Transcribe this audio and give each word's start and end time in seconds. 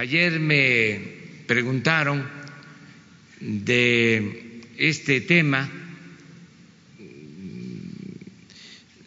ayer 0.00 0.40
me 0.40 0.98
preguntaron 1.46 2.26
de 3.38 4.62
este 4.78 5.20
tema, 5.20 5.70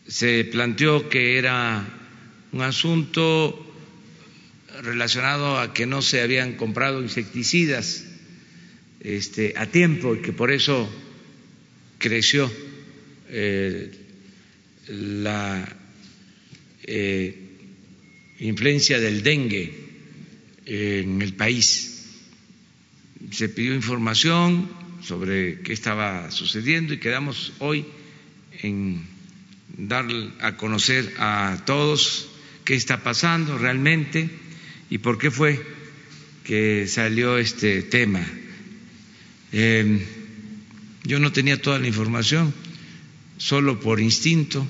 se 0.07 0.45
planteó 0.45 1.09
que 1.09 1.39
era 1.39 1.83
un 2.51 2.61
asunto 2.61 3.75
relacionado 4.83 5.57
a 5.59 5.73
que 5.73 5.87
no 5.87 6.03
se 6.03 6.21
habían 6.21 6.53
comprado 6.53 7.01
insecticidas 7.01 8.05
este, 8.99 9.55
a 9.57 9.65
tiempo 9.65 10.13
y 10.13 10.21
que 10.21 10.31
por 10.31 10.51
eso 10.51 10.87
creció 11.97 12.51
eh, 13.29 13.91
la 14.89 15.75
eh, 16.83 17.35
influencia 18.37 18.99
del 18.99 19.23
dengue 19.23 19.82
en 20.65 21.21
el 21.21 21.33
país. 21.33 22.05
Se 23.31 23.49
pidió 23.49 23.73
información 23.73 24.69
sobre 25.01 25.61
qué 25.61 25.73
estaba 25.73 26.31
sucediendo 26.31 26.93
y 26.93 26.99
quedamos 26.99 27.53
hoy 27.59 27.85
en 28.61 29.01
dar 29.77 30.05
a 30.39 30.55
conocer 30.55 31.13
a 31.17 31.63
todos 31.65 32.29
qué 32.63 32.75
está 32.75 33.03
pasando 33.03 33.57
realmente 33.57 34.29
y 34.89 34.99
por 34.99 35.17
qué 35.17 35.31
fue 35.31 35.61
que 36.43 36.87
salió 36.87 37.37
este 37.37 37.81
tema. 37.83 38.25
Em, 39.51 39.99
yo 41.03 41.19
no 41.19 41.31
tenía 41.31 41.61
toda 41.61 41.79
la 41.79 41.87
información, 41.87 42.53
solo 43.37 43.79
por 43.79 43.99
instinto 43.99 44.67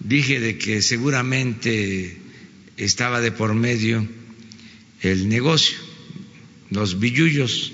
dije 0.00 0.40
de 0.40 0.58
que 0.58 0.82
seguramente 0.82 2.16
estaba 2.76 3.20
de 3.20 3.32
por 3.32 3.54
medio 3.54 4.06
el 5.02 5.28
negocio, 5.28 5.78
los 6.70 6.98
billullos, 6.98 7.72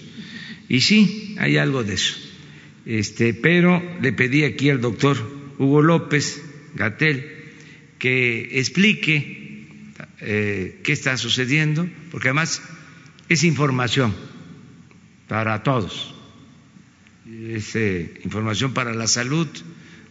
y 0.69 0.81
sí, 0.81 1.37
hay 1.39 1.57
algo 1.57 1.85
de 1.85 1.95
eso. 1.95 2.17
Este, 2.87 3.33
pero 3.35 3.83
le 4.01 4.13
pedí 4.13 4.45
aquí 4.45 4.69
al 4.71 4.81
doctor 4.81 5.17
Hugo 5.59 5.83
López 5.83 6.43
Gatel 6.75 7.31
que 7.99 8.59
explique 8.59 9.65
eh, 10.21 10.81
qué 10.83 10.93
está 10.93 11.17
sucediendo, 11.17 11.89
porque 12.11 12.29
además 12.29 12.63
es 13.29 13.45
información 13.45 14.15
para 15.29 15.63
todos, 15.63 16.15
es 17.27 17.75
eh, 17.77 18.21
información 18.25 18.75
para 18.75 18.95
la 18.95 19.07
salud 19.07 19.49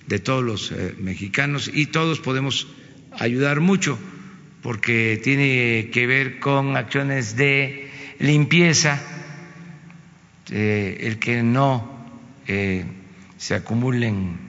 de 0.07 0.19
todos 0.19 0.43
los 0.43 0.71
eh, 0.71 0.95
mexicanos 0.99 1.69
y 1.71 1.85
todos 1.87 2.19
podemos 2.19 2.67
ayudar 3.11 3.59
mucho 3.59 3.99
porque 4.63 5.21
tiene 5.23 5.91
que 5.91 6.07
ver 6.07 6.39
con 6.39 6.75
acciones 6.77 7.35
de 7.35 7.91
limpieza, 8.19 8.99
el 10.49 11.19
que 11.19 11.43
no 11.43 12.07
se 13.37 13.55
acumulen 13.55 14.39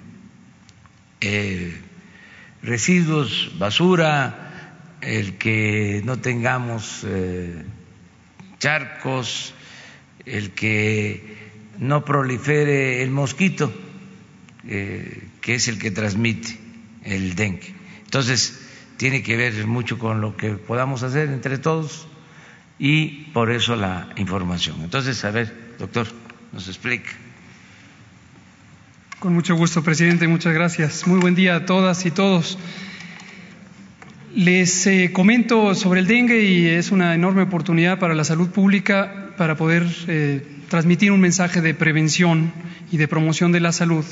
residuos, 2.63 3.53
basura, 3.59 4.99
el 5.01 5.37
que 5.37 6.03
no 6.05 6.19
tengamos 6.19 7.05
eh, 7.07 7.63
charcos, 8.59 9.55
el 10.25 10.53
que 10.53 11.37
no 11.79 12.05
prolifere 12.05 13.03
el 13.03 13.11
mosquito, 13.11 13.73
eh, 14.67 15.29
que 15.41 15.57
es 15.57 15.69
el 15.69 15.79
que 15.79 15.91
transmite 15.91 16.59
el 17.05 17.35
dengue. 17.35 17.75
Entonces, 18.05 18.64
tiene 18.97 19.23
que 19.23 19.37
ver 19.37 19.67
mucho 19.67 19.99
con 19.99 20.21
lo 20.21 20.37
que 20.37 20.51
podamos 20.51 21.03
hacer 21.03 21.29
entre 21.29 21.59
todos 21.59 22.07
y 22.79 23.25
por 23.33 23.51
eso 23.51 23.77
la 23.77 24.09
información. 24.17 24.83
Entonces, 24.83 25.25
a 25.25 25.31
ver, 25.31 25.75
doctor, 25.79 26.07
nos 26.53 26.69
explica. 26.69 27.11
Con 29.19 29.33
mucho 29.33 29.57
gusto, 29.57 29.83
presidente. 29.83 30.29
Muchas 30.29 30.53
gracias. 30.53 31.07
Muy 31.07 31.19
buen 31.19 31.35
día 31.35 31.57
a 31.57 31.67
todas 31.67 32.05
y 32.05 32.11
todos. 32.11 32.59
Les 34.35 34.87
eh, 34.87 35.11
comento 35.13 35.75
sobre 35.75 36.01
el 36.01 36.07
dengue 36.07 36.43
y 36.43 36.67
es 36.67 36.91
una 36.91 37.15
enorme 37.15 37.43
oportunidad 37.43 37.99
para 37.99 38.15
la 38.15 38.25
salud 38.25 38.49
pública 38.51 39.33
para 39.39 39.57
poder 39.57 39.87
eh, 40.09 40.45
transmitir 40.69 41.13
un 41.13 41.21
mensaje 41.21 41.61
de 41.61 41.73
prevención 41.73 42.53
y 42.91 42.97
de 42.97 43.09
promoción 43.09 43.53
de 43.53 43.61
la 43.61 43.73
salud, 43.73 44.05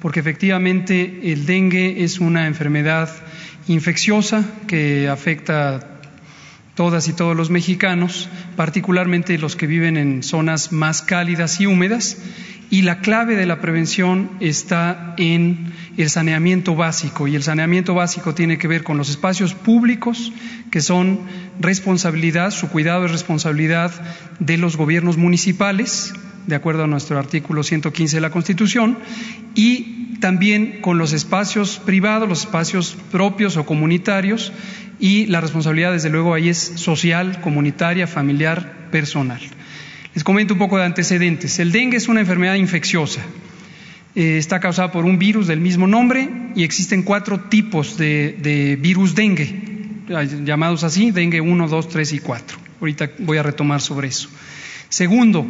porque 0.00 0.20
efectivamente 0.20 1.20
el 1.32 1.46
dengue 1.46 2.02
es 2.04 2.18
una 2.18 2.46
enfermedad 2.46 3.10
infecciosa 3.68 4.44
que 4.66 5.08
afecta 5.08 5.76
a 5.76 5.80
todas 6.74 7.08
y 7.08 7.14
todos 7.14 7.36
los 7.36 7.50
mexicanos, 7.50 8.28
particularmente 8.54 9.38
los 9.38 9.56
que 9.56 9.66
viven 9.66 9.96
en 9.96 10.22
zonas 10.22 10.72
más 10.72 11.02
cálidas 11.02 11.60
y 11.60 11.66
húmedas, 11.66 12.18
y 12.68 12.82
la 12.82 13.00
clave 13.00 13.36
de 13.36 13.46
la 13.46 13.60
prevención 13.60 14.30
está 14.40 15.14
en 15.16 15.72
el 15.96 16.10
saneamiento 16.10 16.74
básico 16.74 17.28
y 17.28 17.36
el 17.36 17.42
saneamiento 17.42 17.94
básico 17.94 18.34
tiene 18.34 18.58
que 18.58 18.68
ver 18.68 18.82
con 18.82 18.98
los 18.98 19.08
espacios 19.08 19.54
públicos 19.54 20.32
que 20.70 20.80
son 20.80 21.20
responsabilidad, 21.60 22.50
su 22.50 22.68
cuidado 22.68 23.06
es 23.06 23.12
responsabilidad 23.12 23.92
de 24.40 24.58
los 24.58 24.76
gobiernos 24.76 25.16
municipales, 25.16 26.12
de 26.46 26.54
acuerdo 26.54 26.84
a 26.84 26.86
nuestro 26.86 27.18
artículo 27.18 27.62
115 27.62 28.16
de 28.16 28.20
la 28.20 28.30
Constitución, 28.30 28.98
y 29.54 30.16
también 30.20 30.80
con 30.80 30.98
los 30.98 31.12
espacios 31.12 31.78
privados, 31.84 32.28
los 32.28 32.40
espacios 32.40 32.96
propios 33.10 33.56
o 33.56 33.66
comunitarios, 33.66 34.52
y 34.98 35.26
la 35.26 35.40
responsabilidad, 35.40 35.92
desde 35.92 36.10
luego, 36.10 36.34
ahí 36.34 36.48
es 36.48 36.58
social, 36.76 37.40
comunitaria, 37.40 38.06
familiar, 38.06 38.88
personal. 38.90 39.40
Les 40.14 40.24
comento 40.24 40.54
un 40.54 40.58
poco 40.58 40.78
de 40.78 40.84
antecedentes. 40.84 41.58
El 41.58 41.72
dengue 41.72 41.98
es 41.98 42.08
una 42.08 42.20
enfermedad 42.20 42.54
infecciosa. 42.54 43.20
Eh, 44.14 44.38
está 44.38 44.60
causada 44.60 44.90
por 44.90 45.04
un 45.04 45.18
virus 45.18 45.46
del 45.46 45.60
mismo 45.60 45.86
nombre 45.86 46.26
y 46.54 46.64
existen 46.64 47.02
cuatro 47.02 47.40
tipos 47.50 47.98
de, 47.98 48.78
virus 48.80 49.14
dengue, 49.14 49.60
llamados 50.42 50.84
así, 50.84 51.10
dengue 51.10 51.42
1, 51.42 51.68
2, 51.68 51.88
3 51.90 52.12
y 52.14 52.18
4. 52.20 52.58
Ahorita 52.80 53.10
voy 53.18 53.36
a 53.36 53.42
retomar 53.42 53.82
sobre 53.82 54.08
eso. 54.08 54.30
Segundo, 54.88 55.46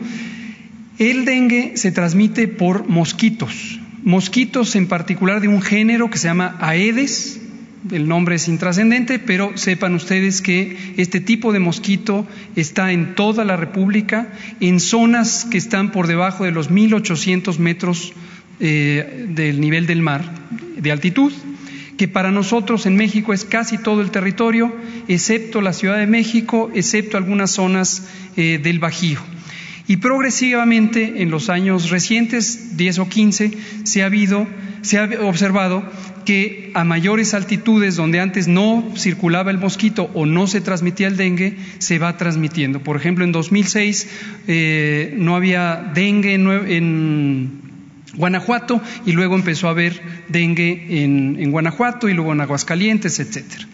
el 0.99 1.25
dengue 1.25 1.77
se 1.77 1.93
transmite 1.93 2.49
por 2.49 2.89
mosquitos, 2.89 3.81
mosquitos 4.03 4.77
en 4.77 4.87
particular 4.87 5.41
de 5.41 5.49
un 5.49 5.62
género 5.62 6.11
que 6.11 6.19
se 6.19 6.29
llama 6.29 6.57
Aedes, 6.61 7.41
el 7.93 8.09
nombre 8.09 8.37
es 8.37 8.49
intrascendente, 8.49 9.19
pero 9.19 9.56
sepan 9.56 9.95
ustedes 9.95 10.43
que 10.43 10.95
este 10.97 11.21
tipo 11.21 11.53
de 11.53 11.61
mosquito 11.61 12.27
está 12.56 12.93
en 12.93 13.15
toda 13.15 13.45
la 13.45 13.56
República, 13.56 14.29
en 14.61 14.81
zonas 14.81 15.45
que 15.45 15.59
están 15.59 15.93
por 15.93 16.06
debajo 16.06 16.45
de 16.45 16.51
los 16.51 16.71
1.800 16.71 17.59
metros 17.59 18.12
eh, 18.59 19.27
del 19.29 19.61
nivel 19.61 19.87
del 19.87 20.03
mar 20.03 20.25
de 20.77 20.91
altitud, 20.91 21.33
que 21.97 22.09
para 22.09 22.31
nosotros 22.31 22.87
en 22.87 22.97
México 22.97 23.33
es 23.33 23.45
casi 23.45 23.79
todo 23.79 24.01
el 24.01 24.11
territorio, 24.11 24.75
excepto 25.09 25.61
la 25.61 25.73
Ciudad 25.73 25.99
de 25.99 26.06
México, 26.06 26.71
excepto 26.75 27.17
algunas 27.17 27.53
zonas 27.53 28.09
eh, 28.37 28.59
del 28.62 28.79
Bajío. 28.79 29.21
Y 29.89 29.99
progresivamente 29.99 31.23
en 31.23 31.31
los 31.31 31.49
años 31.49 31.91
recientes, 31.91 32.77
10 32.77 32.99
o 32.99 33.09
15, 33.09 33.53
se 33.85 34.03
ha, 34.03 34.07
habido, 34.07 34.49
se 34.83 34.99
ha 34.99 35.09
observado 35.23 35.85
que 36.25 36.73
a 36.75 36.83
mayores 36.83 37.35
altitudes 37.35 37.95
donde 37.95 38.21
antes 38.21 38.49
no 38.49 38.93
circulaba 38.97 39.53
el 39.53 39.59
mosquito 39.59 40.11
o 40.13 40.27
no 40.27 40.49
se 40.49 40.61
transmitía 40.61 41.07
el 41.07 41.17
dengue, 41.17 41.57
se 41.79 42.01
va 42.01 42.17
transmitiendo. 42.17 42.81
Por 42.81 42.97
ejemplo, 42.97 43.25
en 43.25 43.31
2006 43.31 44.09
eh, 44.49 45.15
no 45.17 45.37
había 45.37 45.93
dengue 45.95 46.35
en, 46.35 47.65
Guanajuato 48.15 48.81
y 49.05 49.13
luego 49.13 49.35
empezó 49.35 49.69
a 49.69 49.73
haber 49.73 50.01
dengue 50.29 51.05
en, 51.05 51.51
Guanajuato 51.51 52.09
y 52.09 52.15
luego 52.15 52.33
en 52.33 52.41
Aguascalientes, 52.41 53.21
etcétera. 53.21 53.67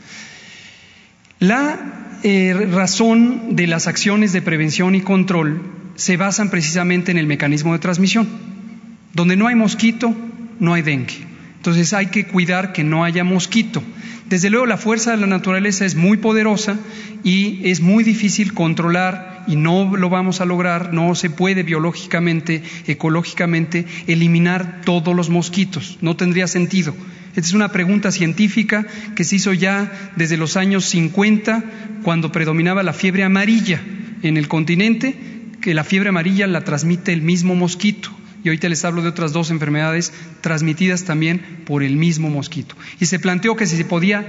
La 1.39 2.19
eh, 2.25 2.69
razón 2.73 3.55
de 3.55 3.69
las 3.69 3.87
acciones 3.87 4.33
de 4.33 4.43
prevención 4.43 4.95
y 4.97 5.01
control 5.01 5.82
se 5.95 6.17
basan 6.17 6.51
precisamente 6.51 7.11
en 7.11 7.19
el 7.19 7.27
mecanismo 7.27 7.73
de 7.73 7.79
transmisión. 7.79 8.29
Donde 9.13 9.37
no 9.37 9.47
hay 9.47 9.55
mosquito, 9.55 10.15
no 10.59 10.75
hay 10.75 10.83
dengue. 10.83 11.27
Entonces 11.57 11.93
hay 11.93 12.07
que 12.07 12.27
cuidar 12.27 12.73
que 12.73 12.83
no 12.83 13.05
haya 13.05 13.25
mosquito. 13.25 13.83
Desde 14.29 14.51
luego 14.51 14.67
la 14.67 14.79
fuerza 14.79 15.11
de 15.11 15.19
la 15.19 15.27
naturaleza 15.27 15.85
es 15.85 15.95
muy 15.95 16.17
poderosa 16.17 16.79
y 17.23 17.61
es 17.69 17.81
muy 17.81 18.03
difícil 18.03 18.55
controlar 18.55 19.45
y 19.47 19.57
no 19.57 19.97
lo 19.97 20.09
vamos 20.09 20.41
a 20.41 20.45
lograr, 20.45 20.93
no 20.93 21.15
se 21.15 21.31
puede 21.31 21.63
biológicamente, 21.63 22.63
ecológicamente 22.87 23.87
eliminar 24.07 24.81
todos 24.85 25.15
los 25.15 25.31
mosquitos, 25.31 25.99
no 26.01 26.17
tendría 26.17 26.47
sentido. 26.47 26.95
Esta 27.35 27.49
es 27.49 27.53
una 27.53 27.73
pregunta 27.73 28.11
científica 28.11 28.87
que 29.15 29.25
se 29.25 29.37
hizo 29.37 29.53
ya 29.53 29.93
desde 30.17 30.37
los 30.37 30.57
años 30.57 30.85
50, 30.87 31.65
cuando 32.03 32.33
predominaba 32.33 32.83
la 32.83 32.93
fiebre 32.93 33.25
amarilla 33.25 33.81
en 34.23 34.37
el 34.37 34.49
continente, 34.49 35.17
que 35.63 35.73
la 35.73 35.85
fiebre 35.85 36.11
amarilla 36.11 36.47
la 36.47 36.65
transmite 36.65 37.13
el 37.13 37.23
mismo 37.23 37.55
mosquito 37.55 38.11
y 38.45 38.49
ahorita 38.49 38.69
les 38.69 38.85
hablo 38.85 39.01
de 39.03 39.09
otras 39.09 39.33
dos 39.33 39.51
enfermedades 39.51 40.13
transmitidas 40.41 41.05
también 41.05 41.63
por 41.65 41.83
el 41.83 41.97
mismo 41.97 42.29
mosquito. 42.29 42.75
Y 43.01 43.07
se 43.07 43.19
planteó 43.19 43.57
que 43.57 43.67
si 43.67 43.77
se 43.77 43.85
podía 43.85 44.27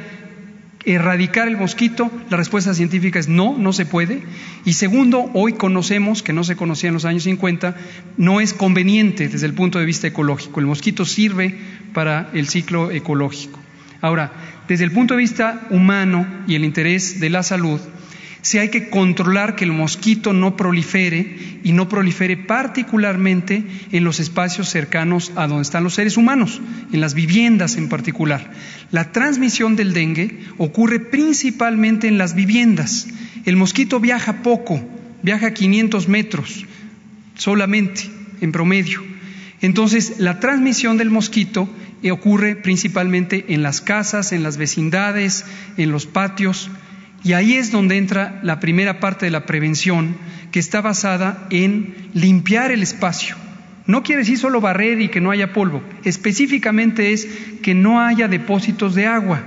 erradicar 0.86 1.48
el 1.48 1.58
mosquito? 1.58 2.12
La 2.30 2.38
respuesta 2.38 2.74
científica 2.74 3.20
es 3.20 3.28
no, 3.28 3.58
no 3.58 3.74
se 3.74 3.86
puede. 3.86 4.22
Y 4.66 4.74
segundo, 4.74 5.30
hoy 5.34 5.54
conocemos, 5.54 6.24
que 6.24 6.34
no 6.34 6.44
se 6.44 6.56
conocía 6.56 6.90
en 6.90 6.94
los 6.94 7.06
años 7.06 7.24
50, 7.24 7.76
no 8.18 8.40
es 8.40 8.54
conveniente 8.54 9.30
desde 9.30 9.48
el 9.48 9.54
punto 9.54 9.80
de 9.80 9.86
vista 9.86 10.08
ecológico. 10.08 10.60
El 10.60 10.66
mosquito 10.68 11.06
sirve 11.06 11.58
para 11.94 12.30
el 12.34 12.48
ciclo 12.48 12.92
ecológico. 12.92 13.60
Ahora, 14.02 14.34
desde 14.68 14.84
el 14.84 14.92
punto 14.92 15.14
de 15.14 15.22
vista 15.22 15.68
humano 15.70 16.28
y 16.48 16.56
el 16.56 16.66
interés 16.66 17.20
de 17.20 17.30
la 17.30 17.44
salud, 17.44 17.80
si 18.44 18.58
hay 18.58 18.70
que 18.70 18.90
controlar 18.90 19.56
que 19.56 19.64
el 19.64 19.72
mosquito 19.72 20.34
no 20.34 20.58
prolifere 20.58 21.60
y 21.64 21.72
no 21.72 21.88
prolifere 21.88 22.36
particularmente 22.36 23.64
en 23.92 24.04
los 24.04 24.20
espacios 24.20 24.70
cercanos 24.70 25.32
a 25.38 25.48
donde 25.48 25.64
están 25.64 25.86
los 25.86 25.94
seres 25.94 26.18
humanos, 26.18 26.62
en 26.92 27.00
las 27.00 27.14
viviendas 27.14 27.78
en 27.78 27.88
particular. 27.88 28.52
La 28.92 29.14
transmisión 29.14 29.78
del 29.78 29.94
dengue 29.94 30.40
ocurre 30.58 31.00
principalmente 31.00 32.10
en 32.10 32.18
las 32.18 32.36
viviendas. 32.36 33.08
El 33.46 33.56
mosquito 33.56 34.02
viaja 34.02 34.44
poco, 34.44 34.86
viaja 35.24 35.54
500 35.54 36.10
metros 36.10 36.66
solamente 37.36 38.10
en 38.42 38.52
promedio. 38.52 39.02
Entonces, 39.62 40.16
la 40.20 40.42
transmisión 40.42 40.98
del 40.98 41.10
mosquito 41.10 41.70
ocurre 42.12 42.58
principalmente 42.58 43.46
en 43.54 43.64
las 43.64 43.80
casas, 43.80 44.34
en 44.34 44.44
las 44.44 44.58
vecindades, 44.58 45.46
en 45.78 45.92
los 45.92 46.06
patios. 46.06 46.70
Y 47.24 47.34
ahí 47.34 47.54
es 47.54 47.72
donde 47.72 47.98
entra 47.98 48.40
la 48.44 48.60
primera 48.60 49.00
parte 49.00 49.26
de 49.26 49.32
la 49.32 49.46
prevención, 49.46 50.16
que 50.52 50.60
está 50.60 50.82
basada 50.82 51.48
en 51.50 52.10
limpiar 52.14 52.72
el 52.72 52.84
espacio. 52.84 53.36
No 53.86 54.04
quiere 54.04 54.22
decir 54.22 54.38
solo 54.38 54.62
barrer 54.62 55.02
y 55.02 55.10
que 55.10 55.22
no 55.22 55.32
haya 55.32 55.52
polvo, 55.52 55.82
específicamente 56.04 57.12
es 57.12 57.28
que 57.62 57.74
no 57.74 58.02
haya 58.02 58.28
depósitos 58.28 58.96
de 58.96 59.08
agua. 59.08 59.44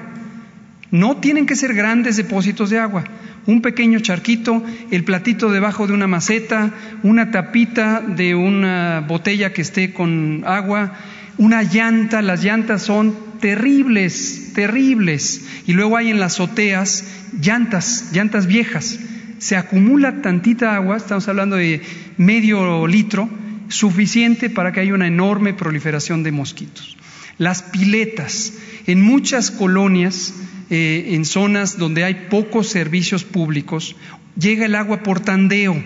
No 0.91 1.17
tienen 1.19 1.47
que 1.47 1.57
ser 1.57 1.75
grandes 1.75 2.17
depósitos 2.17 2.71
de 2.71 2.79
agua. 2.79 3.05
Un 3.47 3.63
pequeño 3.63 4.01
charquito, 4.01 4.63
el 4.91 5.05
platito 5.05 5.51
debajo 5.51 5.87
de 5.87 5.93
una 5.93 6.07
maceta, 6.07 6.73
una 7.03 7.31
tapita 7.31 8.01
de 8.01 8.35
una 8.35 9.05
botella 9.07 9.53
que 9.53 9.63
esté 9.63 9.93
con 9.93 10.43
agua, 10.47 10.93
una 11.39 11.63
llanta, 11.63 12.23
las 12.23 12.43
llantas 12.43 12.83
son 12.83 13.15
terribles, 13.41 14.53
terribles. 14.55 15.47
Y 15.67 15.73
luego 15.73 15.97
hay 15.97 16.11
en 16.11 16.21
las 16.21 16.35
azoteas 16.35 17.05
llantas, 17.41 18.11
llantas 18.13 18.47
viejas. 18.47 18.99
Se 19.39 19.57
acumula 19.57 20.23
tantita 20.23 20.75
agua, 20.75 20.97
estamos 20.97 21.29
hablando 21.29 21.57
de 21.57 21.83
medio 22.17 22.87
litro, 22.87 23.29
suficiente 23.69 24.51
para 24.51 24.73
que 24.73 24.81
haya 24.81 24.95
una 24.95 25.07
enorme 25.07 25.55
proliferación 25.55 26.23
de 26.23 26.33
mosquitos. 26.33 26.97
Las 27.39 27.63
piletas, 27.63 28.55
en 28.87 29.03
muchas 29.03 29.51
colonias, 29.51 30.35
eh, 30.71 31.11
en 31.11 31.25
zonas 31.25 31.79
donde 31.79 32.05
hay 32.05 32.27
pocos 32.31 32.69
servicios 32.69 33.25
públicos, 33.25 33.97
llega 34.39 34.67
el 34.67 34.75
agua 34.75 35.03
por 35.03 35.21
tandeo 35.21 35.77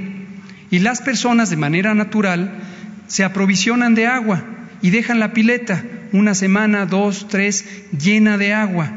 y 0.70 0.78
las 0.78 1.02
personas 1.02 1.50
de 1.50 1.56
manera 1.56 1.94
natural 1.94 2.62
se 3.08 3.24
aprovisionan 3.24 3.94
de 3.94 4.06
agua 4.06 4.44
y 4.82 4.90
dejan 4.90 5.18
la 5.18 5.32
pileta 5.32 5.84
una 6.12 6.34
semana, 6.34 6.86
dos, 6.86 7.28
tres, 7.28 7.64
llena 7.98 8.38
de 8.38 8.52
agua. 8.52 8.92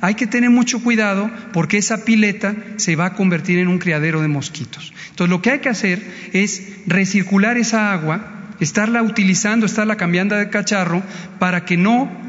Hay 0.00 0.14
que 0.16 0.26
tener 0.26 0.50
mucho 0.50 0.82
cuidado 0.82 1.30
porque 1.52 1.78
esa 1.78 2.04
pileta 2.04 2.54
se 2.76 2.96
va 2.96 3.06
a 3.06 3.14
convertir 3.14 3.58
en 3.58 3.68
un 3.68 3.78
criadero 3.78 4.20
de 4.20 4.28
mosquitos. 4.28 4.92
Entonces 5.10 5.30
lo 5.30 5.40
que 5.40 5.52
hay 5.52 5.58
que 5.60 5.70
hacer 5.70 6.02
es 6.32 6.74
recircular 6.86 7.56
esa 7.56 7.92
agua, 7.92 8.52
estarla 8.60 9.02
utilizando, 9.02 9.64
estarla 9.64 9.96
cambiando 9.96 10.36
de 10.36 10.50
cacharro 10.50 11.02
para 11.38 11.64
que 11.64 11.76
no 11.76 12.24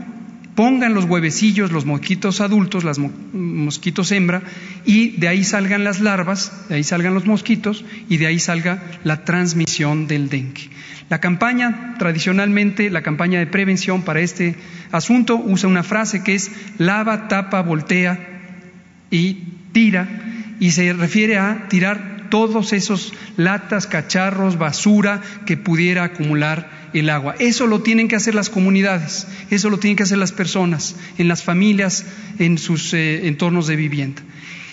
pongan 0.55 0.93
los 0.93 1.05
huevecillos 1.05 1.71
los 1.71 1.85
mosquitos 1.85 2.41
adultos, 2.41 2.83
los 2.83 2.97
mosquitos 2.97 4.11
hembra, 4.11 4.41
y 4.85 5.11
de 5.17 5.27
ahí 5.27 5.43
salgan 5.43 5.83
las 5.83 5.99
larvas, 5.99 6.69
de 6.69 6.75
ahí 6.75 6.83
salgan 6.83 7.13
los 7.13 7.25
mosquitos 7.25 7.83
y 8.09 8.17
de 8.17 8.27
ahí 8.27 8.39
salga 8.39 8.81
la 9.03 9.25
transmisión 9.25 10.07
del 10.07 10.29
dengue. 10.29 10.69
La 11.09 11.19
campaña, 11.19 11.95
tradicionalmente, 11.99 12.89
la 12.89 13.03
campaña 13.03 13.39
de 13.39 13.47
prevención 13.47 14.01
para 14.01 14.21
este 14.21 14.55
asunto 14.91 15.35
usa 15.35 15.69
una 15.69 15.83
frase 15.83 16.23
que 16.23 16.33
es 16.33 16.51
lava, 16.77 17.27
tapa, 17.27 17.61
voltea 17.61 18.19
y 19.11 19.43
tira, 19.71 20.07
y 20.59 20.71
se 20.71 20.93
refiere 20.93 21.37
a 21.37 21.67
tirar 21.69 22.27
todos 22.29 22.73
esos 22.73 23.13
latas, 23.37 23.87
cacharros, 23.87 24.57
basura 24.57 25.21
que 25.45 25.57
pudiera 25.57 26.03
acumular 26.03 26.89
el 26.93 27.09
agua. 27.09 27.35
Eso 27.39 27.67
lo 27.67 27.81
tienen 27.81 28.07
que 28.07 28.15
hacer 28.15 28.33
las 28.35 28.49
comunidades, 28.49 29.27
eso 29.51 29.69
lo 29.69 29.77
tienen 29.77 29.97
que 29.97 30.03
hacer 30.03 30.17
las 30.17 30.31
personas, 30.31 30.95
en 31.17 31.27
las 31.27 31.43
familias, 31.43 32.05
en 32.39 32.57
sus 32.57 32.93
eh, 32.93 33.27
entornos 33.27 33.67
de 33.67 33.75
vivienda. 33.75 34.21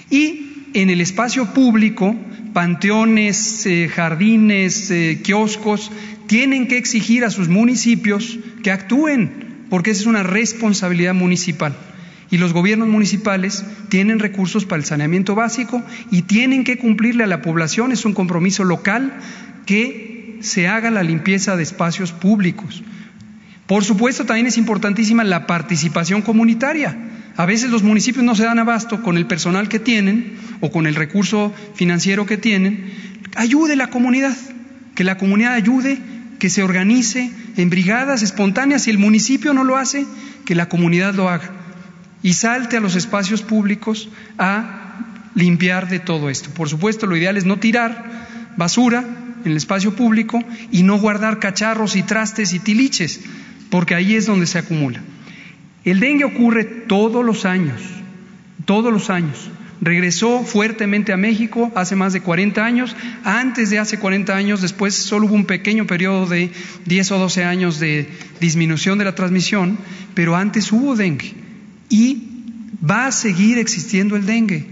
Y 0.09 0.71
en 0.75 0.91
el 0.91 1.01
espacio 1.01 1.53
público, 1.53 2.17
panteones, 2.53 3.67
eh, 3.67 3.89
jardines, 3.89 4.91
eh, 4.91 5.21
kioscos, 5.23 5.91
tienen 6.33 6.67
que 6.67 6.79
exigir 6.79 7.27
a 7.27 7.31
sus 7.31 7.51
municipios 7.51 8.39
que 8.63 8.71
actúen, 8.71 9.67
porque 9.69 9.91
esa 9.91 10.01
es 10.01 10.07
una 10.07 10.23
responsabilidad 10.23 11.13
municipal. 11.13 11.77
Y 12.31 12.39
los 12.39 12.55
gobiernos 12.55 12.89
municipales 12.89 13.63
tienen 13.91 14.19
recursos 14.19 14.65
para 14.65 14.81
el 14.81 14.87
saneamiento 14.87 15.35
básico 15.35 15.83
y 16.11 16.23
tienen 16.23 16.65
que 16.65 16.79
cumplirle 16.79 17.25
a 17.25 17.27
la 17.27 17.43
población, 17.43 17.93
es 17.93 18.07
un 18.07 18.15
compromiso 18.15 18.65
local, 18.65 19.13
que 19.67 20.39
se 20.41 20.69
haga 20.69 20.91
la 20.91 21.03
limpieza 21.03 21.55
de 21.55 21.65
espacios 21.65 22.13
públicos. 22.13 22.83
Por 23.67 23.85
supuesto, 23.85 24.25
también 24.25 24.47
es 24.47 24.57
importantísima 24.57 25.25
la 25.25 25.47
participación 25.47 26.23
comunitaria. 26.23 26.97
A 27.37 27.45
veces 27.45 27.69
los 27.69 27.83
municipios 27.83 28.25
no 28.25 28.35
se 28.35 28.45
dan 28.45 28.59
abasto 28.59 29.03
con 29.03 29.19
el 29.19 29.27
personal 29.27 29.69
que 29.69 29.81
tienen 29.81 30.33
o 30.63 30.71
con 30.71 30.87
el 30.87 30.95
recurso 30.95 31.53
financiero 31.75 32.25
que 32.25 32.39
tienen. 32.39 32.91
Ayude 33.37 33.77
la 33.77 33.89
comunidad, 33.89 34.35
que 34.95 35.05
la 35.05 35.19
comunidad 35.19 35.53
ayude 35.53 35.99
que 36.43 36.51
se 36.51 36.65
organice 36.65 37.31
en 37.57 37.71
brigadas 37.71 38.21
espontáneas. 38.21 38.83
Si 38.83 38.91
el 38.91 38.99
municipio 38.99 39.55
no 39.55 39.63
lo 39.63 39.77
hace, 39.77 40.05
que 40.45 40.57
la 40.57 40.69
comunidad 40.69 41.15
lo 41.15 41.29
haga. 41.29 41.49
Y 42.21 42.33
salte 42.33 42.77
a 42.77 42.81
los 42.81 42.97
espacios 42.97 43.43
públicos 43.43 44.09
a 44.39 45.29
limpiar 45.37 45.89
de 45.89 46.01
todo 46.01 46.31
esto. 46.31 46.51
Por 46.51 46.69
supuesto, 46.69 47.07
lo 47.07 47.17
ideal 47.17 47.37
es 47.37 47.45
no 47.45 47.61
tirar 47.61 48.57
basura 48.57 49.05
en 49.45 49.53
el 49.53 49.57
espacio 49.57 49.95
público 49.95 50.43
y 50.73 50.83
no 50.83 50.99
guardar 50.99 51.39
cacharros 51.39 51.95
y 51.95 52.03
trastes 52.03 52.53
y 52.55 52.59
tiliches, 52.59 53.21
porque 53.71 53.95
ahí 53.95 54.17
es 54.17 54.27
donde 54.27 54.47
se 54.47 54.59
acumula. 54.59 55.01
El 55.85 56.01
dengue 56.01 56.25
ocurre 56.25 56.65
todos 56.65 57.25
los 57.25 57.45
años, 57.45 57.81
todos 58.65 58.93
los 58.93 59.11
años 59.11 59.49
regresó 59.83 60.45
fuertemente 60.45 61.13
a 61.13 61.17
México 61.17 61.73
hace 61.75 61.97
más 61.97 62.13
de 62.13 62.23
40 62.23 62.65
años. 62.65 62.97
Antes 63.25 63.69
de 63.69 63.81
hace 63.81 63.99
40 63.99 64.35
años, 64.35 64.63
después 64.63 64.95
solo 64.95 65.27
hubo 65.27 65.35
un 65.35 65.45
pequeño 65.45 65.87
periodo 65.87 66.27
de 66.27 66.51
10 66.87 67.11
o 67.11 67.19
12 67.19 67.45
años 67.45 67.81
de 67.81 68.09
disminución 68.41 68.99
de 68.99 69.05
la 69.05 69.17
transmisión, 69.17 69.77
pero 70.15 70.37
antes 70.37 70.71
hubo 70.73 70.95
dengue 70.95 71.35
y 71.89 72.29
va 72.89 73.07
a 73.07 73.13
seguir 73.13 73.59
existiendo 73.59 74.17
el 74.17 74.25
dengue. 74.25 74.67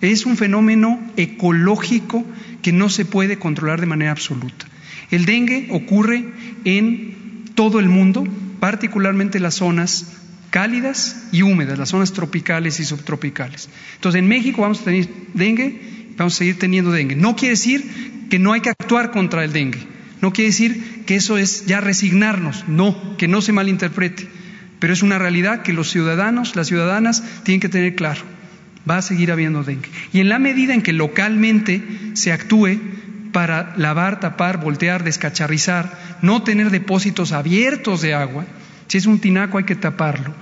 Es 0.00 0.24
un 0.24 0.36
fenómeno 0.36 1.00
ecológico 1.16 2.24
que 2.62 2.72
no 2.72 2.88
se 2.88 3.04
puede 3.04 3.38
controlar 3.38 3.80
de 3.80 3.86
manera 3.86 4.10
absoluta. 4.10 4.66
El 5.10 5.26
dengue 5.26 5.68
ocurre 5.70 6.24
en 6.64 7.44
todo 7.54 7.78
el 7.78 7.88
mundo, 7.88 8.26
particularmente 8.58 9.38
en 9.38 9.42
las 9.42 9.54
zonas 9.54 10.25
cálidas 10.50 11.28
y 11.32 11.42
húmedas, 11.42 11.78
las 11.78 11.90
zonas 11.90 12.12
tropicales 12.12 12.80
y 12.80 12.84
subtropicales. 12.84 13.68
Entonces, 13.94 14.20
en 14.20 14.28
México 14.28 14.62
vamos 14.62 14.80
a 14.80 14.84
tener 14.84 15.08
dengue, 15.34 16.12
vamos 16.16 16.34
a 16.34 16.38
seguir 16.38 16.58
teniendo 16.58 16.92
dengue. 16.92 17.16
No 17.16 17.36
quiere 17.36 17.52
decir 17.52 18.26
que 18.30 18.38
no 18.38 18.52
hay 18.52 18.60
que 18.60 18.70
actuar 18.70 19.10
contra 19.10 19.44
el 19.44 19.52
dengue, 19.52 19.86
no 20.20 20.32
quiere 20.32 20.48
decir 20.50 21.04
que 21.06 21.16
eso 21.16 21.38
es 21.38 21.66
ya 21.66 21.80
resignarnos, 21.80 22.64
no, 22.68 23.16
que 23.16 23.28
no 23.28 23.42
se 23.42 23.52
malinterprete, 23.52 24.28
pero 24.78 24.92
es 24.92 25.02
una 25.02 25.18
realidad 25.18 25.62
que 25.62 25.72
los 25.72 25.90
ciudadanos, 25.90 26.56
las 26.56 26.66
ciudadanas 26.68 27.22
tienen 27.44 27.60
que 27.60 27.68
tener 27.68 27.94
claro, 27.94 28.22
va 28.88 28.98
a 28.98 29.02
seguir 29.02 29.30
habiendo 29.30 29.62
dengue. 29.62 29.88
Y 30.12 30.20
en 30.20 30.28
la 30.28 30.38
medida 30.38 30.74
en 30.74 30.82
que 30.82 30.92
localmente 30.92 31.82
se 32.14 32.32
actúe 32.32 32.80
para 33.32 33.74
lavar, 33.76 34.20
tapar, 34.20 34.58
voltear, 34.58 35.04
descacharrizar, 35.04 35.92
no 36.22 36.42
tener 36.42 36.70
depósitos 36.70 37.32
abiertos 37.32 38.00
de 38.00 38.14
agua, 38.14 38.46
si 38.88 38.98
es 38.98 39.06
un 39.06 39.18
tinaco 39.18 39.58
hay 39.58 39.64
que 39.64 39.76
taparlo. 39.76 40.34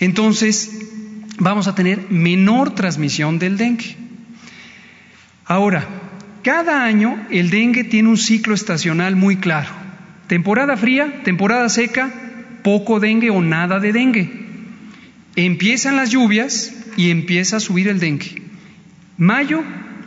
Entonces 0.00 0.70
vamos 1.38 1.68
a 1.68 1.74
tener 1.74 2.10
menor 2.10 2.74
transmisión 2.74 3.38
del 3.38 3.56
dengue. 3.56 3.96
Ahora, 5.46 5.86
cada 6.42 6.84
año 6.84 7.26
el 7.30 7.50
dengue 7.50 7.84
tiene 7.84 8.08
un 8.08 8.16
ciclo 8.16 8.54
estacional 8.54 9.16
muy 9.16 9.36
claro. 9.36 9.70
Temporada 10.26 10.76
fría, 10.76 11.22
temporada 11.22 11.68
seca, 11.68 12.10
poco 12.62 13.00
dengue 13.00 13.30
o 13.30 13.42
nada 13.42 13.80
de 13.80 13.92
dengue. 13.92 14.30
Empiezan 15.36 15.96
las 15.96 16.10
lluvias 16.10 16.72
y 16.96 17.10
empieza 17.10 17.56
a 17.56 17.60
subir 17.60 17.88
el 17.88 18.00
dengue. 18.00 18.42
Mayo, 19.16 19.62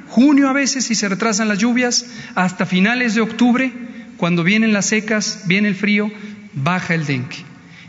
junio 0.07 0.49
a 0.49 0.53
veces 0.53 0.85
si 0.85 0.95
se 0.95 1.09
retrasan 1.09 1.47
las 1.47 1.59
lluvias, 1.59 2.07
hasta 2.35 2.65
finales 2.65 3.15
de 3.15 3.21
octubre, 3.21 3.71
cuando 4.17 4.43
vienen 4.43 4.73
las 4.73 4.87
secas, 4.87 5.43
viene 5.45 5.69
el 5.69 5.75
frío, 5.75 6.11
baja 6.53 6.95
el 6.95 7.05
dengue. 7.05 7.46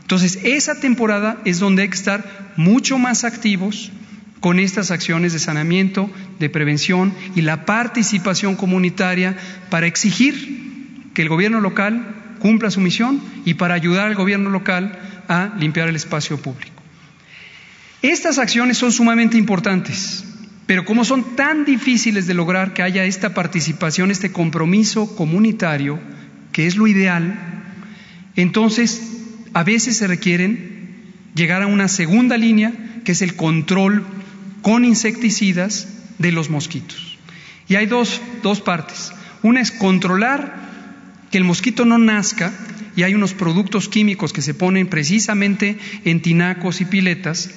Entonces, 0.08 0.38
esa 0.42 0.80
temporada 0.80 1.36
es 1.44 1.58
donde 1.58 1.82
hay 1.82 1.88
que 1.90 1.94
estar 1.94 2.54
mucho 2.56 2.96
más 2.96 3.24
activos 3.24 3.92
con 4.40 4.58
estas 4.58 4.90
acciones 4.90 5.34
de 5.34 5.38
saneamiento, 5.38 6.10
de 6.38 6.48
prevención 6.48 7.12
y 7.36 7.42
la 7.42 7.66
participación 7.66 8.56
comunitaria 8.56 9.36
para 9.68 9.86
exigir 9.86 11.10
que 11.12 11.20
el 11.20 11.28
gobierno 11.28 11.60
local 11.60 12.36
cumpla 12.38 12.70
su 12.70 12.80
misión 12.80 13.20
y 13.44 13.52
para 13.52 13.74
ayudar 13.74 14.06
al 14.06 14.14
gobierno 14.14 14.48
local 14.48 14.98
a 15.28 15.52
limpiar 15.58 15.90
el 15.90 15.96
espacio 15.96 16.40
público. 16.40 16.82
Estas 18.00 18.38
acciones 18.38 18.78
son 18.78 18.92
sumamente 18.92 19.36
importantes, 19.36 20.24
pero 20.66 20.86
como 20.86 21.04
son 21.04 21.36
tan 21.36 21.66
difíciles 21.66 22.26
de 22.26 22.32
lograr 22.32 22.72
que 22.72 22.82
haya 22.82 23.04
esta 23.04 23.34
participación, 23.34 24.10
este 24.10 24.32
compromiso 24.32 25.14
comunitario, 25.16 26.00
que 26.50 26.66
es 26.66 26.76
lo 26.76 26.86
ideal, 26.86 27.38
entonces 28.36 29.17
a 29.52 29.64
veces 29.64 29.96
se 29.96 30.06
requieren 30.06 30.78
llegar 31.34 31.62
a 31.62 31.66
una 31.66 31.88
segunda 31.88 32.36
línea, 32.36 32.72
que 33.04 33.12
es 33.12 33.22
el 33.22 33.36
control 33.36 34.04
con 34.62 34.84
insecticidas 34.84 35.88
de 36.18 36.32
los 36.32 36.50
mosquitos. 36.50 37.18
Y 37.68 37.76
hay 37.76 37.86
dos, 37.86 38.20
dos 38.42 38.60
partes. 38.60 39.12
Una 39.42 39.60
es 39.60 39.70
controlar 39.70 40.68
que 41.30 41.38
el 41.38 41.44
mosquito 41.44 41.84
no 41.84 41.98
nazca 41.98 42.52
y 42.96 43.02
hay 43.02 43.14
unos 43.14 43.34
productos 43.34 43.88
químicos 43.88 44.32
que 44.32 44.42
se 44.42 44.54
ponen 44.54 44.88
precisamente 44.88 45.78
en 46.04 46.20
tinacos 46.20 46.80
y 46.80 46.84
piletas 46.86 47.50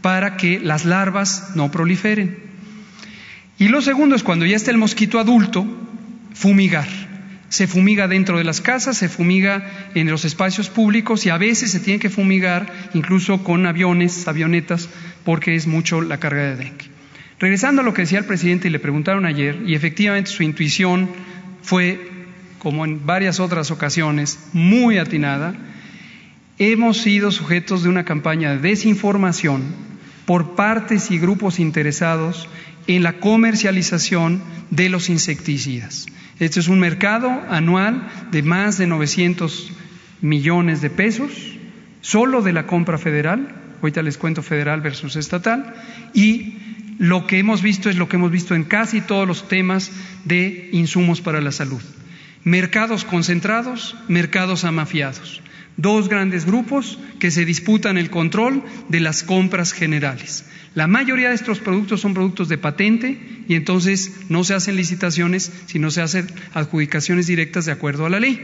para 0.00 0.36
que 0.36 0.60
las 0.60 0.84
larvas 0.84 1.50
no 1.54 1.70
proliferen. 1.70 2.38
Y 3.58 3.68
lo 3.68 3.82
segundo 3.82 4.14
es 4.14 4.22
cuando 4.22 4.46
ya 4.46 4.56
está 4.56 4.70
el 4.70 4.78
mosquito 4.78 5.18
adulto, 5.18 5.66
fumigar. 6.34 6.88
Se 7.48 7.66
fumiga 7.66 8.08
dentro 8.08 8.38
de 8.38 8.44
las 8.44 8.60
casas, 8.60 8.96
se 8.96 9.08
fumiga 9.08 9.90
en 9.94 10.10
los 10.10 10.24
espacios 10.24 10.68
públicos 10.68 11.24
y 11.26 11.30
a 11.30 11.38
veces 11.38 11.70
se 11.70 11.80
tiene 11.80 12.00
que 12.00 12.10
fumigar 12.10 12.72
incluso 12.94 13.44
con 13.44 13.66
aviones, 13.66 14.26
avionetas, 14.26 14.88
porque 15.24 15.54
es 15.54 15.66
mucho 15.66 16.02
la 16.02 16.18
carga 16.18 16.42
de 16.42 16.56
dengue. 16.56 16.90
Regresando 17.38 17.82
a 17.82 17.84
lo 17.84 17.92
que 17.92 18.02
decía 18.02 18.18
el 18.18 18.24
presidente 18.24 18.68
y 18.68 18.70
le 18.70 18.78
preguntaron 18.78 19.26
ayer, 19.26 19.62
y 19.66 19.74
efectivamente 19.74 20.30
su 20.30 20.42
intuición 20.42 21.08
fue 21.62 22.16
como 22.58 22.84
en 22.84 23.04
varias 23.06 23.38
otras 23.38 23.70
ocasiones, 23.70 24.38
muy 24.52 24.98
atinada, 24.98 25.54
hemos 26.58 26.98
sido 26.98 27.30
sujetos 27.30 27.82
de 27.82 27.88
una 27.88 28.04
campaña 28.04 28.50
de 28.50 28.70
desinformación 28.70 29.62
por 30.24 30.56
partes 30.56 31.10
y 31.10 31.18
grupos 31.18 31.60
interesados 31.60 32.48
en 32.86 33.02
la 33.02 33.14
comercialización 33.14 34.42
de 34.70 34.88
los 34.88 35.08
insecticidas. 35.10 36.06
Este 36.38 36.60
es 36.60 36.68
un 36.68 36.78
mercado 36.78 37.30
anual 37.50 38.08
de 38.30 38.42
más 38.42 38.78
de 38.78 38.86
900 38.86 39.72
millones 40.20 40.80
de 40.80 40.90
pesos, 40.90 41.30
solo 42.00 42.42
de 42.42 42.52
la 42.52 42.66
compra 42.66 42.98
federal, 42.98 43.48
ahorita 43.80 44.02
les 44.02 44.18
cuento 44.18 44.42
federal 44.42 44.80
versus 44.80 45.16
estatal, 45.16 45.74
y 46.12 46.58
lo 46.98 47.26
que 47.26 47.38
hemos 47.38 47.62
visto 47.62 47.90
es 47.90 47.96
lo 47.96 48.08
que 48.08 48.16
hemos 48.16 48.30
visto 48.30 48.54
en 48.54 48.64
casi 48.64 49.00
todos 49.00 49.26
los 49.26 49.48
temas 49.48 49.90
de 50.24 50.68
insumos 50.72 51.20
para 51.20 51.40
la 51.40 51.52
salud 51.52 51.82
mercados 52.46 53.04
concentrados, 53.04 53.96
mercados 54.06 54.64
amafiados. 54.64 55.42
Dos 55.76 56.08
grandes 56.08 56.46
grupos 56.46 56.98
que 57.18 57.30
se 57.30 57.44
disputan 57.44 57.98
el 57.98 58.10
control 58.10 58.64
de 58.88 59.00
las 59.00 59.22
compras 59.22 59.72
generales. 59.72 60.46
La 60.74 60.86
mayoría 60.86 61.30
de 61.30 61.34
estos 61.34 61.58
productos 61.58 62.00
son 62.00 62.14
productos 62.14 62.48
de 62.48 62.58
patente 62.58 63.18
y 63.48 63.54
entonces 63.54 64.12
no 64.28 64.44
se 64.44 64.54
hacen 64.54 64.76
licitaciones, 64.76 65.52
sino 65.66 65.90
se 65.90 66.02
hacen 66.02 66.26
adjudicaciones 66.54 67.26
directas 67.26 67.66
de 67.66 67.72
acuerdo 67.72 68.06
a 68.06 68.10
la 68.10 68.20
ley. 68.20 68.38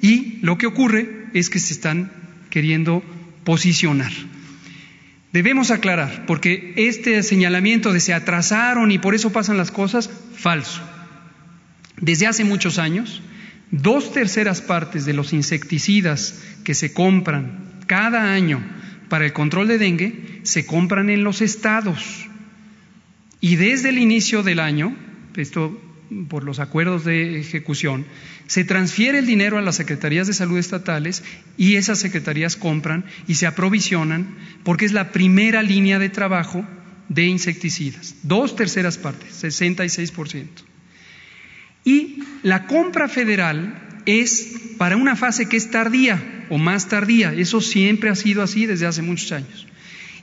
Y 0.00 0.38
lo 0.42 0.58
que 0.58 0.66
ocurre 0.66 1.26
es 1.34 1.50
que 1.50 1.58
se 1.58 1.72
están 1.72 2.10
queriendo 2.50 3.02
posicionar. 3.44 4.12
Debemos 5.32 5.70
aclarar, 5.70 6.24
porque 6.26 6.72
este 6.76 7.22
señalamiento 7.22 7.92
de 7.92 8.00
se 8.00 8.14
atrasaron 8.14 8.90
y 8.90 8.98
por 8.98 9.14
eso 9.14 9.32
pasan 9.32 9.58
las 9.58 9.70
cosas, 9.70 10.08
falso. 10.34 10.80
Desde 12.00 12.26
hace 12.26 12.44
muchos 12.44 12.78
años, 12.78 13.20
Dos 13.70 14.12
terceras 14.12 14.60
partes 14.60 15.04
de 15.04 15.12
los 15.12 15.32
insecticidas 15.32 16.40
que 16.64 16.74
se 16.74 16.92
compran 16.92 17.80
cada 17.86 18.32
año 18.32 18.62
para 19.08 19.24
el 19.24 19.32
control 19.32 19.68
de 19.68 19.78
dengue 19.78 20.40
se 20.44 20.66
compran 20.66 21.10
en 21.10 21.24
los 21.24 21.40
estados. 21.40 22.26
Y 23.40 23.56
desde 23.56 23.90
el 23.90 23.98
inicio 23.98 24.42
del 24.42 24.60
año, 24.60 24.96
esto 25.36 25.80
por 26.28 26.44
los 26.44 26.60
acuerdos 26.60 27.04
de 27.04 27.40
ejecución, 27.40 28.06
se 28.46 28.64
transfiere 28.64 29.18
el 29.18 29.26
dinero 29.26 29.58
a 29.58 29.62
las 29.62 29.76
secretarías 29.76 30.26
de 30.26 30.34
salud 30.34 30.58
estatales 30.58 31.24
y 31.56 31.74
esas 31.74 31.98
secretarías 31.98 32.56
compran 32.56 33.04
y 33.26 33.34
se 33.34 33.46
aprovisionan 33.46 34.36
porque 34.62 34.84
es 34.84 34.92
la 34.92 35.10
primera 35.10 35.62
línea 35.62 35.98
de 35.98 36.08
trabajo 36.08 36.64
de 37.08 37.26
insecticidas. 37.26 38.14
Dos 38.22 38.54
terceras 38.56 38.98
partes, 38.98 39.42
66%. 39.42 40.46
Y 41.86 42.24
la 42.42 42.66
compra 42.66 43.08
federal 43.08 43.80
es 44.06 44.74
para 44.76 44.96
una 44.96 45.14
fase 45.16 45.48
que 45.48 45.56
es 45.56 45.70
tardía 45.70 46.46
o 46.50 46.58
más 46.58 46.88
tardía. 46.88 47.32
Eso 47.32 47.60
siempre 47.60 48.10
ha 48.10 48.16
sido 48.16 48.42
así 48.42 48.66
desde 48.66 48.86
hace 48.86 49.02
muchos 49.02 49.30
años. 49.30 49.66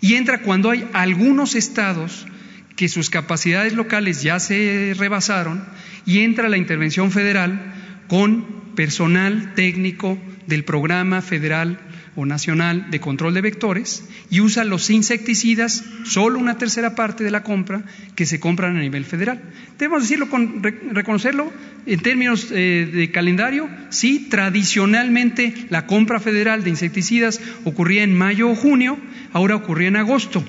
Y 0.01 0.15
entra 0.15 0.41
cuando 0.41 0.70
hay 0.70 0.86
algunos 0.91 1.55
estados 1.55 2.27
que 2.75 2.89
sus 2.89 3.10
capacidades 3.10 3.74
locales 3.74 4.22
ya 4.22 4.39
se 4.39 4.93
rebasaron 4.98 5.63
y 6.05 6.20
entra 6.20 6.50
la 6.50 6.58
intervención 6.58 7.12
federal 7.12 7.74
con 8.10 8.75
personal 8.75 9.53
técnico 9.55 10.17
del 10.48 10.65
programa 10.65 11.22
federal 11.22 11.79
o 12.15 12.25
nacional 12.25 12.89
de 12.91 13.00
control 13.00 13.34
de 13.34 13.41
vectores 13.41 14.08
y 14.29 14.41
usa 14.41 14.63
los 14.63 14.89
insecticidas, 14.89 15.84
solo 16.05 16.39
una 16.39 16.58
tercera 16.58 16.96
parte 16.96 17.24
de 17.24 17.32
la 17.32 17.43
compra 17.43 17.84
que 18.15 18.25
se 18.25 18.39
compran 18.39 18.77
a 18.77 18.82
nivel 18.82 19.05
federal. 19.05 19.41
Debemos 19.77 20.03
decirlo, 20.03 20.29
con, 20.29 20.62
reconocerlo 20.63 21.51
en 21.86 22.00
términos 22.00 22.48
eh, 22.51 22.89
de 22.91 23.12
calendario, 23.12 23.70
sí, 23.89 24.27
tradicionalmente 24.29 25.53
la 25.70 25.86
compra 25.86 26.20
federal 26.20 26.63
de 26.63 26.70
insecticidas 26.70 27.41
ocurría 27.63 28.03
en 28.03 28.17
mayo 28.17 28.50
o 28.50 28.55
junio, 28.55 28.98
ahora 29.32 29.55
ocurría 29.55 29.88
en 29.89 29.98
agosto, 29.98 30.43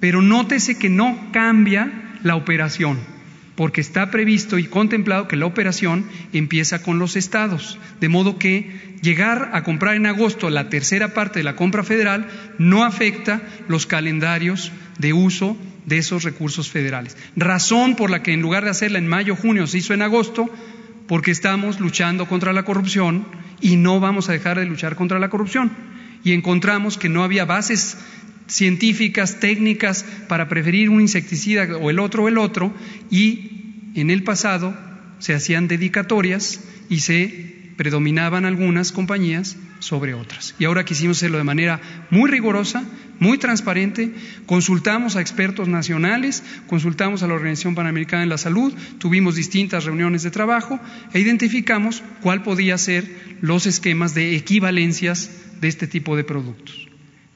pero 0.00 0.22
nótese 0.22 0.78
que 0.78 0.88
no 0.88 1.30
cambia 1.32 2.18
la 2.22 2.36
operación 2.36 3.17
porque 3.58 3.80
está 3.80 4.12
previsto 4.12 4.56
y 4.60 4.68
contemplado 4.68 5.26
que 5.26 5.34
la 5.34 5.46
operación 5.46 6.06
empieza 6.32 6.80
con 6.80 7.00
los 7.00 7.16
estados, 7.16 7.76
de 8.00 8.08
modo 8.08 8.38
que 8.38 8.70
llegar 9.02 9.50
a 9.52 9.64
comprar 9.64 9.96
en 9.96 10.06
agosto 10.06 10.48
la 10.48 10.68
tercera 10.68 11.12
parte 11.12 11.40
de 11.40 11.42
la 11.42 11.56
compra 11.56 11.82
federal 11.82 12.28
no 12.58 12.84
afecta 12.84 13.42
los 13.66 13.84
calendarios 13.84 14.70
de 15.00 15.12
uso 15.12 15.56
de 15.86 15.98
esos 15.98 16.22
recursos 16.22 16.70
federales. 16.70 17.16
Razón 17.34 17.96
por 17.96 18.10
la 18.10 18.22
que 18.22 18.32
en 18.32 18.42
lugar 18.42 18.62
de 18.62 18.70
hacerla 18.70 19.00
en 19.00 19.08
mayo, 19.08 19.34
junio, 19.34 19.66
se 19.66 19.78
hizo 19.78 19.92
en 19.92 20.02
agosto, 20.02 20.48
porque 21.08 21.32
estamos 21.32 21.80
luchando 21.80 22.28
contra 22.28 22.52
la 22.52 22.62
corrupción 22.62 23.26
y 23.60 23.74
no 23.74 23.98
vamos 23.98 24.28
a 24.28 24.34
dejar 24.34 24.60
de 24.60 24.66
luchar 24.66 24.94
contra 24.94 25.18
la 25.18 25.30
corrupción. 25.30 25.72
Y 26.22 26.32
encontramos 26.32 26.96
que 26.96 27.08
no 27.08 27.24
había 27.24 27.44
bases 27.44 27.98
científicas, 28.48 29.40
técnicas 29.40 30.04
para 30.26 30.48
preferir 30.48 30.90
un 30.90 31.00
insecticida 31.00 31.76
o 31.76 31.90
el 31.90 31.98
otro 31.98 32.24
o 32.24 32.28
el 32.28 32.38
otro 32.38 32.74
y 33.10 33.90
en 33.94 34.10
el 34.10 34.24
pasado 34.24 34.76
se 35.18 35.34
hacían 35.34 35.68
dedicatorias 35.68 36.60
y 36.88 37.00
se 37.00 37.48
predominaban 37.76 38.44
algunas 38.44 38.90
compañías 38.90 39.56
sobre 39.78 40.12
otras. 40.12 40.54
Y 40.58 40.64
ahora 40.64 40.84
quisimos 40.84 41.18
hacerlo 41.18 41.38
de 41.38 41.44
manera 41.44 41.80
muy 42.10 42.28
rigurosa, 42.28 42.84
muy 43.20 43.38
transparente. 43.38 44.12
Consultamos 44.46 45.14
a 45.14 45.20
expertos 45.20 45.68
nacionales, 45.68 46.42
consultamos 46.66 47.22
a 47.22 47.28
la 47.28 47.34
Organización 47.34 47.76
Panamericana 47.76 48.22
de 48.22 48.28
la 48.28 48.38
Salud, 48.38 48.74
tuvimos 48.98 49.36
distintas 49.36 49.84
reuniones 49.84 50.24
de 50.24 50.32
trabajo 50.32 50.80
e 51.14 51.20
identificamos 51.20 52.02
cuál 52.20 52.42
podía 52.42 52.76
ser 52.78 53.08
los 53.40 53.66
esquemas 53.66 54.12
de 54.12 54.34
equivalencias 54.34 55.30
de 55.60 55.68
este 55.68 55.86
tipo 55.86 56.16
de 56.16 56.24
productos. 56.24 56.87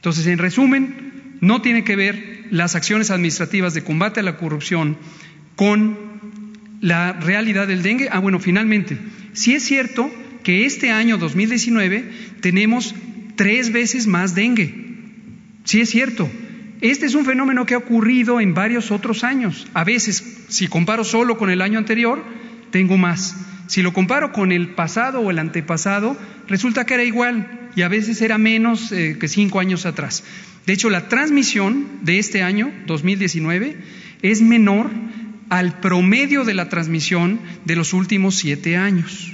Entonces, 0.02 0.26
en 0.26 0.38
resumen, 0.38 1.37
no 1.40 1.62
tiene 1.62 1.85
que 1.85 1.94
ver 1.94 2.47
las 2.50 2.75
acciones 2.75 3.12
administrativas 3.12 3.73
de 3.73 3.85
combate 3.85 4.18
a 4.18 4.25
la 4.25 4.37
corrupción 4.37 4.97
con 5.54 5.97
la 6.80 7.12
realidad 7.12 7.68
del 7.68 7.85
dengue. 7.85 8.09
Ah, 8.11 8.18
bueno, 8.18 8.40
finalmente, 8.40 8.99
sí 9.32 9.54
es 9.54 9.62
cierto 9.62 10.11
que 10.42 10.66
este 10.66 10.90
año 10.90 11.18
2019 11.18 12.11
tenemos 12.40 12.97
tres 13.37 13.71
veces 13.71 14.09
más 14.09 14.35
dengue. 14.35 14.75
Sí 15.62 15.82
es 15.82 15.90
cierto. 15.90 16.28
Este 16.80 17.06
es 17.06 17.14
un 17.14 17.25
fenómeno 17.25 17.64
que 17.64 17.75
ha 17.75 17.78
ocurrido 17.78 18.40
en 18.40 18.54
varios 18.54 18.90
otros 18.90 19.23
años. 19.23 19.68
A 19.73 19.85
veces, 19.85 20.47
si 20.49 20.66
comparo 20.66 21.04
solo 21.04 21.38
con 21.38 21.49
el 21.49 21.62
año 21.62 21.78
anterior, 21.78 22.25
tengo 22.73 22.99
más. 22.99 23.37
Si 23.72 23.80
lo 23.80 23.94
comparo 23.94 24.32
con 24.32 24.52
el 24.52 24.74
pasado 24.74 25.20
o 25.20 25.30
el 25.30 25.38
antepasado, 25.38 26.14
resulta 26.46 26.84
que 26.84 26.92
era 26.92 27.04
igual 27.04 27.70
y 27.74 27.80
a 27.80 27.88
veces 27.88 28.20
era 28.20 28.36
menos 28.36 28.92
eh, 28.92 29.16
que 29.18 29.28
cinco 29.28 29.60
años 29.60 29.86
atrás. 29.86 30.24
De 30.66 30.74
hecho, 30.74 30.90
la 30.90 31.08
transmisión 31.08 31.86
de 32.02 32.18
este 32.18 32.42
año, 32.42 32.70
2019, 32.86 33.78
es 34.20 34.42
menor 34.42 34.90
al 35.48 35.80
promedio 35.80 36.44
de 36.44 36.52
la 36.52 36.68
transmisión 36.68 37.40
de 37.64 37.74
los 37.74 37.94
últimos 37.94 38.34
siete 38.34 38.76
años. 38.76 39.32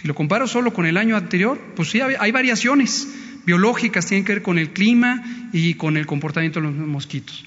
Si 0.00 0.08
lo 0.08 0.14
comparo 0.14 0.46
solo 0.46 0.72
con 0.72 0.86
el 0.86 0.96
año 0.96 1.14
anterior, 1.14 1.60
pues 1.76 1.90
sí, 1.90 2.00
hay 2.00 2.32
variaciones 2.32 3.06
biológicas, 3.44 4.06
tienen 4.06 4.24
que 4.24 4.32
ver 4.32 4.42
con 4.42 4.56
el 4.56 4.70
clima 4.70 5.50
y 5.52 5.74
con 5.74 5.98
el 5.98 6.06
comportamiento 6.06 6.58
de 6.58 6.68
los 6.68 6.74
mosquitos. 6.74 7.44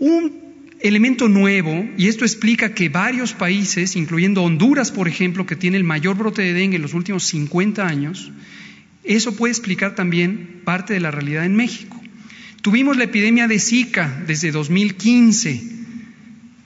Un 0.00 0.51
elemento 0.82 1.28
nuevo, 1.28 1.88
y 1.96 2.08
esto 2.08 2.24
explica 2.24 2.74
que 2.74 2.88
varios 2.88 3.32
países, 3.32 3.96
incluyendo 3.96 4.42
Honduras, 4.42 4.90
por 4.90 5.08
ejemplo, 5.08 5.46
que 5.46 5.56
tiene 5.56 5.76
el 5.76 5.84
mayor 5.84 6.16
brote 6.16 6.42
de 6.42 6.52
dengue 6.52 6.76
en 6.76 6.82
los 6.82 6.94
últimos 6.94 7.24
50 7.24 7.86
años, 7.86 8.32
eso 9.04 9.36
puede 9.36 9.52
explicar 9.52 9.94
también 9.94 10.62
parte 10.64 10.94
de 10.94 11.00
la 11.00 11.10
realidad 11.10 11.44
en 11.44 11.56
México. 11.56 12.00
Tuvimos 12.62 12.96
la 12.96 13.04
epidemia 13.04 13.48
de 13.48 13.58
Zika 13.58 14.22
desde 14.26 14.52
2015, 14.52 15.62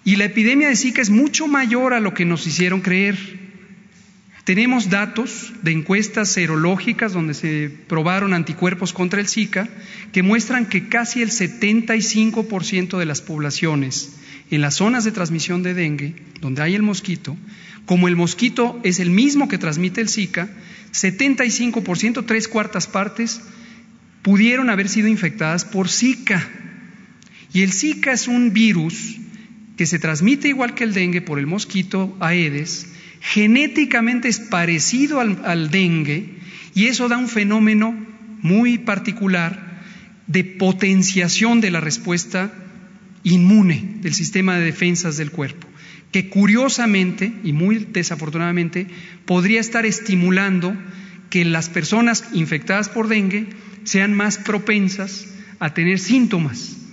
y 0.04 0.16
la 0.16 0.26
epidemia 0.26 0.68
de 0.68 0.76
Zika 0.76 1.02
es 1.02 1.10
mucho 1.10 1.48
mayor 1.48 1.92
a 1.92 2.00
lo 2.00 2.14
que 2.14 2.24
nos 2.24 2.46
hicieron 2.46 2.80
creer. 2.80 3.16
Tenemos 4.46 4.90
datos 4.90 5.52
de 5.62 5.72
encuestas 5.72 6.28
serológicas 6.28 7.12
donde 7.12 7.34
se 7.34 7.68
probaron 7.88 8.32
anticuerpos 8.32 8.92
contra 8.92 9.20
el 9.20 9.26
Zika 9.26 9.68
que 10.12 10.22
muestran 10.22 10.66
que 10.66 10.88
casi 10.88 11.20
el 11.20 11.30
75% 11.30 12.96
de 12.96 13.06
las 13.06 13.22
poblaciones 13.22 14.12
en 14.52 14.60
las 14.60 14.74
zonas 14.74 15.02
de 15.02 15.10
transmisión 15.10 15.64
de 15.64 15.74
dengue, 15.74 16.14
donde 16.40 16.62
hay 16.62 16.76
el 16.76 16.84
mosquito, 16.84 17.36
como 17.86 18.06
el 18.06 18.14
mosquito 18.14 18.78
es 18.84 19.00
el 19.00 19.10
mismo 19.10 19.48
que 19.48 19.58
transmite 19.58 20.00
el 20.00 20.08
Zika, 20.08 20.48
75%, 20.92 22.24
tres 22.24 22.46
cuartas 22.46 22.86
partes, 22.86 23.40
pudieron 24.22 24.70
haber 24.70 24.88
sido 24.88 25.08
infectadas 25.08 25.64
por 25.64 25.88
Zika. 25.88 26.48
Y 27.52 27.62
el 27.62 27.72
Zika 27.72 28.12
es 28.12 28.28
un 28.28 28.52
virus 28.52 29.16
que 29.76 29.86
se 29.86 29.98
transmite 29.98 30.46
igual 30.46 30.74
que 30.74 30.84
el 30.84 30.94
dengue 30.94 31.20
por 31.20 31.40
el 31.40 31.48
mosquito 31.48 32.16
Aedes, 32.20 32.92
genéticamente 33.20 34.28
es 34.28 34.38
parecido 34.38 35.20
al, 35.20 35.70
dengue 35.70 36.36
y 36.74 36.86
eso 36.86 37.08
da 37.08 37.16
un 37.16 37.28
fenómeno 37.28 37.94
muy 38.42 38.78
particular 38.78 39.82
de 40.26 40.44
potenciación 40.44 41.60
de 41.60 41.70
la 41.70 41.80
respuesta 41.80 42.52
inmune 43.22 43.98
del 44.00 44.14
sistema 44.14 44.56
de 44.56 44.64
defensas 44.66 45.16
del 45.16 45.30
cuerpo, 45.30 45.66
que 46.12 46.28
curiosamente 46.28 47.32
y 47.42 47.52
muy 47.52 47.86
desafortunadamente 47.90 48.86
podría 49.24 49.60
estar 49.60 49.86
estimulando 49.86 50.76
que 51.30 51.44
las 51.44 51.68
personas 51.68 52.24
infectadas 52.32 52.88
por 52.88 53.08
dengue 53.08 53.46
sean 53.84 54.14
más 54.14 54.38
propensas 54.38 55.26
a 55.58 55.74
tener 55.74 55.98
síntomas 55.98 56.85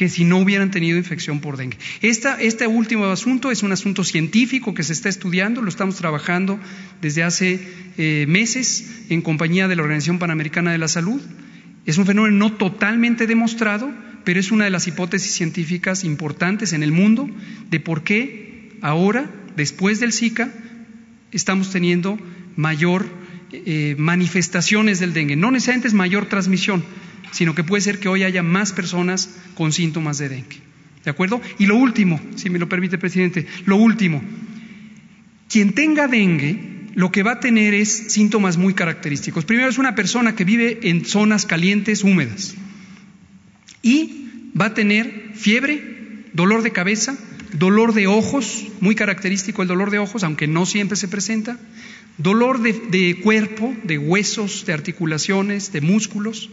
que 0.00 0.08
si 0.08 0.24
no 0.24 0.38
hubieran 0.38 0.70
tenido 0.70 0.96
infección 0.96 1.40
por 1.40 1.58
dengue. 1.58 1.76
este 2.00 2.66
último 2.66 3.04
asunto 3.04 3.50
es 3.50 3.62
un 3.62 3.70
asunto 3.70 4.02
científico 4.02 4.72
que 4.72 4.82
se 4.82 4.94
está 4.94 5.10
estudiando, 5.10 5.60
lo 5.60 5.68
estamos 5.68 5.96
trabajando 5.96 6.58
desde 7.02 7.22
hace 7.22 7.60
eh, 7.98 8.24
meses 8.26 9.04
en 9.10 9.20
compañía 9.20 9.68
de 9.68 9.76
la 9.76 9.82
Organización 9.82 10.18
Panamericana 10.18 10.72
de 10.72 10.78
la 10.78 10.88
Salud. 10.88 11.20
Es 11.84 11.98
un 11.98 12.06
fenómeno 12.06 12.34
no 12.34 12.54
totalmente 12.54 13.26
demostrado, 13.26 13.92
pero 14.24 14.40
es 14.40 14.50
una 14.50 14.64
de 14.64 14.70
las 14.70 14.86
hipótesis 14.86 15.34
científicas 15.34 16.02
importantes 16.02 16.72
en 16.72 16.82
el 16.82 16.92
mundo 16.92 17.28
de 17.68 17.78
por 17.78 18.02
qué 18.02 18.70
ahora, 18.80 19.30
después 19.54 20.00
del 20.00 20.14
Zika, 20.14 20.50
estamos 21.30 21.72
teniendo 21.72 22.18
mayor 22.56 23.04
eh, 23.52 23.94
manifestaciones 23.98 25.00
del 25.00 25.12
dengue. 25.12 25.36
No 25.36 25.50
necesariamente 25.50 25.88
es 25.88 25.94
mayor 25.94 26.26
transmisión, 26.26 26.84
sino 27.32 27.54
que 27.54 27.64
puede 27.64 27.82
ser 27.82 27.98
que 27.98 28.08
hoy 28.08 28.22
haya 28.22 28.42
más 28.42 28.72
personas 28.72 29.30
con 29.54 29.72
síntomas 29.72 30.18
de 30.18 30.28
dengue. 30.28 30.58
¿De 31.04 31.10
acuerdo? 31.10 31.40
Y 31.58 31.66
lo 31.66 31.76
último, 31.76 32.20
si 32.36 32.50
me 32.50 32.58
lo 32.58 32.68
permite, 32.68 32.98
presidente, 32.98 33.46
lo 33.64 33.76
último, 33.76 34.22
quien 35.48 35.72
tenga 35.72 36.08
dengue, 36.08 36.58
lo 36.94 37.10
que 37.10 37.22
va 37.22 37.32
a 37.32 37.40
tener 37.40 37.74
es 37.74 38.12
síntomas 38.12 38.56
muy 38.56 38.74
característicos. 38.74 39.44
Primero 39.44 39.68
es 39.68 39.78
una 39.78 39.94
persona 39.94 40.34
que 40.34 40.44
vive 40.44 40.80
en 40.82 41.04
zonas 41.04 41.46
calientes, 41.46 42.04
húmedas, 42.04 42.54
y 43.82 44.28
va 44.60 44.66
a 44.66 44.74
tener 44.74 45.30
fiebre, 45.34 45.82
dolor 46.32 46.62
de 46.62 46.72
cabeza, 46.72 47.16
dolor 47.52 47.94
de 47.94 48.06
ojos, 48.06 48.66
muy 48.80 48.94
característico 48.94 49.62
el 49.62 49.68
dolor 49.68 49.90
de 49.90 49.98
ojos, 49.98 50.22
aunque 50.22 50.46
no 50.46 50.66
siempre 50.66 50.96
se 50.96 51.08
presenta, 51.08 51.58
dolor 52.22 52.60
de, 52.60 53.20
cuerpo, 53.22 53.74
de 53.82 53.98
huesos, 53.98 54.66
de 54.66 54.72
articulaciones, 54.72 55.72
de 55.72 55.80
músculos, 55.80 56.50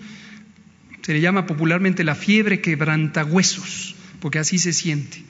se 1.02 1.14
le 1.14 1.22
llama 1.22 1.46
popularmente 1.46 2.04
la 2.04 2.16
fiebre 2.16 2.62
quebrantahuesos, 2.62 3.96
porque 4.20 4.40
así 4.40 4.60
se 4.60 4.74
siente. 4.74 5.24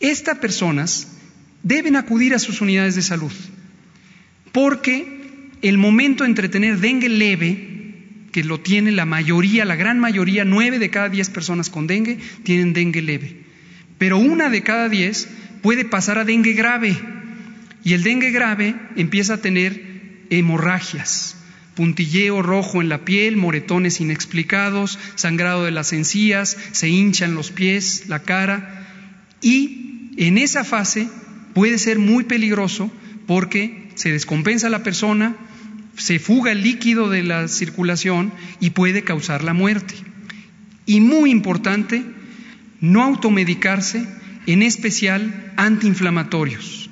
Estas 0.00 0.38
personas 0.38 1.08
deben 1.62 1.96
acudir 1.96 2.34
a 2.34 2.38
sus 2.38 2.60
unidades 2.60 2.94
de 2.94 3.02
salud, 3.02 3.32
porque 4.52 5.50
el 5.62 5.78
momento 5.78 6.24
entre 6.24 6.48
tener 6.48 6.78
dengue 6.78 7.08
leve, 7.08 7.74
que 8.30 8.44
lo 8.44 8.60
tiene 8.60 8.92
la 8.92 9.04
mayoría, 9.04 9.64
la 9.64 9.74
gran 9.74 9.98
mayoría, 9.98 10.44
nueve 10.44 10.78
de 10.78 10.90
cada 10.90 11.08
diez 11.08 11.30
personas 11.30 11.70
con 11.70 11.86
dengue 11.86 12.18
tienen 12.44 12.72
dengue 12.72 13.02
leve, 13.02 13.36
pero 13.96 14.18
una 14.18 14.48
de 14.48 14.62
cada 14.62 14.88
diez 14.88 15.28
puede 15.62 15.84
pasar 15.84 16.18
a 16.18 16.24
dengue 16.24 16.52
grave, 16.52 16.96
y 17.88 17.94
el 17.94 18.02
dengue 18.02 18.30
grave 18.32 18.74
empieza 18.96 19.34
a 19.34 19.40
tener 19.40 20.26
hemorragias, 20.28 21.36
puntilleo 21.74 22.42
rojo 22.42 22.82
en 22.82 22.90
la 22.90 23.06
piel, 23.06 23.38
moretones 23.38 24.02
inexplicados, 24.02 24.98
sangrado 25.14 25.64
de 25.64 25.70
las 25.70 25.94
encías, 25.94 26.58
se 26.72 26.90
hinchan 26.90 27.34
los 27.34 27.50
pies, 27.50 28.04
la 28.08 28.18
cara 28.18 28.86
y 29.40 30.10
en 30.18 30.36
esa 30.36 30.64
fase 30.64 31.08
puede 31.54 31.78
ser 31.78 31.98
muy 31.98 32.24
peligroso 32.24 32.92
porque 33.26 33.88
se 33.94 34.12
descompensa 34.12 34.68
la 34.68 34.82
persona, 34.82 35.34
se 35.96 36.18
fuga 36.18 36.52
el 36.52 36.62
líquido 36.62 37.08
de 37.08 37.22
la 37.22 37.48
circulación 37.48 38.34
y 38.60 38.68
puede 38.68 39.02
causar 39.02 39.44
la 39.44 39.54
muerte. 39.54 39.94
Y 40.84 41.00
muy 41.00 41.30
importante, 41.30 42.04
no 42.82 43.02
automedicarse, 43.02 44.06
en 44.44 44.62
especial 44.62 45.54
antiinflamatorios. 45.56 46.87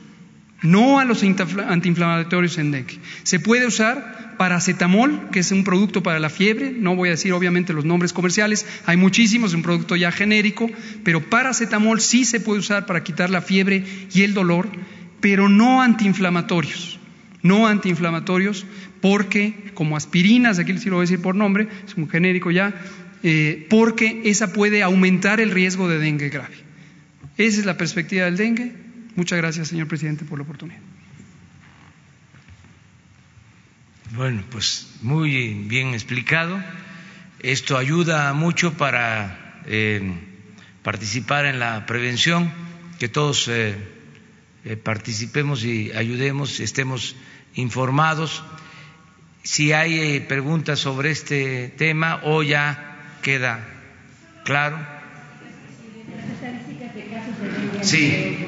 No 0.67 0.99
a 0.99 1.05
los 1.05 1.23
antiinflamatorios 1.23 2.59
en 2.59 2.73
dengue. 2.73 2.99
Se 3.23 3.39
puede 3.39 3.67
usar 3.67 4.35
paracetamol, 4.37 5.31
que 5.31 5.39
es 5.39 5.53
un 5.53 5.65
producto 5.65 6.03
para 6.03 6.19
la 6.19 6.29
fiebre, 6.29 6.73
no 6.73 6.97
voy 6.97 7.09
a 7.09 7.13
decir 7.13 7.33
obviamente 7.33 7.73
los 7.73 7.85
nombres 7.85 8.13
comerciales, 8.13 8.67
hay 8.85 8.97
muchísimos, 8.97 9.51
es 9.51 9.55
un 9.55 9.63
producto 9.63 9.97
ya 9.97 10.11
genérico, 10.11 10.69
pero 11.05 11.23
paracetamol 11.31 12.01
sí 12.01 12.25
se 12.25 12.41
puede 12.41 12.59
usar 12.61 12.85
para 12.85 13.05
quitar 13.05 13.31
la 13.31 13.41
fiebre 13.41 13.85
y 14.13 14.23
el 14.23 14.35
dolor, 14.35 14.69
pero 15.21 15.49
no 15.49 15.83
antiinflamatorios, 15.83 16.99
no 17.43 17.67
antiinflamatorios, 17.67 18.67
porque 19.01 19.71
como 19.75 19.97
aspirinas, 19.97 20.59
aquí 20.59 20.77
sí 20.79 20.91
lo 20.91 20.97
voy 20.97 21.03
a 21.05 21.09
decir 21.09 21.23
por 21.23 21.37
nombre, 21.37 21.69
es 21.87 21.97
un 21.97 22.09
genérico 22.09 22.51
ya, 22.51 22.75
eh, 23.23 23.67
porque 23.71 24.23
esa 24.25 24.53
puede 24.53 24.83
aumentar 24.83 25.41
el 25.41 25.53
riesgo 25.53 25.89
de 25.89 25.99
dengue 25.99 26.29
grave. 26.29 26.57
Esa 27.39 27.61
es 27.61 27.67
la 27.67 27.77
perspectiva 27.77 28.25
del 28.25 28.37
dengue. 28.37 28.86
Muchas 29.17 29.39
gracias, 29.39 29.69
señor 29.69 29.89
presidente, 29.89 30.27
por 30.27 30.39
la 30.39 30.45
oportunidad. 30.45 30.79
Bueno, 34.15 34.45
pues 34.51 34.99
muy 35.03 35.55
bien 35.55 35.95
explicado. 35.95 36.63
Esto 37.41 37.79
ayuda 37.79 38.33
mucho 38.35 38.75
para 38.75 39.63
eh, 39.67 40.01
participar 40.83 41.47
en 41.47 41.59
la 41.59 41.87
prevención, 41.87 42.53
que 42.99 43.09
todos 43.09 43.49
eh, 43.49 43.75
eh, 44.65 44.77
participemos 44.77 45.65
y 45.65 45.93
ayudemos, 45.93 46.61
estemos 46.61 47.17
informados. 47.55 48.45
Si 49.43 49.73
hay 49.73 50.21
preguntas 50.21 50.79
sobre 50.79 51.11
este 51.11 51.69
tema 51.69 52.21
o 52.25 52.43
ya 52.43 53.19
queda 53.23 53.67
claro. 54.45 54.79
Sí. 57.83 58.46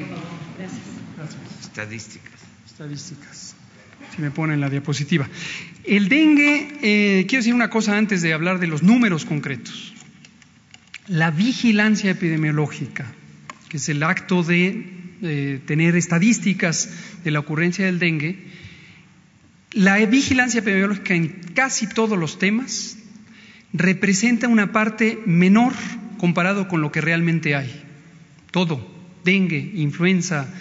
Estadísticas. 1.81 2.39
Estadísticas 2.65 3.55
si 4.15 4.21
me 4.21 4.31
ponen 4.31 4.61
la 4.61 4.69
diapositiva. 4.69 5.27
El 5.83 6.09
dengue, 6.09 6.67
eh, 6.81 7.25
quiero 7.27 7.41
decir 7.41 7.53
una 7.53 7.69
cosa 7.69 7.97
antes 7.97 8.21
de 8.21 8.33
hablar 8.33 8.59
de 8.59 8.67
los 8.67 8.83
números 8.83 9.25
concretos. 9.25 9.93
La 11.07 11.31
vigilancia 11.31 12.11
epidemiológica, 12.11 13.05
que 13.69 13.77
es 13.77 13.89
el 13.89 14.03
acto 14.03 14.43
de 14.43 14.85
eh, 15.21 15.59
tener 15.65 15.95
estadísticas 15.95 16.89
de 17.23 17.31
la 17.31 17.39
ocurrencia 17.39 17.85
del 17.85 17.99
dengue, 17.99 18.47
la 19.71 19.97
vigilancia 20.05 20.59
epidemiológica 20.59 21.13
en 21.13 21.27
casi 21.53 21.87
todos 21.87 22.17
los 22.17 22.39
temas 22.39 22.97
representa 23.73 24.47
una 24.47 24.71
parte 24.71 25.19
menor 25.25 25.73
comparado 26.17 26.67
con 26.67 26.81
lo 26.81 26.91
que 26.91 27.01
realmente 27.01 27.55
hay. 27.55 27.83
Todo, 28.51 28.85
dengue, 29.23 29.71
influenza, 29.75 30.51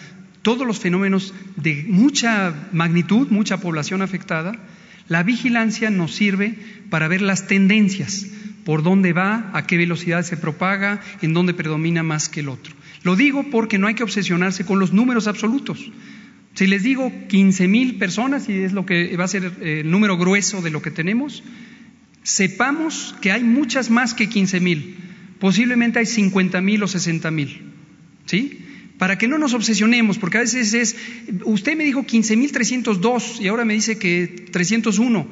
todos 0.49 0.67
los 0.67 0.79
fenómenos 0.79 1.35
de 1.57 1.85
mucha 1.87 2.71
magnitud, 2.73 3.29
mucha 3.29 3.59
población 3.59 4.01
afectada, 4.01 4.59
la 5.07 5.23
vigilancia 5.23 5.91
nos 5.91 6.15
sirve 6.15 6.55
para 6.89 7.07
ver 7.07 7.21
las 7.21 7.47
tendencias, 7.47 8.27
por 8.65 8.83
dónde 8.83 9.13
va, 9.13 9.51
a 9.53 9.67
qué 9.67 9.77
velocidad 9.77 10.23
se 10.23 10.39
propaga, 10.39 11.03
en 11.21 11.35
dónde 11.35 11.53
predomina 11.53 12.03
más 12.03 12.31
que 12.31 12.41
el 12.41 12.49
otro. 12.49 12.75
Lo 13.03 13.15
digo 13.15 13.51
porque 13.51 13.77
no 13.77 13.89
hay 13.89 13.95
que 13.95 14.05
obsesionarse 14.05 14.65
con 14.65 14.79
los 14.79 14.95
números 14.95 15.27
absolutos. 15.27 15.93
Si 16.55 16.67
les 16.67 16.83
digo 16.83 17.13
15 17.29 17.69
mil 17.69 17.97
personas, 17.97 18.49
y 18.49 18.55
es 18.55 18.73
lo 18.73 18.87
que 18.87 19.15
va 19.19 19.25
a 19.25 19.29
ser 19.29 19.53
eh, 19.61 19.81
el 19.81 19.91
número 19.91 20.17
grueso 20.17 20.63
de 20.63 20.71
lo 20.71 20.81
que 20.81 20.91
tenemos, 20.91 21.43
sepamos 22.23 23.15
que 23.21 23.33
hay 23.33 23.45
muchas 23.45 23.91
más 23.91 24.15
que 24.15 24.31
15 24.31 24.61
mil. 24.61 24.97
Posiblemente 25.41 25.99
hay 25.99 26.07
50 26.07 26.63
mil 26.63 26.83
o 26.83 26.89
60 26.89 27.31
mil. 27.33 27.65
¿sí? 28.25 28.65
Para 28.99 29.17
que 29.17 29.29
no 29.29 29.39
nos 29.39 29.55
obsesionemos, 29.55 30.19
porque 30.19 30.39
a 30.39 30.41
veces 30.41 30.75
es, 30.75 30.97
usted 31.45 31.77
me 31.77 31.85
dijo 31.85 32.05
15.302 32.05 33.41
y 33.41 33.49
ahora 33.49 33.65
me 33.65 33.75
dice 33.75 33.97
que 33.97 34.47
301. 34.51 35.27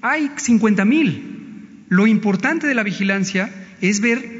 Hay 0.00 0.28
50.000. 0.28 1.86
Lo 1.88 2.06
importante 2.06 2.66
de 2.66 2.74
la 2.74 2.82
vigilancia 2.82 3.54
es 3.82 4.00
ver 4.00 4.34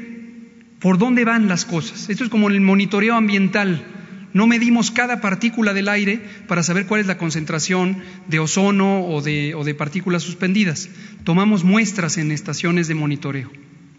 por 0.79 0.97
dónde 0.97 1.25
van 1.25 1.47
las 1.47 1.65
cosas. 1.65 2.09
Esto 2.09 2.23
es 2.23 2.29
como 2.29 2.49
el 2.49 2.59
monitoreo 2.61 3.15
ambiental. 3.15 3.85
No 4.33 4.47
medimos 4.47 4.91
cada 4.91 5.21
partícula 5.21 5.73
del 5.73 5.87
aire 5.87 6.19
para 6.47 6.63
saber 6.63 6.87
cuál 6.87 7.01
es 7.01 7.07
la 7.07 7.17
concentración 7.17 7.99
de 8.27 8.39
ozono 8.39 9.05
o 9.05 9.21
de, 9.21 9.55
o 9.55 9.63
de 9.63 9.75
partículas 9.75 10.23
suspendidas. 10.23 10.89
Tomamos 11.23 11.63
muestras 11.63 12.17
en 12.17 12.31
estaciones 12.31 12.87
de 12.87 12.95
monitoreo. 12.95 13.49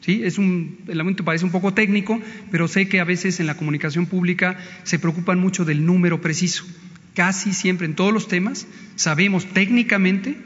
Es 0.06 0.38
un, 0.38 0.78
el 0.86 1.00
aumento 1.00 1.24
parece 1.24 1.44
un 1.44 1.50
poco 1.50 1.74
técnico, 1.74 2.20
pero 2.50 2.68
sé 2.68 2.88
que 2.88 3.00
a 3.00 3.04
veces 3.04 3.40
en 3.40 3.46
la 3.46 3.56
comunicación 3.56 4.06
pública 4.06 4.56
se 4.84 4.98
preocupan 4.98 5.40
mucho 5.40 5.64
del 5.64 5.84
número 5.84 6.20
preciso. 6.20 6.64
Casi 7.14 7.52
siempre 7.52 7.86
en 7.86 7.94
todos 7.94 8.12
los 8.12 8.28
temas 8.28 8.66
sabemos 8.94 9.46
técnicamente 9.46 10.36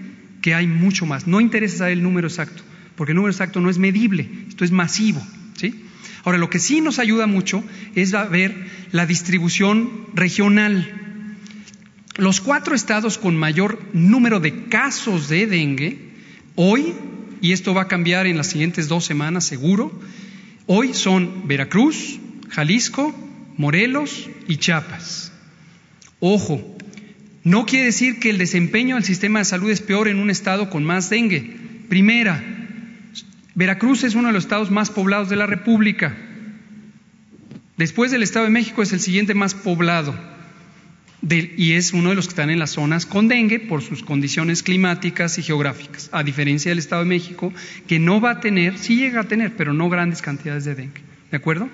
que 0.40 0.54
hay 0.54 0.66
mucho 0.66 1.04
más. 1.04 1.26
No 1.26 1.40
interesa 1.40 1.78
saber 1.78 1.94
el 1.94 2.02
número 2.02 2.28
exacto, 2.28 2.62
porque 2.96 3.12
el 3.12 3.16
número 3.16 3.32
exacto 3.32 3.60
no 3.60 3.68
es 3.68 3.78
medible, 3.78 4.28
esto 4.48 4.64
es 4.64 4.70
masivo. 4.70 5.20
¿sí? 5.56 5.84
Ahora, 6.24 6.38
lo 6.38 6.48
que 6.48 6.58
sí 6.58 6.80
nos 6.80 6.98
ayuda 6.98 7.26
mucho 7.26 7.62
es 7.94 8.12
ver 8.30 8.54
la 8.92 9.06
distribución 9.06 10.06
regional. 10.14 11.36
Los 12.16 12.40
cuatro 12.40 12.74
estados 12.74 13.18
con 13.18 13.36
mayor 13.36 13.78
número 13.92 14.40
de 14.40 14.64
casos 14.64 15.28
de 15.28 15.46
dengue, 15.46 15.98
hoy 16.54 16.94
y 17.40 17.52
esto 17.52 17.74
va 17.74 17.82
a 17.82 17.88
cambiar 17.88 18.26
en 18.26 18.36
las 18.36 18.48
siguientes 18.48 18.88
dos 18.88 19.04
semanas 19.04 19.44
seguro, 19.44 19.92
hoy 20.66 20.94
son 20.94 21.48
Veracruz, 21.48 22.18
Jalisco, 22.50 23.14
Morelos 23.56 24.28
y 24.48 24.56
Chiapas. 24.56 25.32
Ojo, 26.20 26.76
no 27.42 27.66
quiere 27.66 27.86
decir 27.86 28.20
que 28.20 28.30
el 28.30 28.38
desempeño 28.38 28.96
del 28.96 29.04
sistema 29.04 29.38
de 29.38 29.44
salud 29.44 29.70
es 29.70 29.80
peor 29.80 30.08
en 30.08 30.18
un 30.18 30.30
estado 30.30 30.68
con 30.70 30.84
más 30.84 31.08
dengue. 31.08 31.56
Primera, 31.88 32.42
Veracruz 33.54 34.04
es 34.04 34.14
uno 34.14 34.28
de 34.28 34.34
los 34.34 34.44
estados 34.44 34.70
más 34.70 34.90
poblados 34.90 35.28
de 35.28 35.36
la 35.36 35.46
República. 35.46 36.16
Después 37.76 38.10
del 38.10 38.22
Estado 38.22 38.44
de 38.44 38.50
México 38.50 38.82
es 38.82 38.92
el 38.92 39.00
siguiente 39.00 39.34
más 39.34 39.54
poblado 39.54 40.14
y 41.22 41.72
es 41.72 41.92
uno 41.92 42.10
de 42.10 42.14
los 42.14 42.26
que 42.26 42.30
están 42.30 42.50
en 42.50 42.58
las 42.58 42.70
zonas 42.70 43.04
con 43.04 43.28
dengue 43.28 43.60
por 43.60 43.82
sus 43.82 44.02
condiciones 44.02 44.62
climáticas 44.62 45.38
y 45.38 45.42
geográficas, 45.42 46.08
a 46.12 46.22
diferencia 46.22 46.70
del 46.70 46.78
Estado 46.78 47.02
de 47.02 47.08
México, 47.08 47.52
que 47.86 47.98
no 47.98 48.20
va 48.20 48.32
a 48.32 48.40
tener, 48.40 48.78
sí 48.78 48.96
llega 48.96 49.20
a 49.20 49.28
tener, 49.28 49.54
pero 49.56 49.74
no 49.74 49.90
grandes 49.90 50.22
cantidades 50.22 50.64
de 50.64 50.74
dengue. 50.74 51.02
¿De 51.30 51.36
acuerdo? 51.36 51.68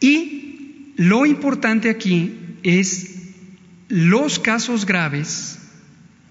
Y 0.00 0.92
lo 0.96 1.26
importante 1.26 1.90
aquí 1.90 2.32
es 2.62 3.16
los 3.88 4.38
casos 4.38 4.86
graves 4.86 5.58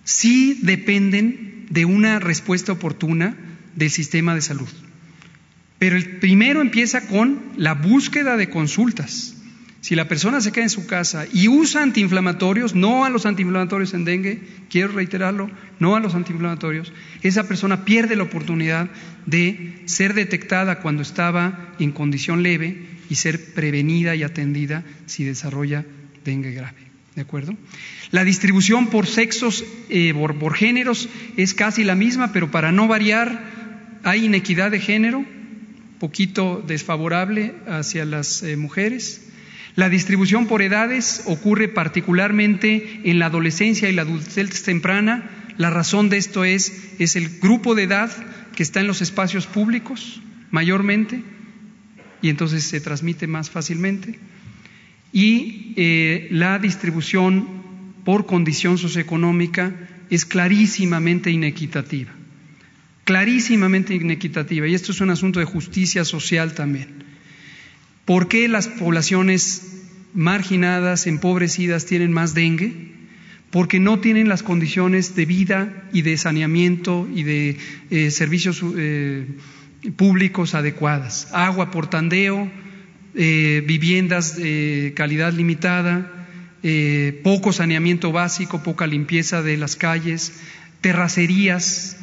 sí 0.03 0.59
dependen 0.61 1.65
de 1.69 1.85
una 1.85 2.19
respuesta 2.19 2.71
oportuna 2.71 3.35
del 3.75 3.91
sistema 3.91 4.33
de 4.33 4.41
salud. 4.41 4.69
Pero 5.79 5.97
el 5.97 6.17
primero 6.17 6.61
empieza 6.61 7.07
con 7.07 7.39
la 7.57 7.73
búsqueda 7.73 8.37
de 8.37 8.49
consultas. 8.49 9.34
Si 9.85 9.93
la 9.93 10.07
persona 10.07 10.41
se 10.41 10.51
queda 10.51 10.63
en 10.63 10.71
su 10.71 10.87
casa 10.87 11.27
y 11.31 11.47
usa 11.47 11.83
antiinflamatorios, 11.83 12.73
no 12.73 13.05
a 13.05 13.11
los 13.11 13.27
antiinflamatorios 13.27 13.93
en 13.93 14.03
dengue, 14.03 14.41
quiero 14.67 14.87
reiterarlo, 14.93 15.51
no 15.77 15.95
a 15.95 15.99
los 15.99 16.15
antiinflamatorios, 16.15 16.91
esa 17.21 17.47
persona 17.47 17.85
pierde 17.85 18.15
la 18.15 18.23
oportunidad 18.23 18.89
de 19.27 19.83
ser 19.85 20.15
detectada 20.15 20.79
cuando 20.79 21.03
estaba 21.03 21.75
en 21.77 21.91
condición 21.91 22.41
leve 22.41 22.83
y 23.11 23.13
ser 23.13 23.53
prevenida 23.53 24.15
y 24.15 24.23
atendida 24.23 24.83
si 25.05 25.23
desarrolla 25.23 25.85
dengue 26.23 26.53
grave. 26.53 26.79
¿De 27.13 27.21
acuerdo? 27.21 27.55
La 28.09 28.23
distribución 28.23 28.87
por 28.87 29.05
sexos, 29.05 29.63
eh, 29.89 30.15
por 30.15 30.55
géneros, 30.55 31.09
es 31.37 31.53
casi 31.53 31.83
la 31.83 31.93
misma, 31.93 32.33
pero 32.33 32.49
para 32.49 32.71
no 32.71 32.87
variar, 32.87 33.99
hay 34.01 34.25
inequidad 34.25 34.71
de 34.71 34.79
género, 34.79 35.23
poquito 35.99 36.63
desfavorable 36.65 37.53
hacia 37.67 38.03
las 38.05 38.41
eh, 38.41 38.57
mujeres. 38.57 39.24
La 39.75 39.89
distribución 39.89 40.47
por 40.47 40.61
edades 40.61 41.23
ocurre 41.25 41.67
particularmente 41.67 43.01
en 43.03 43.19
la 43.19 43.25
adolescencia 43.25 43.89
y 43.89 43.93
la 43.93 44.03
adultez 44.03 44.63
temprana. 44.63 45.29
La 45.57 45.69
razón 45.69 46.09
de 46.09 46.17
esto 46.17 46.45
es, 46.45 46.93
es 46.97 47.15
el 47.15 47.39
grupo 47.39 47.75
de 47.75 47.83
edad 47.83 48.11
que 48.55 48.63
está 48.63 48.79
en 48.79 48.87
los 48.87 49.01
espacios 49.01 49.47
públicos 49.47 50.21
mayormente 50.49 51.21
y 52.21 52.29
entonces 52.29 52.63
se 52.63 52.79
transmite 52.79 53.27
más 53.27 53.49
fácilmente. 53.49 54.17
Y 55.11 55.73
eh, 55.75 56.27
la 56.31 56.57
distribución 56.57 57.47
por 58.05 58.25
condición 58.25 58.77
socioeconómica 58.77 59.73
es 60.09 60.25
clarísimamente 60.25 61.31
inequitativa, 61.31 62.11
clarísimamente 63.03 63.93
inequitativa. 63.93 64.67
Y 64.67 64.73
esto 64.73 64.91
es 64.91 65.01
un 65.01 65.09
asunto 65.09 65.39
de 65.39 65.45
justicia 65.45 66.05
social 66.05 66.53
también. 66.53 67.04
¿Por 68.05 68.27
qué 68.27 68.47
las 68.47 68.67
poblaciones 68.67 69.63
marginadas, 70.13 71.07
empobrecidas, 71.07 71.87
tienen 71.87 72.11
más 72.11 72.35
dengue? 72.35 72.93
Porque 73.49 73.79
no 73.79 73.99
tienen 73.99 74.29
las 74.29 74.43
condiciones 74.43 75.15
de 75.15 75.25
vida 75.25 75.87
y 75.91 76.03
de 76.03 76.15
saneamiento 76.17 77.07
y 77.13 77.23
de 77.23 77.57
eh, 77.89 78.11
servicios 78.11 78.61
eh, 78.77 79.25
públicos 79.95 80.53
adecuadas. 80.53 81.29
Agua 81.33 81.71
por 81.71 81.89
tandeo, 81.89 82.51
eh, 83.15 83.63
viviendas 83.65 84.37
de 84.37 84.93
calidad 84.95 85.33
limitada, 85.33 86.11
poco 87.21 87.53
saneamiento 87.53 88.11
básico, 88.11 88.63
poca 88.63 88.87
limpieza 88.87 89.43
de 89.43 89.55
las 89.55 89.75
calles, 89.75 90.33
terracerías 90.81 91.95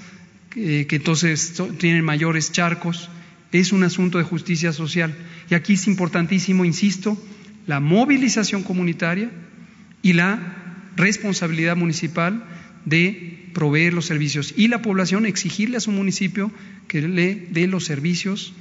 que 0.50 0.86
entonces 0.88 1.60
tienen 1.78 2.04
mayores 2.04 2.52
charcos 2.52 3.10
es 3.52 3.72
un 3.72 3.84
asunto 3.84 4.18
de 4.18 4.24
justicia 4.24 4.72
social. 4.72 5.14
Y 5.52 5.54
aquí 5.54 5.74
es 5.74 5.86
importantísimo, 5.86 6.64
insisto, 6.64 7.22
la 7.66 7.78
movilización 7.78 8.62
comunitaria 8.62 9.30
y 10.00 10.14
la 10.14 10.38
responsabilidad 10.96 11.76
municipal 11.76 12.42
de 12.86 13.50
proveer 13.52 13.92
los 13.92 14.06
servicios 14.06 14.54
y 14.56 14.68
la 14.68 14.80
población 14.80 15.26
exigirle 15.26 15.76
a 15.76 15.80
su 15.80 15.92
municipio 15.92 16.50
que 16.88 17.02
le 17.02 17.34
dé 17.50 17.66
los 17.66 17.84
servicios 17.84 18.54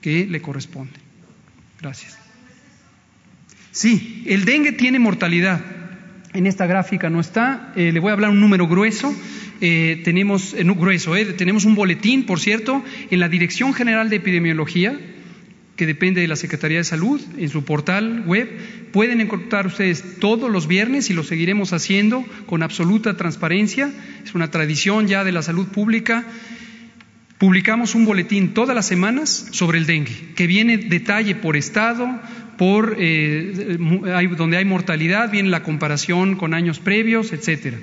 que 0.00 0.26
le 0.26 0.40
corresponden. 0.40 0.96
Gracias. 1.82 2.16
Sí, 3.70 4.24
el 4.26 4.46
dengue 4.46 4.72
tiene 4.72 4.98
mortalidad. 4.98 5.60
En 6.32 6.46
esta 6.46 6.66
gráfica 6.66 7.10
no 7.10 7.20
está. 7.20 7.74
Eh, 7.76 7.92
le 7.92 8.00
voy 8.00 8.08
a 8.08 8.14
hablar 8.14 8.30
un 8.30 8.40
número 8.40 8.66
grueso. 8.66 9.14
Eh, 9.60 10.02
eh, 10.06 10.64
grueso, 10.64 11.14
eh, 11.14 11.26
tenemos 11.26 11.66
un 11.66 11.74
boletín, 11.74 12.24
por 12.24 12.40
cierto, 12.40 12.82
en 13.10 13.20
la 13.20 13.28
Dirección 13.28 13.74
General 13.74 14.08
de 14.08 14.16
Epidemiología, 14.16 14.98
que 15.78 15.86
depende 15.86 16.20
de 16.20 16.26
la 16.26 16.34
Secretaría 16.34 16.78
de 16.78 16.84
Salud, 16.84 17.20
en 17.38 17.48
su 17.48 17.64
portal 17.64 18.24
web. 18.26 18.50
Pueden 18.92 19.20
encontrar 19.20 19.68
ustedes 19.68 20.18
todos 20.18 20.50
los 20.50 20.66
viernes 20.66 21.08
y 21.08 21.14
lo 21.14 21.22
seguiremos 21.22 21.72
haciendo 21.72 22.26
con 22.46 22.64
absoluta 22.64 23.16
transparencia. 23.16 23.92
Es 24.24 24.34
una 24.34 24.50
tradición 24.50 25.06
ya 25.06 25.22
de 25.22 25.30
la 25.30 25.40
salud 25.40 25.68
pública. 25.68 26.26
Publicamos 27.38 27.94
un 27.94 28.06
boletín 28.06 28.54
todas 28.54 28.74
las 28.74 28.86
semanas 28.86 29.46
sobre 29.52 29.78
el 29.78 29.86
dengue, 29.86 30.34
que 30.34 30.48
viene 30.48 30.78
detalle 30.78 31.36
por 31.36 31.56
estado, 31.56 32.20
por 32.58 32.96
donde 32.96 34.56
hay 34.56 34.64
mortalidad, 34.64 35.30
viene 35.30 35.48
la 35.48 35.62
comparación 35.62 36.34
con 36.34 36.54
años 36.54 36.80
previos, 36.80 37.32
etcétera. 37.32 37.78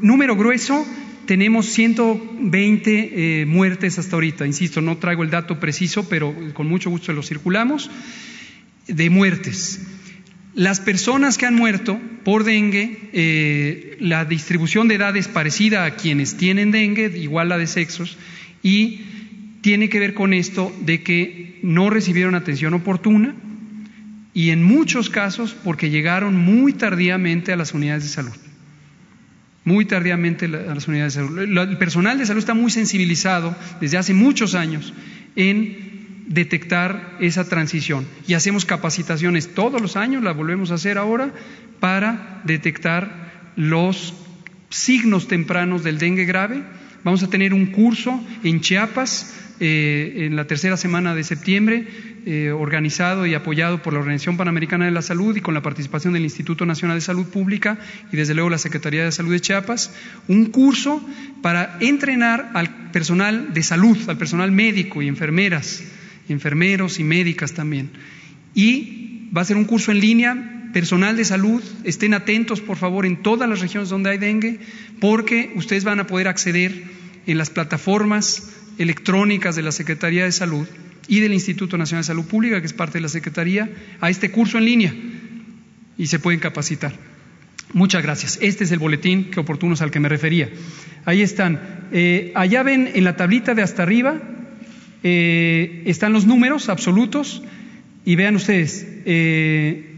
Número 0.00 0.34
grueso, 0.34 0.86
tenemos 1.26 1.66
120 1.66 3.40
eh, 3.42 3.46
muertes 3.46 3.98
hasta 3.98 4.16
ahorita. 4.16 4.46
Insisto, 4.46 4.80
no 4.80 4.96
traigo 4.96 5.22
el 5.22 5.30
dato 5.30 5.60
preciso, 5.60 6.08
pero 6.08 6.34
con 6.54 6.66
mucho 6.66 6.90
gusto 6.90 7.12
lo 7.12 7.22
circulamos, 7.22 7.90
de 8.86 9.10
muertes. 9.10 9.82
Las 10.54 10.80
personas 10.80 11.36
que 11.36 11.44
han 11.44 11.54
muerto 11.54 12.00
por 12.24 12.44
dengue, 12.44 13.10
eh, 13.12 13.96
la 14.00 14.24
distribución 14.24 14.88
de 14.88 14.94
edad 14.94 15.16
es 15.16 15.28
parecida 15.28 15.84
a 15.84 15.96
quienes 15.96 16.36
tienen 16.36 16.70
dengue, 16.70 17.12
igual 17.18 17.50
la 17.50 17.58
de 17.58 17.66
sexos, 17.66 18.16
y 18.62 19.00
tiene 19.60 19.88
que 19.88 19.98
ver 19.98 20.14
con 20.14 20.32
esto 20.32 20.74
de 20.80 21.02
que 21.02 21.58
no 21.62 21.90
recibieron 21.90 22.34
atención 22.34 22.72
oportuna 22.72 23.34
y 24.32 24.50
en 24.50 24.62
muchos 24.62 25.10
casos 25.10 25.54
porque 25.64 25.90
llegaron 25.90 26.36
muy 26.36 26.72
tardíamente 26.72 27.52
a 27.52 27.56
las 27.56 27.74
unidades 27.74 28.04
de 28.04 28.08
salud 28.10 28.32
muy 29.66 29.84
tardíamente 29.84 30.46
las 30.48 30.88
unidades 30.88 31.16
de 31.16 31.26
salud. 31.26 31.38
El 31.40 31.76
personal 31.76 32.16
de 32.16 32.24
salud 32.24 32.38
está 32.38 32.54
muy 32.54 32.70
sensibilizado 32.70 33.54
desde 33.80 33.98
hace 33.98 34.14
muchos 34.14 34.54
años 34.54 34.94
en 35.34 36.24
detectar 36.28 37.16
esa 37.20 37.48
transición 37.48 38.06
y 38.26 38.34
hacemos 38.34 38.64
capacitaciones 38.64 39.54
todos 39.54 39.82
los 39.82 39.96
años, 39.96 40.22
la 40.22 40.32
volvemos 40.32 40.70
a 40.70 40.74
hacer 40.74 40.98
ahora, 40.98 41.32
para 41.80 42.42
detectar 42.44 43.52
los 43.56 44.14
signos 44.70 45.26
tempranos 45.26 45.82
del 45.82 45.98
dengue 45.98 46.24
grave. 46.24 46.62
Vamos 47.02 47.24
a 47.24 47.28
tener 47.28 47.52
un 47.52 47.66
curso 47.66 48.24
en 48.44 48.60
Chiapas 48.60 49.34
eh, 49.60 50.26
en 50.26 50.36
la 50.36 50.46
tercera 50.46 50.76
semana 50.76 51.14
de 51.14 51.24
septiembre, 51.24 51.86
eh, 52.26 52.50
organizado 52.50 53.24
y 53.24 53.34
apoyado 53.34 53.82
por 53.82 53.92
la 53.92 54.00
Organización 54.00 54.36
Panamericana 54.36 54.84
de 54.84 54.90
la 54.90 55.02
Salud 55.02 55.36
y 55.36 55.40
con 55.40 55.54
la 55.54 55.62
participación 55.62 56.12
del 56.12 56.24
Instituto 56.24 56.66
Nacional 56.66 56.96
de 56.96 57.00
Salud 57.00 57.26
Pública 57.26 57.78
y 58.12 58.16
desde 58.16 58.34
luego 58.34 58.50
la 58.50 58.58
Secretaría 58.58 59.04
de 59.04 59.12
Salud 59.12 59.32
de 59.32 59.40
Chiapas, 59.40 59.94
un 60.28 60.46
curso 60.46 61.00
para 61.40 61.78
entrenar 61.80 62.50
al 62.54 62.90
personal 62.90 63.54
de 63.54 63.62
salud, 63.62 63.96
al 64.08 64.18
personal 64.18 64.52
médico 64.52 65.02
y 65.02 65.08
enfermeras, 65.08 65.84
enfermeros 66.28 66.98
y 66.98 67.04
médicas 67.04 67.52
también. 67.52 67.90
Y 68.54 69.30
va 69.36 69.42
a 69.42 69.44
ser 69.44 69.56
un 69.56 69.64
curso 69.64 69.92
en 69.92 70.00
línea 70.00 70.68
personal 70.72 71.16
de 71.16 71.24
salud, 71.24 71.62
estén 71.84 72.12
atentos 72.12 72.60
por 72.60 72.76
favor 72.76 73.06
en 73.06 73.22
todas 73.22 73.48
las 73.48 73.60
regiones 73.60 73.88
donde 73.88 74.10
hay 74.10 74.18
dengue, 74.18 74.58
porque 75.00 75.52
ustedes 75.54 75.84
van 75.84 76.00
a 76.00 76.06
poder 76.06 76.28
acceder 76.28 76.84
en 77.26 77.38
las 77.38 77.50
plataformas 77.50 78.50
electrónicas 78.78 79.56
de 79.56 79.62
la 79.62 79.72
Secretaría 79.72 80.24
de 80.24 80.32
Salud 80.32 80.66
y 81.08 81.20
del 81.20 81.32
Instituto 81.32 81.78
Nacional 81.78 82.02
de 82.02 82.08
Salud 82.08 82.26
Pública, 82.26 82.60
que 82.60 82.66
es 82.66 82.72
parte 82.72 82.98
de 82.98 83.02
la 83.02 83.08
Secretaría, 83.08 83.70
a 84.00 84.10
este 84.10 84.30
curso 84.30 84.58
en 84.58 84.64
línea 84.64 84.94
y 85.98 86.06
se 86.06 86.18
pueden 86.18 86.40
capacitar. 86.40 86.94
Muchas 87.72 88.02
gracias. 88.02 88.38
Este 88.40 88.64
es 88.64 88.72
el 88.72 88.78
boletín 88.78 89.30
que 89.30 89.40
oportunos 89.40 89.82
al 89.82 89.90
que 89.90 90.00
me 90.00 90.08
refería. 90.08 90.50
Ahí 91.04 91.22
están. 91.22 91.88
Eh, 91.92 92.32
allá 92.34 92.62
ven 92.62 92.90
en 92.94 93.04
la 93.04 93.16
tablita 93.16 93.54
de 93.54 93.62
hasta 93.62 93.82
arriba, 93.82 94.20
eh, 95.02 95.82
están 95.86 96.12
los 96.12 96.26
números 96.26 96.68
absolutos 96.68 97.42
y 98.04 98.16
vean 98.16 98.36
ustedes, 98.36 98.86
eh, 99.04 99.95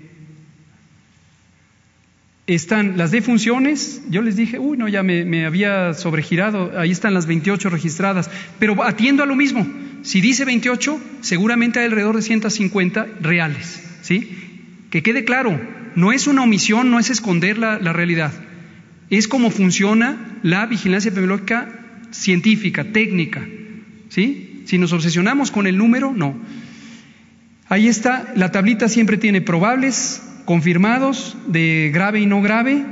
están 2.49 2.97
las 2.97 3.11
defunciones, 3.11 4.01
yo 4.09 4.23
les 4.23 4.35
dije, 4.35 4.59
uy, 4.59 4.79
no, 4.79 4.89
ya 4.89 5.03
me, 5.03 5.45
había 5.45 5.93
sobregirado, 5.93 6.73
ahí 6.79 6.91
están 6.91 7.13
las 7.13 7.27
28 7.27 7.69
registradas, 7.69 8.31
pero 8.59 8.83
atiendo 8.83 9.23
a 9.23 9.27
lo 9.27 9.37
mismo, 9.37 9.67
si 10.03 10.23
dice 10.23 10.47
28, 10.47 10.99
seguramente 11.21 11.79
hay 11.79 11.85
alrededor 11.85 12.17
de 12.17 12.23
150 12.23 13.07
reales, 13.21 13.83
¿sí? 14.01 14.35
Que 14.89 15.03
quede 15.03 15.25
claro, 15.25 15.61
no 15.95 16.11
es 16.11 16.27
una 16.27 16.43
omisión, 16.43 16.91
no 16.91 16.99
es 16.99 17.11
esconder 17.11 17.59
la, 17.59 17.79
la 17.79 17.93
realidad, 17.93 18.33
es 19.11 19.29
como 19.29 19.51
funciona 19.51 20.39
la 20.43 20.65
vigilancia 20.65 21.11
epidemiológica 21.11 21.69
científica, 22.13 22.85
técnica, 22.85 23.47
¿sí? 24.09 24.63
Si 24.65 24.79
nos 24.79 24.95
obsesionamos 24.95 25.51
con 25.51 25.67
el 25.67 25.77
número, 25.77 26.15
no. 26.17 26.35
Ahí 27.69 27.89
está, 27.89 28.33
la 28.37 28.51
tablita 28.51 28.89
siempre 28.89 29.19
tiene 29.19 29.43
probables, 29.43 30.23
confirmados 30.49 31.37
de 31.47 31.91
grave 31.93 32.21
y 32.21 32.27
no 32.27 32.41
grave, 32.41 32.83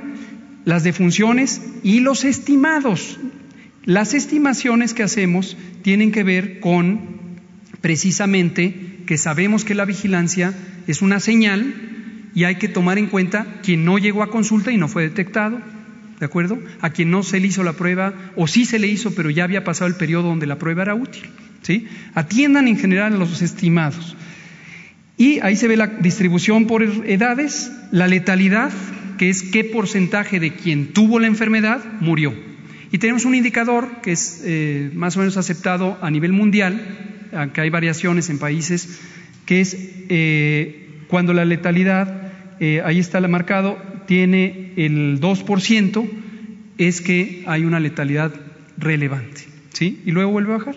las 0.66 0.84
defunciones 0.84 1.62
y 1.82 2.00
los 2.00 2.24
estimados. 2.24 3.18
Las 3.86 4.12
estimaciones 4.12 4.92
que 4.92 5.02
hacemos 5.02 5.56
tienen 5.80 6.12
que 6.12 6.22
ver 6.22 6.60
con 6.60 7.00
precisamente 7.80 8.98
que 9.06 9.16
sabemos 9.16 9.64
que 9.64 9.74
la 9.74 9.86
vigilancia 9.86 10.52
es 10.86 11.00
una 11.00 11.18
señal 11.18 12.30
y 12.34 12.44
hay 12.44 12.56
que 12.56 12.68
tomar 12.68 12.98
en 12.98 13.06
cuenta 13.06 13.46
quien 13.62 13.86
no 13.86 13.96
llegó 13.96 14.22
a 14.22 14.28
consulta 14.28 14.70
y 14.70 14.76
no 14.76 14.86
fue 14.86 15.04
detectado, 15.04 15.58
¿de 16.20 16.26
acuerdo? 16.26 16.58
A 16.82 16.90
quien 16.90 17.10
no 17.10 17.22
se 17.22 17.40
le 17.40 17.46
hizo 17.46 17.62
la 17.62 17.72
prueba 17.72 18.12
o 18.36 18.46
sí 18.46 18.66
se 18.66 18.78
le 18.78 18.88
hizo 18.88 19.14
pero 19.14 19.30
ya 19.30 19.44
había 19.44 19.64
pasado 19.64 19.88
el 19.88 19.96
periodo 19.96 20.28
donde 20.28 20.44
la 20.44 20.58
prueba 20.58 20.82
era 20.82 20.94
útil, 20.94 21.24
¿sí? 21.62 21.88
Atiendan 22.14 22.68
en 22.68 22.76
general 22.76 23.14
a 23.14 23.16
los 23.16 23.40
estimados. 23.40 24.14
Y 25.16 25.40
ahí 25.40 25.56
se 25.56 25.68
ve 25.68 25.76
la 25.76 25.86
distribución 25.86 26.66
por 26.66 26.82
edades, 26.82 27.72
la 27.90 28.06
letalidad, 28.06 28.70
que 29.16 29.30
es 29.30 29.42
qué 29.42 29.64
porcentaje 29.64 30.40
de 30.40 30.52
quien 30.52 30.92
tuvo 30.92 31.18
la 31.18 31.26
enfermedad 31.26 31.80
murió. 32.00 32.34
Y 32.92 32.98
tenemos 32.98 33.24
un 33.24 33.34
indicador 33.34 34.02
que 34.02 34.12
es 34.12 34.42
eh, 34.44 34.90
más 34.94 35.16
o 35.16 35.20
menos 35.20 35.36
aceptado 35.36 35.98
a 36.02 36.10
nivel 36.10 36.32
mundial, 36.32 36.80
aunque 37.32 37.62
hay 37.62 37.70
variaciones 37.70 38.28
en 38.28 38.38
países, 38.38 39.00
que 39.46 39.60
es 39.60 39.76
eh, 40.08 41.04
cuando 41.08 41.32
la 41.32 41.44
letalidad, 41.44 42.32
eh, 42.60 42.82
ahí 42.84 42.98
está 42.98 43.20
la 43.20 43.28
marcado, 43.28 43.78
tiene 44.06 44.72
el 44.76 45.20
2%, 45.20 46.08
es 46.78 47.00
que 47.00 47.42
hay 47.46 47.64
una 47.64 47.80
letalidad 47.80 48.32
relevante. 48.76 49.42
¿sí? 49.72 50.02
Y 50.04 50.10
luego 50.10 50.30
vuelve 50.30 50.52
a 50.52 50.58
bajar. 50.58 50.76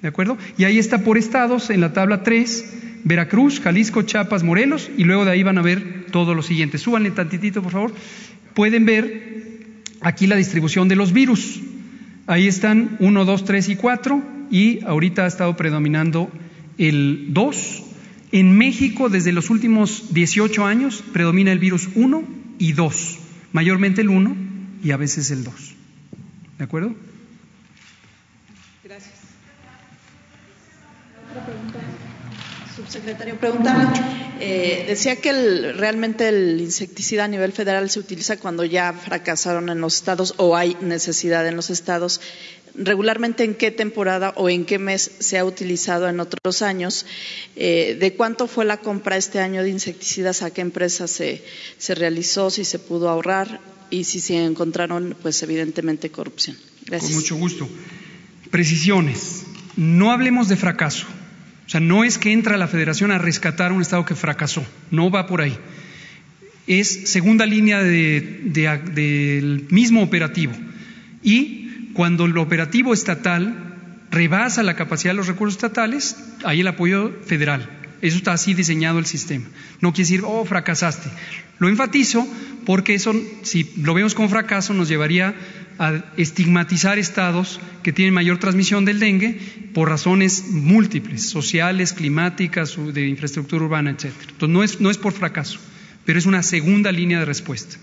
¿De 0.00 0.08
acuerdo? 0.08 0.38
Y 0.58 0.64
ahí 0.64 0.78
está 0.78 0.98
por 0.98 1.18
estados 1.18 1.70
en 1.70 1.80
la 1.80 1.92
tabla 1.92 2.22
3 2.22 2.83
Veracruz, 3.04 3.60
Jalisco, 3.60 4.02
Chiapas, 4.02 4.42
Morelos, 4.42 4.90
y 4.96 5.04
luego 5.04 5.24
de 5.24 5.30
ahí 5.30 5.42
van 5.42 5.58
a 5.58 5.62
ver 5.62 6.06
todo 6.10 6.34
lo 6.34 6.42
siguiente. 6.42 6.78
Súbanle 6.78 7.10
tantitito, 7.10 7.62
por 7.62 7.72
favor. 7.72 7.94
Pueden 8.54 8.86
ver 8.86 9.34
aquí 10.00 10.26
la 10.26 10.36
distribución 10.36 10.88
de 10.88 10.96
los 10.96 11.12
virus. 11.12 11.60
Ahí 12.26 12.48
están 12.48 12.96
1, 13.00 13.24
2, 13.24 13.44
3 13.44 13.68
y 13.68 13.76
4, 13.76 14.22
y 14.50 14.84
ahorita 14.84 15.24
ha 15.24 15.26
estado 15.26 15.56
predominando 15.56 16.30
el 16.78 17.26
2. 17.34 17.82
En 18.32 18.56
México, 18.56 19.10
desde 19.10 19.32
los 19.32 19.50
últimos 19.50 20.14
18 20.14 20.64
años, 20.64 21.04
predomina 21.12 21.52
el 21.52 21.58
virus 21.58 21.88
1 21.94 22.24
y 22.58 22.72
2, 22.72 23.18
mayormente 23.52 24.00
el 24.00 24.08
1 24.08 24.36
y 24.82 24.90
a 24.90 24.96
veces 24.96 25.30
el 25.30 25.44
2. 25.44 25.54
¿De 26.58 26.64
acuerdo? 26.64 26.94
Gracias. 28.82 29.14
Subsecretario, 32.84 33.36
pregunta. 33.36 33.92
Eh, 34.40 34.84
decía 34.86 35.16
que 35.16 35.32
realmente 35.72 36.28
el 36.28 36.60
insecticida 36.60 37.24
a 37.24 37.28
nivel 37.28 37.52
federal 37.52 37.88
se 37.88 37.98
utiliza 37.98 38.36
cuando 38.36 38.64
ya 38.64 38.92
fracasaron 38.92 39.70
en 39.70 39.80
los 39.80 39.96
estados 39.96 40.34
o 40.36 40.56
hay 40.56 40.76
necesidad 40.80 41.46
en 41.46 41.56
los 41.56 41.70
estados. 41.70 42.20
Regularmente, 42.74 43.44
¿en 43.44 43.54
qué 43.54 43.70
temporada 43.70 44.34
o 44.36 44.50
en 44.50 44.64
qué 44.64 44.78
mes 44.78 45.10
se 45.20 45.38
ha 45.38 45.44
utilizado 45.44 46.08
en 46.08 46.20
otros 46.20 46.60
años? 46.60 47.06
Eh, 47.56 47.96
¿De 47.98 48.14
cuánto 48.14 48.48
fue 48.48 48.64
la 48.64 48.78
compra 48.78 49.16
este 49.16 49.38
año 49.38 49.62
de 49.62 49.70
insecticidas? 49.70 50.42
¿A 50.42 50.52
qué 50.52 50.60
empresa 50.60 51.06
se, 51.06 51.42
se 51.78 51.94
realizó? 51.94 52.50
¿Si 52.50 52.64
se 52.64 52.78
pudo 52.78 53.08
ahorrar? 53.08 53.60
Y 53.90 54.04
si 54.04 54.20
se 54.20 54.44
encontraron, 54.44 55.16
pues 55.22 55.42
evidentemente, 55.42 56.10
corrupción. 56.10 56.58
Gracias. 56.84 57.12
Con 57.12 57.20
mucho 57.20 57.36
gusto. 57.36 57.68
Precisiones. 58.50 59.44
No 59.76 60.10
hablemos 60.10 60.48
de 60.48 60.56
fracaso. 60.56 61.06
O 61.66 61.70
sea, 61.70 61.80
no 61.80 62.04
es 62.04 62.18
que 62.18 62.32
entra 62.32 62.56
la 62.56 62.68
federación 62.68 63.10
a 63.10 63.18
rescatar 63.18 63.72
un 63.72 63.82
Estado 63.82 64.04
que 64.04 64.14
fracasó, 64.14 64.64
no 64.90 65.10
va 65.10 65.26
por 65.26 65.40
ahí. 65.40 65.56
Es 66.66 67.10
segunda 67.10 67.46
línea 67.46 67.82
del 67.82 69.66
mismo 69.70 70.02
operativo. 70.02 70.52
Y 71.22 71.90
cuando 71.94 72.26
el 72.26 72.36
operativo 72.38 72.92
estatal 72.92 73.54
rebasa 74.10 74.62
la 74.62 74.76
capacidad 74.76 75.12
de 75.12 75.16
los 75.16 75.26
recursos 75.26 75.56
estatales, 75.56 76.16
hay 76.44 76.60
el 76.60 76.68
apoyo 76.68 77.12
federal. 77.24 77.68
Eso 78.04 78.18
está 78.18 78.34
así 78.34 78.52
diseñado 78.52 78.98
el 78.98 79.06
sistema. 79.06 79.46
No 79.80 79.94
quiere 79.94 80.10
decir, 80.10 80.22
oh, 80.26 80.44
fracasaste. 80.44 81.08
Lo 81.58 81.70
enfatizo 81.70 82.28
porque 82.66 82.94
eso, 82.94 83.14
si 83.42 83.72
lo 83.78 83.94
vemos 83.94 84.14
como 84.14 84.28
fracaso, 84.28 84.74
nos 84.74 84.88
llevaría 84.90 85.34
a 85.78 86.04
estigmatizar 86.18 86.98
estados 86.98 87.60
que 87.82 87.94
tienen 87.94 88.12
mayor 88.12 88.38
transmisión 88.38 88.84
del 88.84 89.00
dengue 89.00 89.40
por 89.72 89.88
razones 89.88 90.50
múltiples, 90.50 91.22
sociales, 91.30 91.94
climáticas, 91.94 92.76
de 92.92 93.08
infraestructura 93.08 93.64
urbana, 93.64 93.92
etc. 93.92 94.12
Entonces 94.32 94.48
no 94.50 94.62
es, 94.62 94.80
no 94.82 94.90
es 94.90 94.98
por 94.98 95.14
fracaso, 95.14 95.58
pero 96.04 96.18
es 96.18 96.26
una 96.26 96.42
segunda 96.42 96.92
línea 96.92 97.20
de 97.20 97.24
respuesta. 97.24 97.78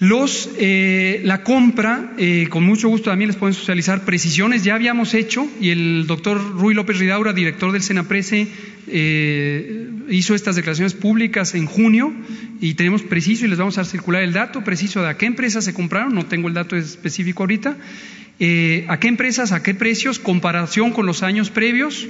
Los, 0.00 0.48
eh, 0.60 1.22
la 1.24 1.42
compra, 1.42 2.12
eh, 2.18 2.46
con 2.50 2.62
mucho 2.62 2.88
gusto 2.88 3.10
también 3.10 3.30
les 3.30 3.36
pueden 3.36 3.54
socializar 3.54 4.04
precisiones, 4.04 4.62
ya 4.62 4.76
habíamos 4.76 5.12
hecho, 5.12 5.50
y 5.60 5.70
el 5.70 6.06
doctor 6.06 6.40
Rui 6.52 6.72
López 6.72 7.00
Ridaura, 7.00 7.32
director 7.32 7.72
del 7.72 7.82
Senaprese, 7.82 8.46
eh, 8.86 9.90
hizo 10.08 10.36
estas 10.36 10.54
declaraciones 10.54 10.94
públicas 10.94 11.56
en 11.56 11.66
junio, 11.66 12.14
y 12.60 12.74
tenemos 12.74 13.02
preciso, 13.02 13.44
y 13.44 13.48
les 13.48 13.58
vamos 13.58 13.76
a 13.78 13.84
circular 13.84 14.22
el 14.22 14.32
dato 14.32 14.62
preciso 14.62 15.02
de 15.02 15.08
a 15.08 15.16
qué 15.16 15.26
empresas 15.26 15.64
se 15.64 15.74
compraron, 15.74 16.14
no 16.14 16.26
tengo 16.26 16.46
el 16.46 16.54
dato 16.54 16.76
específico 16.76 17.42
ahorita, 17.42 17.70
a 17.70 19.00
qué 19.00 19.08
empresas, 19.08 19.50
a 19.50 19.64
qué 19.64 19.74
precios, 19.74 20.20
comparación 20.20 20.92
con 20.92 21.06
los 21.06 21.24
años 21.24 21.50
previos, 21.50 22.06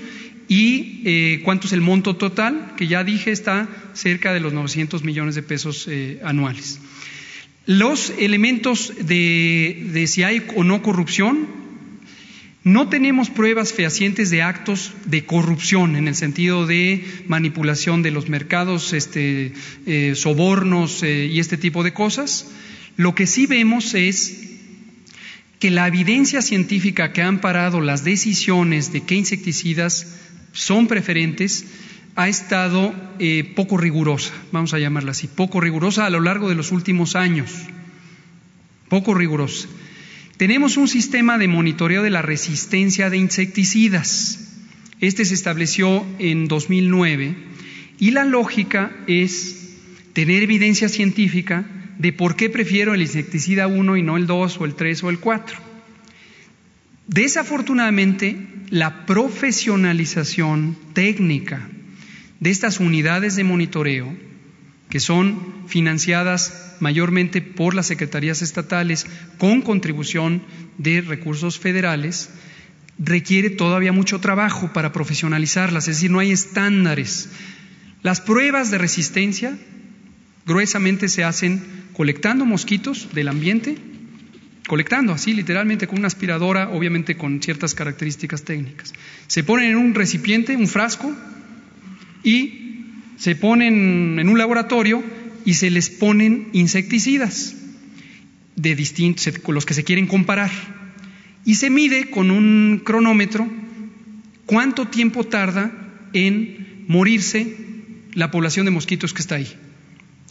y 0.46 1.38
cuánto 1.38 1.66
es 1.66 1.72
el 1.72 1.80
monto 1.80 2.16
total, 2.16 2.74
que 2.76 2.86
ya 2.86 3.02
dije 3.02 3.30
está 3.30 3.66
cerca 3.94 4.34
de 4.34 4.40
los 4.40 4.52
900 4.52 5.04
millones 5.04 5.34
de 5.34 5.42
pesos 5.42 5.88
anuales. 6.22 6.80
Los 7.68 8.14
elementos 8.18 8.94
de, 8.98 10.06
si 10.08 10.22
hay 10.22 10.42
o 10.56 10.64
no 10.64 10.80
corrupción, 10.80 11.46
no 12.64 12.88
tenemos 12.88 13.28
pruebas 13.28 13.74
fehacientes 13.74 14.30
de 14.30 14.40
actos 14.40 14.94
de 15.04 15.26
corrupción 15.26 15.94
en 15.94 16.08
el 16.08 16.14
sentido 16.14 16.66
de 16.66 17.04
manipulación 17.26 18.02
de 18.02 18.10
los 18.10 18.30
mercados, 18.30 18.94
este, 18.94 19.52
eh, 19.84 20.14
sobornos 20.16 21.02
eh, 21.02 21.26
y 21.26 21.40
este 21.40 21.58
tipo 21.58 21.84
de 21.84 21.92
cosas. 21.92 22.50
Lo 22.96 23.14
que 23.14 23.26
sí 23.26 23.44
vemos 23.44 23.92
es 23.92 24.48
que 25.58 25.70
la 25.70 25.88
evidencia 25.88 26.40
científica 26.40 27.12
que 27.12 27.20
ha 27.20 27.28
amparado 27.28 27.82
las 27.82 28.02
decisiones 28.02 28.94
de 28.94 29.02
qué 29.02 29.14
insecticidas 29.14 30.06
son 30.52 30.86
preferentes 30.86 31.66
ha 32.18 32.28
estado 32.28 32.92
eh, 33.20 33.44
poco 33.54 33.76
rigurosa, 33.76 34.34
vamos 34.50 34.74
a 34.74 34.80
llamarla 34.80 35.12
así, 35.12 35.28
poco 35.28 35.60
rigurosa 35.60 36.04
a 36.04 36.10
lo 36.10 36.18
largo 36.18 36.48
de 36.48 36.56
los 36.56 36.72
últimos 36.72 37.14
años, 37.14 37.48
poco 38.88 39.14
rigurosa. 39.14 39.68
Tenemos 40.36 40.76
un 40.76 40.88
sistema 40.88 41.38
de 41.38 41.46
monitoreo 41.46 42.02
de 42.02 42.10
la 42.10 42.20
resistencia 42.20 43.08
de 43.08 43.18
insecticidas. 43.18 44.52
Este 44.98 45.24
se 45.24 45.34
estableció 45.34 46.04
en 46.18 46.48
2009 46.48 47.36
y 48.00 48.10
la 48.10 48.24
lógica 48.24 48.90
es 49.06 49.76
tener 50.12 50.42
evidencia 50.42 50.88
científica 50.88 51.66
de 51.98 52.12
por 52.12 52.34
qué 52.34 52.50
prefiero 52.50 52.94
el 52.94 53.02
insecticida 53.02 53.68
1 53.68 53.96
y 53.96 54.02
no 54.02 54.16
el 54.16 54.26
2 54.26 54.60
o 54.60 54.64
el 54.64 54.74
3 54.74 55.04
o 55.04 55.10
el 55.10 55.20
4. 55.20 55.56
Desafortunadamente, 57.06 58.36
la 58.70 59.06
profesionalización 59.06 60.76
técnica 60.94 61.68
de 62.40 62.50
estas 62.50 62.80
unidades 62.80 63.36
de 63.36 63.44
monitoreo, 63.44 64.16
que 64.90 65.00
son 65.00 65.64
financiadas 65.66 66.76
mayormente 66.80 67.42
por 67.42 67.74
las 67.74 67.86
secretarías 67.86 68.42
estatales 68.42 69.06
con 69.38 69.62
contribución 69.62 70.42
de 70.78 71.00
recursos 71.00 71.58
federales, 71.58 72.30
requiere 72.98 73.50
todavía 73.50 73.92
mucho 73.92 74.20
trabajo 74.20 74.72
para 74.72 74.92
profesionalizarlas, 74.92 75.88
es 75.88 75.96
decir, 75.96 76.10
no 76.10 76.18
hay 76.18 76.32
estándares. 76.32 77.30
Las 78.02 78.20
pruebas 78.20 78.70
de 78.70 78.78
resistencia 78.78 79.56
gruesamente 80.46 81.08
se 81.08 81.24
hacen 81.24 81.62
colectando 81.92 82.44
mosquitos 82.44 83.08
del 83.12 83.28
ambiente, 83.28 83.76
colectando 84.66 85.12
así 85.12 85.34
literalmente 85.34 85.86
con 85.86 85.98
una 85.98 86.08
aspiradora, 86.08 86.70
obviamente 86.70 87.16
con 87.16 87.42
ciertas 87.42 87.74
características 87.74 88.44
técnicas. 88.44 88.92
Se 89.26 89.44
ponen 89.44 89.70
en 89.70 89.76
un 89.76 89.94
recipiente, 89.94 90.56
un 90.56 90.68
frasco, 90.68 91.14
y 92.22 92.84
se 93.16 93.34
ponen 93.34 94.18
en 94.18 94.28
un 94.28 94.38
laboratorio 94.38 95.02
y 95.44 95.54
se 95.54 95.70
les 95.70 95.90
ponen 95.90 96.48
insecticidas 96.52 97.56
de 98.56 98.74
distintos, 98.74 99.38
con 99.38 99.54
los 99.54 99.64
que 99.66 99.74
se 99.74 99.84
quieren 99.84 100.06
comparar. 100.06 100.50
Y 101.44 101.54
se 101.54 101.70
mide 101.70 102.10
con 102.10 102.30
un 102.30 102.82
cronómetro 102.84 103.48
cuánto 104.46 104.88
tiempo 104.88 105.24
tarda 105.24 105.72
en 106.12 106.84
morirse 106.88 107.56
la 108.14 108.30
población 108.30 108.66
de 108.66 108.72
mosquitos 108.72 109.14
que 109.14 109.22
está 109.22 109.36
ahí. 109.36 109.48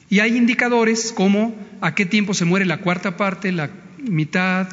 Y 0.10 0.19
hay 0.19 0.38
indicadores 0.38 1.12
como 1.12 1.56
a 1.82 1.95
qué 1.95 2.06
tiempo 2.06 2.34
se 2.34 2.45
muere 2.45 2.65
la 2.65 2.78
cuarta 2.78 3.17
parte, 3.17 3.52
la 3.52 3.69
mitad, 3.97 4.67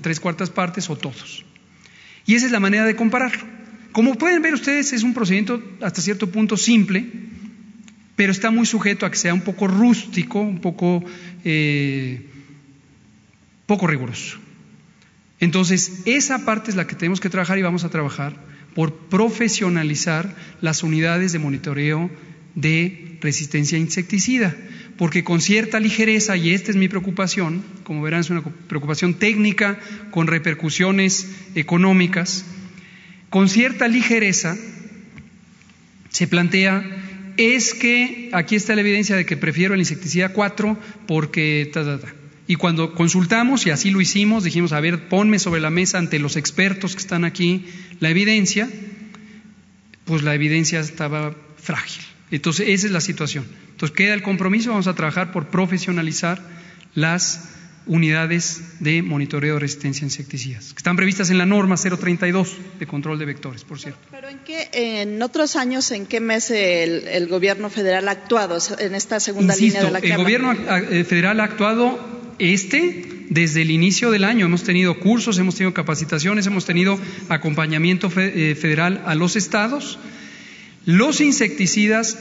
tres 0.00 0.20
cuartas 0.20 0.50
partes 0.50 0.90
o 0.90 0.96
todos. 0.96 1.44
Y 2.26 2.34
esa 2.34 2.46
es 2.46 2.52
la 2.52 2.60
manera 2.60 2.84
de 2.84 2.96
compararlo. 2.96 3.59
Como 3.92 4.14
pueden 4.14 4.42
ver 4.42 4.54
ustedes, 4.54 4.92
es 4.92 5.02
un 5.02 5.14
procedimiento 5.14 5.62
hasta 5.80 6.00
cierto 6.00 6.30
punto 6.30 6.56
simple, 6.56 7.04
pero 8.16 8.32
está 8.32 8.50
muy 8.50 8.66
sujeto 8.66 9.06
a 9.06 9.10
que 9.10 9.16
sea 9.16 9.34
un 9.34 9.40
poco 9.40 9.66
rústico, 9.66 10.40
un 10.40 10.60
poco, 10.60 11.04
eh, 11.44 12.26
poco 13.66 13.86
riguroso. 13.86 14.38
Entonces, 15.40 16.02
esa 16.04 16.44
parte 16.44 16.70
es 16.70 16.76
la 16.76 16.86
que 16.86 16.94
tenemos 16.94 17.18
que 17.18 17.30
trabajar 17.30 17.58
y 17.58 17.62
vamos 17.62 17.84
a 17.84 17.88
trabajar 17.88 18.36
por 18.74 18.94
profesionalizar 19.08 20.34
las 20.60 20.82
unidades 20.82 21.32
de 21.32 21.38
monitoreo 21.38 22.10
de 22.54 23.18
resistencia 23.20 23.78
a 23.78 23.80
insecticida, 23.80 24.54
porque 24.96 25.24
con 25.24 25.40
cierta 25.40 25.80
ligereza, 25.80 26.36
y 26.36 26.50
esta 26.50 26.70
es 26.70 26.76
mi 26.76 26.88
preocupación, 26.88 27.62
como 27.84 28.02
verán 28.02 28.20
es 28.20 28.30
una 28.30 28.42
preocupación 28.42 29.14
técnica 29.14 29.78
con 30.10 30.26
repercusiones 30.26 31.26
económicas, 31.54 32.44
con 33.30 33.48
cierta 33.48 33.88
ligereza 33.88 34.56
se 36.10 36.26
plantea 36.26 36.84
es 37.36 37.72
que 37.74 38.28
aquí 38.32 38.56
está 38.56 38.74
la 38.74 38.82
evidencia 38.82 39.16
de 39.16 39.24
que 39.24 39.36
prefiero 39.36 39.74
el 39.74 39.80
insecticida 39.80 40.30
4 40.30 40.78
porque... 41.06 41.70
Y 42.46 42.56
cuando 42.56 42.94
consultamos, 42.94 43.64
y 43.64 43.70
así 43.70 43.90
lo 43.90 44.00
hicimos, 44.00 44.42
dijimos, 44.42 44.72
a 44.72 44.80
ver, 44.80 45.08
ponme 45.08 45.38
sobre 45.38 45.60
la 45.60 45.70
mesa 45.70 45.98
ante 45.98 46.18
los 46.18 46.36
expertos 46.36 46.94
que 46.94 47.00
están 47.00 47.24
aquí 47.24 47.64
la 48.00 48.10
evidencia, 48.10 48.68
pues 50.04 50.24
la 50.24 50.34
evidencia 50.34 50.80
estaba 50.80 51.36
frágil. 51.56 52.02
Entonces, 52.32 52.68
esa 52.68 52.86
es 52.88 52.92
la 52.92 53.00
situación. 53.00 53.44
Entonces, 53.70 53.96
queda 53.96 54.14
el 54.14 54.22
compromiso, 54.22 54.70
vamos 54.70 54.88
a 54.88 54.94
trabajar 54.94 55.30
por 55.30 55.46
profesionalizar 55.46 56.42
las 56.96 57.48
unidades 57.86 58.62
de 58.80 59.02
monitoreo 59.02 59.54
de 59.54 59.60
resistencia 59.60 60.04
a 60.04 60.06
insecticidas, 60.06 60.72
que 60.72 60.78
están 60.78 60.96
previstas 60.96 61.30
en 61.30 61.38
la 61.38 61.46
norma 61.46 61.76
032 61.76 62.56
de 62.78 62.86
control 62.86 63.18
de 63.18 63.24
vectores, 63.24 63.64
por 63.64 63.80
cierto. 63.80 63.98
Pero 64.10 64.28
en 64.28 64.38
qué, 64.40 64.68
en 64.72 65.22
otros 65.22 65.56
años, 65.56 65.90
¿en 65.90 66.06
qué 66.06 66.20
mes 66.20 66.50
el, 66.50 67.26
gobierno 67.28 67.70
federal 67.70 68.08
ha 68.08 68.12
actuado 68.12 68.58
en 68.78 68.94
esta 68.94 69.20
segunda 69.20 69.56
línea 69.56 69.82
de 69.82 69.90
la 69.90 69.98
El 69.98 70.16
gobierno 70.16 70.52
eh, 70.52 71.04
federal 71.04 71.40
ha 71.40 71.44
actuado 71.44 71.98
este 72.38 73.06
desde 73.30 73.62
el 73.62 73.70
inicio 73.70 74.10
del 74.10 74.24
año. 74.24 74.46
Hemos 74.46 74.64
tenido 74.64 74.98
cursos, 74.98 75.38
hemos 75.38 75.54
tenido 75.54 75.72
capacitaciones, 75.72 76.46
hemos 76.46 76.66
tenido 76.66 76.98
acompañamiento 77.28 78.10
eh, 78.16 78.56
federal 78.60 79.02
a 79.06 79.14
los 79.14 79.36
estados. 79.36 79.98
Los 80.84 81.20
insecticidas 81.20 82.18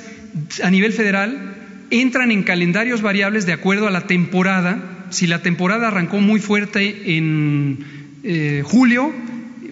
a 0.63 0.69
nivel 0.69 0.93
federal 0.93 1.55
entran 1.89 2.31
en 2.31 2.43
calendarios 2.43 3.01
variables 3.01 3.45
de 3.45 3.53
acuerdo 3.53 3.87
a 3.87 3.91
la 3.91 4.05
temporada 4.05 4.98
si 5.09 5.27
la 5.27 5.41
temporada 5.41 5.87
arrancó 5.87 6.19
muy 6.19 6.39
fuerte 6.39 7.17
en 7.17 7.79
eh, 8.23 8.63
julio, 8.65 9.13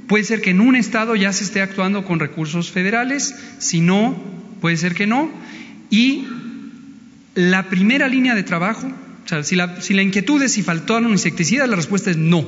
puede 0.07 0.23
ser 0.23 0.41
que 0.41 0.51
en 0.51 0.61
un 0.61 0.75
estado 0.75 1.15
ya 1.15 1.33
se 1.33 1.43
esté 1.43 1.61
actuando 1.61 2.05
con 2.05 2.19
recursos 2.19 2.71
federales, 2.71 3.35
si 3.59 3.81
no, 3.81 4.15
puede 4.61 4.77
ser 4.77 4.93
que 4.93 5.07
no. 5.07 5.29
Y 5.89 6.25
la 7.35 7.69
primera 7.69 8.07
línea 8.07 8.35
de 8.35 8.43
trabajo, 8.43 8.87
o 8.87 9.27
sea, 9.27 9.43
si 9.43 9.55
la, 9.55 9.81
si 9.81 9.93
la 9.93 10.01
inquietud 10.01 10.41
es 10.41 10.53
si 10.53 10.63
faltaron 10.63 11.11
insecticidas, 11.11 11.69
la 11.69 11.75
respuesta 11.75 12.11
es 12.11 12.17
no. 12.17 12.47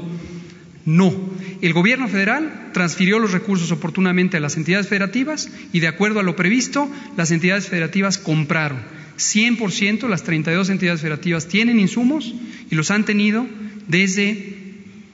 No. 0.86 1.14
El 1.62 1.74
gobierno 1.74 2.08
federal 2.08 2.72
transfirió 2.74 3.20
los 3.20 3.34
recursos 3.34 3.72
oportunamente 3.72 4.38
a 4.38 4.40
las 4.40 4.56
entidades 4.56 4.88
federativas 4.88 5.50
y 5.74 5.82
de 5.82 5.88
acuerdo 5.88 6.22
a 6.22 6.24
lo 6.24 6.36
previsto, 6.36 6.90
las 7.18 7.32
entidades 7.32 7.68
federativas 7.68 8.18
compraron. 8.18 8.80
100% 9.20 10.08
las 10.08 10.24
32 10.24 10.70
entidades 10.70 11.02
federativas 11.02 11.48
tienen 11.48 11.80
insumos 11.80 12.34
y 12.72 12.76
los 12.76 12.90
han 12.90 13.06
tenido 13.06 13.46
desde 13.88 14.56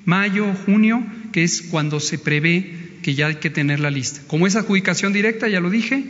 mayo, 0.05 0.53
junio, 0.65 1.03
que 1.31 1.43
es 1.43 1.63
cuando 1.63 1.99
se 1.99 2.17
prevé 2.19 2.71
que 3.01 3.15
ya 3.15 3.27
hay 3.27 3.35
que 3.35 3.49
tener 3.49 3.79
la 3.79 3.91
lista. 3.91 4.21
Como 4.27 4.47
es 4.47 4.55
adjudicación 4.55 5.11
directa, 5.11 5.47
ya 5.47 5.59
lo 5.59 5.69
dije, 5.69 6.05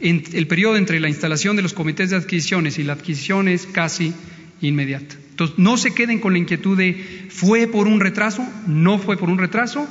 el 0.00 0.46
periodo 0.46 0.76
entre 0.76 1.00
la 1.00 1.08
instalación 1.08 1.56
de 1.56 1.62
los 1.62 1.72
comités 1.72 2.10
de 2.10 2.16
adquisiciones 2.16 2.78
y 2.78 2.84
la 2.84 2.92
adquisición 2.92 3.48
es 3.48 3.66
casi 3.66 4.12
inmediata. 4.60 5.16
Entonces, 5.30 5.58
no 5.58 5.76
se 5.76 5.94
queden 5.94 6.20
con 6.20 6.32
la 6.32 6.38
inquietud 6.38 6.76
de 6.76 7.26
fue 7.28 7.66
por 7.66 7.86
un 7.86 8.00
retraso, 8.00 8.46
no 8.66 8.98
fue 8.98 9.16
por 9.16 9.30
un 9.30 9.38
retraso, 9.38 9.88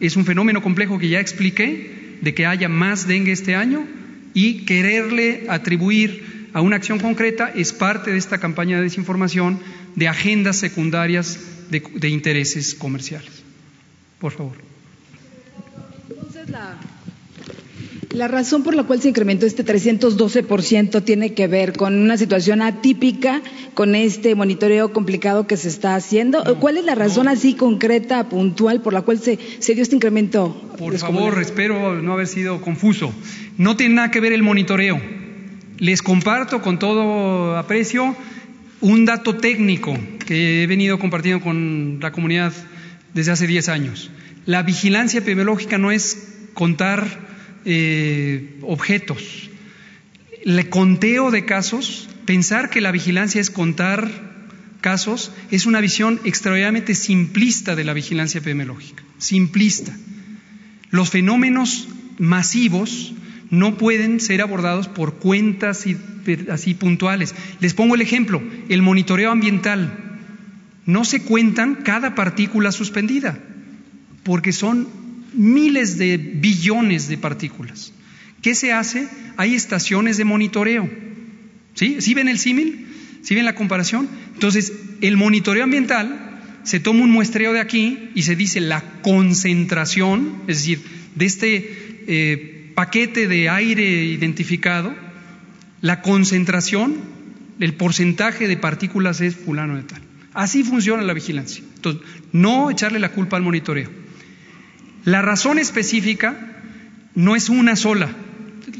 es 0.00 0.16
un 0.16 0.24
fenómeno 0.24 0.62
complejo 0.62 0.98
que 0.98 1.08
ya 1.08 1.20
expliqué, 1.20 2.18
de 2.20 2.34
que 2.34 2.46
haya 2.46 2.68
más 2.68 3.06
dengue 3.06 3.32
este 3.32 3.54
año 3.54 3.86
y 4.34 4.64
quererle 4.64 5.46
atribuir 5.48 6.41
a 6.52 6.60
una 6.60 6.76
acción 6.76 6.98
concreta 6.98 7.50
es 7.54 7.72
parte 7.72 8.10
de 8.10 8.18
esta 8.18 8.38
campaña 8.38 8.76
de 8.76 8.84
desinformación 8.84 9.60
de 9.94 10.08
agendas 10.08 10.56
secundarias 10.56 11.38
de, 11.70 12.08
intereses 12.08 12.74
comerciales. 12.74 13.42
Por 14.20 14.32
favor. 14.32 14.56
Entonces, 16.10 16.50
la, 16.50 16.76
la 18.10 18.28
razón 18.28 18.62
por 18.62 18.74
la 18.74 18.82
cual 18.82 19.00
se 19.00 19.08
incrementó 19.08 19.46
este 19.46 19.64
312% 19.64 21.02
tiene 21.02 21.32
que 21.32 21.46
ver 21.46 21.72
con 21.72 21.94
una 21.94 22.18
situación 22.18 22.60
atípica, 22.60 23.40
con 23.72 23.94
este 23.94 24.34
monitoreo 24.34 24.92
complicado 24.92 25.46
que 25.46 25.56
se 25.56 25.68
está 25.68 25.94
haciendo. 25.94 26.58
¿Cuál 26.60 26.76
es 26.76 26.84
la 26.84 26.94
razón 26.94 27.26
así 27.28 27.54
concreta, 27.54 28.28
puntual, 28.28 28.82
por 28.82 28.92
la 28.92 29.00
cual 29.00 29.18
se, 29.18 29.38
se 29.58 29.74
dio 29.74 29.82
este 29.82 29.96
incremento? 29.96 30.54
Por 30.78 30.96
favor, 30.98 31.40
espero 31.40 32.02
no 32.02 32.12
haber 32.12 32.26
sido 32.26 32.60
confuso. 32.60 33.12
No 33.56 33.76
tiene 33.76 33.94
nada 33.94 34.10
que 34.10 34.20
ver 34.20 34.34
el 34.34 34.42
monitoreo. 34.42 35.21
Les 35.82 36.00
comparto 36.00 36.62
con 36.62 36.78
todo 36.78 37.56
aprecio 37.58 38.14
un 38.80 39.04
dato 39.04 39.34
técnico 39.34 39.98
que 40.24 40.62
he 40.62 40.66
venido 40.68 40.96
compartiendo 41.00 41.42
con 41.42 41.98
la 42.00 42.12
comunidad 42.12 42.52
desde 43.14 43.32
hace 43.32 43.48
10 43.48 43.68
años. 43.68 44.08
La 44.46 44.62
vigilancia 44.62 45.18
epidemiológica 45.18 45.78
no 45.78 45.90
es 45.90 46.36
contar 46.54 47.04
eh, 47.64 48.60
objetos. 48.62 49.50
El 50.44 50.68
conteo 50.68 51.32
de 51.32 51.44
casos, 51.46 52.08
pensar 52.26 52.70
que 52.70 52.80
la 52.80 52.92
vigilancia 52.92 53.40
es 53.40 53.50
contar 53.50 54.08
casos, 54.80 55.32
es 55.50 55.66
una 55.66 55.80
visión 55.80 56.20
extraordinariamente 56.22 56.94
simplista 56.94 57.74
de 57.74 57.82
la 57.82 57.92
vigilancia 57.92 58.38
epidemiológica. 58.38 59.02
Simplista. 59.18 59.92
Los 60.90 61.10
fenómenos 61.10 61.88
masivos 62.18 63.14
no 63.52 63.76
pueden 63.76 64.18
ser 64.18 64.40
abordados 64.40 64.88
por 64.88 65.18
cuentas 65.18 65.84
así 66.50 66.74
puntuales. 66.74 67.34
Les 67.60 67.74
pongo 67.74 67.94
el 67.94 68.00
ejemplo, 68.00 68.42
el 68.70 68.80
monitoreo 68.80 69.30
ambiental. 69.30 69.92
No 70.86 71.04
se 71.04 71.20
cuentan 71.20 71.74
cada 71.84 72.14
partícula 72.14 72.72
suspendida, 72.72 73.38
porque 74.22 74.52
son 74.52 74.88
miles 75.34 75.98
de 75.98 76.16
billones 76.16 77.08
de 77.08 77.18
partículas. 77.18 77.92
¿Qué 78.40 78.54
se 78.54 78.72
hace? 78.72 79.06
Hay 79.36 79.54
estaciones 79.54 80.16
de 80.16 80.24
monitoreo. 80.24 80.88
¿Sí? 81.74 81.98
¿Sí 82.00 82.14
ven 82.14 82.28
el 82.28 82.38
símil? 82.38 82.86
¿Sí 83.20 83.34
ven 83.34 83.44
la 83.44 83.54
comparación? 83.54 84.08
Entonces, 84.32 84.72
el 85.02 85.18
monitoreo 85.18 85.64
ambiental 85.64 86.40
se 86.62 86.80
toma 86.80 87.04
un 87.04 87.10
muestreo 87.10 87.52
de 87.52 87.60
aquí 87.60 88.08
y 88.14 88.22
se 88.22 88.34
dice 88.34 88.60
la 88.60 88.80
concentración, 89.02 90.42
es 90.46 90.56
decir, 90.56 90.80
de 91.14 91.26
este 91.26 92.02
eh, 92.06 92.51
paquete 92.74 93.28
de 93.28 93.48
aire 93.48 93.84
identificado, 93.84 94.94
la 95.80 96.02
concentración, 96.02 96.94
el 97.60 97.74
porcentaje 97.74 98.48
de 98.48 98.56
partículas 98.56 99.20
es 99.20 99.36
fulano 99.36 99.76
de 99.76 99.82
tal. 99.82 100.00
Así 100.34 100.64
funciona 100.64 101.02
la 101.02 101.12
vigilancia. 101.12 101.62
Entonces, 101.76 102.02
no 102.32 102.70
echarle 102.70 102.98
la 102.98 103.10
culpa 103.10 103.36
al 103.36 103.42
monitoreo. 103.42 103.90
La 105.04 105.20
razón 105.20 105.58
específica 105.58 106.52
no 107.14 107.36
es 107.36 107.48
una 107.48 107.76
sola. 107.76 108.10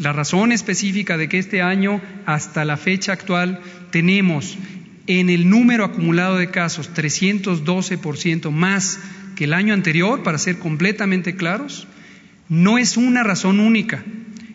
La 0.01 0.13
razón 0.13 0.53
específica 0.53 1.17
de 1.17 1.29
que 1.29 1.39
este 1.39 1.61
año, 1.61 2.01
hasta 2.25 2.65
la 2.65 2.77
fecha 2.77 3.13
actual, 3.13 3.61
tenemos 3.91 4.57
en 5.07 5.29
el 5.29 5.51
número 5.51 5.85
acumulado 5.85 6.37
de 6.39 6.51
casos 6.51 6.91
312% 6.95 8.51
más 8.51 9.01
que 9.37 9.45
el 9.45 9.53
año 9.53 9.75
anterior, 9.75 10.23
para 10.23 10.39
ser 10.39 10.59
completamente 10.59 11.35
claros, 11.35 11.89
no 12.53 12.77
es 12.77 12.99
una 12.99 13.23
razón 13.23 13.61
única, 13.61 14.05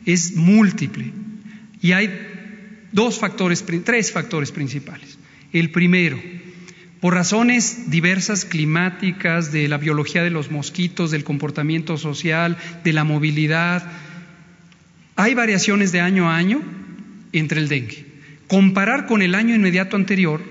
es 0.06 0.36
múltiple. 0.36 1.12
Y 1.82 1.94
hay 1.94 2.12
dos 2.92 3.18
factores, 3.18 3.66
tres 3.84 4.12
factores 4.12 4.52
principales. 4.52 5.18
El 5.52 5.72
primero, 5.72 6.22
por 7.02 7.16
razones 7.16 7.90
diversas 7.90 8.46
climáticas, 8.46 9.52
de 9.52 9.68
la 9.68 9.80
biología 9.80 10.22
de 10.22 10.30
los 10.30 10.52
mosquitos, 10.52 11.10
del 11.10 11.24
comportamiento 11.24 11.98
social, 11.98 12.56
de 12.84 12.94
la 12.94 13.04
movilidad, 13.04 13.92
hay 15.16 15.34
variaciones 15.34 15.92
de 15.92 16.00
año 16.00 16.30
a 16.30 16.38
año 16.38 16.62
entre 17.32 17.60
el 17.60 17.68
dengue. 17.68 18.06
Comparar 18.46 19.08
con 19.08 19.24
el 19.24 19.34
año 19.34 19.56
inmediato 19.56 19.96
anterior 19.96 20.44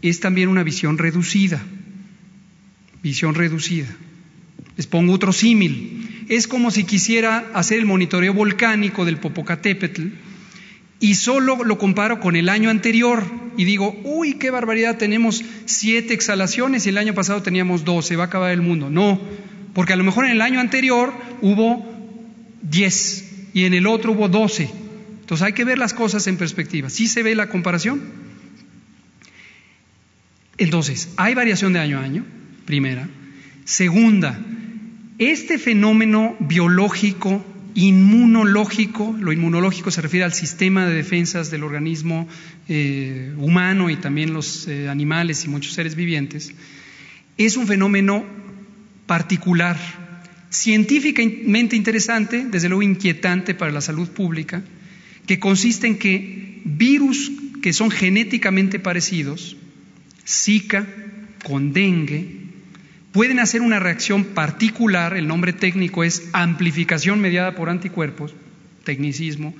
es 0.00 0.20
también 0.20 0.48
una 0.48 0.62
visión 0.62 0.96
reducida. 0.96 1.60
Visión 3.02 3.34
reducida. 3.34 3.88
Les 4.76 4.86
pongo 4.86 5.12
otro 5.12 5.32
símil. 5.32 6.17
Es 6.28 6.46
como 6.46 6.70
si 6.70 6.84
quisiera 6.84 7.50
hacer 7.54 7.78
el 7.78 7.86
monitoreo 7.86 8.34
volcánico 8.34 9.04
del 9.04 9.16
Popocatépetl 9.16 10.08
y 11.00 11.14
solo 11.14 11.64
lo 11.64 11.78
comparo 11.78 12.20
con 12.20 12.36
el 12.36 12.48
año 12.48 12.70
anterior 12.70 13.24
y 13.56 13.64
digo, 13.64 13.98
uy, 14.04 14.34
qué 14.34 14.50
barbaridad, 14.50 14.98
tenemos 14.98 15.44
siete 15.64 16.14
exhalaciones 16.14 16.86
y 16.86 16.90
el 16.90 16.98
año 16.98 17.14
pasado 17.14 17.42
teníamos 17.42 17.84
doce, 17.84 18.16
va 18.16 18.24
a 18.24 18.26
acabar 18.26 18.52
el 18.52 18.62
mundo. 18.62 18.90
No, 18.90 19.20
porque 19.74 19.92
a 19.92 19.96
lo 19.96 20.04
mejor 20.04 20.26
en 20.26 20.32
el 20.32 20.40
año 20.40 20.60
anterior 20.60 21.12
hubo 21.40 21.86
diez 22.62 23.48
y 23.54 23.64
en 23.64 23.74
el 23.74 23.86
otro 23.86 24.12
hubo 24.12 24.28
doce. 24.28 24.70
Entonces 25.20 25.46
hay 25.46 25.52
que 25.52 25.64
ver 25.64 25.78
las 25.78 25.94
cosas 25.94 26.26
en 26.26 26.36
perspectiva. 26.36 26.90
¿Sí 26.90 27.06
se 27.06 27.22
ve 27.22 27.34
la 27.34 27.48
comparación? 27.48 28.02
Entonces, 30.56 31.10
hay 31.16 31.34
variación 31.34 31.72
de 31.72 31.78
año 31.78 31.98
a 31.98 32.02
año, 32.02 32.24
primera. 32.64 33.08
Segunda, 33.64 34.38
este 35.18 35.58
fenómeno 35.58 36.36
biológico, 36.38 37.44
inmunológico, 37.74 39.16
lo 39.18 39.32
inmunológico 39.32 39.90
se 39.90 40.00
refiere 40.00 40.24
al 40.24 40.32
sistema 40.32 40.86
de 40.86 40.94
defensas 40.94 41.50
del 41.50 41.64
organismo 41.64 42.28
eh, 42.68 43.32
humano 43.36 43.90
y 43.90 43.96
también 43.96 44.32
los 44.32 44.68
eh, 44.68 44.88
animales 44.88 45.44
y 45.44 45.48
muchos 45.48 45.74
seres 45.74 45.94
vivientes, 45.94 46.52
es 47.36 47.56
un 47.56 47.66
fenómeno 47.66 48.24
particular, 49.06 49.76
científicamente 50.50 51.76
interesante, 51.76 52.46
desde 52.48 52.68
luego 52.68 52.82
inquietante 52.82 53.54
para 53.54 53.72
la 53.72 53.80
salud 53.80 54.08
pública, 54.08 54.62
que 55.26 55.38
consiste 55.38 55.86
en 55.86 55.98
que 55.98 56.62
virus 56.64 57.30
que 57.60 57.72
son 57.72 57.90
genéticamente 57.90 58.78
parecidos, 58.78 59.56
Zika 60.26 60.86
con 61.44 61.72
dengue, 61.72 62.37
pueden 63.12 63.38
hacer 63.38 63.62
una 63.62 63.78
reacción 63.78 64.24
particular, 64.24 65.16
el 65.16 65.26
nombre 65.26 65.52
técnico 65.52 66.04
es 66.04 66.28
amplificación 66.32 67.20
mediada 67.20 67.54
por 67.54 67.70
anticuerpos, 67.70 68.34
tecnicismo, 68.84 69.54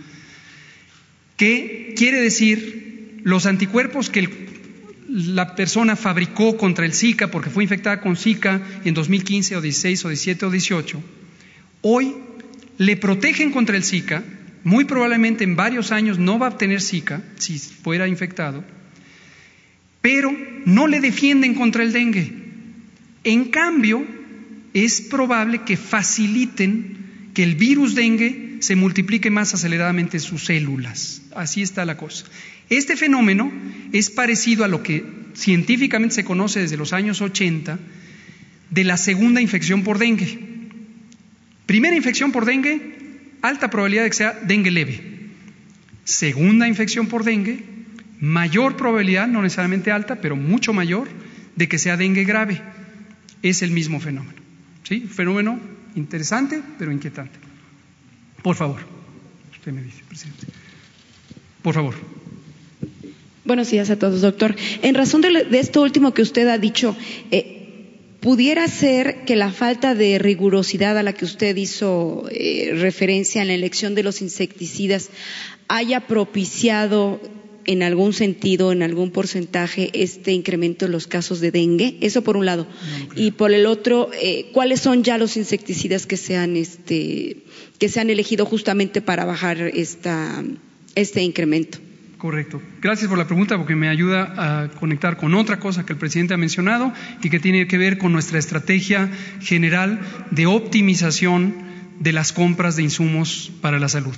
que 1.37 1.95
quiere 1.97 2.21
decir 2.21 3.21
los 3.25 3.47
anticuerpos 3.47 4.11
que 4.11 4.29
la 5.09 5.55
persona 5.55 5.97
fabricó 5.97 6.57
contra 6.57 6.85
el 6.85 6.93
Zika 6.93 7.31
porque 7.31 7.51
fue 7.51 7.65
infectada 7.65 8.01
con 8.01 8.17
Zika 8.17 8.61
en 8.85 8.95
2015 8.95 9.57
o 9.57 9.61
16 9.61 10.05
o 10.05 10.09
17 10.09 10.47
o 10.47 10.51
18, 10.51 11.03
hoy 11.83 12.15
le 12.77 12.97
protegen 12.97 13.51
contra 13.51 13.77
el 13.77 13.85
Zika 13.85 14.23
muy 14.65 14.85
probablemente 14.85 15.45
en 15.45 15.57
varios 15.57 15.93
años 15.93 16.19
no 16.19 16.39
va 16.39 16.47
a 16.47 16.51
obtener 16.51 16.81
Zika 16.81 17.23
si 17.37 17.59
fuera 17.59 18.07
infectado, 18.07 18.65
pero 20.03 20.31
no 20.67 20.87
le 20.87 21.01
defienden 21.01 21.55
contra 21.55 21.83
el 21.83 21.93
dengue. 21.93 22.38
En 23.25 23.47
cambio, 23.47 24.07
es 24.75 25.01
probable 25.01 25.63
que 25.65 25.77
faciliten 25.77 27.31
que 27.35 27.43
el 27.43 27.57
virus 27.57 27.95
dengue 27.95 28.59
se 28.61 28.77
multiplique 28.77 29.31
más 29.31 29.55
aceleradamente 29.55 30.17
en 30.17 30.23
sus 30.23 30.45
células. 30.45 31.23
Así 31.35 31.63
está 31.63 31.85
la 31.85 31.97
cosa. 31.97 32.27
Este 32.71 32.97
fenómeno 32.97 33.53
es 33.93 34.11
parecido 34.11 34.65
a 34.65 34.69
lo 34.69 34.83
que 34.83 35.05
científicamente 35.35 36.17
se 36.17 36.25
conoce 36.25 36.61
desde 36.61 36.77
los 36.77 36.93
años 36.93 37.21
80 37.21 37.79
de 38.71 38.85
la 38.85 38.97
segunda 38.97 39.41
infección 39.41 39.85
por 39.85 39.99
dengue. 39.99 40.39
Primera 41.67 41.97
infección 41.97 42.33
por 42.33 42.45
dengue, 42.45 42.97
alta 43.43 43.71
probabilidad 43.71 44.05
de 44.05 44.11
que 44.11 44.17
sea 44.17 44.33
dengue 44.33 44.71
leve. 44.71 45.01
Segunda 46.05 46.67
infección 46.67 47.07
por 47.07 47.25
dengue, 47.25 47.63
mayor 48.21 48.77
probabilidad, 48.77 49.29
no 49.29 49.43
necesariamente 49.43 49.93
alta, 49.93 50.21
pero 50.21 50.37
mucho 50.37 50.73
mayor, 50.73 51.09
de 51.57 51.69
que 51.69 51.79
sea 51.79 51.97
dengue 51.97 52.25
grave. 52.25 52.61
Es 53.43 53.63
el 53.63 53.71
mismo 53.71 54.01
fenómeno. 54.01 54.39
¿Sí? 54.85 55.01
Fenómeno 55.01 55.61
interesante, 55.95 56.63
pero 56.79 56.93
inquietante. 56.93 57.39
Por 58.43 58.57
favor. 58.57 58.81
Usted 59.53 59.73
me 59.73 59.83
dice, 59.83 60.03
presidente. 60.09 60.47
Por 61.63 61.75
favor. 61.75 61.95
Buenos 63.45 63.71
días 63.71 63.91
a 63.91 63.99
todos, 63.99 64.21
doctor. 64.21 64.55
En 64.83 64.95
razón 64.95 65.21
de, 65.23 65.47
esto 65.59 65.83
último 65.83 66.15
que 66.15 66.23
usted 66.23 66.49
ha 66.49 66.59
dicho, 66.59 66.97
eh, 67.31 67.59
pudiera 68.21 68.69
ser 68.69 69.25
que 69.25 69.37
la 69.37 69.51
falta 69.53 69.95
de 69.95 70.19
rigurosidad 70.19 70.99
a 70.99 71.03
la 71.03 71.13
que 71.13 71.25
usted 71.25 71.57
hizo 71.57 72.29
eh, 72.31 72.73
referencia 72.75 73.43
en 73.43 73.49
la 73.49 73.55
elección 73.55 73.95
de 73.95 74.03
los 74.03 74.23
insecticidas 74.23 75.11
haya 75.69 76.01
propiciado 76.01 77.21
en 77.69 77.83
algún 77.83 78.15
sentido, 78.15 78.73
en 78.73 78.83
algún 78.83 79.11
porcentaje, 79.11 79.91
este 79.93 80.33
incremento 80.33 80.87
en 80.87 80.93
los 80.93 81.07
casos 81.07 81.41
de 81.41 81.51
dengue. 81.51 81.99
Eso 82.01 82.23
por 82.23 82.39
un 82.39 82.47
lado. 82.47 82.67
y 83.15 83.33
por 83.33 83.53
el 83.53 83.67
otro, 83.67 84.11
eh, 84.21 84.47
¿cuáles 84.55 84.81
son 84.81 85.05
ya 85.05 85.19
los 85.19 85.37
insecticidas 85.37 86.07
que 86.07 86.17
se 86.17 86.39
han, 86.39 86.57
este, 86.57 87.45
que 87.79 87.91
se 87.91 88.01
han 88.01 88.09
elegido 88.09 88.47
justamente 88.47 89.03
para 89.03 89.27
bajar 89.27 89.61
esta, 89.61 90.43
este 90.95 91.23
incremento? 91.23 91.79
Correcto. 92.17 92.63
Gracias 92.81 93.07
por 93.07 93.19
la 93.19 93.27
pregunta 93.27 93.59
porque 93.59 93.77
me 93.77 93.91
ayuda 93.91 94.63
a 94.65 94.69
conectar 94.71 95.19
con 95.19 95.35
otra 95.35 95.61
cosa 95.61 95.85
que 95.85 95.93
el 95.93 95.99
presidente 95.99 96.33
ha 96.33 96.39
mencionado 96.39 96.95
y 97.23 97.29
que 97.29 97.39
tiene 97.39 97.67
que 97.67 97.77
ver 97.77 97.99
con 97.99 98.13
nuestra 98.13 98.39
estrategia 98.39 99.11
general 99.43 100.01
de 100.31 100.47
optimización 100.47 101.55
de 102.01 102.13
las 102.15 102.33
compras 102.33 102.77
de 102.77 102.83
insumos 102.85 103.53
para 103.61 103.79
la 103.79 103.91
salud. 103.91 104.15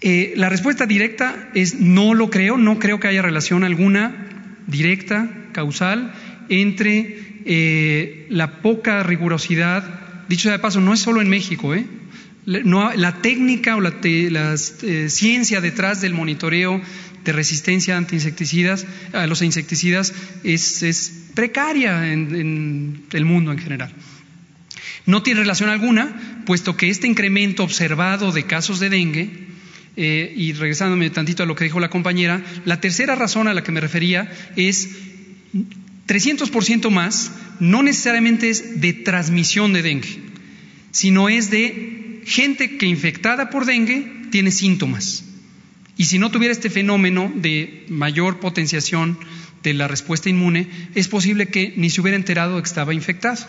Eh, 0.00 0.32
la 0.36 0.48
respuesta 0.48 0.86
directa 0.86 1.50
es 1.54 1.78
no 1.78 2.14
lo 2.14 2.30
creo, 2.30 2.56
no 2.56 2.78
creo 2.78 3.00
que 3.00 3.08
haya 3.08 3.22
relación 3.22 3.64
alguna 3.64 4.28
directa, 4.66 5.28
causal, 5.52 6.14
entre 6.48 7.42
eh, 7.44 8.26
la 8.30 8.60
poca 8.62 9.02
rigurosidad, 9.02 10.26
dicho 10.28 10.44
sea 10.44 10.52
de 10.52 10.58
paso, 10.58 10.80
no 10.80 10.94
es 10.94 11.00
solo 11.00 11.20
en 11.20 11.28
México, 11.28 11.74
¿eh? 11.74 11.84
la 12.46 13.18
técnica 13.22 13.76
o 13.76 13.80
la, 13.80 13.94
eh, 14.02 15.06
ciencia 15.08 15.60
detrás 15.60 16.00
del 16.00 16.14
monitoreo 16.14 16.80
de 17.24 17.32
resistencia 17.32 17.96
a 17.96 18.00
insecticidas, 18.00 18.86
a 19.12 19.26
los 19.26 19.42
insecticidas, 19.42 20.14
es, 20.42 21.12
precaria 21.34 22.12
en, 22.12 23.04
el 23.12 23.24
mundo 23.24 23.52
en 23.52 23.58
general. 23.58 23.92
No 25.06 25.22
tiene 25.22 25.40
relación 25.40 25.70
alguna, 25.70 26.42
puesto 26.46 26.76
que 26.76 26.88
este 26.88 27.06
incremento 27.06 27.62
observado 27.62 28.32
de 28.32 28.44
casos 28.44 28.80
de 28.80 28.90
dengue, 28.90 29.49
eh, 29.96 30.32
y 30.36 30.52
regresándome 30.52 31.10
tantito 31.10 31.42
a 31.42 31.46
lo 31.46 31.54
que 31.54 31.64
dijo 31.64 31.80
la 31.80 31.90
compañera, 31.90 32.42
la 32.64 32.80
tercera 32.80 33.14
razón 33.14 33.48
a 33.48 33.54
la 33.54 33.62
que 33.62 33.72
me 33.72 33.80
refería 33.80 34.30
es 34.56 34.88
300% 36.06 36.90
más, 36.90 37.32
no 37.60 37.82
necesariamente 37.82 38.50
es 38.50 38.80
de 38.80 38.92
transmisión 38.92 39.72
de 39.72 39.82
dengue, 39.82 40.18
sino 40.90 41.28
es 41.28 41.50
de 41.50 42.22
gente 42.24 42.78
que 42.78 42.86
infectada 42.86 43.50
por 43.50 43.66
dengue 43.66 44.28
tiene 44.30 44.50
síntomas. 44.50 45.24
Y 45.96 46.06
si 46.06 46.18
no 46.18 46.30
tuviera 46.30 46.52
este 46.52 46.70
fenómeno 46.70 47.30
de 47.34 47.84
mayor 47.88 48.40
potenciación 48.40 49.18
de 49.62 49.74
la 49.74 49.86
respuesta 49.86 50.30
inmune, 50.30 50.68
es 50.94 51.08
posible 51.08 51.48
que 51.48 51.74
ni 51.76 51.90
se 51.90 52.00
hubiera 52.00 52.16
enterado 52.16 52.60
que 52.60 52.66
estaba 52.66 52.94
infectado. 52.94 53.46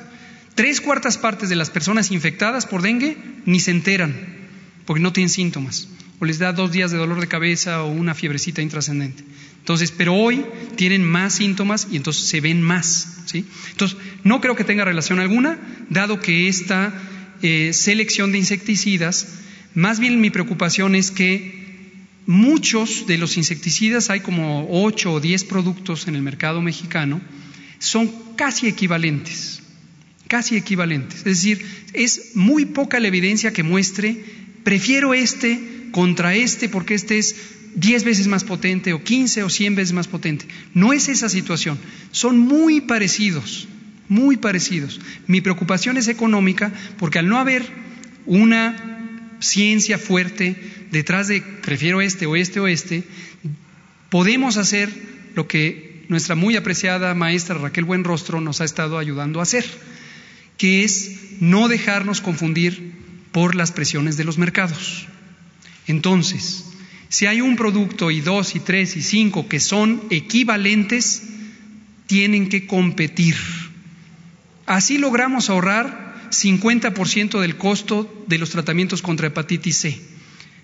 Tres 0.56 0.82
cuartas 0.82 1.18
partes 1.18 1.50
de 1.50 1.56
las 1.56 1.70
personas 1.70 2.12
infectadas 2.12 2.66
por 2.66 2.82
dengue 2.82 3.18
ni 3.46 3.60
se 3.60 3.72
enteran, 3.72 4.14
porque 4.86 5.02
no 5.02 5.14
tienen 5.14 5.30
síntomas. 5.30 5.88
O 6.22 6.26
les 6.26 6.38
da 6.38 6.53
dos 6.53 6.72
días 6.72 6.91
de 6.91 6.99
dolor 6.99 7.19
de 7.19 7.28
cabeza 7.28 7.82
o 7.82 7.89
una 7.89 8.13
fiebrecita 8.13 8.61
intrascendente. 8.61 9.24
Entonces, 9.57 9.89
pero 9.89 10.13
hoy 10.13 10.45
tienen 10.76 11.03
más 11.03 11.34
síntomas 11.34 11.88
y 11.91 11.97
entonces 11.97 12.26
se 12.26 12.41
ven 12.41 12.61
más. 12.61 13.24
¿sí? 13.26 13.43
Entonces, 13.72 13.97
no 14.24 14.39
creo 14.39 14.55
que 14.55 14.63
tenga 14.63 14.86
relación 14.86 15.19
alguna, 15.19 15.57
dado 15.89 16.19
que 16.19 16.47
esta 16.47 16.93
eh, 17.41 17.72
selección 17.74 18.32
de 18.32 18.38
insecticidas, 18.38 19.39
más 19.74 19.99
bien 19.99 20.22
mi 20.22 20.30
preocupación 20.30 20.93
es 20.93 21.09
que 21.09 21.59
muchos 22.28 23.07
de 23.07 23.17
los 23.17 23.36
insecticidas, 23.38 24.11
hay 24.11 24.19
como 24.19 24.67
8 24.69 25.13
o 25.13 25.19
10 25.19 25.43
productos 25.45 26.07
en 26.07 26.15
el 26.15 26.22
mercado 26.22 26.61
mexicano, 26.61 27.19
son 27.80 28.11
casi 28.36 28.67
equivalentes, 28.67 29.63
casi 30.28 30.55
equivalentes. 30.55 31.17
Es 31.17 31.24
decir, 31.24 31.65
es 31.93 32.36
muy 32.36 32.65
poca 32.65 32.99
la 32.99 33.07
evidencia 33.07 33.53
que 33.53 33.63
muestre, 33.63 34.24
prefiero 34.63 35.15
este 35.15 35.70
contra 35.92 36.36
este 36.36 36.70
porque 36.70 36.94
este 36.94 37.18
es 37.18 37.36
10 37.76 38.04
veces 38.04 38.28
más 38.28 38.44
potente 38.44 38.94
o 38.94 39.04
15 39.04 39.44
o 39.44 39.50
100 39.50 39.76
veces 39.76 39.94
más 39.94 40.08
potente. 40.08 40.46
No 40.74 40.94
es 40.94 41.08
esa 41.10 41.30
situación. 41.30 41.78
Son 42.12 42.38
muy 42.38 42.82
parecidos, 42.82 43.68
muy 44.10 44.38
parecidos. 44.38 45.00
Mi 45.28 45.42
preocupación 45.42 45.98
es 45.98 46.08
económica 46.08 46.72
porque 46.98 47.20
al 47.20 47.30
no 47.30 47.38
haber 47.38 47.66
una 48.26 49.38
ciencia 49.39 49.98
fuerte 49.98 50.56
detrás 50.92 51.28
de 51.28 51.42
prefiero 51.42 52.02
este 52.02 52.26
o 52.26 52.36
este 52.36 52.60
o 52.60 52.68
este, 52.68 53.04
podemos 54.10 54.58
hacer 54.58 54.89
lo 55.36 55.48
que 55.48 56.06
nuestra 56.10 56.36
muy 56.36 56.56
apreciada 56.58 57.14
maestra 57.16 57.58
Raquel 57.58 57.86
Buenrostro 57.86 58.42
nos 58.42 58.60
ha 58.60 58.66
estado 58.66 58.98
ayudando 58.98 59.39
a 59.39 59.44
hacer, 59.44 59.66
que 60.58 60.84
es 60.84 61.39
no 61.39 61.70
dejarnos 61.70 62.22
confundir 62.22 62.92
por 63.32 63.56
las 63.56 63.72
presiones 63.72 64.18
de 64.18 64.26
los 64.26 64.38
mercados. 64.38 65.08
Entonces, 65.88 66.65
si 67.09 67.25
hay 67.25 67.41
un 67.41 67.55
producto 67.55 68.11
y 68.11 68.21
dos 68.21 68.55
y 68.55 68.59
tres 68.59 68.95
y 68.95 69.01
cinco 69.01 69.47
que 69.47 69.59
son 69.59 70.01
equivalentes, 70.09 71.23
tienen 72.07 72.49
que 72.49 72.67
competir. 72.67 73.36
Así 74.65 74.97
logramos 74.97 75.49
ahorrar 75.49 76.29
50% 76.29 77.41
del 77.41 77.57
costo 77.57 78.23
de 78.27 78.38
los 78.38 78.49
tratamientos 78.49 79.01
contra 79.01 79.27
hepatitis 79.27 79.77
C. 79.77 80.01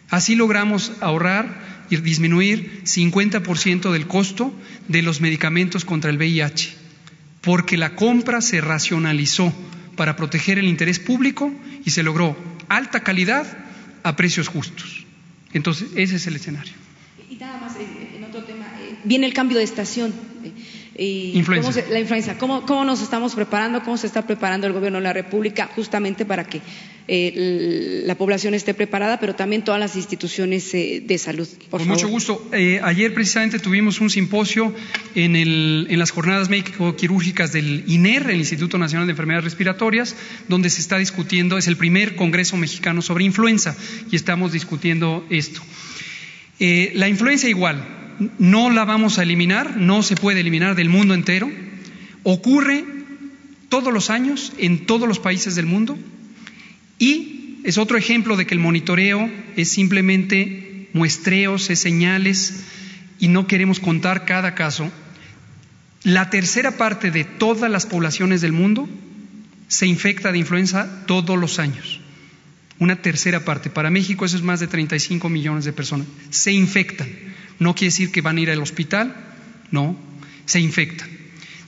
Así 0.10 0.36
logramos 0.36 0.94
ahorrar 1.02 1.86
y 1.90 1.98
disminuir 1.98 2.84
50% 2.86 3.92
del 3.92 4.08
costo 4.08 4.54
de 4.88 5.02
los 5.02 5.22
medicamentos 5.22 5.86
contra 5.86 6.10
el 6.10 6.18
VIH, 6.18 6.74
porque 7.42 7.78
la 7.78 7.96
compra 7.96 8.42
se 8.42 8.62
racionalizó 8.62 9.54
para 9.96 10.16
proteger 10.16 10.60
el 10.60 10.68
interés 10.68 11.00
público 11.00 11.52
y 11.84 11.92
se 11.92 12.04
logró 12.04 12.38
alta 12.70 13.02
calidad 13.02 13.46
a 14.04 14.16
precios 14.16 14.48
justos. 14.48 15.07
Entonces, 15.58 15.90
ese 15.96 16.18
es 16.18 16.28
el 16.28 16.36
escenario. 16.36 16.74
Y 17.32 17.36
nada 17.38 17.60
más, 17.60 17.76
eh, 17.78 18.16
en 18.16 18.24
otro 18.24 18.44
tema, 18.44 18.68
eh, 18.80 18.96
viene 19.04 19.26
el 19.26 19.34
cambio 19.34 19.58
de 19.58 19.64
estación. 19.64 20.14
Eh, 21.00 21.32
influenza. 21.36 21.84
la 21.92 22.00
influenza. 22.00 22.38
¿Cómo, 22.40 22.66
¿Cómo, 22.66 22.84
nos 22.84 23.02
estamos 23.02 23.36
preparando? 23.36 23.84
¿Cómo 23.84 23.98
se 23.98 24.08
está 24.08 24.26
preparando 24.26 24.66
el 24.66 24.74
Gobierno 24.74 24.98
de 24.98 25.04
la 25.04 25.14
República 25.14 25.70
justamente 25.76 26.26
para 26.26 26.46
que 26.46 26.62
la 27.08 28.16
población 28.16 28.54
esté 28.54 28.74
preparada, 28.74 29.20
pero 29.20 29.36
también 29.36 29.64
todas 29.64 29.80
las 29.80 29.96
instituciones 29.96 30.72
de 30.72 31.18
salud? 31.20 31.48
Por 31.70 31.82
Con 31.82 31.90
mucho 31.90 32.08
gusto. 32.08 32.50
ayer 32.52 33.14
precisamente 33.14 33.60
tuvimos 33.60 34.02
un 34.02 34.10
simposio 34.10 34.74
en, 35.14 35.36
el, 35.36 35.88
en 35.90 36.00
las 36.00 36.12
jornadas 36.12 36.50
médico-quirúrgicas 36.50 37.54
del 37.54 37.84
INER, 37.88 38.32
el 38.32 38.40
Instituto 38.40 38.78
Nacional 38.80 39.06
de 39.06 39.12
Enfermedades 39.12 39.46
Respiratorias, 39.46 40.16
donde 40.48 40.70
se 40.72 40.82
está 40.82 40.98
discutiendo, 40.98 41.60
es 41.60 41.68
el 41.68 41.78
primer 41.78 42.16
Congreso 42.16 42.58
Mexicano 42.58 43.04
sobre 43.04 43.24
influenza, 43.24 43.78
y 44.12 44.16
estamos 44.16 44.52
discutiendo 44.52 45.26
esto. 45.30 45.62
la 46.60 47.08
influenza 47.08 47.48
igual, 47.48 48.07
no 48.40 48.70
la 48.70 48.86
vamos 48.86 49.20
a 49.20 49.24
eliminar, 49.24 49.78
no 49.78 50.04
se 50.04 50.16
puede 50.16 50.42
eliminar 50.42 50.76
del 50.76 50.90
mundo 50.90 51.14
entero, 51.14 51.52
ocurre 52.24 52.86
todos 53.70 53.94
los 53.94 54.10
años 54.10 54.54
en 54.58 54.86
todos 54.86 55.08
los 55.08 55.20
países 55.20 55.56
del 55.56 55.66
mundo 55.66 55.98
y 57.00 57.60
es 57.64 57.78
otro 57.78 57.98
ejemplo 57.98 58.38
de 58.38 58.46
que 58.46 58.54
el 58.54 58.60
monitoreo 58.60 59.30
es 59.56 59.70
simplemente 59.70 60.90
muestreos, 60.94 61.70
es 61.70 61.80
señales 61.80 62.64
y 63.20 63.28
no 63.28 63.48
queremos 63.48 63.80
contar 63.80 64.26
cada 64.26 64.56
caso. 64.56 64.92
La 66.04 66.30
tercera 66.30 66.78
parte 66.78 67.12
de 67.12 67.24
todas 67.24 67.70
las 67.70 67.86
poblaciones 67.86 68.42
del 68.42 68.54
mundo 68.54 68.88
se 69.68 69.86
infecta 69.86 70.32
de 70.32 70.38
influenza 70.38 71.06
todos 71.06 71.38
los 71.38 71.60
años. 71.60 72.00
Una 72.80 73.02
tercera 73.02 73.44
parte. 73.44 73.70
Para 73.70 73.90
México 73.90 74.26
eso 74.26 74.38
es 74.38 74.44
más 74.44 74.60
de 74.60 74.68
35 74.68 75.30
millones 75.30 75.66
de 75.66 75.74
personas. 75.74 76.08
Se 76.30 76.52
infectan. 76.52 77.10
No 77.60 77.74
quiere 77.74 77.92
decir 77.92 78.12
que 78.12 78.22
van 78.22 78.38
a 78.38 78.42
ir 78.42 78.50
al 78.52 78.62
hospital, 78.62 79.16
no, 79.72 79.98
se 80.46 80.60
infectan. 80.60 81.10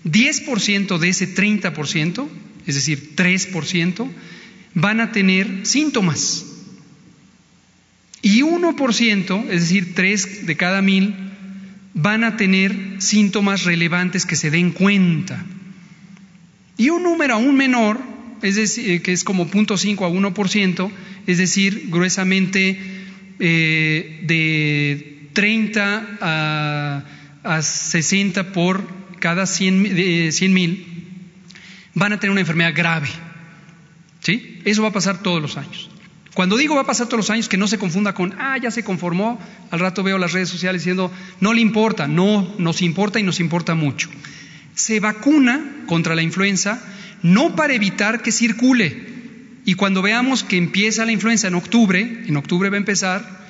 10% 0.05 0.97
de 0.97 1.09
ese 1.09 1.35
30%, 1.35 2.27
es 2.65 2.75
decir, 2.75 3.15
3%, 3.15 4.09
van 4.73 4.99
a 5.01 5.11
tener 5.11 5.65
síntomas. 5.65 6.45
Y 8.21 8.41
1%, 8.41 9.49
es 9.49 9.61
decir, 9.61 9.95
3 9.95 10.45
de 10.45 10.57
cada 10.57 10.81
mil, 10.81 11.15
van 11.93 12.23
a 12.23 12.37
tener 12.37 12.75
síntomas 12.99 13.63
relevantes 13.63 14.25
que 14.25 14.35
se 14.35 14.51
den 14.51 14.71
cuenta. 14.71 15.45
Y 16.77 16.89
un 16.89 17.03
número 17.03 17.35
aún 17.35 17.55
menor, 17.55 17.99
es 18.41 18.55
decir, 18.55 19.01
que 19.01 19.11
es 19.11 19.23
como 19.23 19.49
0.5 19.49 20.05
a 20.05 20.33
1%, 20.33 20.91
es 21.27 21.37
decir, 21.37 21.87
gruesamente 21.89 22.79
eh, 23.39 24.21
de 24.23 25.18
30 25.33 26.17
a, 26.21 27.03
a 27.43 27.61
60 27.61 28.51
por 28.51 28.87
cada 29.19 29.45
100 29.45 29.81
mil 30.53 30.85
van 31.93 32.13
a 32.13 32.19
tener 32.19 32.31
una 32.31 32.41
enfermedad 32.41 32.73
grave. 32.75 33.09
¿Sí? 34.21 34.61
Eso 34.65 34.81
va 34.81 34.89
a 34.89 34.93
pasar 34.93 35.21
todos 35.21 35.41
los 35.41 35.57
años. 35.57 35.89
Cuando 36.33 36.57
digo 36.57 36.75
va 36.75 36.81
a 36.81 36.85
pasar 36.85 37.07
todos 37.07 37.19
los 37.19 37.29
años, 37.29 37.49
que 37.49 37.57
no 37.57 37.67
se 37.67 37.77
confunda 37.77 38.13
con, 38.13 38.35
ah, 38.39 38.57
ya 38.57 38.71
se 38.71 38.83
conformó, 38.83 39.39
al 39.71 39.79
rato 39.79 40.03
veo 40.03 40.17
las 40.17 40.31
redes 40.31 40.49
sociales 40.49 40.81
diciendo, 40.81 41.11
no 41.41 41.53
le 41.53 41.61
importa, 41.61 42.07
no, 42.07 42.53
nos 42.57 42.81
importa 42.81 43.19
y 43.19 43.23
nos 43.23 43.39
importa 43.39 43.75
mucho. 43.75 44.09
Se 44.75 44.99
vacuna 44.99 45.83
contra 45.87 46.15
la 46.15 46.21
influenza 46.21 46.81
no 47.21 47.55
para 47.55 47.73
evitar 47.73 48.21
que 48.21 48.31
circule. 48.31 49.09
Y 49.65 49.73
cuando 49.75 50.01
veamos 50.01 50.43
que 50.43 50.57
empieza 50.57 51.05
la 51.05 51.11
influenza 51.11 51.47
en 51.47 51.55
octubre, 51.55 52.23
en 52.25 52.37
octubre 52.37 52.69
va 52.69 52.75
a 52.75 52.79
empezar, 52.79 53.48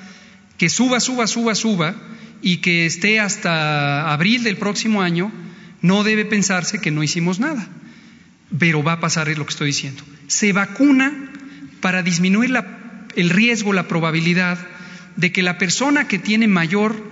que 0.60 0.68
suba, 0.68 1.00
suba, 1.00 1.26
suba, 1.26 1.54
suba 1.54 1.94
y 2.42 2.58
que 2.58 2.84
esté 2.84 3.18
hasta 3.18 4.12
abril 4.12 4.42
del 4.42 4.58
próximo 4.58 5.00
año, 5.00 5.32
no 5.80 6.04
debe 6.04 6.26
pensarse 6.26 6.82
que 6.82 6.90
no 6.90 7.02
hicimos 7.02 7.40
nada. 7.40 7.66
Pero 8.58 8.82
va 8.82 8.92
a 8.92 9.00
pasar 9.00 9.28
lo 9.38 9.46
que 9.46 9.52
estoy 9.52 9.68
diciendo. 9.68 10.02
Se 10.26 10.52
vacuna 10.52 11.32
para 11.80 12.02
disminuir 12.02 12.52
el 13.16 13.30
riesgo, 13.30 13.72
la 13.72 13.88
probabilidad 13.88 14.58
de 15.16 15.32
que 15.32 15.42
la 15.42 15.56
persona 15.56 16.06
que 16.06 16.18
tiene 16.18 16.46
mayor 16.46 17.10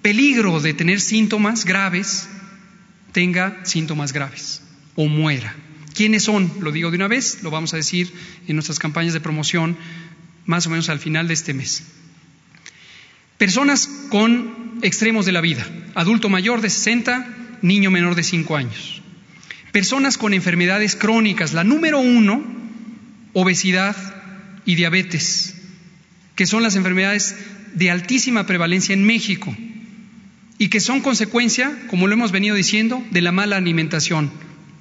peligro 0.00 0.60
de 0.60 0.72
tener 0.72 1.00
síntomas 1.00 1.64
graves 1.64 2.28
tenga 3.10 3.58
síntomas 3.64 4.12
graves 4.12 4.62
o 4.94 5.08
muera. 5.08 5.52
¿Quiénes 5.94 6.22
son? 6.22 6.48
Lo 6.60 6.70
digo 6.70 6.92
de 6.92 6.96
una 6.98 7.08
vez, 7.08 7.42
lo 7.42 7.50
vamos 7.50 7.74
a 7.74 7.76
decir 7.76 8.12
en 8.46 8.54
nuestras 8.54 8.78
campañas 8.78 9.14
de 9.14 9.20
promoción 9.20 9.76
más 10.46 10.68
o 10.68 10.70
menos 10.70 10.88
al 10.90 11.00
final 11.00 11.26
de 11.26 11.34
este 11.34 11.54
mes. 11.54 11.82
Personas 13.38 13.88
con 14.10 14.78
extremos 14.82 15.26
de 15.26 15.32
la 15.32 15.40
vida, 15.40 15.66
adulto 15.94 16.28
mayor 16.28 16.60
de 16.60 16.70
60, 16.70 17.26
niño 17.62 17.90
menor 17.90 18.14
de 18.14 18.22
5 18.22 18.56
años. 18.56 19.02
Personas 19.72 20.18
con 20.18 20.34
enfermedades 20.34 20.94
crónicas, 20.94 21.52
la 21.52 21.64
número 21.64 21.98
uno, 21.98 22.44
obesidad 23.32 23.96
y 24.64 24.76
diabetes, 24.76 25.56
que 26.36 26.46
son 26.46 26.62
las 26.62 26.76
enfermedades 26.76 27.36
de 27.74 27.90
altísima 27.90 28.46
prevalencia 28.46 28.92
en 28.92 29.04
México 29.04 29.54
y 30.58 30.68
que 30.68 30.78
son 30.78 31.00
consecuencia, 31.00 31.76
como 31.88 32.06
lo 32.06 32.14
hemos 32.14 32.30
venido 32.30 32.54
diciendo, 32.54 33.04
de 33.10 33.20
la 33.20 33.32
mala 33.32 33.56
alimentación. 33.56 34.30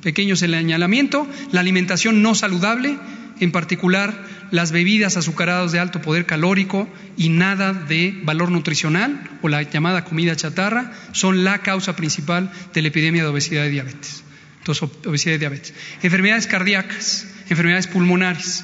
Pequeño 0.04 0.36
señalamiento, 0.36 1.28
la 1.52 1.62
alimentación 1.62 2.22
no 2.22 2.36
saludable, 2.36 2.98
en 3.40 3.52
particular 3.52 4.14
las 4.54 4.72
bebidas 4.72 5.18
azucaradas 5.18 5.72
de 5.72 5.80
alto 5.80 6.00
poder 6.00 6.28
calórico 6.28 6.88
y 7.18 7.30
nada 7.30 7.74
de 7.74 8.14
valor 8.22 8.52
nutricional 8.52 9.20
o 9.42 9.50
la 9.50 9.64
llamada 9.64 10.06
comida 10.06 10.36
chatarra 10.36 10.94
son 11.12 11.44
la 11.44 11.64
causa 11.64 11.96
principal 11.96 12.52
de 12.72 12.84
la 12.84 12.90
epidemia 12.90 13.24
de 13.24 13.30
obesidad 13.30 13.66
y 13.66 13.72
diabetes. 13.72 14.24
Entonces, 14.60 14.88
obesidad 15.08 15.34
y 15.34 15.38
diabetes. 15.40 15.74
Enfermedades 16.04 16.46
cardíacas, 16.46 17.26
enfermedades 17.50 17.88
pulmonares, 17.88 18.64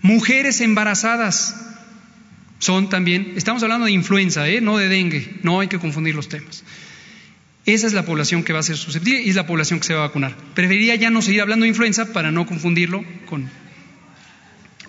mujeres 0.00 0.62
embarazadas 0.62 1.54
son 2.58 2.88
también, 2.88 3.34
estamos 3.36 3.62
hablando 3.62 3.84
de 3.84 3.92
influenza, 3.92 4.48
¿eh? 4.48 4.62
no 4.62 4.78
de 4.78 4.88
dengue, 4.88 5.34
no 5.42 5.60
hay 5.60 5.68
que 5.68 5.78
confundir 5.78 6.14
los 6.14 6.30
temas. 6.30 6.64
Esa 7.66 7.86
es 7.86 7.92
la 7.92 8.06
población 8.06 8.42
que 8.42 8.54
va 8.54 8.60
a 8.60 8.62
ser 8.62 8.78
susceptible 8.78 9.20
y 9.20 9.28
es 9.28 9.36
la 9.36 9.46
población 9.46 9.80
que 9.80 9.86
se 9.86 9.92
va 9.92 10.04
a 10.04 10.06
vacunar. 10.06 10.34
Preferiría 10.54 10.94
ya 10.94 11.10
no 11.10 11.20
seguir 11.20 11.42
hablando 11.42 11.64
de 11.64 11.68
influenza 11.68 12.14
para 12.14 12.32
no 12.32 12.46
confundirlo 12.46 13.04
con 13.26 13.50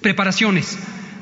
Preparaciones. 0.08 0.78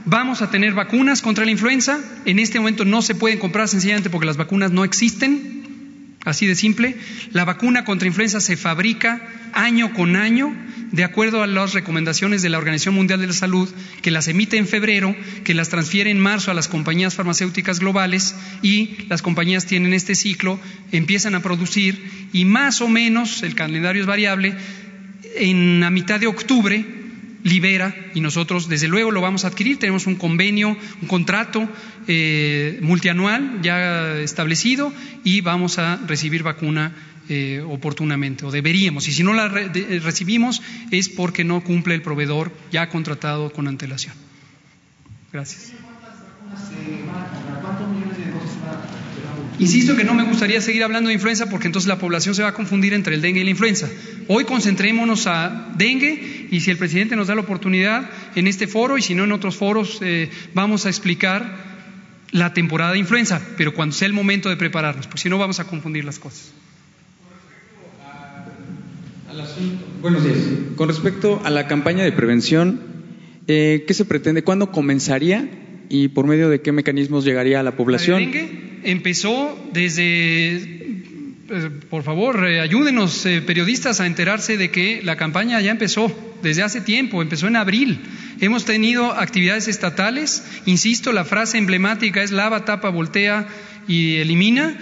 Vamos 0.05 0.43
a 0.43 0.51
tener 0.51 0.75
vacunas 0.75 1.23
contra 1.23 1.43
la 1.43 1.49
influenza. 1.49 1.99
En 2.25 2.37
este 2.37 2.59
momento 2.59 2.85
no 2.85 3.01
se 3.01 3.15
pueden 3.15 3.39
comprar 3.39 3.67
sencillamente 3.67 4.11
porque 4.11 4.27
las 4.27 4.37
vacunas 4.37 4.69
no 4.69 4.83
existen. 4.83 6.13
Así 6.23 6.45
de 6.45 6.53
simple. 6.53 6.95
La 7.31 7.45
vacuna 7.45 7.83
contra 7.83 8.07
influenza 8.07 8.39
se 8.39 8.57
fabrica 8.57 9.27
año 9.53 9.91
con 9.91 10.15
año 10.15 10.55
de 10.91 11.03
acuerdo 11.03 11.41
a 11.41 11.47
las 11.47 11.73
recomendaciones 11.73 12.43
de 12.43 12.49
la 12.49 12.59
Organización 12.59 12.93
Mundial 12.93 13.19
de 13.19 13.25
la 13.25 13.33
Salud, 13.33 13.67
que 14.03 14.11
las 14.11 14.27
emite 14.27 14.57
en 14.57 14.67
febrero, 14.67 15.15
que 15.43 15.55
las 15.55 15.69
transfiere 15.69 16.11
en 16.11 16.19
marzo 16.19 16.51
a 16.51 16.53
las 16.53 16.67
compañías 16.67 17.15
farmacéuticas 17.15 17.79
globales 17.79 18.35
y 18.61 18.97
las 19.09 19.23
compañías 19.23 19.65
tienen 19.65 19.95
este 19.95 20.13
ciclo, 20.13 20.59
empiezan 20.91 21.33
a 21.33 21.41
producir 21.41 22.29
y 22.33 22.45
más 22.45 22.81
o 22.81 22.87
menos, 22.87 23.41
el 23.41 23.55
calendario 23.55 24.03
es 24.03 24.07
variable, 24.07 24.55
en 25.37 25.79
la 25.79 25.89
mitad 25.89 26.19
de 26.19 26.27
octubre 26.27 26.94
libera 27.45 27.95
y 28.15 28.21
nosotros 28.21 28.67
desde 28.67 28.87
luego 28.87 29.11
lo 29.11 29.21
vamos 29.21 29.45
a 29.45 29.49
adquirir. 29.49 29.77
Tenemos 29.77 30.07
un 30.07 30.15
convenio, 30.15 30.75
un 31.01 31.07
contrato 31.07 31.69
eh, 32.07 32.79
multianual 32.81 33.61
ya 33.61 34.17
establecido 34.19 34.91
y 35.23 35.41
vamos 35.41 35.77
a 35.77 35.97
recibir 36.07 36.41
vacuna 36.41 36.93
eh, 37.29 37.63
oportunamente 37.65 38.45
o 38.45 38.51
deberíamos. 38.51 39.07
Y 39.07 39.13
si 39.13 39.23
no 39.23 39.33
la 39.33 39.47
recibimos 39.47 40.61
es 40.89 41.07
porque 41.07 41.43
no 41.43 41.63
cumple 41.63 41.93
el 41.93 42.01
proveedor 42.01 42.51
ya 42.71 42.89
contratado 42.89 43.53
con 43.53 43.67
antelación. 43.67 44.15
Gracias. 45.31 45.73
Insisto 49.57 49.95
que 49.95 50.03
no 50.03 50.13
me 50.13 50.23
gustaría 50.23 50.59
seguir 50.61 50.83
hablando 50.83 51.07
de 51.07 51.13
influenza 51.13 51.49
porque 51.49 51.67
entonces 51.67 51.87
la 51.87 51.97
población 51.97 52.35
se 52.35 52.41
va 52.41 52.49
a 52.49 52.53
confundir 52.53 52.93
entre 52.93 53.15
el 53.15 53.21
dengue 53.21 53.41
y 53.41 53.43
la 53.45 53.51
influenza. 53.51 53.89
Hoy 54.27 54.43
concentrémonos 54.43 55.27
a 55.27 55.71
dengue 55.77 56.34
y 56.55 56.61
si 56.61 56.71
el 56.71 56.77
presidente 56.77 57.17
nos 57.17 57.27
da 57.27 57.35
la 57.35 57.41
oportunidad 57.41 58.09
en 58.33 58.47
este 58.47 58.65
foro 58.65 58.97
y 58.97 59.01
si 59.01 59.13
no 59.13 59.25
en 59.25 59.33
otros 59.33 59.57
foros 59.57 59.99
eh, 60.01 60.29
vamos 60.53 60.85
a 60.85 60.89
explicar 60.89 61.75
la 62.31 62.53
temporada 62.53 62.93
de 62.93 62.99
influenza, 62.99 63.41
pero 63.57 63.73
cuando 63.73 63.93
sea 63.93 64.07
el 64.07 64.13
momento 64.13 64.47
de 64.47 64.55
prepararnos, 64.55 65.05
porque 65.07 65.23
si 65.23 65.29
no 65.29 65.37
vamos 65.37 65.59
a 65.59 65.65
confundir 65.65 66.05
las 66.05 66.17
cosas. 66.17 66.53
Buenos 70.01 70.23
días. 70.23 70.37
Con 70.77 70.87
respecto 70.87 71.41
a 71.43 71.49
la 71.49 71.67
campaña 71.67 72.05
de 72.05 72.13
prevención, 72.13 72.79
eh, 73.47 73.83
¿qué 73.85 73.93
se 73.93 74.05
pretende? 74.05 74.43
¿Cuándo 74.43 74.71
comenzaría 74.71 75.49
y 75.89 76.07
por 76.07 76.25
medio 76.25 76.47
de 76.49 76.61
qué 76.61 76.71
mecanismos 76.71 77.25
llegaría 77.25 77.59
a 77.59 77.63
la 77.63 77.75
población? 77.75 78.19
dengue 78.19 78.79
empezó 78.85 79.57
desde, 79.73 80.84
eh, 81.49 81.69
por 81.89 82.03
favor, 82.03 82.47
eh, 82.47 82.59
ayúdenos 82.59 83.27
periodistas 83.45 83.99
a 83.99 84.07
enterarse 84.07 84.57
de 84.57 84.71
que 84.71 85.01
la 85.03 85.15
campaña 85.15 85.61
ya 85.61 85.71
empezó 85.71 86.11
desde 86.41 86.63
hace 86.63 86.81
tiempo, 86.81 87.21
empezó 87.21 87.47
en 87.47 87.55
abril. 87.55 88.01
Hemos 88.39 88.65
tenido 88.65 89.11
actividades 89.13 89.67
estatales, 89.67 90.43
insisto, 90.65 91.11
la 91.11 91.25
frase 91.25 91.57
emblemática 91.57 92.21
es 92.21 92.31
lava, 92.31 92.65
tapa, 92.65 92.89
voltea 92.89 93.47
y 93.87 94.15
elimina. 94.17 94.77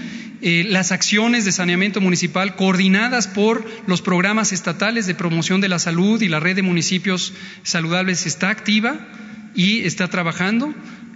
Eh, 0.45 0.66
las 0.68 0.91
acciones 0.91 1.45
de 1.45 1.53
saneamiento 1.53 2.01
municipal 2.01 2.57
coordinadas 2.57 3.30
por 3.30 3.66
los 3.88 4.01
programas 4.01 4.51
estatales 4.51 5.07
de 5.07 5.16
promoción 5.16 5.61
de 5.61 5.70
la 5.70 5.80
salud 5.80 6.22
y 6.22 6.28
la 6.28 6.41
red 6.41 6.57
de 6.57 6.61
municipios 6.61 7.34
saludables 7.64 8.26
está 8.26 8.49
activa 8.49 9.07
y 9.55 9.86
está 9.86 10.09
trabajando. 10.09 10.74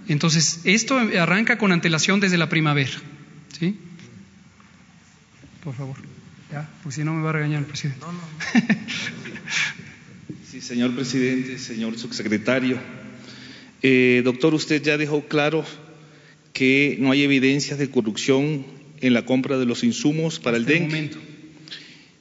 Entonces, 0.08 0.62
esto 0.64 0.98
arranca 1.20 1.58
con 1.58 1.72
antelación 1.72 2.20
desde 2.20 2.38
la 2.38 2.48
primavera. 2.48 2.92
¿Sí? 3.58 3.76
Por 5.68 5.76
favor. 5.76 5.96
Ya, 6.50 6.66
pues 6.82 6.94
si 6.94 7.04
no 7.04 7.12
me 7.12 7.22
va 7.22 7.28
a 7.28 7.32
regañar 7.34 7.60
el 7.60 7.66
presidente. 7.66 8.00
No, 8.00 8.10
no. 8.10 8.20
sí, 10.50 10.62
señor 10.62 10.94
presidente, 10.94 11.58
señor 11.58 11.98
subsecretario. 11.98 12.78
Eh, 13.82 14.22
doctor, 14.24 14.54
usted 14.54 14.82
ya 14.82 14.96
dejó 14.96 15.28
claro 15.28 15.66
que 16.54 16.96
no 17.00 17.10
hay 17.10 17.22
evidencias 17.22 17.78
de 17.78 17.90
corrupción 17.90 18.64
en 19.02 19.12
la 19.12 19.26
compra 19.26 19.58
de 19.58 19.66
los 19.66 19.84
insumos 19.84 20.38
para 20.38 20.56
el 20.56 20.64
dengue 20.64 21.10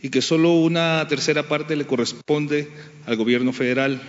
y 0.02 0.10
que 0.10 0.22
solo 0.22 0.56
una 0.56 1.08
tercera 1.08 1.48
parte 1.48 1.78
le 1.78 1.88
corresponde 1.88 2.68
al 3.06 3.16
gobierno 3.16 3.54
federal. 3.54 4.02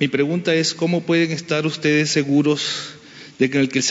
Mi 0.00 0.08
pregunta 0.08 0.52
es, 0.52 0.74
¿cómo 0.74 1.02
pueden 1.02 1.30
estar 1.30 1.64
ustedes 1.64 2.10
seguros 2.10 2.96
de 3.38 3.50
que 3.50 3.58
en 3.58 3.62
el, 3.62 3.68
que 3.68 3.82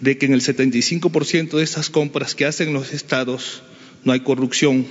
de 0.00 0.18
que 0.18 0.26
en 0.26 0.34
el 0.34 0.42
75% 0.42 1.56
de 1.56 1.64
estas 1.64 1.88
compras 1.88 2.34
que 2.34 2.44
hacen 2.44 2.74
los 2.74 2.92
estados 2.92 3.62
no 4.04 4.12
hay 4.12 4.20
corrupción? 4.20 4.86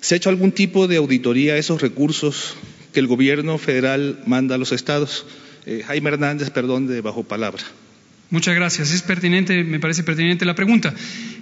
¿Se 0.00 0.14
ha 0.14 0.16
hecho 0.16 0.28
algún 0.28 0.52
tipo 0.52 0.86
de 0.86 0.96
auditoría 0.96 1.54
a 1.54 1.56
esos 1.56 1.80
recursos 1.80 2.56
que 2.92 3.00
el 3.00 3.06
gobierno 3.06 3.56
federal 3.58 4.22
manda 4.26 4.54
a 4.54 4.58
los 4.58 4.72
estados? 4.72 5.26
Eh, 5.66 5.82
Jaime 5.86 6.10
Hernández, 6.10 6.50
perdón, 6.50 6.86
de 6.86 7.00
bajo 7.00 7.24
palabra. 7.24 7.62
Muchas 8.30 8.54
gracias. 8.54 8.90
Es 8.90 9.02
pertinente, 9.02 9.64
me 9.64 9.80
parece 9.80 10.02
pertinente 10.02 10.44
la 10.44 10.54
pregunta. 10.54 10.92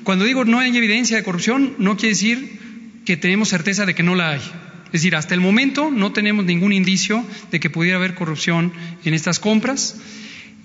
Cuando 0.05 0.25
digo 0.25 0.45
no 0.45 0.59
hay 0.61 0.77
evidencia 0.77 1.17
de 1.17 1.23
corrupción, 1.23 1.75
no 1.79 1.97
quiere 1.97 2.11
decir 2.11 2.61
que 3.05 3.17
tenemos 3.17 3.49
certeza 3.49 3.87
de 3.87 3.95
que 3.95 4.03
no 4.03 4.15
la 4.15 4.31
hay. 4.31 4.41
Es 4.87 5.01
decir, 5.01 5.17
hasta 5.17 5.35
el 5.35 5.41
momento 5.41 5.91
no 5.91 6.13
tenemos 6.13 6.45
ningún 6.45 6.73
indicio 6.73 7.25
de 7.51 7.61
que 7.61 7.71
pudiera 7.71 7.97
haber 7.97 8.15
corrupción 8.15 8.73
en 9.05 9.15
estas 9.15 9.39
compras. 9.39 9.97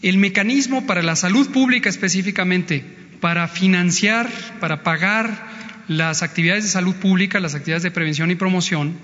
El 0.01 0.17
mecanismo 0.17 0.85
para 0.85 1.01
la 1.01 1.15
salud 1.15 1.49
pública 1.49 1.89
específicamente, 1.89 2.83
para 3.21 3.47
financiar, 3.47 4.29
para 4.59 4.83
pagar 4.83 5.46
las 5.87 6.23
actividades 6.23 6.63
de 6.63 6.69
salud 6.69 6.95
pública, 6.95 7.39
las 7.39 7.55
actividades 7.55 7.83
de 7.83 7.91
prevención 7.91 8.31
y 8.31 8.35
promoción, 8.35 8.97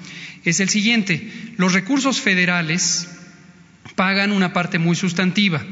es 0.44 0.60
el 0.60 0.70
siguiente. 0.70 1.32
Los 1.58 1.74
recursos 1.74 2.20
federales 2.20 3.10
pagan 3.96 4.32
una 4.32 4.54
parte 4.54 4.80
muy 4.80 4.96
sustantiva 4.96 5.64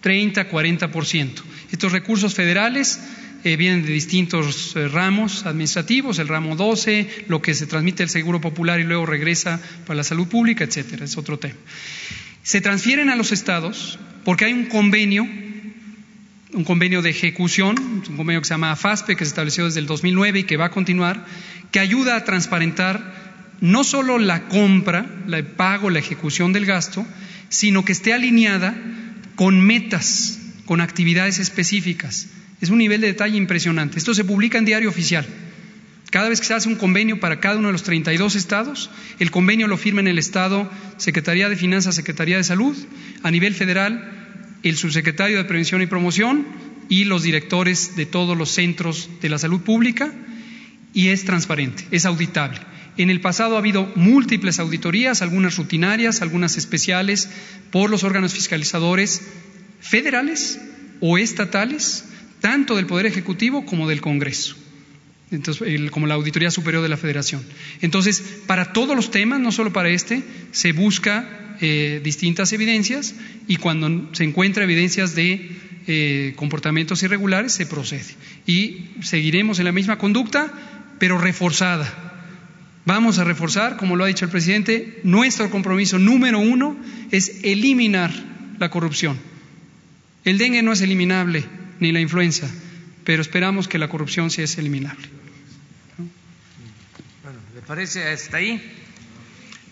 30, 0.00 0.50
40%. 0.50 1.42
Estos 1.72 1.92
recursos 1.92 2.34
federales 2.34 3.00
eh, 3.44 3.56
vienen 3.56 3.82
de 3.82 3.92
distintos 3.92 4.74
eh, 4.76 4.88
ramos 4.88 5.46
administrativos, 5.46 6.18
el 6.18 6.28
ramo 6.28 6.56
12, 6.56 7.24
lo 7.28 7.40
que 7.40 7.54
se 7.54 7.66
transmite 7.66 8.02
el 8.02 8.08
Seguro 8.08 8.40
Popular 8.40 8.80
y 8.80 8.84
luego 8.84 9.06
regresa 9.06 9.60
para 9.86 9.98
la 9.98 10.04
salud 10.04 10.28
pública, 10.28 10.64
etcétera, 10.64 11.04
es 11.04 11.16
otro 11.16 11.38
tema. 11.38 11.54
Se 12.42 12.60
transfieren 12.60 13.10
a 13.10 13.16
los 13.16 13.32
estados 13.32 13.98
porque 14.24 14.46
hay 14.46 14.52
un 14.52 14.66
convenio, 14.66 15.26
un 16.52 16.64
convenio 16.64 17.02
de 17.02 17.10
ejecución, 17.10 17.76
un 17.78 18.16
convenio 18.16 18.40
que 18.40 18.46
se 18.46 18.54
llama 18.54 18.74
FASPE, 18.76 19.16
que 19.16 19.24
se 19.24 19.30
estableció 19.30 19.64
desde 19.64 19.80
el 19.80 19.86
2009 19.86 20.40
y 20.40 20.44
que 20.44 20.56
va 20.56 20.66
a 20.66 20.70
continuar, 20.70 21.24
que 21.70 21.80
ayuda 21.80 22.16
a 22.16 22.24
transparentar 22.24 23.20
no 23.60 23.84
solo 23.84 24.18
la 24.18 24.48
compra, 24.48 25.06
el 25.26 25.46
pago, 25.46 25.90
la 25.90 25.98
ejecución 25.98 26.52
del 26.52 26.66
gasto, 26.66 27.06
sino 27.48 27.84
que 27.84 27.92
esté 27.92 28.12
alineada 28.12 28.74
con 29.36 29.60
metas, 29.60 30.38
con 30.64 30.80
actividades 30.80 31.38
específicas. 31.38 32.28
Es 32.60 32.70
un 32.70 32.78
nivel 32.78 33.00
de 33.00 33.08
detalle 33.08 33.36
impresionante. 33.36 33.98
Esto 33.98 34.14
se 34.14 34.24
publica 34.24 34.58
en 34.58 34.64
diario 34.64 34.88
oficial. 34.88 35.26
Cada 36.10 36.28
vez 36.28 36.40
que 36.40 36.46
se 36.46 36.54
hace 36.54 36.68
un 36.68 36.74
convenio 36.74 37.20
para 37.20 37.38
cada 37.38 37.56
uno 37.56 37.68
de 37.68 37.72
los 37.72 37.84
32 37.84 38.34
estados, 38.34 38.90
el 39.20 39.30
convenio 39.30 39.68
lo 39.68 39.76
firma 39.76 40.00
en 40.00 40.08
el 40.08 40.18
Estado 40.18 40.68
Secretaría 40.96 41.48
de 41.48 41.56
Finanzas, 41.56 41.94
Secretaría 41.94 42.36
de 42.36 42.44
Salud, 42.44 42.76
a 43.22 43.30
nivel 43.30 43.54
federal, 43.54 44.19
el 44.62 44.76
subsecretario 44.76 45.38
de 45.38 45.44
Prevención 45.44 45.82
y 45.82 45.86
Promoción 45.86 46.46
y 46.88 47.04
los 47.04 47.22
directores 47.22 47.96
de 47.96 48.06
todos 48.06 48.36
los 48.36 48.50
centros 48.50 49.08
de 49.20 49.28
la 49.28 49.38
salud 49.38 49.60
pública, 49.60 50.12
y 50.92 51.08
es 51.08 51.24
transparente, 51.24 51.86
es 51.90 52.04
auditable. 52.04 52.60
En 52.96 53.10
el 53.10 53.20
pasado 53.20 53.54
ha 53.54 53.60
habido 53.60 53.90
múltiples 53.94 54.58
auditorías, 54.58 55.22
algunas 55.22 55.56
rutinarias, 55.56 56.20
algunas 56.20 56.56
especiales, 56.58 57.30
por 57.70 57.88
los 57.88 58.04
órganos 58.04 58.34
fiscalizadores 58.34 59.22
federales 59.80 60.60
o 61.00 61.16
estatales, 61.16 62.04
tanto 62.40 62.76
del 62.76 62.86
Poder 62.86 63.06
Ejecutivo 63.06 63.64
como 63.64 63.88
del 63.88 64.00
Congreso. 64.00 64.56
Entonces, 65.30 65.90
como 65.92 66.08
la 66.08 66.14
Auditoría 66.14 66.50
Superior 66.50 66.82
de 66.82 66.88
la 66.88 66.96
Federación. 66.96 67.42
Entonces, 67.80 68.20
para 68.46 68.72
todos 68.72 68.96
los 68.96 69.12
temas, 69.12 69.38
no 69.38 69.52
solo 69.52 69.72
para 69.72 69.88
este, 69.88 70.24
se 70.50 70.72
busca 70.72 71.39
eh, 71.60 72.00
distintas 72.02 72.52
evidencias 72.52 73.14
y 73.46 73.56
cuando 73.56 74.14
se 74.14 74.24
encuentra 74.24 74.64
evidencias 74.64 75.14
de 75.14 75.50
eh, 75.86 76.32
comportamientos 76.36 77.02
irregulares, 77.02 77.52
se 77.52 77.66
procede. 77.66 78.14
Y 78.46 78.86
seguiremos 79.02 79.58
en 79.58 79.64
la 79.66 79.72
misma 79.72 79.98
conducta, 79.98 80.52
pero 80.98 81.18
reforzada 81.18 82.10
Vamos 82.86 83.18
a 83.18 83.24
reforzar, 83.24 83.76
como 83.76 83.94
lo 83.94 84.04
ha 84.04 84.08
dicho 84.08 84.24
el 84.24 84.30
presidente, 84.30 85.00
nuestro 85.04 85.50
compromiso 85.50 85.98
número 85.98 86.38
uno 86.38 86.76
es 87.10 87.44
eliminar 87.44 88.10
la 88.58 88.70
corrupción. 88.70 89.18
El 90.24 90.38
dengue 90.38 90.62
no 90.62 90.72
es 90.72 90.80
eliminable, 90.80 91.44
ni 91.78 91.92
la 91.92 92.00
influenza, 92.00 92.48
pero 93.04 93.22
esperamos 93.22 93.68
que 93.68 93.78
la 93.78 93.88
corrupción 93.88 94.30
sea 94.30 94.46
eliminable. 94.58 95.06
Bueno, 97.22 97.38
¿le 97.54 97.60
parece 97.60 98.08
hasta 98.08 98.38
ahí? 98.38 98.60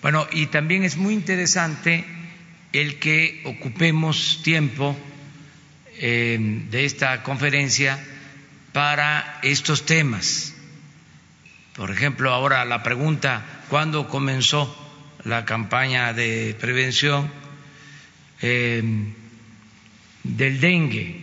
Bueno, 0.02 0.26
y 0.32 0.46
también 0.46 0.84
es 0.84 0.96
muy 0.96 1.14
interesante 1.14 2.04
el 2.72 2.98
que 2.98 3.40
ocupemos 3.44 4.40
tiempo 4.42 4.96
eh, 5.96 6.38
de 6.70 6.84
esta 6.84 7.22
conferencia 7.22 7.98
para 8.72 9.40
estos 9.42 9.86
temas 9.86 10.54
por 11.78 11.92
ejemplo, 11.92 12.32
ahora 12.32 12.64
la 12.64 12.82
pregunta, 12.82 13.62
¿cuándo 13.68 14.08
comenzó 14.08 14.76
la 15.22 15.44
campaña 15.44 16.12
de 16.12 16.56
prevención? 16.60 17.30
del 18.40 19.14
dengue 20.60 21.20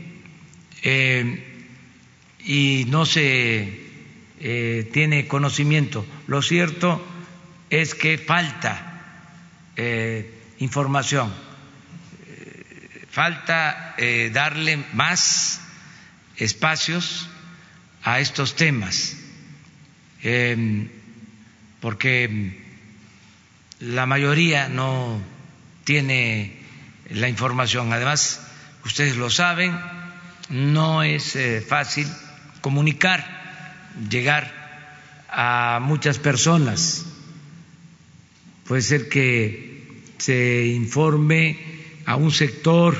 y 2.45 2.86
no 2.88 3.05
se 3.05 3.82
tiene 4.93 5.28
conocimiento. 5.28 6.05
Lo 6.28 6.41
cierto 6.41 7.05
es 7.82 7.95
que 7.95 8.17
falta 8.17 8.91
información, 10.59 11.34
falta 13.11 13.95
darle 14.32 14.78
más 14.93 15.61
espacios 16.38 17.28
a 18.03 18.19
estos 18.19 18.55
temas, 18.55 19.17
em, 20.21 20.89
porque 21.82 22.63
la 23.80 24.05
mayoría 24.05 24.69
no 24.69 25.21
tiene 25.84 26.59
la 27.09 27.28
información. 27.28 27.93
Además, 27.93 28.41
ustedes 28.86 29.17
lo 29.17 29.30
saben, 29.30 29.78
no 30.49 31.03
es 31.03 31.36
eh, 31.36 31.61
fácil 31.61 32.07
comunicar, 32.61 33.26
llegar 34.09 34.51
a 35.30 35.80
muchas 35.82 36.19
personas. 36.19 37.05
Puede 38.66 38.82
ser 38.82 39.09
que 39.09 39.76
se 40.18 40.66
informe 40.68 41.59
a 42.05 42.16
un 42.16 42.32
sector, 42.32 42.97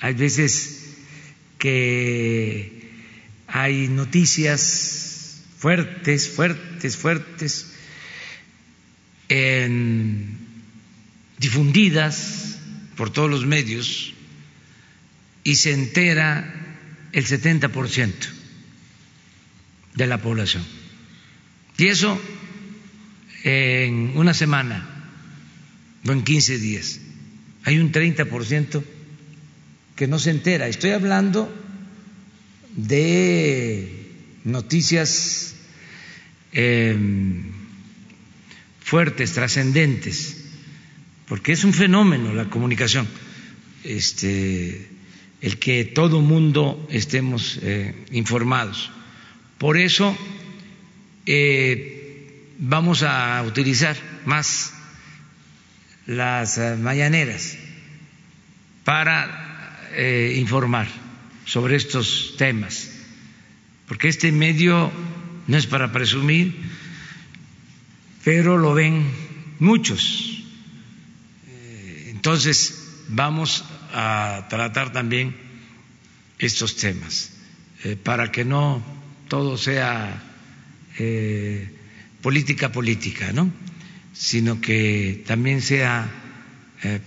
hay 0.00 0.14
veces 0.14 0.96
que 1.58 2.90
hay 3.46 3.88
noticias 3.88 5.42
fuertes, 5.58 6.28
fuertes, 6.28 6.96
fuertes, 6.96 7.74
difundidas 11.38 12.58
por 12.96 13.10
todos 13.10 13.30
los 13.30 13.46
medios 13.46 14.14
y 15.44 15.56
se 15.56 15.72
entera 15.72 16.54
el 17.12 17.24
70% 17.24 18.12
de 19.94 20.06
la 20.06 20.20
población. 20.20 20.64
Y 21.76 21.86
eso 21.86 22.20
en 23.48 24.12
una 24.14 24.34
semana 24.34 24.86
o 26.06 26.12
en 26.12 26.22
15 26.22 26.58
días. 26.58 27.00
Hay 27.64 27.78
un 27.78 27.90
30% 27.90 28.84
que 29.96 30.06
no 30.06 30.18
se 30.18 30.30
entera. 30.30 30.68
Estoy 30.68 30.90
hablando 30.90 31.50
de 32.76 34.12
noticias 34.44 35.56
em, 36.52 37.52
fuertes, 38.80 39.32
trascendentes, 39.32 40.44
porque 41.26 41.52
es 41.52 41.64
un 41.64 41.72
fenómeno 41.72 42.34
la 42.34 42.50
comunicación, 42.50 43.08
este, 43.82 44.88
el 45.40 45.58
que 45.58 45.84
todo 45.86 46.20
mundo 46.20 46.86
estemos 46.90 47.58
eh, 47.62 47.94
informados. 48.12 48.90
Por 49.56 49.78
eso 49.78 50.16
eh, 51.24 51.97
vamos 52.58 53.04
a 53.04 53.42
utilizar 53.46 53.96
más 54.26 54.72
las 56.06 56.58
eh, 56.58 56.76
mañaneras 56.76 57.56
para 58.84 59.86
eh, 59.92 60.34
informar 60.36 60.88
sobre 61.44 61.76
estos 61.76 62.34
temas, 62.36 62.90
porque 63.86 64.08
este 64.08 64.32
medio 64.32 64.90
no 65.46 65.56
es 65.56 65.66
para 65.66 65.92
presumir, 65.92 66.54
pero 68.24 68.58
lo 68.58 68.74
ven 68.74 69.06
muchos. 69.60 70.42
Eh, 71.46 72.08
entonces, 72.10 73.04
vamos 73.08 73.64
a 73.94 74.46
tratar 74.50 74.92
también 74.92 75.34
estos 76.38 76.76
temas, 76.76 77.32
para 78.02 78.30
que 78.30 78.44
no 78.44 78.82
todo 79.28 79.56
sea 79.56 80.22
política 82.22 82.72
política, 82.72 83.32
¿no? 83.32 83.50
sino 84.12 84.60
que 84.60 85.22
también 85.26 85.62
sea 85.62 86.08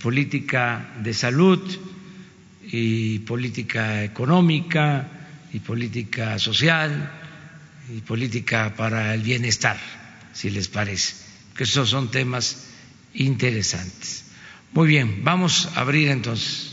política 0.00 0.94
de 1.02 1.14
salud, 1.14 1.60
y 2.72 3.18
política 3.20 4.02
económica 4.02 5.06
y 5.52 5.58
política 5.58 6.38
social 6.38 7.12
y 7.94 8.00
política 8.00 8.74
para 8.74 9.14
el 9.14 9.22
bienestar, 9.22 9.78
si 10.32 10.50
les 10.50 10.68
parece, 10.68 11.14
que 11.54 11.64
esos 11.64 11.90
son 11.90 12.10
temas 12.10 12.68
interesantes. 13.12 14.24
Muy 14.72 14.88
bien, 14.88 15.22
vamos 15.22 15.68
a 15.74 15.80
abrir 15.80 16.08
entonces. 16.08 16.71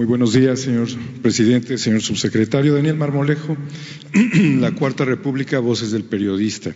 Muy 0.00 0.06
buenos 0.06 0.32
días, 0.32 0.60
señor 0.60 0.88
presidente, 1.20 1.76
señor 1.76 2.00
subsecretario. 2.00 2.72
Daniel 2.72 2.96
Marmolejo, 2.96 3.54
la 4.58 4.72
Cuarta 4.72 5.04
República, 5.04 5.58
Voces 5.58 5.90
del 5.90 6.04
Periodista. 6.04 6.74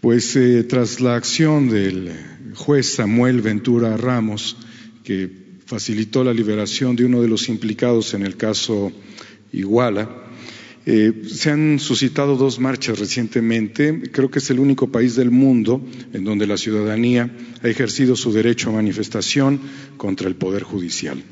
Pues 0.00 0.34
eh, 0.36 0.64
tras 0.64 1.02
la 1.02 1.16
acción 1.16 1.68
del 1.68 2.10
juez 2.54 2.94
Samuel 2.94 3.42
Ventura 3.42 3.94
Ramos, 3.98 4.56
que 5.04 5.30
facilitó 5.66 6.24
la 6.24 6.32
liberación 6.32 6.96
de 6.96 7.04
uno 7.04 7.20
de 7.20 7.28
los 7.28 7.50
implicados 7.50 8.14
en 8.14 8.22
el 8.22 8.38
caso 8.38 8.90
Iguala, 9.52 10.08
eh, 10.86 11.24
se 11.28 11.50
han 11.50 11.78
suscitado 11.78 12.36
dos 12.36 12.58
marchas 12.58 12.98
recientemente. 12.98 14.00
Creo 14.12 14.30
que 14.30 14.38
es 14.38 14.48
el 14.48 14.60
único 14.60 14.90
país 14.90 15.14
del 15.14 15.30
mundo 15.30 15.86
en 16.14 16.24
donde 16.24 16.46
la 16.46 16.56
ciudadanía 16.56 17.30
ha 17.62 17.68
ejercido 17.68 18.16
su 18.16 18.32
derecho 18.32 18.70
a 18.70 18.72
manifestación 18.72 19.60
contra 19.98 20.26
el 20.26 20.36
Poder 20.36 20.62
Judicial. 20.62 21.22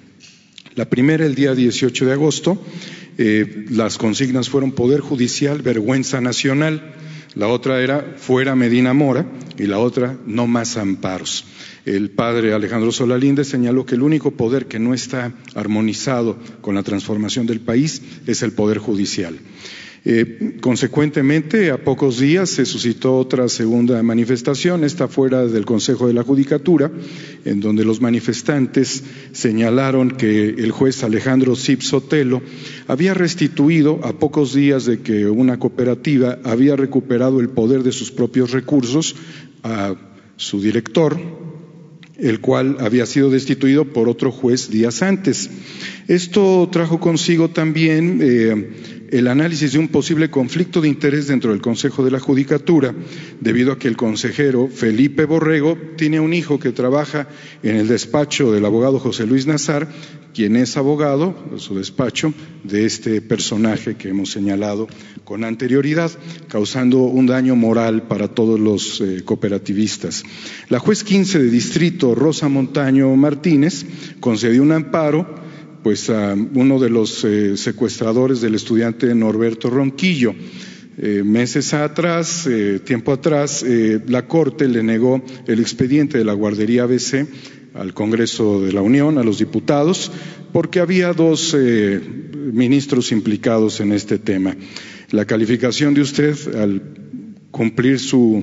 La 0.79 0.89
primera 0.89 1.27
el 1.27 1.35
día 1.35 1.57
18 1.57 2.07
de 2.07 2.13
agosto. 2.13 2.57
Eh, 3.19 3.65
las 3.69 3.99
consignas 3.99 4.49
fueron 4.49 4.71
Poder 4.71 5.01
Judicial, 5.01 5.61
Vergüenza 5.61 6.21
Nacional. 6.21 6.95
La 7.35 7.49
otra 7.49 7.83
era 7.83 8.15
fuera 8.17 8.55
Medina 8.55 8.95
Mora 8.95 9.27
y 9.59 9.65
la 9.65 9.81
otra 9.81 10.17
no 10.25 10.47
más 10.47 10.77
amparos. 10.77 11.47
El 11.85 12.11
padre 12.11 12.55
Alejandro 12.55 12.93
Solalinde 12.93 13.45
señaló 13.45 13.87
que 13.87 13.97
el 13.97 14.03
único 14.03 14.31
poder 14.31 14.67
que 14.67 14.79
no 14.79 14.95
está 14.95 15.33
armonizado 15.57 16.39
con 16.61 16.77
la 16.77 16.85
transformación 16.85 17.45
del 17.47 17.59
país 17.59 18.01
es 18.29 18.43
el 18.43 18.53
poder 18.53 18.79
judicial. 18.79 19.37
Eh, 20.11 20.57
consecuentemente, 20.63 21.71
a 21.71 21.85
pocos 21.85 22.19
días 22.19 22.49
se 22.49 22.65
suscitó 22.65 23.19
otra 23.19 23.47
segunda 23.51 24.03
manifestación, 24.03 24.83
esta 24.83 25.07
fuera 25.07 25.45
del 25.45 25.67
Consejo 25.67 26.07
de 26.07 26.15
la 26.15 26.23
Judicatura, 26.23 26.91
en 27.45 27.61
donde 27.61 27.85
los 27.85 28.01
manifestantes 28.01 29.05
señalaron 29.33 30.13
que 30.13 30.49
el 30.49 30.71
juez 30.71 31.05
Alejandro 31.05 31.55
Zip 31.57 31.83
Sotelo 31.83 32.41
había 32.87 33.13
restituido, 33.13 34.01
a 34.03 34.15
pocos 34.15 34.55
días 34.55 34.87
de 34.87 35.01
que 35.01 35.27
una 35.27 35.59
cooperativa 35.59 36.39
había 36.43 36.75
recuperado 36.75 37.41
el 37.41 37.51
poder 37.51 37.83
de 37.83 37.93
sus 37.93 38.11
propios 38.11 38.53
recursos, 38.53 39.15
a 39.63 39.95
su 40.37 40.63
director, 40.63 41.19
el 42.19 42.41
cual 42.41 42.77
había 42.81 43.07
sido 43.07 43.31
destituido 43.31 43.85
por 43.87 44.09
otro 44.09 44.33
juez 44.33 44.71
días 44.71 45.03
antes. 45.03 45.49
Esto 46.09 46.69
trajo 46.71 46.99
consigo 46.99 47.51
también 47.51 48.19
eh, 48.21 49.07
el 49.11 49.29
análisis 49.29 49.73
de 49.73 49.79
un 49.79 49.89
posible 49.89 50.31
conflicto 50.31 50.81
de 50.81 50.89
interés 50.89 51.29
dentro 51.29 51.53
del 51.53 51.61
Consejo 51.61 52.05
de 52.05 52.11
la 52.11 52.21
Judicatura, 52.21 52.95
debido 53.41 53.73
a 53.73 53.79
que 53.79 53.89
el 53.89 53.97
consejero 53.97 54.69
Felipe 54.69 55.25
Borrego 55.25 55.79
tiene 55.97 56.21
un 56.21 56.35
hijo 56.35 56.59
que 56.59 56.73
trabaja 56.73 57.29
en 57.63 57.77
el 57.77 57.89
despacho 57.89 58.53
del 58.53 58.65
abogado 58.65 58.99
José 58.99 59.27
Luis 59.27 59.47
Nazar, 59.47 59.89
quien 60.35 60.57
es 60.57 60.77
abogado, 60.77 61.35
su 61.57 61.75
despacho, 61.75 62.33
de 62.65 62.85
este 62.85 63.21
personaje 63.21 63.97
que 63.97 64.11
hemos 64.11 64.31
señalado 64.31 64.89
con 65.25 65.45
anterioridad, 65.45 66.11
causando 66.49 66.99
un 66.99 67.27
daño 67.27 67.57
moral 67.57 68.05
para 68.05 68.29
todos 68.29 68.59
los 68.59 69.01
eh, 69.01 69.23
cooperativistas. 69.25 70.25
La 70.69 70.79
juez 70.79 71.05
15 71.05 71.39
de 71.39 71.51
distrito, 71.51 72.15
Rosa 72.15 72.49
Montaño 72.49 73.15
Martínez, 73.17 73.85
concedió 74.21 74.63
un 74.63 74.73
amparo 74.73 75.49
pues 75.83 76.11
a 76.11 76.35
uno 76.35 76.79
de 76.79 76.91
los 76.91 77.25
eh, 77.25 77.57
secuestradores 77.57 78.41
del 78.41 78.55
estudiante 78.55 79.15
Norberto 79.15 79.71
Ronquillo. 79.71 80.35
Eh, 81.01 81.23
meses 81.25 81.75
atrás, 81.75 82.49
tiempo 82.85 83.13
atrás, 83.13 83.65
la 84.09 84.27
Corte 84.27 84.67
le 84.67 84.83
negó 84.83 85.23
el 85.47 85.61
expediente 85.61 86.19
de 86.19 86.25
la 86.25 86.33
guardería 86.33 86.83
ABC 86.83 87.25
al 87.75 87.95
Congreso 87.95 88.61
de 88.63 88.73
la 88.73 88.83
Unión, 88.83 89.19
a 89.19 89.25
los 89.25 89.39
diputados, 89.39 90.11
porque 90.53 90.81
había 90.81 91.13
dos 91.13 91.57
ministros 92.53 93.13
implicados 93.13 93.81
en 93.81 93.93
este 93.93 94.19
tema. 94.19 94.57
La 95.11 95.25
calificación 95.25 95.95
de 95.95 96.03
usted 96.03 96.57
al 96.57 96.83
cumplir 97.51 97.99
su 97.99 98.43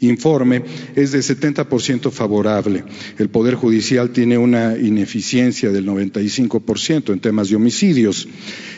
informe 0.00 0.62
es 0.94 1.12
de 1.12 1.20
70% 1.20 2.10
favorable. 2.10 2.84
El 3.18 3.28
Poder 3.28 3.54
Judicial 3.54 4.10
tiene 4.10 4.38
una 4.38 4.76
ineficiencia 4.78 5.70
del 5.70 5.86
95% 5.86 7.12
en 7.12 7.20
temas 7.20 7.50
de 7.50 7.56
homicidios. 7.56 8.28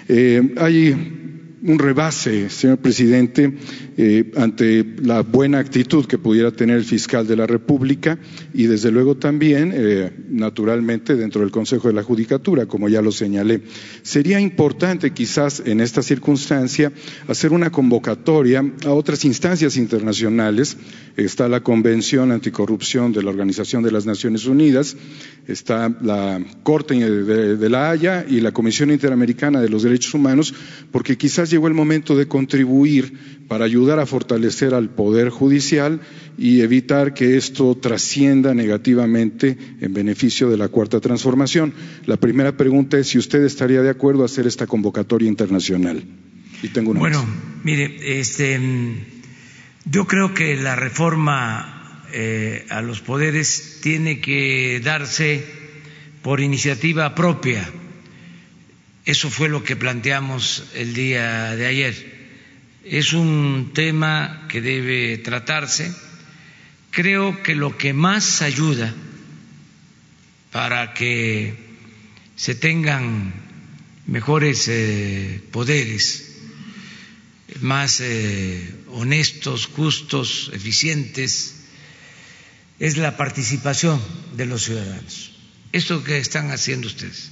Eh, 0.09 0.55
hay 0.59 1.22
un 1.63 1.79
rebase, 1.79 2.51
señor 2.51 2.79
presidente, 2.79 3.55
eh, 3.97 4.33
ante 4.37 4.85
la 5.01 5.23
buena 5.23 5.61
actitud 5.61 6.07
que 6.07 6.19
pudiera 6.19 6.51
tener 6.51 6.77
el 6.77 6.85
fiscal 6.85 7.27
de 7.27 7.37
la 7.37 7.47
República 7.47 8.19
y, 8.53 8.65
desde 8.65 8.91
luego, 8.91 9.17
también, 9.17 9.73
eh, 9.73 10.11
naturalmente, 10.29 11.15
dentro 11.15 11.41
del 11.41 11.53
Consejo 11.53 11.87
de 11.87 11.95
la 11.95 12.03
Judicatura, 12.03 12.67
como 12.67 12.89
ya 12.89 13.01
lo 13.01 13.13
señalé. 13.13 13.63
Sería 14.03 14.41
importante, 14.41 15.13
quizás, 15.13 15.63
en 15.65 15.81
esta 15.81 16.03
circunstancia, 16.03 16.93
hacer 17.29 17.53
una 17.53 17.71
convocatoria 17.71 18.65
a 18.85 18.91
otras 18.91 19.25
instancias 19.25 19.77
internacionales. 19.77 20.77
Está 21.17 21.49
la 21.49 21.61
Convención 21.61 22.33
Anticorrupción 22.33 23.13
de 23.13 23.23
la 23.23 23.31
Organización 23.31 23.85
de 23.85 23.93
las 23.93 24.05
Naciones 24.05 24.47
Unidas, 24.47 24.97
está 25.47 25.95
la 26.01 26.45
Corte 26.65 26.95
de, 26.95 27.57
de 27.57 27.69
la 27.71 27.91
Haya 27.91 28.25
y 28.29 28.41
la 28.41 28.53
Comisión 28.53 28.91
Interamericana 28.91 29.61
de 29.61 29.69
los 29.69 29.83
Derechos 29.83 30.15
Humanos, 30.15 30.55
porque 30.91 31.17
quizás 31.17 31.52
llegó 31.53 31.69
el 31.69 31.75
momento 31.75 32.17
de 32.17 32.27
contribuir 32.27 33.47
para 33.47 33.65
ayudar 33.65 34.01
a 34.01 34.07
fortalecer 34.07 34.75
al 34.75 34.91
Poder 34.91 35.29
Judicial 35.29 36.01
y 36.39 36.63
evitar 36.63 37.15
que 37.15 37.37
esto 37.37 37.77
trascienda 37.77 38.55
negativamente 38.55 39.57
en 39.81 39.93
beneficio 39.93 40.49
de 40.51 40.57
la 40.57 40.69
Cuarta 40.69 41.01
Transformación. 41.01 41.75
La 42.07 42.17
primera 42.17 42.57
pregunta 42.57 42.99
es 42.99 43.09
si 43.09 43.19
usted 43.19 43.45
estaría 43.45 43.83
de 43.83 43.91
acuerdo 43.91 44.23
a 44.23 44.27
hacer 44.27 44.47
esta 44.47 44.67
convocatoria 44.67 45.29
internacional. 45.29 46.03
Y 46.63 46.69
tengo 46.69 46.93
una 46.93 47.01
bueno, 47.01 47.25
mire, 47.63 48.19
este, 48.19 48.59
yo 49.85 50.07
creo 50.07 50.33
que 50.33 50.57
la 50.57 50.75
reforma 50.75 52.07
eh, 52.13 52.65
a 52.71 52.81
los 52.81 53.01
poderes 53.01 53.81
tiene 53.83 54.21
que 54.21 54.81
darse 54.83 55.45
por 56.23 56.41
iniciativa 56.41 57.15
propia 57.15 57.69
eso 59.05 59.31
fue 59.31 59.49
lo 59.49 59.65
que 59.65 59.75
planteamos 59.75 60.65
el 60.75 60.95
día 60.95 61.57
de 61.57 61.67
ayer. 61.67 62.23
Es 62.85 63.13
un 63.13 63.73
tema 63.75 64.47
que 64.49 64.61
debe 64.61 65.19
tratarse. 65.19 65.93
Creo 66.91 67.43
que 67.43 67.57
lo 67.57 67.77
que 67.77 67.93
más 67.95 68.43
ayuda 68.43 68.95
para 70.53 70.95
que 70.95 71.55
se 72.37 72.55
tengan 72.55 73.33
mejores 74.07 74.69
eh, 74.69 75.43
poderes, 75.51 76.37
más 77.61 78.01
eh, 78.01 78.73
honestos, 78.89 79.67
justos, 79.67 80.51
eficientes, 80.53 81.57
es 82.79 82.97
la 82.99 83.17
participación 83.17 84.01
de 84.37 84.47
los 84.47 84.65
ciudadanos. 84.65 85.33
Esto 85.73 86.05
que 86.05 86.19
están 86.19 86.51
haciendo 86.51 86.87
ustedes 86.87 87.32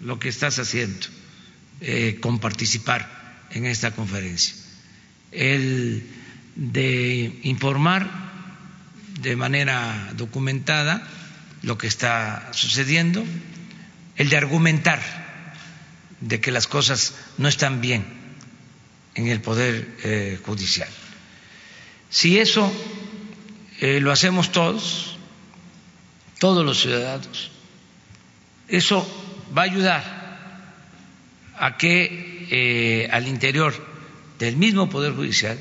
lo 0.00 0.18
que 0.18 0.28
estás 0.28 0.58
haciendo 0.58 1.06
eh, 1.80 2.18
con 2.20 2.38
participar 2.38 3.46
en 3.50 3.66
esta 3.66 3.90
conferencia. 3.92 4.54
El 5.32 6.06
de 6.56 7.40
informar 7.44 8.08
de 9.20 9.36
manera 9.36 10.12
documentada 10.16 11.06
lo 11.62 11.78
que 11.78 11.86
está 11.86 12.50
sucediendo, 12.52 13.24
el 14.16 14.28
de 14.28 14.36
argumentar 14.36 15.00
de 16.20 16.40
que 16.40 16.50
las 16.50 16.66
cosas 16.66 17.14
no 17.36 17.48
están 17.48 17.80
bien 17.80 18.04
en 19.14 19.28
el 19.28 19.40
Poder 19.40 19.96
eh, 20.04 20.38
Judicial. 20.44 20.88
Si 22.10 22.38
eso 22.38 22.72
eh, 23.80 24.00
lo 24.00 24.12
hacemos 24.12 24.52
todos, 24.52 25.18
todos 26.38 26.64
los 26.64 26.80
ciudadanos, 26.80 27.50
eso 28.68 29.06
va 29.56 29.62
a 29.62 29.64
ayudar 29.64 30.18
a 31.58 31.76
que 31.76 32.46
eh, 32.50 33.08
al 33.10 33.26
interior 33.26 33.74
del 34.38 34.56
mismo 34.56 34.88
Poder 34.88 35.12
Judicial, 35.12 35.58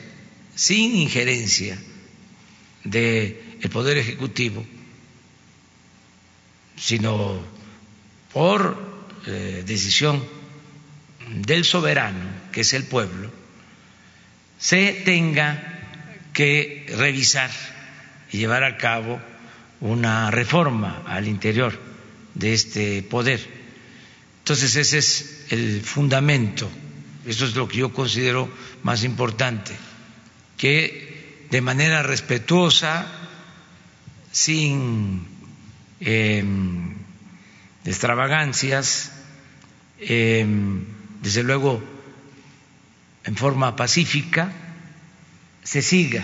sin 0.55 0.95
injerencia 0.95 1.77
del 2.83 3.35
Poder 3.71 3.97
Ejecutivo, 3.97 4.65
sino 6.77 7.41
por 8.31 8.77
eh, 9.25 9.63
decisión 9.65 10.23
del 11.29 11.65
soberano, 11.65 12.23
que 12.51 12.61
es 12.61 12.73
el 12.73 12.83
pueblo, 12.83 13.31
se 14.59 14.93
tenga 15.05 15.73
que 16.33 16.85
revisar 16.95 17.49
y 18.31 18.37
llevar 18.37 18.63
a 18.63 18.77
cabo 18.77 19.19
una 19.81 20.31
reforma 20.31 21.03
al 21.07 21.27
interior 21.27 21.79
de 22.35 22.53
este 22.53 23.03
poder 23.03 23.56
entonces 24.47 24.77
ese 24.77 24.99
es 24.99 25.45
el 25.49 25.81
fundamento, 25.81 26.71
eso 27.25 27.43
es 27.43 27.53
lo 27.57 27.67
que 27.67 27.79
yo 27.79 27.91
considero 27.91 28.49
más 28.81 29.03
importante, 29.03 29.73
que 30.55 31.45
de 31.51 31.59
manera 31.59 32.01
respetuosa, 32.01 33.11
sin 34.31 35.27
em, 35.99 36.95
extravagancias, 37.83 39.11
em, 39.99 40.85
desde 41.21 41.43
luego 41.43 41.83
en 43.25 43.35
forma 43.35 43.75
pacífica, 43.75 44.53
se 45.61 45.81
siga 45.81 46.23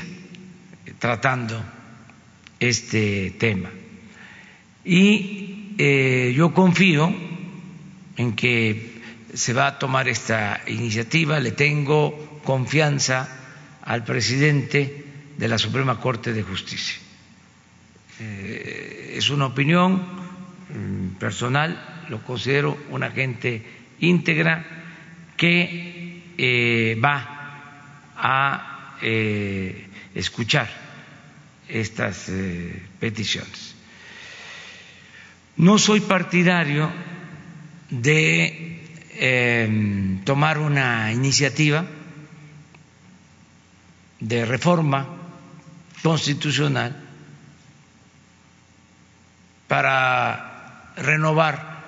tratando 0.97 1.61
este 2.57 3.31
tema. 3.31 3.69
Y 4.85 5.75
eh, 5.77 6.33
yo 6.33 6.53
confío 6.53 7.32
en 8.17 8.35
que 8.35 9.01
se 9.33 9.53
va 9.53 9.67
a 9.67 9.79
tomar 9.79 10.07
esta 10.07 10.61
iniciativa. 10.67 11.39
Le 11.39 11.51
tengo 11.51 12.41
confianza 12.43 13.27
al 13.81 14.03
presidente 14.03 15.05
de 15.37 15.47
la 15.47 15.57
Suprema 15.57 15.99
Corte 15.99 16.33
de 16.33 16.43
Justicia. 16.43 16.99
Eh, 18.19 19.15
es 19.17 19.29
una 19.29 19.47
opinión 19.47 19.95
mm, 19.95 21.15
personal, 21.19 22.05
lo 22.09 22.23
considero 22.23 22.77
una 22.89 23.09
gente 23.11 23.61
íntegra 23.99 24.65
que 25.35 26.21
eh, 26.37 26.99
va 27.03 28.11
a 28.15 28.97
eh, 29.01 29.87
escuchar 30.13 30.69
estas 31.67 32.31
peticiones. 32.99 33.73
No 35.57 35.77
soy 35.79 36.01
partidario 36.01 36.91
de 38.01 38.81
em, 39.19 40.23
tomar 40.25 40.57
una 40.57 41.13
iniciativa 41.13 41.85
de 44.19 44.45
reforma 44.45 45.05
constitucional 46.01 46.95
para 49.67 50.93
renovar 50.97 51.83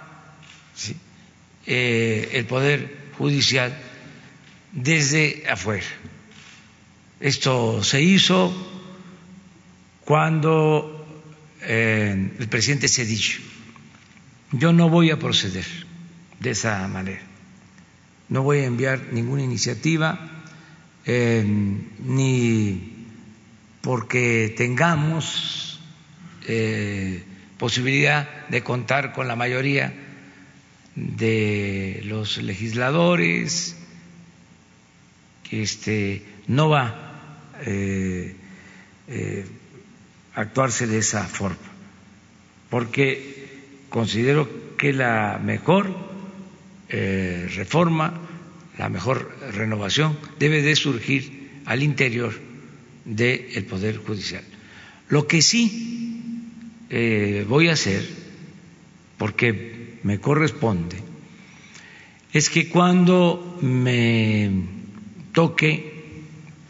eh, 1.66 2.30
el 2.34 2.46
poder 2.46 3.10
judicial 3.18 3.76
desde 4.74 5.44
afuera. 5.50 5.86
Esto 7.20 7.84
se 7.84 8.02
hizo 8.02 8.54
cuando 10.04 11.08
eh, 11.62 12.32
el 12.38 12.48
presidente 12.48 12.88
Cedillo. 12.88 13.40
Yo 14.52 14.72
no 14.72 14.90
voy 14.90 15.10
a 15.10 15.18
proceder 15.18 15.66
de 16.40 16.52
esa 16.52 16.88
manera. 16.88 17.22
No 18.28 18.42
voy 18.42 18.60
a 18.60 18.66
enviar 18.66 19.12
ninguna 19.12 19.44
iniciativa, 19.44 20.44
eh, 21.06 21.44
ni 21.46 22.92
porque 23.82 24.54
tengamos 24.58 25.80
eh, 26.48 27.24
posibilidad 27.60 28.48
de 28.48 28.64
contar 28.64 29.14
con 29.14 29.28
la 29.28 29.36
mayoría 29.36 29.94
de 30.96 32.02
los 32.06 32.38
legisladores, 32.38 33.78
que 35.44 35.62
este, 35.62 36.26
no 36.48 36.70
va 36.70 36.88
a 36.88 37.62
eh, 37.66 38.36
actuarse 40.34 40.88
de 40.88 40.98
esa 40.98 41.24
forma, 41.26 41.58
porque 42.72 43.48
considero 43.90 44.76
que 44.78 44.94
la 44.94 45.40
mejor 45.44 46.15
eh, 46.90 47.50
reforma, 47.56 48.14
la 48.78 48.90
mejor 48.90 49.36
renovación 49.54 50.18
debe 50.38 50.62
de 50.62 50.76
surgir 50.76 51.62
al 51.66 51.82
interior 51.82 52.34
del 53.06 53.66
Poder 53.66 53.98
Judicial. 53.98 54.44
Lo 55.10 55.28
que 55.28 55.42
sí 55.42 56.52
eh, 56.90 57.46
voy 57.48 57.70
a 57.70 57.74
hacer, 57.74 58.08
porque 59.18 60.00
me 60.04 60.20
corresponde, 60.20 60.98
es 62.34 62.50
que 62.50 62.70
cuando 62.70 63.58
me 63.62 64.52
toque 65.32 66.22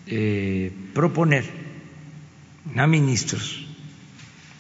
eh, 0.07 0.71
proponer 0.93 1.43
a 2.75 2.87
ministros, 2.87 3.65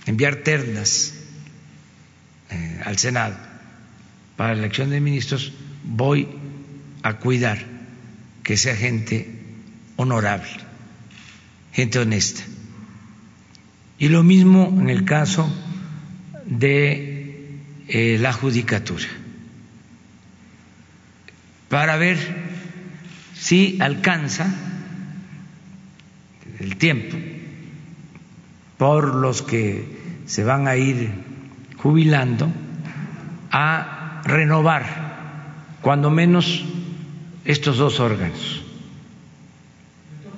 enviar 0.05 0.37
ternas 0.37 1.13
al 2.83 2.97
Senado, 2.97 3.37
para 4.35 4.53
la 4.53 4.59
elección 4.59 4.89
de 4.89 4.99
ministros 4.99 5.53
voy 5.83 6.27
a 7.03 7.13
cuidar 7.15 7.59
que 8.43 8.57
sea 8.57 8.75
gente 8.75 9.29
honorable, 9.95 10.49
gente 11.71 11.99
honesta. 11.99 12.43
Y 13.97 14.09
lo 14.09 14.23
mismo 14.23 14.73
en 14.77 14.89
el 14.89 15.05
caso 15.05 15.49
de 16.45 17.59
eh, 17.87 18.17
la 18.19 18.33
judicatura, 18.33 19.07
para 21.69 21.95
ver 21.97 22.17
si 23.35 23.77
alcanza 23.79 24.53
el 26.59 26.77
tiempo 26.77 27.17
por 28.77 29.15
los 29.15 29.41
que 29.41 30.23
se 30.25 30.43
van 30.43 30.67
a 30.67 30.75
ir 30.75 31.09
jubilando 31.77 32.51
a 33.51 33.94
renovar 34.25 34.83
cuando 35.81 36.09
menos 36.09 36.65
estos 37.45 37.77
dos 37.77 37.99
órganos. 37.99 38.63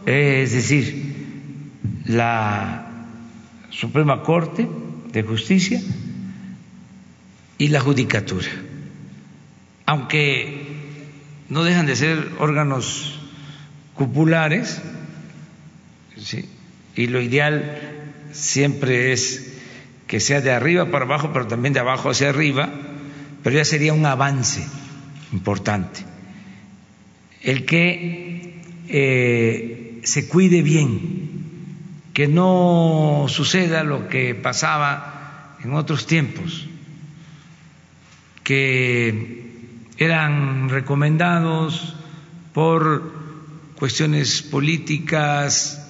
Es 0.06 0.52
decir, 0.52 1.16
la 2.06 2.88
Suprema 3.70 4.24
Corte 4.24 4.68
de 5.12 5.24
Justicia 5.24 5.82
y 7.58 7.70
la 7.70 7.80
Judicatura. 7.80 8.48
Aunque 9.86 10.68
no 11.50 11.64
dejan 11.64 11.86
de 11.86 11.96
ser 11.96 12.32
órganos 12.40 13.20
cupulares, 13.96 14.82
y 16.96 17.08
lo 17.08 17.22
ideal 17.22 17.80
siempre 18.32 19.14
es 19.14 19.54
que 20.08 20.20
sea 20.20 20.42
de 20.42 20.52
arriba 20.52 20.90
para 20.92 21.06
abajo, 21.06 21.32
pero 21.34 21.48
también 21.48 21.74
de 21.74 21.80
abajo 21.80 22.10
hacia 22.10 22.30
arriba, 22.30 22.70
pero 23.48 23.60
ya 23.60 23.64
sería 23.64 23.94
un 23.94 24.06
avance 24.06 24.62
importante. 25.32 26.02
El 27.42 27.64
que 27.64 28.62
eh, 28.90 30.02
se 30.04 30.28
cuide 30.28 30.62
bien, 30.62 32.10
que 32.14 32.28
no 32.28 33.28
suceda 33.30 33.86
lo 33.86 34.10
que 34.10 34.36
pasaba 34.36 35.56
en 35.64 35.76
otros 35.76 36.08
tiempos, 36.08 36.68
que 38.44 39.46
eran 39.98 40.68
recomendados 40.68 41.96
por 42.54 43.14
cuestiones 43.78 44.42
políticas 44.42 45.90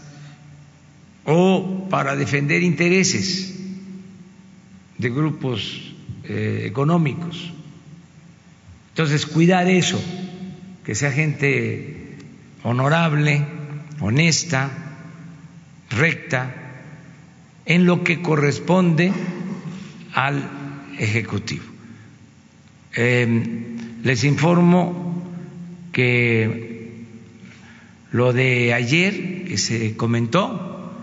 o 1.26 1.88
para 1.90 2.16
defender 2.16 2.62
intereses 2.62 3.60
de 5.00 5.10
grupos 5.10 5.87
eh, 6.30 6.64
económicos. 6.66 7.54
Entonces, 8.90 9.26
cuidar 9.26 9.70
eso, 9.70 10.02
que 10.84 10.96
sea 10.96 11.12
gente 11.12 12.18
honorable, 12.64 13.46
honesta, 14.00 14.72
recta, 15.90 16.54
en 17.66 17.86
lo 17.86 18.04
que 18.04 18.22
corresponde 18.22 19.12
al 20.14 20.50
Ejecutivo. 20.98 21.64
Em, 22.96 24.02
les 24.04 24.24
informo 24.24 25.24
que 25.92 27.04
lo 28.12 28.34
de 28.34 28.74
ayer 28.74 29.46
que 29.46 29.58
se 29.58 29.96
comentó, 29.96 30.94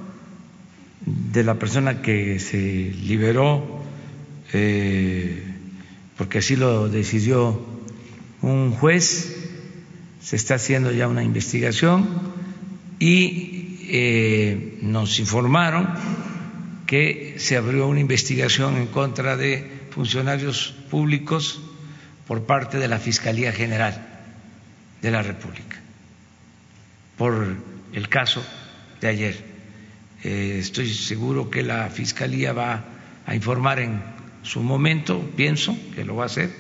de 1.07 1.45
la 1.45 1.55
persona 1.55 2.03
que 2.03 2.39
se 2.41 2.59
liberó 3.05 3.74
eh, 4.55 5.43
porque 6.17 6.39
así 6.39 6.57
lo 6.57 6.89
decidió 6.89 7.61
un 8.41 8.71
juez, 8.71 9.37
se 10.23 10.37
está 10.37 10.55
haciendo 10.55 10.91
ya 10.93 11.09
una 11.09 11.23
investigación 11.23 12.09
y 12.99 13.79
eh, 13.89 14.79
nos 14.81 15.19
informaron 15.19 15.89
que 16.87 17.35
se 17.39 17.57
abrió 17.57 17.89
una 17.89 18.01
investigación 18.01 18.77
en 18.77 18.87
contra 18.87 19.37
de 19.37 19.89
funcionarios 19.91 20.75
públicos 20.91 21.61
por 22.27 22.45
parte 22.45 22.79
de 22.79 22.89
la 22.89 22.99
Fiscalía 22.99 23.53
General 23.53 24.09
de 25.03 25.11
la 25.11 25.23
República 25.23 25.85
por 27.17 27.57
el 27.93 28.09
caso 28.09 28.45
de 29.01 29.09
ayer. 29.09 29.45
Eh, 30.23 30.57
estoy 30.61 30.93
seguro 30.93 31.51
que 31.51 31.63
la 31.63 31.89
Fiscalía 31.91 32.53
va 32.53 32.85
a 33.27 33.35
informar 33.35 33.79
en 33.79 34.03
su 34.45 34.63
momento, 34.63 35.21
pienso 35.37 35.77
que 35.95 36.05
lo 36.05 36.17
va 36.17 36.25
a 36.25 36.27
hacer, 36.27 36.51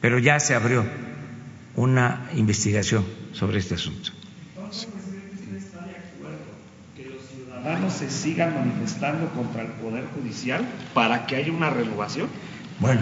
pero 0.00 0.18
ya 0.18 0.38
se 0.40 0.54
abrió 0.54 0.84
una 1.76 2.28
investigación 2.34 3.04
sobre 3.32 3.58
este 3.58 3.76
asunto. 3.76 4.10
que 6.96 7.04
los 7.04 7.22
ciudadanos 7.26 7.92
se 7.92 8.10
sigan 8.10 8.54
manifestando 8.54 9.30
contra 9.30 9.62
el 9.62 9.68
Poder 9.68 10.04
Judicial 10.14 10.66
para 10.92 11.26
que 11.26 11.36
haya 11.36 11.52
una 11.52 11.70
renovación? 11.70 12.28
Bueno, 12.80 13.00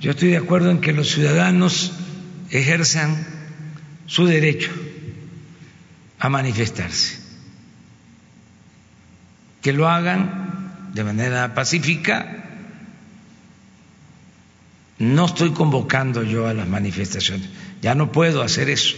yo 0.00 0.12
estoy 0.12 0.30
de 0.30 0.38
acuerdo 0.38 0.70
en 0.70 0.80
que 0.80 0.92
los 0.92 1.10
ciudadanos 1.10 1.92
ejerzan 2.50 3.26
su 4.06 4.26
derecho 4.26 4.70
a 6.18 6.30
manifestarse, 6.30 7.18
que 9.60 9.74
lo 9.74 9.88
hagan 9.88 10.90
de 10.94 11.04
manera 11.04 11.54
pacífica 11.54 12.43
no 14.98 15.26
estoy 15.26 15.50
convocando 15.50 16.22
yo 16.22 16.46
a 16.46 16.54
las 16.54 16.68
manifestaciones, 16.68 17.48
ya 17.82 17.94
no 17.94 18.12
puedo 18.12 18.42
hacer 18.42 18.70
eso. 18.70 18.96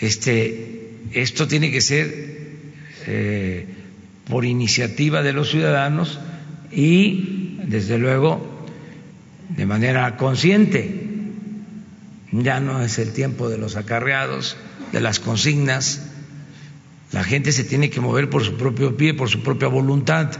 Este, 0.00 0.98
esto 1.12 1.46
tiene 1.46 1.70
que 1.70 1.80
ser 1.80 2.40
eh, 3.06 3.66
por 4.28 4.44
iniciativa 4.44 5.22
de 5.22 5.32
los 5.32 5.50
ciudadanos 5.50 6.18
y, 6.70 7.58
desde 7.64 7.98
luego, 7.98 8.66
de 9.50 9.66
manera 9.66 10.16
consciente. 10.16 11.08
Ya 12.32 12.60
no 12.60 12.82
es 12.82 12.98
el 12.98 13.12
tiempo 13.12 13.50
de 13.50 13.58
los 13.58 13.76
acarreados, 13.76 14.56
de 14.92 15.00
las 15.00 15.20
consignas. 15.20 16.08
La 17.12 17.24
gente 17.24 17.52
se 17.52 17.64
tiene 17.64 17.90
que 17.90 18.00
mover 18.00 18.30
por 18.30 18.42
su 18.42 18.56
propio 18.56 18.96
pie, 18.96 19.12
por 19.12 19.28
su 19.28 19.42
propia 19.42 19.68
voluntad, 19.68 20.30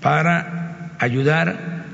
para 0.00 0.96
ayudar 0.98 1.84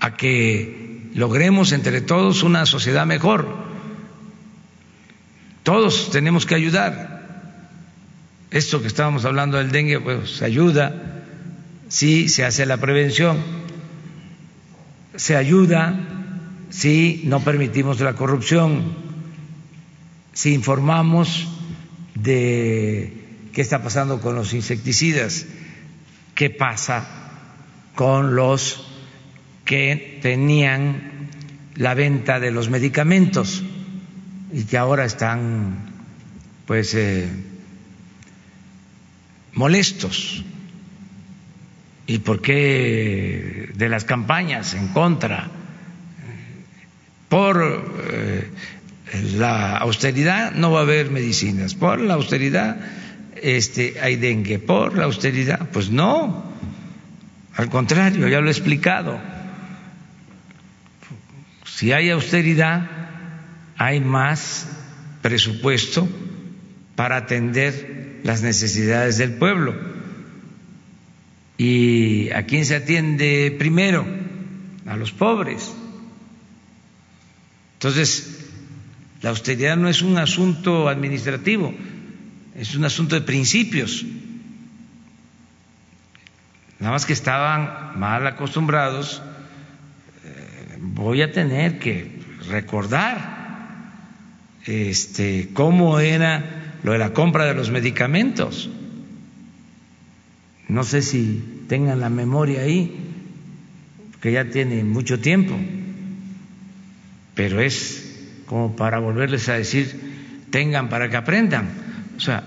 a 0.00 0.16
que 0.16 0.79
logremos 1.14 1.72
entre 1.72 2.00
todos 2.00 2.42
una 2.42 2.66
sociedad 2.66 3.06
mejor. 3.06 3.48
Todos 5.62 6.10
tenemos 6.10 6.46
que 6.46 6.54
ayudar. 6.54 7.20
Esto 8.50 8.80
que 8.80 8.88
estábamos 8.88 9.24
hablando 9.24 9.58
del 9.58 9.70
dengue, 9.70 10.00
pues 10.00 10.42
ayuda 10.42 11.10
si 11.88 12.28
se 12.28 12.44
hace 12.44 12.66
la 12.66 12.76
prevención, 12.76 13.38
se 15.16 15.36
ayuda 15.36 15.98
si 16.70 17.22
no 17.24 17.40
permitimos 17.40 18.00
la 18.00 18.14
corrupción, 18.14 18.94
si 20.32 20.54
informamos 20.54 21.48
de 22.14 23.48
qué 23.52 23.60
está 23.60 23.82
pasando 23.82 24.20
con 24.20 24.34
los 24.34 24.52
insecticidas, 24.52 25.46
qué 26.34 26.48
pasa 26.50 27.06
con 27.94 28.36
los 28.36 28.89
que 29.64 30.18
tenían 30.22 31.28
la 31.76 31.94
venta 31.94 32.40
de 32.40 32.50
los 32.50 32.68
medicamentos 32.68 33.62
y 34.52 34.64
que 34.64 34.76
ahora 34.76 35.04
están 35.04 35.90
pues 36.66 36.94
eh, 36.94 37.28
molestos. 39.54 40.44
¿Y 42.06 42.18
por 42.18 42.42
qué 42.42 43.70
de 43.74 43.88
las 43.88 44.04
campañas 44.04 44.74
en 44.74 44.88
contra? 44.88 45.48
Por 47.28 48.02
eh, 48.10 48.50
la 49.36 49.76
austeridad 49.76 50.52
no 50.52 50.72
va 50.72 50.80
a 50.80 50.82
haber 50.82 51.10
medicinas, 51.10 51.74
por 51.74 52.00
la 52.00 52.14
austeridad 52.14 52.78
este, 53.40 54.00
hay 54.02 54.16
dengue, 54.16 54.58
por 54.58 54.98
la 54.98 55.04
austeridad, 55.04 55.68
pues 55.72 55.90
no, 55.90 56.44
al 57.56 57.70
contrario, 57.70 58.28
ya 58.28 58.40
lo 58.40 58.48
he 58.48 58.52
explicado 58.52 59.39
si 61.80 61.92
hay 61.92 62.10
austeridad, 62.10 62.90
hay 63.78 64.00
más 64.00 64.68
presupuesto 65.22 66.06
para 66.94 67.16
atender 67.16 68.20
las 68.22 68.42
necesidades 68.42 69.16
del 69.16 69.32
pueblo. 69.38 69.74
¿Y 71.56 72.28
a 72.32 72.44
quién 72.44 72.66
se 72.66 72.76
atiende 72.76 73.56
primero? 73.58 74.06
A 74.84 74.94
los 74.96 75.10
pobres. 75.12 75.72
Entonces, 77.78 78.50
la 79.22 79.30
austeridad 79.30 79.78
no 79.78 79.88
es 79.88 80.02
un 80.02 80.18
asunto 80.18 80.86
administrativo, 80.86 81.74
es 82.56 82.74
un 82.74 82.84
asunto 82.84 83.14
de 83.14 83.22
principios. 83.22 84.04
Nada 86.78 86.92
más 86.92 87.06
que 87.06 87.14
estaban 87.14 87.98
mal 87.98 88.26
acostumbrados 88.26 89.22
voy 90.80 91.22
a 91.22 91.32
tener 91.32 91.78
que 91.78 92.20
recordar 92.48 93.38
este, 94.64 95.50
cómo 95.52 96.00
era 96.00 96.78
lo 96.82 96.92
de 96.92 96.98
la 96.98 97.12
compra 97.12 97.44
de 97.44 97.54
los 97.54 97.70
medicamentos. 97.70 98.70
No 100.68 100.84
sé 100.84 101.02
si 101.02 101.64
tengan 101.68 102.00
la 102.00 102.08
memoria 102.08 102.62
ahí, 102.62 102.96
que 104.20 104.32
ya 104.32 104.46
tiene 104.46 104.84
mucho 104.84 105.20
tiempo, 105.20 105.58
pero 107.34 107.60
es 107.60 108.06
como 108.46 108.76
para 108.76 108.98
volverles 108.98 109.48
a 109.48 109.54
decir, 109.54 110.48
tengan 110.50 110.88
para 110.88 111.08
que 111.08 111.16
aprendan. 111.16 111.68
O 112.16 112.20
sea, 112.20 112.44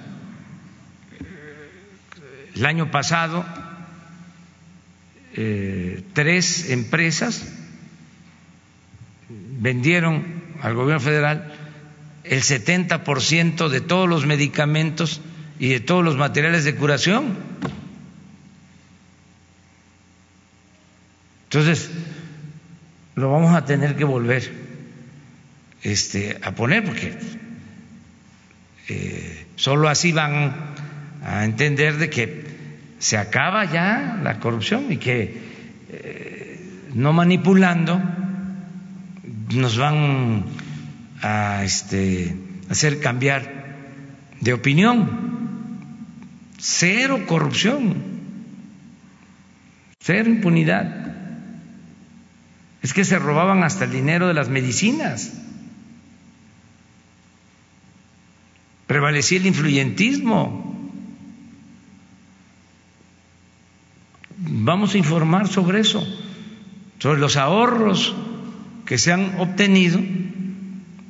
el 2.56 2.66
año 2.66 2.92
pasado, 2.92 3.46
eh, 5.36 6.04
tres 6.14 6.70
empresas 6.70 7.63
vendieron 9.60 10.44
al 10.62 10.76
gobierno 10.76 11.00
federal 11.00 11.54
el 12.24 12.42
70% 12.42 13.70
de 13.70 13.82
todos 13.82 14.08
los 14.08 14.26
medicamentos 14.26 15.22
y 15.60 15.70
de 15.70 15.80
todos 15.80 16.04
los 16.04 16.18
materiales 16.18 16.64
de 16.64 16.76
curación. 16.76 17.38
Entonces, 21.46 21.92
lo 23.16 23.32
vamos 23.32 23.56
a 23.56 23.66
tener 23.66 23.96
que 23.96 24.06
volver 24.06 24.52
este, 25.84 26.40
a 26.42 26.52
poner 26.52 26.84
porque 26.84 27.14
eh, 28.88 29.46
solo 29.56 29.90
así 29.90 30.12
van 30.12 30.74
a 31.24 31.46
entender 31.46 31.98
de 31.98 32.10
que 32.10 32.46
se 33.00 33.18
acaba 33.18 33.66
ya 33.66 34.20
la 34.24 34.40
corrupción 34.40 34.92
y 34.92 34.98
que 34.98 35.38
eh, 35.90 36.60
no 36.94 37.14
manipulando 37.14 38.02
nos 39.56 39.78
van 39.78 40.46
a 41.22 41.64
este, 41.64 42.36
hacer 42.70 43.00
cambiar 43.00 43.64
de 44.40 44.54
opinión. 44.54 45.32
Cero 46.60 47.26
corrupción, 47.28 47.96
cero 50.00 50.30
impunidad. 50.30 51.16
Es 52.82 52.94
que 52.94 53.06
se 53.06 53.20
robaban 53.20 53.64
hasta 53.64 53.86
el 53.86 53.92
dinero 53.92 54.28
de 54.28 54.34
las 54.34 54.50
medicinas. 54.50 55.34
Prevalecía 58.88 59.40
el 59.40 59.46
influyentismo. 59.46 60.74
Vamos 64.38 64.94
a 64.94 64.98
informar 64.98 65.48
sobre 65.48 65.80
eso, 65.80 66.06
sobre 67.00 67.20
los 67.20 67.38
ahorros 67.38 68.16
que 68.86 68.98
se 68.98 69.12
han 69.12 69.40
obtenido. 69.40 70.00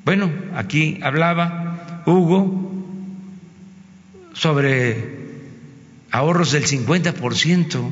Bueno, 0.05 0.31
aquí 0.55 0.99
hablaba 1.01 2.03
Hugo 2.05 2.71
sobre 4.33 5.23
ahorros 6.11 6.51
del 6.51 6.65
50% 6.65 7.89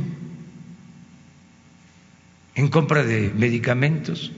en 2.56 2.68
compra 2.68 3.04
de 3.04 3.32
medicamentos. 3.36 4.32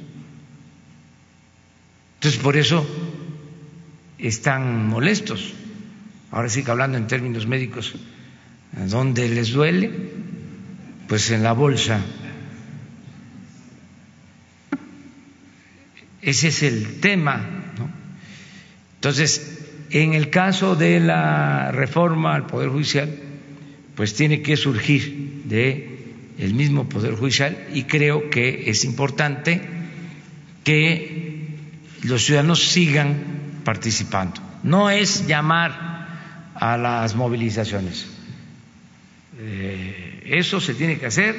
Entonces, 2.16 2.42
por 2.42 2.56
eso 2.56 2.86
están 4.18 4.88
molestos. 4.88 5.54
Ahora 6.32 6.50
sí 6.50 6.64
que 6.64 6.72
hablando 6.72 6.98
en 6.98 7.08
términos 7.08 7.48
médicos, 7.48 7.96
¿dónde 8.72 9.28
les 9.30 9.52
duele? 9.52 9.92
Pues 11.08 11.30
en 11.32 11.44
la 11.44 11.52
bolsa 11.54 12.00
Ese 16.24 16.48
es 16.48 16.64
el 16.64 17.00
tema. 17.00 17.64
Entonces, 18.96 19.60
en 19.90 20.14
el 20.14 20.30
caso 20.30 20.76
de 20.76 21.00
la 21.00 21.72
reforma 21.72 22.34
al 22.36 22.48
Poder 22.48 22.70
Judicial, 22.70 23.10
pues 23.96 24.16
tiene 24.16 24.42
que 24.42 24.58
surgir 24.58 25.44
de 25.46 25.90
el 26.40 26.54
mismo 26.54 26.90
Poder 26.90 27.16
Judicial 27.16 27.68
y 27.74 27.84
creo 27.84 28.30
que 28.30 28.70
es 28.70 28.86
importante 28.86 29.62
que 30.64 31.48
los 32.04 32.24
ciudadanos 32.24 32.64
sigan 32.64 33.62
participando. 33.64 34.42
No 34.64 34.90
es 34.90 35.28
llamar 35.28 36.52
a 36.56 36.78
las 36.78 37.16
movilizaciones. 37.16 38.08
Eh, 39.40 40.24
eso 40.26 40.62
se 40.62 40.74
tiene 40.74 40.98
que 40.98 41.08
hacer 41.08 41.36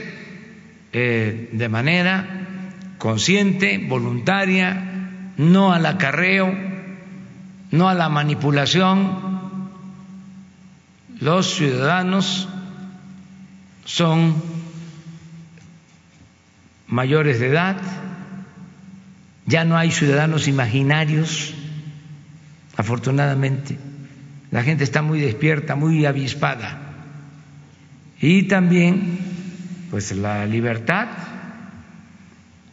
eh, 0.92 1.48
de 1.52 1.68
manera 1.68 2.43
consciente, 2.98 3.78
voluntaria, 3.88 5.32
no 5.36 5.72
al 5.72 5.86
acarreo, 5.86 6.54
no 7.70 7.88
a 7.88 7.94
la 7.94 8.08
manipulación. 8.08 9.34
Los 11.20 11.54
ciudadanos 11.54 12.48
son 13.84 14.34
mayores 16.86 17.40
de 17.40 17.48
edad, 17.48 17.76
ya 19.46 19.64
no 19.64 19.76
hay 19.76 19.90
ciudadanos 19.90 20.48
imaginarios, 20.48 21.54
afortunadamente. 22.76 23.78
La 24.50 24.62
gente 24.62 24.84
está 24.84 25.02
muy 25.02 25.20
despierta, 25.20 25.74
muy 25.74 26.06
avispada. 26.06 26.80
Y 28.20 28.44
también, 28.44 29.18
pues 29.90 30.12
la 30.12 30.46
libertad 30.46 31.08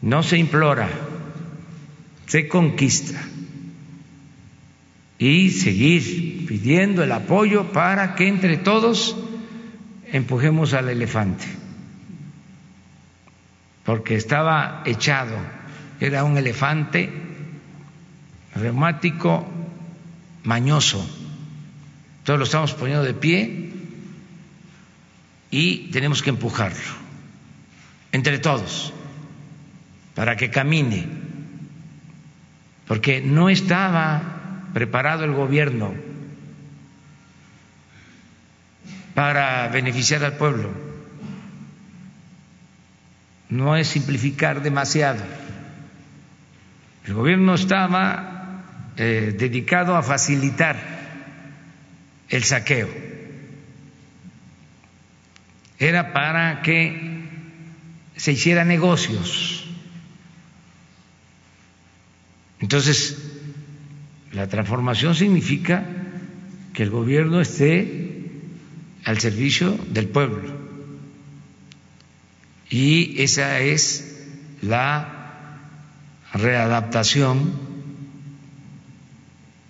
no 0.02 0.24
se 0.24 0.36
implora, 0.36 0.90
se 2.26 2.48
conquista. 2.48 3.20
Y 5.18 5.50
seguir 5.50 6.46
pidiendo 6.46 7.04
el 7.04 7.12
apoyo 7.12 7.70
para 7.70 8.16
que 8.16 8.26
entre 8.26 8.56
todos 8.56 9.16
empujemos 10.10 10.74
al 10.74 10.88
elefante. 10.88 11.46
Porque 13.84 14.16
estaba 14.16 14.82
echado, 14.84 15.36
era 16.00 16.24
un 16.24 16.36
elefante 16.36 17.08
reumático 18.56 19.46
mañoso. 20.42 21.08
Todos 22.24 22.40
lo 22.40 22.44
estamos 22.44 22.74
poniendo 22.74 23.04
de 23.04 23.14
pie 23.14 23.72
y 25.52 25.90
tenemos 25.92 26.20
que 26.22 26.30
empujarlo, 26.30 26.80
entre 28.10 28.40
todos 28.40 28.92
para 30.14 30.36
que 30.36 30.50
camine, 30.50 31.06
porque 32.86 33.20
no 33.20 33.48
estaba 33.48 34.68
preparado 34.74 35.24
el 35.24 35.32
gobierno 35.32 35.94
para 39.14 39.68
beneficiar 39.68 40.24
al 40.24 40.36
pueblo. 40.36 40.70
No 43.48 43.76
es 43.76 43.88
simplificar 43.88 44.62
demasiado. 44.62 45.22
El 47.04 47.14
gobierno 47.14 47.54
estaba 47.54 48.62
eh, 48.96 49.34
dedicado 49.38 49.96
a 49.96 50.02
facilitar 50.02 50.76
el 52.28 52.44
saqueo. 52.44 52.88
Era 55.78 56.12
para 56.12 56.62
que 56.62 57.28
se 58.16 58.32
hiciera 58.32 58.64
negocios 58.64 59.61
entonces, 62.62 63.18
la 64.32 64.48
transformación 64.48 65.16
significa 65.16 65.84
que 66.72 66.84
el 66.84 66.90
gobierno 66.90 67.40
esté 67.40 68.30
al 69.04 69.18
servicio 69.18 69.76
del 69.90 70.06
pueblo. 70.06 70.62
Y 72.70 73.20
esa 73.20 73.58
es 73.58 74.28
la 74.62 75.58
readaptación 76.32 77.52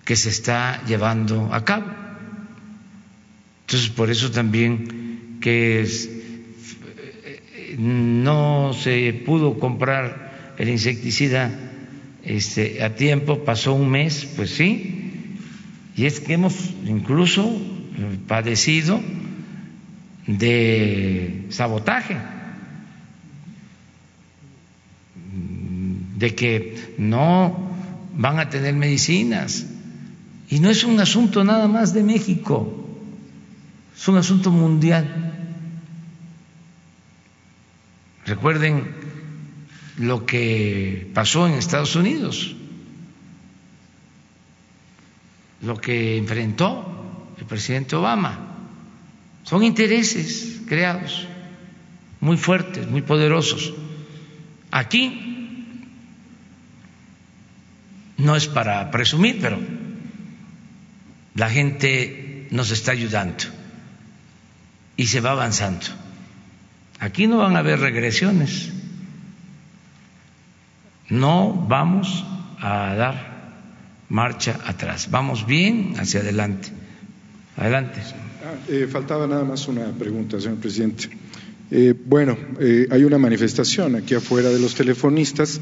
que 0.05 0.15
se 0.15 0.29
está 0.29 0.85
llevando 0.85 1.51
a 1.51 1.65
cabo. 1.65 1.87
Entonces, 3.61 3.89
por 3.89 4.11
eso 4.11 4.29
también 4.29 5.39
que 5.41 5.87
no 7.79 8.71
se 8.73 9.13
pudo 9.25 9.57
comprar 9.57 10.53
el 10.59 10.69
insecticida 10.69 11.71
este, 12.23 12.81
a 12.83 12.95
tiempo, 12.95 13.43
pasó 13.43 13.73
un 13.73 13.89
mes, 13.89 14.25
pues 14.35 14.51
sí, 14.51 15.37
y 15.95 16.05
es 16.05 16.19
que 16.19 16.33
hemos 16.33 16.55
incluso 16.85 17.59
padecido 18.27 19.01
de 20.25 21.45
sabotaje, 21.49 22.17
de 26.17 26.35
que 26.35 26.95
no 26.97 27.71
van 28.15 28.39
a 28.39 28.49
tener 28.49 28.73
medicinas. 28.73 29.67
Y 30.49 30.59
no 30.59 30.69
es 30.69 30.83
un 30.83 30.99
asunto 30.99 31.43
nada 31.43 31.67
más 31.67 31.93
de 31.93 32.03
México, 32.03 32.87
es 33.95 34.07
un 34.07 34.17
asunto 34.17 34.51
mundial. 34.51 35.33
Recuerden 38.25 39.02
lo 39.97 40.25
que 40.25 41.09
pasó 41.13 41.47
en 41.47 41.53
Estados 41.53 41.95
Unidos. 41.95 42.55
lo 45.63 45.79
que 45.79 46.17
enfrentó 46.17 47.33
el 47.39 47.45
presidente 47.45 47.95
Obama. 47.95 48.57
Son 49.43 49.63
intereses 49.63 50.61
creados 50.67 51.27
muy 52.19 52.37
fuertes, 52.37 52.87
muy 52.87 53.01
poderosos. 53.01 53.73
Aquí 54.71 55.83
no 58.17 58.35
es 58.35 58.47
para 58.47 58.91
presumir, 58.91 59.39
pero 59.41 59.59
la 61.35 61.49
gente 61.49 62.47
nos 62.51 62.71
está 62.71 62.91
ayudando 62.91 63.45
y 64.95 65.07
se 65.07 65.21
va 65.21 65.31
avanzando. 65.31 65.85
Aquí 66.99 67.27
no 67.27 67.37
van 67.37 67.55
a 67.55 67.59
haber 67.59 67.79
regresiones. 67.79 68.71
No 71.13 71.53
vamos 71.69 72.25
a 72.59 72.95
dar 72.95 73.15
marcha 74.09 74.59
atrás. 74.65 75.09
Vamos 75.11 75.45
bien 75.45 75.93
hacia 75.97 76.21
adelante. 76.21 76.69
Adelante. 77.55 77.99
Ah, 78.43 78.55
eh, 78.67 78.87
faltaba 78.91 79.27
nada 79.27 79.43
más 79.43 79.67
una 79.67 79.91
pregunta, 79.91 80.41
señor 80.41 80.57
presidente. 80.57 81.09
Eh, 81.69 81.93
bueno, 81.93 82.35
eh, 82.59 82.87
hay 82.89 83.03
una 83.03 83.19
manifestación 83.19 83.95
aquí 83.95 84.15
afuera 84.15 84.49
de 84.49 84.59
los 84.59 84.73
telefonistas 84.73 85.61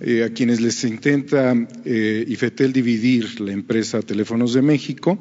a 0.00 0.28
quienes 0.28 0.60
les 0.60 0.84
intenta 0.84 1.54
IFETEL 1.84 2.72
dividir 2.72 3.40
la 3.40 3.52
empresa 3.52 4.00
Teléfonos 4.02 4.52
de 4.52 4.60
México 4.60 5.18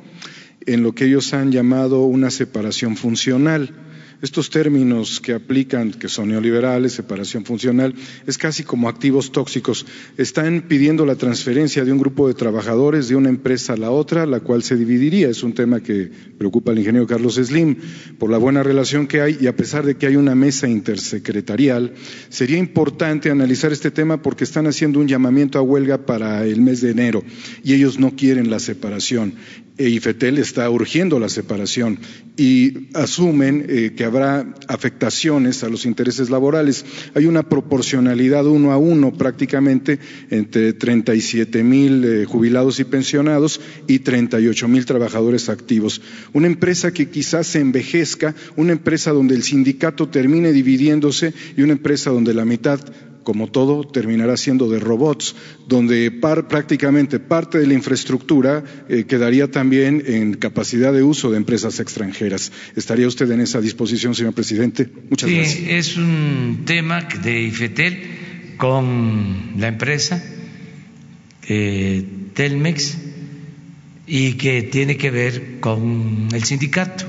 en 0.65 0.83
lo 0.83 0.93
que 0.93 1.05
ellos 1.05 1.33
han 1.33 1.51
llamado 1.51 2.03
una 2.03 2.29
separación 2.29 2.95
funcional. 2.95 3.73
Estos 4.21 4.49
términos 4.49 5.19
que 5.19 5.33
aplican, 5.33 5.91
que 5.91 6.07
son 6.07 6.29
neoliberales, 6.29 6.93
separación 6.93 7.45
funcional, 7.45 7.93
es 8.25 8.37
casi 8.37 8.63
como 8.63 8.87
activos 8.89 9.31
tóxicos. 9.31 9.85
Están 10.17 10.65
pidiendo 10.67 11.05
la 11.05 11.15
transferencia 11.15 11.83
de 11.83 11.91
un 11.91 11.97
grupo 11.97 12.27
de 12.27 12.33
trabajadores 12.33 13.07
de 13.07 13.15
una 13.15 13.29
empresa 13.29 13.73
a 13.73 13.77
la 13.77 13.91
otra, 13.91 14.25
la 14.25 14.39
cual 14.39 14.63
se 14.63 14.75
dividiría. 14.75 15.29
Es 15.29 15.43
un 15.43 15.53
tema 15.53 15.81
que 15.81 16.09
preocupa 16.37 16.71
al 16.71 16.79
ingeniero 16.79 17.07
Carlos 17.07 17.35
Slim 17.35 17.75
por 18.17 18.29
la 18.29 18.37
buena 18.37 18.63
relación 18.63 19.07
que 19.07 19.21
hay 19.21 19.37
y 19.39 19.47
a 19.47 19.55
pesar 19.55 19.85
de 19.85 19.95
que 19.95 20.07
hay 20.07 20.15
una 20.15 20.35
mesa 20.35 20.67
intersecretarial, 20.67 21.93
sería 22.29 22.57
importante 22.57 23.29
analizar 23.29 23.71
este 23.71 23.91
tema 23.91 24.21
porque 24.21 24.43
están 24.43 24.67
haciendo 24.67 24.99
un 24.99 25.07
llamamiento 25.07 25.59
a 25.59 25.61
huelga 25.61 26.05
para 26.05 26.45
el 26.45 26.61
mes 26.61 26.81
de 26.81 26.91
enero 26.91 27.23
y 27.63 27.73
ellos 27.73 27.99
no 27.99 28.15
quieren 28.15 28.49
la 28.49 28.59
separación 28.59 29.33
e 29.77 29.89
IFETEL 29.89 30.37
está 30.37 30.69
urgiendo 30.69 31.19
la 31.19 31.27
separación 31.27 31.99
y 32.37 32.89
asumen 32.93 33.65
eh, 33.67 33.93
que 33.95 34.05
habrá 34.05 34.53
afectaciones 34.67 35.63
a 35.63 35.69
los 35.69 35.85
intereses 35.85 36.29
laborales. 36.29 36.85
Hay 37.13 37.25
una 37.25 37.43
proporcionalidad 37.43 38.45
uno 38.45 38.71
a 38.71 38.77
uno 38.77 39.13
prácticamente 39.13 39.99
entre 40.29 40.73
37 40.73 41.63
mil 41.63 42.05
eh, 42.05 42.25
jubilados 42.25 42.79
y 42.79 42.85
pensionados 42.85 43.59
y 43.87 43.99
38 43.99 44.67
mil 44.67 44.85
trabajadores 44.85 45.49
activos. 45.49 46.01
Una 46.33 46.47
empresa 46.47 46.91
que 46.91 47.09
quizás 47.09 47.47
se 47.47 47.59
envejezca, 47.59 48.33
una 48.55 48.71
empresa 48.71 49.11
donde 49.11 49.35
el 49.35 49.43
sindicato 49.43 50.09
termine 50.09 50.53
dividiéndose 50.53 51.33
y 51.57 51.61
una 51.61 51.73
empresa 51.73 52.11
donde 52.11 52.33
la 52.33 52.45
mitad 52.45 52.79
como 53.25 53.47
todo, 53.47 53.83
terminará 53.83 54.37
siendo 54.37 54.69
de 54.69 54.79
robots, 54.79 55.35
donde 55.67 56.09
prácticamente 56.11 57.19
parte 57.19 57.57
de 57.57 57.67
la 57.67 57.73
infraestructura 57.73 58.63
eh, 58.87 59.03
quedaría 59.03 59.51
también 59.51 60.03
en 60.05 60.35
capacidad 60.35 60.93
de 60.93 61.03
uso 61.03 61.31
de 61.31 61.37
empresas 61.37 61.81
extranjeras. 61.81 62.53
¿Estaría 62.77 63.07
usted 63.07 63.29
en 63.31 63.41
esa 63.41 63.59
disposición, 63.59 64.15
señor 64.15 64.33
presidente? 64.33 64.87
Muchas 65.09 65.29
sí, 65.29 65.35
gracias. 65.35 65.67
Es 65.67 65.97
un 65.97 66.63
tema 66.65 67.01
de 67.01 67.41
IFETEL 67.41 68.55
con 68.57 69.55
la 69.57 69.67
empresa 69.67 70.23
eh, 71.49 72.05
Telmex 72.33 72.97
y 74.07 74.33
que 74.33 74.61
tiene 74.61 74.97
que 74.97 75.09
ver 75.09 75.59
con 75.59 76.29
el 76.31 76.43
sindicato. 76.43 77.05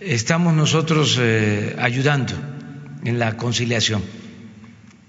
Estamos 0.00 0.52
nosotros 0.54 1.16
eh, 1.20 1.76
ayudando 1.78 2.34
en 3.04 3.18
la 3.20 3.36
conciliación 3.36 4.02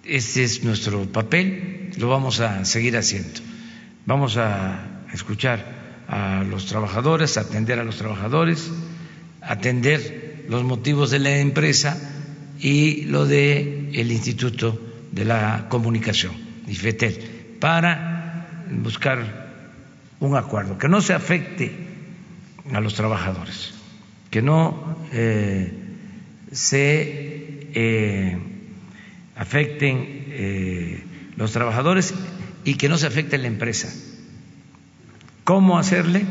este 0.07 0.43
es 0.43 0.63
nuestro 0.63 1.03
papel, 1.05 1.91
lo 1.97 2.09
vamos 2.09 2.39
a 2.39 2.65
seguir 2.65 2.97
haciendo. 2.97 3.41
Vamos 4.05 4.37
a 4.37 5.03
escuchar 5.13 6.05
a 6.07 6.43
los 6.43 6.65
trabajadores, 6.65 7.37
atender 7.37 7.79
a 7.79 7.83
los 7.83 7.97
trabajadores, 7.97 8.71
atender 9.41 10.45
los 10.47 10.63
motivos 10.63 11.11
de 11.11 11.19
la 11.19 11.37
empresa 11.37 11.97
y 12.59 13.03
lo 13.03 13.25
de 13.25 13.89
el 13.93 14.11
Instituto 14.11 14.79
de 15.11 15.25
la 15.25 15.67
Comunicación, 15.69 16.33
IFETEL, 16.67 17.57
para 17.59 18.65
buscar 18.71 19.47
un 20.19 20.35
acuerdo 20.35 20.77
que 20.77 20.87
no 20.87 21.01
se 21.01 21.13
afecte 21.13 21.71
a 22.73 22.79
los 22.79 22.93
trabajadores, 22.95 23.73
que 24.29 24.41
no 24.41 25.05
eh, 25.11 25.71
se 26.51 27.67
eh, 27.73 28.37
afecten 29.37 30.25
eh, 30.29 31.03
los 31.35 31.51
trabajadores 31.51 32.13
y 32.63 32.75
que 32.75 32.89
no 32.89 32.97
se 32.97 33.07
afecte 33.07 33.37
la 33.37 33.47
empresa. 33.47 33.93
¿Cómo 35.43 35.77
hacerle? 35.77 36.25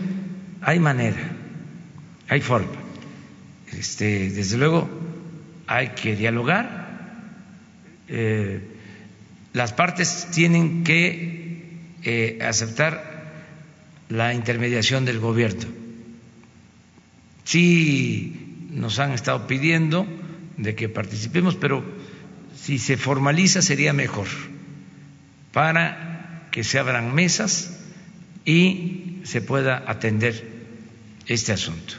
Hay 0.60 0.80
manera, 0.80 1.32
hay 2.28 2.40
forma. 2.40 2.72
Este, 3.72 4.30
desde 4.30 4.58
luego 4.58 4.88
hay 5.66 5.88
que 5.90 6.16
dialogar. 6.16 6.86
Eh, 8.08 8.60
las 9.52 9.72
partes 9.72 10.28
tienen 10.32 10.84
que 10.84 11.78
eh, 12.02 12.38
aceptar 12.42 13.16
la 14.08 14.34
intermediación 14.34 15.04
del 15.04 15.18
gobierno. 15.18 15.66
Sí 17.44 18.68
nos 18.70 18.98
han 18.98 19.12
estado 19.12 19.46
pidiendo 19.46 20.06
de 20.56 20.74
que 20.74 20.88
participemos, 20.88 21.56
pero 21.56 21.82
si 22.56 22.78
se 22.78 22.96
formaliza 22.96 23.62
sería 23.62 23.92
mejor 23.92 24.26
para 25.52 26.48
que 26.50 26.64
se 26.64 26.78
abran 26.78 27.14
mesas 27.14 27.78
y 28.44 29.20
se 29.24 29.40
pueda 29.40 29.84
atender 29.86 30.56
este 31.26 31.52
asunto, 31.52 31.94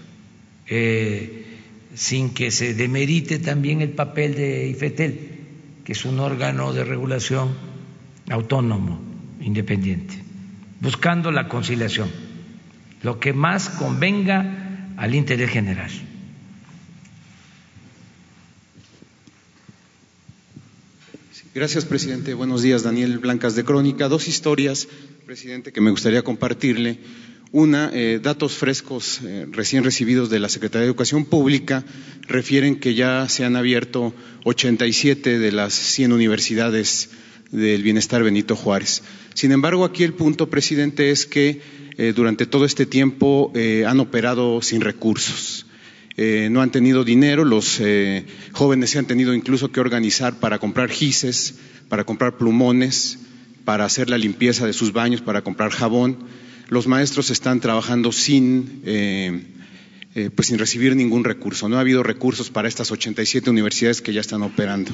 eh, 0.67 1.45
sin 1.93 2.33
que 2.33 2.51
se 2.51 2.73
demerite 2.73 3.39
también 3.39 3.81
el 3.81 3.91
papel 3.91 4.35
de 4.35 4.67
IFETEL, 4.69 5.31
que 5.83 5.91
es 5.91 6.05
un 6.05 6.19
órgano 6.19 6.73
de 6.73 6.83
regulación 6.83 7.55
autónomo, 8.29 9.01
independiente, 9.41 10.15
buscando 10.79 11.31
la 11.31 11.47
conciliación, 11.47 12.09
lo 13.03 13.19
que 13.19 13.33
más 13.33 13.69
convenga 13.69 14.93
al 14.97 15.15
interés 15.15 15.51
general. 15.51 15.91
Gracias, 21.57 21.85
presidente. 21.85 22.35
Buenos 22.35 22.61
días, 22.61 22.83
Daniel 22.83 23.17
Blancas 23.17 23.55
de 23.55 23.63
Crónica. 23.63 24.07
Dos 24.07 24.27
historias, 24.27 24.87
presidente, 25.25 25.71
que 25.71 25.81
me 25.81 25.89
gustaría 25.89 26.21
compartirle. 26.21 26.99
Una, 27.51 27.89
eh, 27.95 28.19
datos 28.21 28.53
frescos 28.53 29.21
eh, 29.23 29.47
recién 29.49 29.83
recibidos 29.83 30.29
de 30.29 30.37
la 30.37 30.49
Secretaría 30.49 30.81
de 30.81 30.89
Educación 30.89 31.25
Pública 31.25 31.83
refieren 32.27 32.79
que 32.79 32.93
ya 32.93 33.27
se 33.27 33.43
han 33.43 33.55
abierto 33.55 34.13
87 34.43 35.39
de 35.39 35.51
las 35.51 35.73
100 35.73 36.13
universidades 36.13 37.09
del 37.49 37.81
bienestar 37.81 38.21
Benito 38.21 38.55
Juárez. 38.55 39.01
Sin 39.33 39.51
embargo, 39.51 39.83
aquí 39.83 40.03
el 40.03 40.13
punto, 40.13 40.51
presidente, 40.51 41.09
es 41.09 41.25
que 41.25 41.59
eh, 41.97 42.13
durante 42.15 42.45
todo 42.45 42.65
este 42.65 42.85
tiempo 42.85 43.51
han 43.83 43.99
operado 43.99 44.61
sin 44.61 44.81
recursos. 44.81 45.66
Eh, 46.17 46.49
no 46.51 46.61
han 46.61 46.71
tenido 46.71 47.03
dinero, 47.03 47.45
los 47.45 47.79
eh, 47.79 48.25
jóvenes 48.51 48.89
se 48.89 48.99
han 48.99 49.05
tenido 49.05 49.33
incluso 49.33 49.71
que 49.71 49.79
organizar 49.79 50.39
para 50.39 50.57
comprar 50.57 50.89
gises, 50.89 51.59
para 51.89 52.03
comprar 52.03 52.37
plumones, 52.37 53.19
para 53.65 53.85
hacer 53.85 54.09
la 54.09 54.17
limpieza 54.17 54.65
de 54.65 54.73
sus 54.73 54.93
baños, 54.93 55.21
para 55.21 55.43
comprar 55.43 55.71
jabón. 55.71 56.17
Los 56.69 56.87
maestros 56.87 57.29
están 57.29 57.59
trabajando 57.59 58.11
sin, 58.11 58.81
eh, 60.17 60.31
pues 60.33 60.47
sin 60.47 60.57
recibir 60.57 60.95
ningún 60.95 61.23
recurso. 61.23 61.69
No 61.69 61.77
ha 61.77 61.81
habido 61.81 62.01
recursos 62.01 62.49
para 62.49 62.67
estas 62.67 62.89
87 62.89 63.51
universidades 63.51 64.01
que 64.01 64.13
ya 64.13 64.21
están 64.21 64.41
operando. 64.41 64.91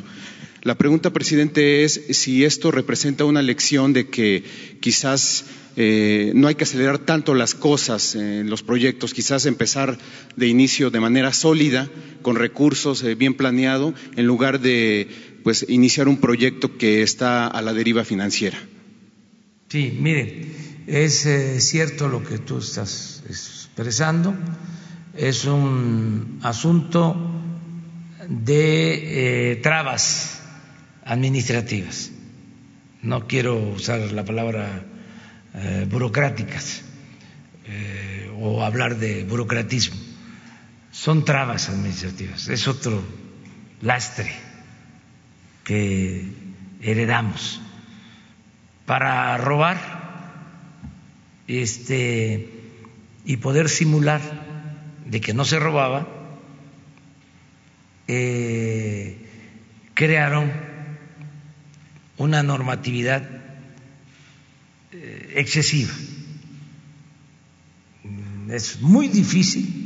La 0.64 0.76
pregunta, 0.76 1.14
presidente, 1.14 1.86
es 1.86 1.94
si 2.10 2.44
esto 2.44 2.72
representa 2.72 3.24
una 3.24 3.41
lección 3.41 3.94
de 3.94 4.10
que 4.10 4.44
quizás 4.82 5.45
eh, 5.78 6.34
no 6.36 6.50
hay 6.50 6.56
que 6.56 6.66
acelerar 6.66 7.00
tanto 7.00 7.36
las 7.36 7.56
cosas 7.56 8.16
en 8.16 8.50
los 8.50 8.64
proyectos, 8.64 9.14
quizás 9.14 9.45
empezar 9.45 9.98
de 10.36 10.48
inicio 10.50 10.90
de 10.90 11.00
manera 11.00 11.32
sólida, 11.32 11.90
con 12.22 12.36
recursos 12.36 13.02
eh, 13.04 13.16
bien 13.16 13.34
planeado, 13.34 13.94
en 14.18 14.26
lugar 14.26 14.60
de 14.60 15.08
pues 15.41 15.66
iniciar 15.70 16.10
un 16.10 16.18
proyecto 16.18 16.78
que 16.78 17.02
está 17.02 17.48
a 17.48 17.62
la 17.62 17.74
deriva 17.74 18.04
financiera. 18.04 18.58
Sí, 19.70 19.98
mire, 20.02 20.52
es 20.86 21.26
cierto 21.60 22.10
lo 22.10 22.26
que 22.26 22.40
tú 22.40 22.58
estás 22.58 23.24
expresando, 23.30 24.36
es 25.15 25.45
un 25.45 26.40
asunto 26.44 27.15
de 28.27 29.60
trabas 29.61 30.41
administrativas. 31.06 32.11
No 33.02 33.27
quiero 33.27 33.57
usar 33.57 33.99
la 34.11 34.23
palabra 34.26 34.85
eh, 35.56 35.85
burocráticas. 35.90 36.84
eh, 37.65 38.30
o 38.40 38.64
hablar 38.64 38.98
de 38.98 39.23
burocratismo. 39.23 39.98
Son 40.91 41.26
trabas 41.26 41.69
administrativas, 41.69 42.48
es 42.49 42.68
otro 42.68 43.02
lastre 43.81 44.31
que 45.64 46.31
heredamos 46.81 47.61
para 48.85 49.38
robar 49.38 49.77
este 51.48 52.49
y 53.26 53.38
poder 53.38 53.69
simular 53.69 54.22
de 55.06 55.22
que 55.22 55.34
no 55.34 55.46
se 55.46 55.60
robaba 55.60 56.08
eh, 58.08 59.18
crearon 59.94 60.52
una 62.18 62.44
normatividad 62.44 63.28
eh, 64.92 65.34
excesiva. 65.36 65.94
Es 68.50 68.82
muy 68.82 69.08
difícil 69.08 69.84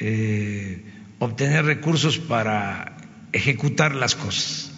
eh, 0.00 0.84
obtener 1.18 1.64
recursos 1.64 2.18
para 2.18 2.96
ejecutar 3.32 3.94
las 3.94 4.14
cosas, 4.14 4.72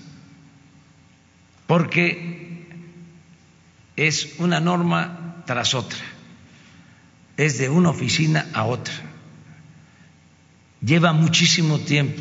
porque 1.67 2.67
es 3.97 4.35
una 4.39 4.61
norma 4.61 5.45
tras 5.47 5.75
otra, 5.75 5.99
es 7.39 7.57
de 7.57 7.71
una 7.71 7.91
oficina 7.91 8.49
a 8.53 8.65
otra, 8.65 8.93
lleva 10.83 11.13
muchísimo 11.15 11.79
tiempo. 11.79 12.21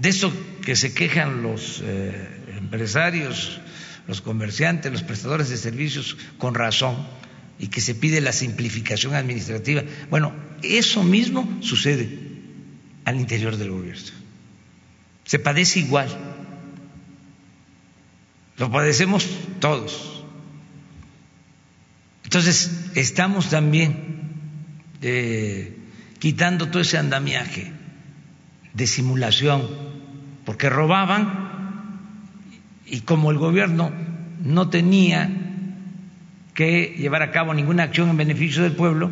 De 0.00 0.08
eso 0.08 0.32
que 0.62 0.76
se 0.76 0.94
quejan 0.94 1.42
los 1.42 1.82
eh, 1.84 2.28
empresarios, 2.56 3.60
los 4.06 4.20
comerciantes, 4.20 4.92
los 4.92 5.02
prestadores 5.02 5.48
de 5.50 5.56
servicios, 5.56 6.16
con 6.38 6.54
razón, 6.54 6.96
y 7.58 7.68
que 7.68 7.80
se 7.80 7.94
pide 7.94 8.20
la 8.20 8.32
simplificación 8.32 9.14
administrativa. 9.14 9.82
Bueno, 10.10 10.32
eso 10.62 11.02
mismo 11.02 11.58
sucede 11.60 12.08
al 13.04 13.16
interior 13.16 13.56
del 13.56 13.70
gobierno. 13.70 14.12
Se 15.24 15.38
padece 15.40 15.80
igual. 15.80 16.08
Lo 18.58 18.70
padecemos 18.70 19.26
todos. 19.58 20.13
Entonces, 22.24 22.90
estamos 22.94 23.50
también 23.50 23.96
eh, 25.02 25.76
quitando 26.18 26.68
todo 26.68 26.82
ese 26.82 26.98
andamiaje 26.98 27.72
de 28.72 28.86
simulación, 28.86 29.68
porque 30.44 30.68
robaban 30.68 31.54
y 32.86 33.00
como 33.00 33.30
el 33.30 33.38
gobierno 33.38 33.92
no 34.42 34.68
tenía 34.68 35.30
que 36.54 36.94
llevar 36.98 37.22
a 37.22 37.30
cabo 37.30 37.54
ninguna 37.54 37.84
acción 37.84 38.10
en 38.10 38.16
beneficio 38.16 38.62
del 38.62 38.72
pueblo, 38.72 39.10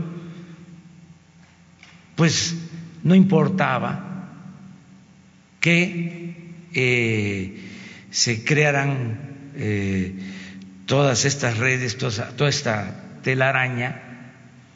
pues 2.17 2.57
no 3.03 3.15
importaba 3.15 4.29
que 5.61 6.53
eh, 6.75 7.61
se 8.11 8.45
crearan 8.45 9.53
eh, 9.57 10.15
todas 10.87 11.25
estas 11.25 11.59
redes, 11.59 11.97
toda, 11.99 12.49
esta 12.49 13.02
telaraña 13.23 14.03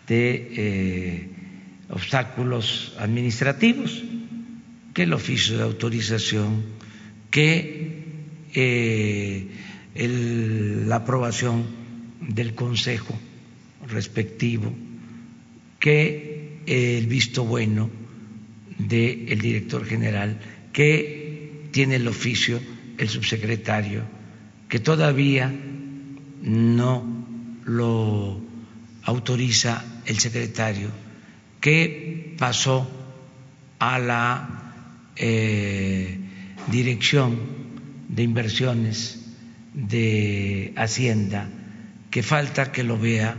de 0.06 0.48
eh, 0.56 1.28
obstáculos 1.90 2.94
administrativos, 2.98 4.02
que 4.94 5.02
el 5.02 5.12
oficio 5.12 5.56
de 5.58 5.62
autorización, 5.62 6.64
que 7.30 8.06
la 9.94 10.96
aprobación 10.96 11.66
del 12.20 12.54
Consejo 12.54 13.18
respectivo, 13.88 14.72
que 15.78 16.62
el 16.66 17.06
visto 17.06 17.44
bueno 17.44 17.90
del 18.78 19.38
director 19.38 19.84
general, 19.84 20.40
que 20.72 21.68
tiene 21.70 21.96
el 21.96 22.08
oficio 22.08 22.60
el 22.98 23.08
subsecretario, 23.08 24.02
que 24.68 24.78
todavía 24.78 25.52
no 26.42 27.15
lo 27.66 28.40
autoriza 29.02 29.84
el 30.06 30.18
secretario, 30.18 30.88
que 31.60 32.34
pasó 32.38 32.88
a 33.78 33.98
la 33.98 34.72
eh, 35.16 36.18
dirección 36.68 37.38
de 38.08 38.22
inversiones 38.22 39.20
de 39.74 40.72
Hacienda, 40.76 41.48
que 42.10 42.22
falta 42.22 42.72
que 42.72 42.84
lo 42.84 42.98
vea 42.98 43.36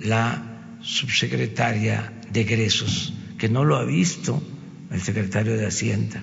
la 0.00 0.78
subsecretaria 0.80 2.12
de 2.32 2.40
egresos, 2.40 3.14
que 3.38 3.48
no 3.48 3.64
lo 3.64 3.76
ha 3.76 3.84
visto 3.84 4.42
el 4.90 5.00
secretario 5.00 5.56
de 5.56 5.66
Hacienda. 5.66 6.22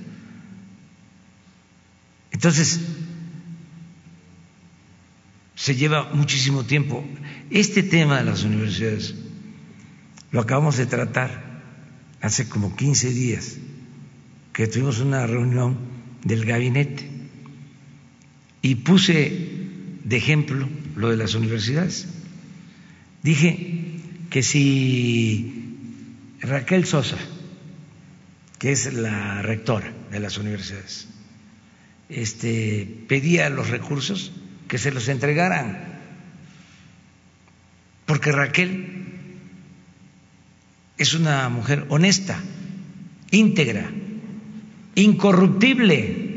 Entonces, 2.32 2.82
se 5.56 5.76
lleva 5.76 6.12
muchísimo 6.14 6.66
tiempo. 6.66 7.04
Este 7.50 7.82
tema 7.82 8.20
de 8.20 8.26
las 8.26 8.44
universidades 8.44 9.16
lo 10.32 10.42
acabamos 10.42 10.78
de 10.78 10.86
tratar 10.86 11.62
hace 12.22 12.50
como 12.50 12.76
15 12.76 13.10
días, 13.12 13.58
que 14.52 14.68
tuvimos 14.68 15.00
una 15.00 15.26
reunión 15.28 15.78
del 16.24 16.46
gabinete 16.46 17.10
y 18.62 18.76
puse 18.76 19.68
de 20.04 20.18
ejemplo 20.18 20.68
lo 20.96 21.10
de 21.10 21.18
las 21.18 21.36
universidades. 21.36 22.08
Dije 23.24 24.02
que 24.30 24.44
si 24.44 25.78
Raquel 26.42 26.86
Sosa, 26.86 27.18
que 28.60 28.72
es 28.72 28.94
la 28.94 29.42
rectora 29.42 29.94
de 30.12 30.20
las 30.20 30.38
universidades, 30.38 31.08
este, 32.10 33.06
pedía 33.08 33.50
los 33.50 33.70
recursos, 33.70 34.32
que 34.76 34.80
se 34.80 34.92
los 34.92 35.08
entregaran, 35.08 35.78
porque 38.06 38.34
Raquel 38.34 39.06
es 40.98 41.14
una 41.14 41.48
mujer 41.48 41.86
honesta, 41.88 42.38
íntegra, 43.32 43.90
incorruptible. 44.96 46.28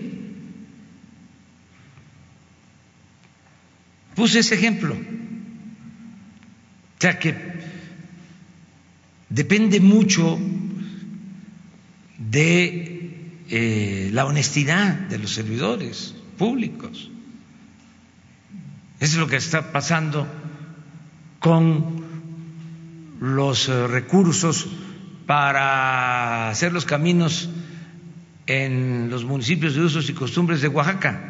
Puse 4.15 4.39
ese 4.39 4.55
ejemplo. 4.55 4.95
O 4.95 7.01
sea 7.01 7.19
que 7.19 7.35
depende 9.31 9.81
mucho 9.81 10.39
de 12.19 13.33
eh, 13.51 14.11
la 14.13 14.27
honestidad 14.27 14.95
de 14.95 15.19
los 15.19 15.35
servidores 15.35 16.15
públicos. 16.37 17.11
Es 19.01 19.15
lo 19.17 19.27
que 19.29 19.37
está 19.37 19.73
pasando 19.73 20.27
con 21.39 22.03
los 23.21 23.69
eh, 23.69 23.87
recursos 23.87 24.67
para 25.27 26.49
hacer 26.51 26.73
los 26.73 26.85
caminos 26.85 27.49
en 28.47 29.09
los 29.11 29.25
municipios 29.25 29.75
de 29.75 29.83
usos 29.83 30.09
y 30.09 30.15
costumbres 30.15 30.63
de 30.63 30.69
Oaxaca. 30.69 31.21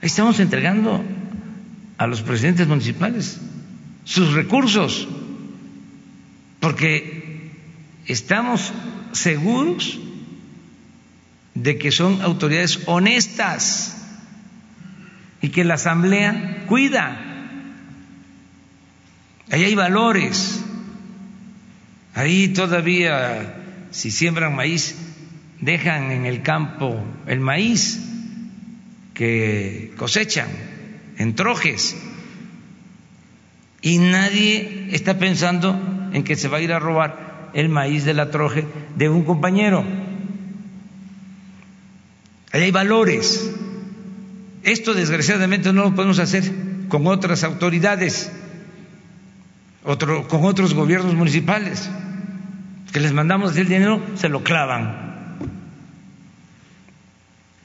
Estamos 0.00 0.40
entregando 0.40 1.02
a 1.98 2.06
los 2.06 2.22
presidentes 2.22 2.66
municipales 2.66 3.40
sus 4.04 4.32
recursos, 4.32 5.06
porque 6.60 7.50
estamos 8.06 8.72
seguros 9.12 9.98
de 11.54 11.78
que 11.78 11.92
son 11.92 12.22
autoridades 12.22 12.80
honestas 12.86 14.01
y 15.42 15.50
que 15.50 15.64
la 15.64 15.74
Asamblea 15.74 16.64
cuida. 16.68 17.18
Ahí 19.50 19.64
hay 19.64 19.74
valores. 19.74 20.64
Ahí 22.14 22.48
todavía, 22.48 23.54
si 23.90 24.10
siembran 24.10 24.54
maíz, 24.54 24.96
dejan 25.60 26.10
en 26.12 26.26
el 26.26 26.42
campo 26.42 27.04
el 27.26 27.40
maíz 27.40 28.00
que 29.14 29.92
cosechan 29.96 30.48
en 31.18 31.34
trojes 31.34 31.96
y 33.82 33.98
nadie 33.98 34.88
está 34.92 35.18
pensando 35.18 35.78
en 36.12 36.22
que 36.22 36.36
se 36.36 36.48
va 36.48 36.58
a 36.58 36.60
ir 36.60 36.72
a 36.72 36.78
robar 36.78 37.50
el 37.52 37.68
maíz 37.68 38.04
de 38.04 38.14
la 38.14 38.30
troje 38.30 38.64
de 38.96 39.08
un 39.08 39.24
compañero. 39.24 39.84
Ahí 42.52 42.62
hay 42.62 42.70
valores. 42.70 43.50
Esto 44.62 44.94
desgraciadamente 44.94 45.72
no 45.72 45.84
lo 45.84 45.94
podemos 45.94 46.18
hacer 46.18 46.44
con 46.88 47.06
otras 47.06 47.44
autoridades, 47.44 48.30
otro, 49.84 50.28
con 50.28 50.44
otros 50.44 50.74
gobiernos 50.74 51.14
municipales, 51.14 51.90
que 52.92 53.00
les 53.00 53.12
mandamos 53.12 53.56
el 53.56 53.68
dinero, 53.68 54.00
se 54.16 54.28
lo 54.28 54.42
clavan. 54.42 55.38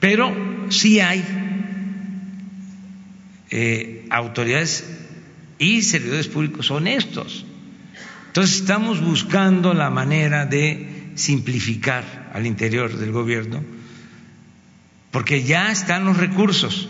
Pero 0.00 0.34
sí 0.70 1.00
hay 1.00 1.24
eh, 3.50 4.06
autoridades 4.10 4.84
y 5.58 5.82
servidores 5.82 6.28
públicos 6.28 6.70
honestos 6.70 7.44
Entonces 8.28 8.60
estamos 8.60 9.02
buscando 9.02 9.74
la 9.74 9.90
manera 9.90 10.46
de 10.46 11.10
simplificar 11.16 12.30
al 12.32 12.46
interior 12.46 12.96
del 12.96 13.10
gobierno, 13.10 13.64
porque 15.10 15.42
ya 15.42 15.70
están 15.70 16.04
los 16.04 16.16
recursos. 16.16 16.88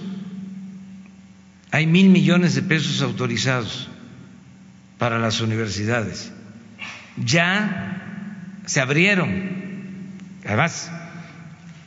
Hay 1.71 1.87
mil 1.87 2.09
millones 2.09 2.55
de 2.55 2.63
pesos 2.63 3.03
autorizados 3.03 3.89
para 4.99 5.19
las 5.19 5.41
universidades. 5.41 6.33
Ya 7.17 8.61
se 8.67 8.81
abrieron, 8.81 9.31
además, 10.45 10.91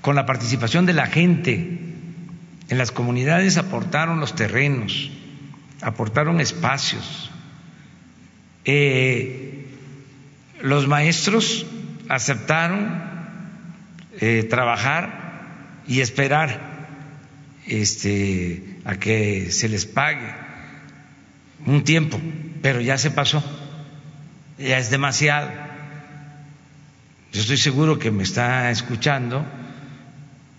con 0.02 0.16
la 0.16 0.26
participación 0.26 0.86
de 0.86 0.94
la 0.94 1.08
gente. 1.08 1.80
En 2.70 2.78
las 2.78 2.91
comunidades 2.91 3.58
aportaron 3.58 4.20
los 4.20 4.36
terrenos, 4.36 5.12
aportaron 5.82 6.40
espacios. 6.40 7.30
Eh, 8.64 9.68
los 10.62 10.88
maestros 10.88 11.66
aceptaron 12.08 13.03
eh, 14.20 14.44
trabajar 14.49 15.20
y 15.88 16.02
esperar 16.02 16.60
este, 17.68 18.78
a 18.86 18.95
que 18.95 19.52
se 19.52 19.70
les 19.70 19.86
pague 19.86 20.34
un 21.66 21.84
tiempo, 21.84 22.20
pero 22.62 22.82
ya 22.82 22.98
se 22.98 23.12
pasó, 23.12 23.44
ya 24.58 24.78
es 24.78 24.90
demasiado. 24.90 25.49
Yo 27.32 27.41
estoy 27.41 27.58
seguro 27.58 27.98
que 27.99 28.12
me 28.12 28.24
está 28.24 28.72
escuchando 28.72 29.45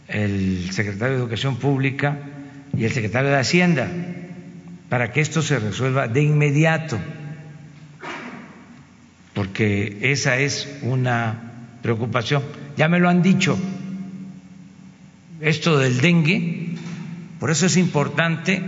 el 0.09 0.70
secretario 0.73 1.16
de 1.16 1.20
Educación 1.20 1.57
Pública 1.57 2.19
y 2.77 2.85
el 2.85 2.93
secretario 2.93 3.31
de 3.31 3.36
Hacienda 3.36 3.89
para 4.89 5.11
que 5.11 5.20
esto 5.20 5.43
se 5.43 5.59
resuelva 5.59 6.07
de 6.07 6.23
inmediato, 6.23 6.99
porque 9.35 9.99
esa 10.03 10.36
es 10.36 10.69
una 10.82 11.53
preocupación. 11.82 12.43
Ya 12.77 12.89
me 12.89 12.99
lo 12.99 13.09
han 13.09 13.23
dicho, 13.23 13.59
esto 15.43 15.77
del 15.77 16.01
dengue, 16.01 16.77
por 17.40 17.51
eso 17.51 17.66
es 17.66 17.77
importante 17.77 18.62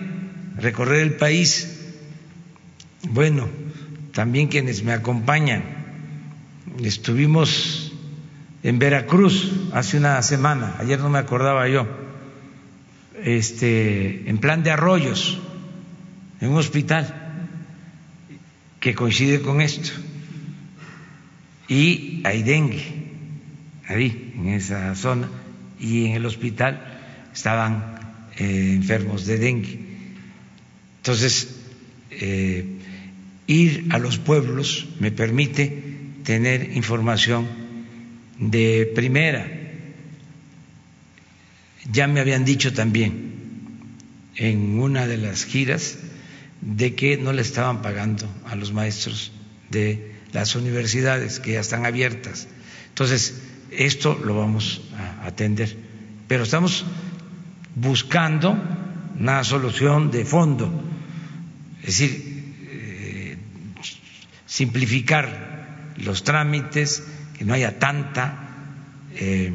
recorrer 0.56 1.02
el 1.02 1.14
país. 1.14 1.94
Bueno, 3.08 3.48
también 4.12 4.48
quienes 4.48 4.82
me 4.82 4.92
acompañan, 4.92 5.62
estuvimos 6.82 7.92
en 8.64 8.80
Veracruz 8.80 9.52
hace 9.72 9.98
una 9.98 10.20
semana, 10.22 10.74
ayer 10.80 10.98
no 10.98 11.10
me 11.10 11.18
acordaba 11.18 11.68
yo, 11.68 11.86
este, 13.22 14.28
en 14.28 14.38
plan 14.38 14.64
de 14.64 14.72
arroyos, 14.72 15.38
en 16.40 16.50
un 16.50 16.56
hospital 16.56 17.14
que 18.80 18.94
coincide 18.94 19.40
con 19.40 19.60
esto. 19.60 19.90
Y 21.68 22.20
hay 22.24 22.42
dengue 22.42 23.12
ahí, 23.86 24.34
en 24.36 24.48
esa 24.48 24.94
zona, 24.96 25.28
y 25.84 26.06
en 26.06 26.12
el 26.12 26.24
hospital 26.24 26.82
estaban 27.34 27.98
eh, 28.38 28.72
enfermos 28.74 29.26
de 29.26 29.38
dengue. 29.38 29.78
Entonces, 30.96 31.56
eh, 32.10 32.64
ir 33.46 33.88
a 33.90 33.98
los 33.98 34.18
pueblos 34.18 34.88
me 34.98 35.12
permite 35.12 35.82
tener 36.24 36.72
información 36.74 37.46
de 38.38 38.90
primera. 38.94 39.46
Ya 41.92 42.06
me 42.06 42.20
habían 42.20 42.46
dicho 42.46 42.72
también 42.72 43.34
en 44.36 44.80
una 44.80 45.06
de 45.06 45.18
las 45.18 45.44
giras 45.44 45.98
de 46.62 46.94
que 46.94 47.18
no 47.18 47.34
le 47.34 47.42
estaban 47.42 47.82
pagando 47.82 48.26
a 48.46 48.56
los 48.56 48.72
maestros 48.72 49.32
de 49.68 50.14
las 50.32 50.56
universidades 50.56 51.40
que 51.40 51.52
ya 51.52 51.60
están 51.60 51.84
abiertas. 51.84 52.48
Entonces, 52.88 53.34
esto 53.78 54.20
lo 54.24 54.36
vamos 54.36 54.82
a 54.96 55.26
atender. 55.26 55.76
Pero 56.28 56.44
estamos 56.44 56.84
buscando 57.74 58.56
una 59.18 59.44
solución 59.44 60.10
de 60.10 60.24
fondo, 60.24 60.70
es 61.80 61.98
decir, 61.98 62.54
eh, 62.68 63.38
simplificar 64.46 65.92
los 65.98 66.24
trámites, 66.24 67.04
que 67.38 67.44
no 67.44 67.54
haya 67.54 67.78
tanta, 67.78 68.48
eh, 69.14 69.52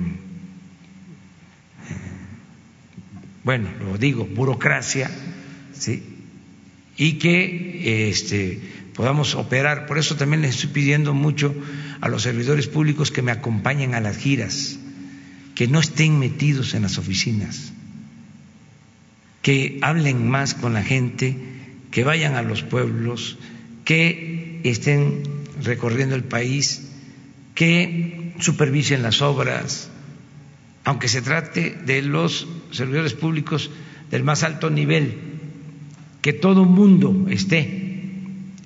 bueno, 3.44 3.70
lo 3.80 3.98
digo, 3.98 4.26
burocracia, 4.26 5.10
¿sí? 5.74 6.04
y 6.98 7.14
que 7.14 8.10
este, 8.10 8.60
podamos 8.94 9.34
operar. 9.36 9.86
Por 9.86 9.98
eso 9.98 10.18
también 10.18 10.42
les 10.42 10.56
estoy 10.56 10.70
pidiendo 10.70 11.14
mucho 11.14 11.56
a 12.02 12.08
los 12.08 12.24
servidores 12.24 12.68
públicos 12.68 13.12
que 13.12 13.22
me 13.22 13.32
acompañen 13.32 13.94
a 13.94 14.00
las 14.00 14.18
giras, 14.18 14.78
que 15.56 15.68
no 15.68 15.80
estén 15.80 16.20
metidos 16.20 16.74
en 16.74 16.84
las 16.84 16.98
oficinas, 16.98 17.74
que 19.42 19.80
hablen 19.82 20.30
más 20.30 20.54
con 20.54 20.74
la 20.74 20.84
gente, 20.84 21.36
que 21.92 22.04
vayan 22.04 22.36
a 22.36 22.42
los 22.42 22.64
pueblos, 22.64 23.38
que 23.84 24.62
estén 24.64 25.24
recorriendo 25.62 26.16
el 26.16 26.24
país 26.24 26.86
que 27.56 28.34
supervisen 28.40 29.04
las 29.04 29.22
obras, 29.22 29.90
aunque 30.86 31.10
se 31.10 31.22
trate 31.22 31.72
de 31.86 32.02
los 32.02 32.48
servidores 32.72 33.14
públicos 33.14 33.70
del 34.12 34.24
más 34.24 34.44
alto 34.44 34.70
nivel, 34.70 35.18
que 36.22 36.32
todo 36.32 36.64
mundo 36.64 37.28
esté 37.30 37.92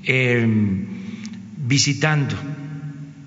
em, 0.04 0.86
visitando 1.58 2.36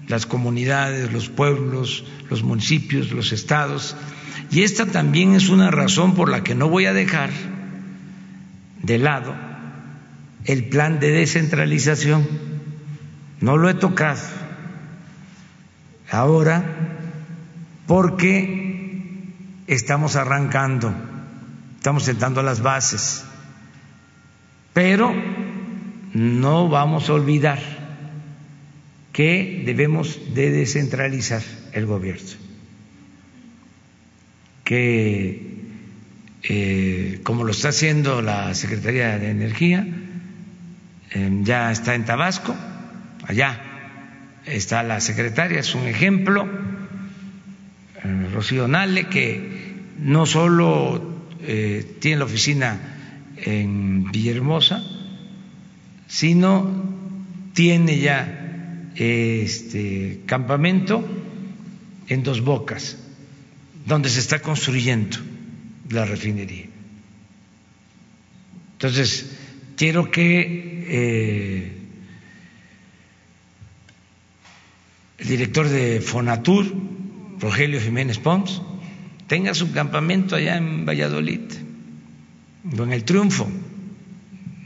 las 0.08 0.26
comunidades, 0.26 1.12
los 1.12 1.28
pueblos, 1.28 2.04
los 2.30 2.42
municipios, 2.42 3.12
los 3.12 3.32
estados. 3.32 3.96
Y 4.50 4.62
esta 4.62 4.86
también 4.86 5.34
es 5.34 5.48
una 5.48 5.70
razón 5.70 6.14
por 6.14 6.30
la 6.30 6.44
que 6.44 6.54
no 6.54 6.68
voy 6.68 6.86
a 6.86 6.92
dejar 6.92 7.30
de 8.82 8.98
lado 8.98 9.34
el 10.44 10.68
plan 10.68 11.00
de 11.00 11.10
descentralización. 11.10 12.26
No 13.40 13.56
lo 13.56 13.68
he 13.68 13.74
tocado 13.74 14.20
ahora 16.10 16.64
porque 17.86 19.24
estamos 19.66 20.16
arrancando, 20.16 20.94
estamos 21.76 22.04
sentando 22.04 22.42
las 22.42 22.62
bases, 22.62 23.24
pero 24.72 25.12
no 26.14 26.68
vamos 26.68 27.08
a 27.08 27.14
olvidar 27.14 27.85
que 29.16 29.62
debemos 29.64 30.34
de 30.34 30.50
descentralizar 30.50 31.40
el 31.72 31.86
gobierno, 31.86 32.36
que 34.62 35.56
eh, 36.42 37.20
como 37.22 37.44
lo 37.44 37.52
está 37.52 37.70
haciendo 37.70 38.20
la 38.20 38.54
Secretaría 38.54 39.18
de 39.18 39.30
Energía, 39.30 39.86
eh, 41.12 41.30
ya 41.44 41.72
está 41.72 41.94
en 41.94 42.04
Tabasco, 42.04 42.54
allá 43.26 43.58
está 44.44 44.82
la 44.82 45.00
secretaria, 45.00 45.60
es 45.60 45.74
un 45.74 45.86
ejemplo, 45.86 46.46
eh, 48.04 48.28
Rocío 48.34 48.68
Nale, 48.68 49.06
que 49.06 49.76
no 49.98 50.26
solo 50.26 51.30
eh, 51.40 51.96
tiene 52.00 52.18
la 52.18 52.26
oficina 52.26 52.78
en 53.38 54.12
Villahermosa, 54.12 54.84
sino 56.06 56.84
tiene 57.54 57.98
ya 57.98 58.42
este 58.96 60.20
campamento 60.26 61.04
en 62.08 62.22
Dos 62.22 62.40
Bocas, 62.40 62.96
donde 63.84 64.08
se 64.08 64.20
está 64.20 64.40
construyendo 64.40 65.18
la 65.90 66.04
refinería. 66.04 66.66
Entonces, 68.72 69.36
quiero 69.76 70.10
que 70.10 70.84
eh, 70.88 71.72
el 75.18 75.26
director 75.28 75.68
de 75.68 76.00
Fonatur, 76.00 76.66
Rogelio 77.40 77.80
Jiménez 77.80 78.18
Pons, 78.18 78.62
tenga 79.26 79.54
su 79.54 79.72
campamento 79.72 80.36
allá 80.36 80.56
en 80.56 80.86
Valladolid, 80.86 81.40
o 82.78 82.82
en 82.82 82.92
el 82.92 83.04
Triunfo, 83.04 83.48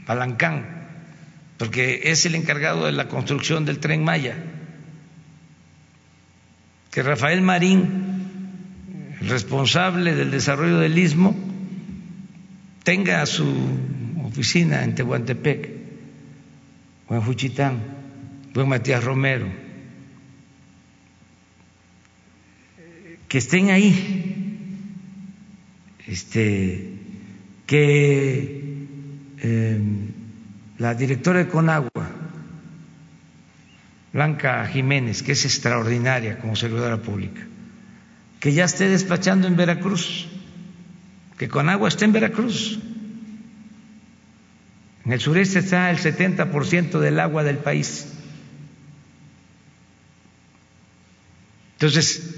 Palancán, 0.05 0.80
porque 1.61 2.01
es 2.05 2.25
el 2.25 2.33
encargado 2.33 2.87
de 2.87 2.91
la 2.91 3.07
construcción 3.07 3.65
del 3.65 3.77
tren 3.77 4.03
Maya. 4.03 4.35
Que 6.89 7.03
Rafael 7.03 7.43
Marín, 7.43 8.25
responsable 9.21 10.15
del 10.15 10.31
desarrollo 10.31 10.79
del 10.79 10.97
istmo, 10.97 11.35
tenga 12.83 13.23
su 13.27 13.45
oficina 14.25 14.83
en 14.83 14.95
Tehuantepec 14.95 15.69
o 17.05 17.13
en 17.13 17.21
Juchitán, 17.21 17.77
o 18.55 18.59
en 18.59 18.67
Matías 18.67 19.03
Romero 19.03 19.45
que 23.27 23.37
estén 23.37 23.69
ahí, 23.69 23.93
este, 26.07 26.89
que 27.67 28.87
em, 29.43 30.20
la 30.81 30.95
directora 30.95 31.37
de 31.37 31.47
Conagua 31.47 32.09
Blanca 34.11 34.65
Jiménez, 34.65 35.21
que 35.21 35.33
es 35.33 35.45
extraordinaria 35.45 36.39
como 36.39 36.55
servidora 36.55 36.97
pública, 36.97 37.41
que 38.39 38.51
ya 38.51 38.65
esté 38.65 38.89
despachando 38.89 39.47
en 39.47 39.55
Veracruz, 39.55 40.27
que 41.37 41.47
con 41.47 41.69
agua 41.69 41.87
esté 41.87 42.05
en 42.05 42.13
Veracruz. 42.13 42.79
En 45.05 45.11
el 45.13 45.19
sureste 45.19 45.59
está 45.59 45.91
el 45.91 45.99
70% 45.99 46.99
del 46.99 47.19
agua 47.19 47.43
del 47.43 47.57
país. 47.57 48.07
Entonces, 51.73 52.37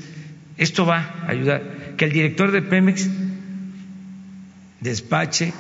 esto 0.58 0.86
va 0.86 1.00
a 1.00 1.30
ayudar. 1.30 1.96
Que 1.96 2.06
el 2.06 2.12
director 2.12 2.52
de 2.52 2.62
Pemex 2.62 3.10
despache 4.82 5.54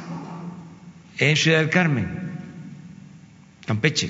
en 1.17 1.35
Ciudad 1.37 1.59
del 1.59 1.69
Carmen, 1.69 2.22
Campeche. 3.65 4.09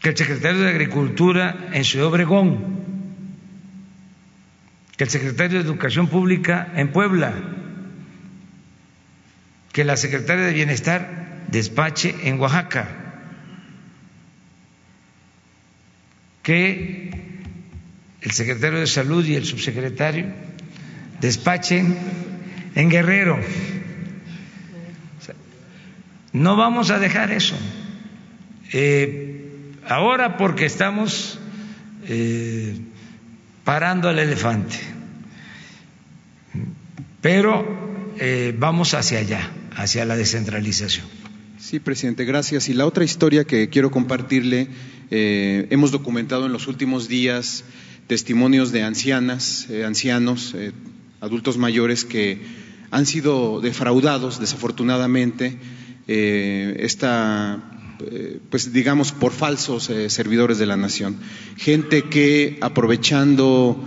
Que 0.00 0.10
el 0.10 0.16
secretario 0.16 0.60
de 0.62 0.70
Agricultura 0.70 1.68
en 1.72 1.84
Ciudad 1.84 2.08
Obregón. 2.08 2.80
Que 4.96 5.04
el 5.04 5.10
secretario 5.10 5.58
de 5.58 5.64
Educación 5.64 6.08
Pública 6.08 6.72
en 6.74 6.92
Puebla. 6.92 7.34
Que 9.72 9.84
la 9.84 9.96
secretaria 9.96 10.46
de 10.46 10.52
Bienestar 10.52 11.44
despache 11.48 12.14
en 12.24 12.40
Oaxaca. 12.40 12.88
Que 16.42 17.10
el 18.22 18.30
secretario 18.32 18.80
de 18.80 18.86
Salud 18.86 19.24
y 19.24 19.36
el 19.36 19.44
subsecretario 19.44 20.26
despachen 21.20 21.96
en 22.74 22.90
Guerrero. 22.90 23.38
No 26.32 26.56
vamos 26.56 26.90
a 26.90 26.98
dejar 26.98 27.32
eso. 27.32 27.54
Eh, 28.72 29.72
ahora 29.86 30.36
porque 30.36 30.66
estamos 30.66 31.38
eh, 32.06 32.78
parando 33.64 34.08
al 34.08 34.18
elefante, 34.18 34.78
pero 37.20 38.12
eh, 38.18 38.54
vamos 38.56 38.94
hacia 38.94 39.18
allá, 39.18 39.50
hacia 39.76 40.04
la 40.04 40.16
descentralización. 40.16 41.06
Sí, 41.58 41.78
presidente, 41.80 42.24
gracias. 42.24 42.68
Y 42.68 42.74
la 42.74 42.86
otra 42.86 43.04
historia 43.04 43.44
que 43.44 43.68
quiero 43.68 43.90
compartirle, 43.90 44.68
hemos 45.10 45.90
documentado 45.90 46.46
en 46.46 46.52
los 46.52 46.68
últimos 46.68 47.08
días 47.08 47.64
testimonios 48.10 48.72
de 48.72 48.82
ancianas, 48.82 49.70
eh, 49.70 49.84
ancianos, 49.84 50.52
eh, 50.56 50.72
adultos 51.20 51.58
mayores 51.58 52.04
que 52.04 52.40
han 52.90 53.06
sido 53.06 53.60
defraudados, 53.60 54.40
desafortunadamente, 54.40 55.56
eh, 56.08 56.76
esta, 56.80 57.62
pues 58.50 58.72
digamos, 58.72 59.12
por 59.12 59.32
falsos 59.32 59.90
servidores 60.08 60.58
de 60.58 60.66
la 60.66 60.76
nación. 60.76 61.16
Gente 61.56 62.04
que 62.04 62.58
aprovechando, 62.60 63.82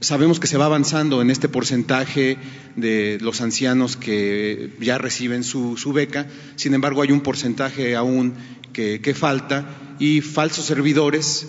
sabemos 0.00 0.38
que 0.40 0.46
se 0.46 0.56
va 0.56 0.66
avanzando 0.66 1.20
en 1.22 1.30
este 1.30 1.48
porcentaje 1.48 2.38
de 2.76 3.18
los 3.20 3.40
ancianos 3.40 3.96
que 3.96 4.70
ya 4.80 4.98
reciben 4.98 5.44
su, 5.44 5.76
beca, 5.92 6.26
sin 6.56 6.74
embargo 6.74 7.02
hay 7.02 7.12
un 7.12 7.20
porcentaje 7.20 7.96
aún 7.96 8.34
que, 8.72 9.14
falta 9.14 9.94
y 9.98 10.20
falsos 10.20 10.64
servidores 10.64 11.46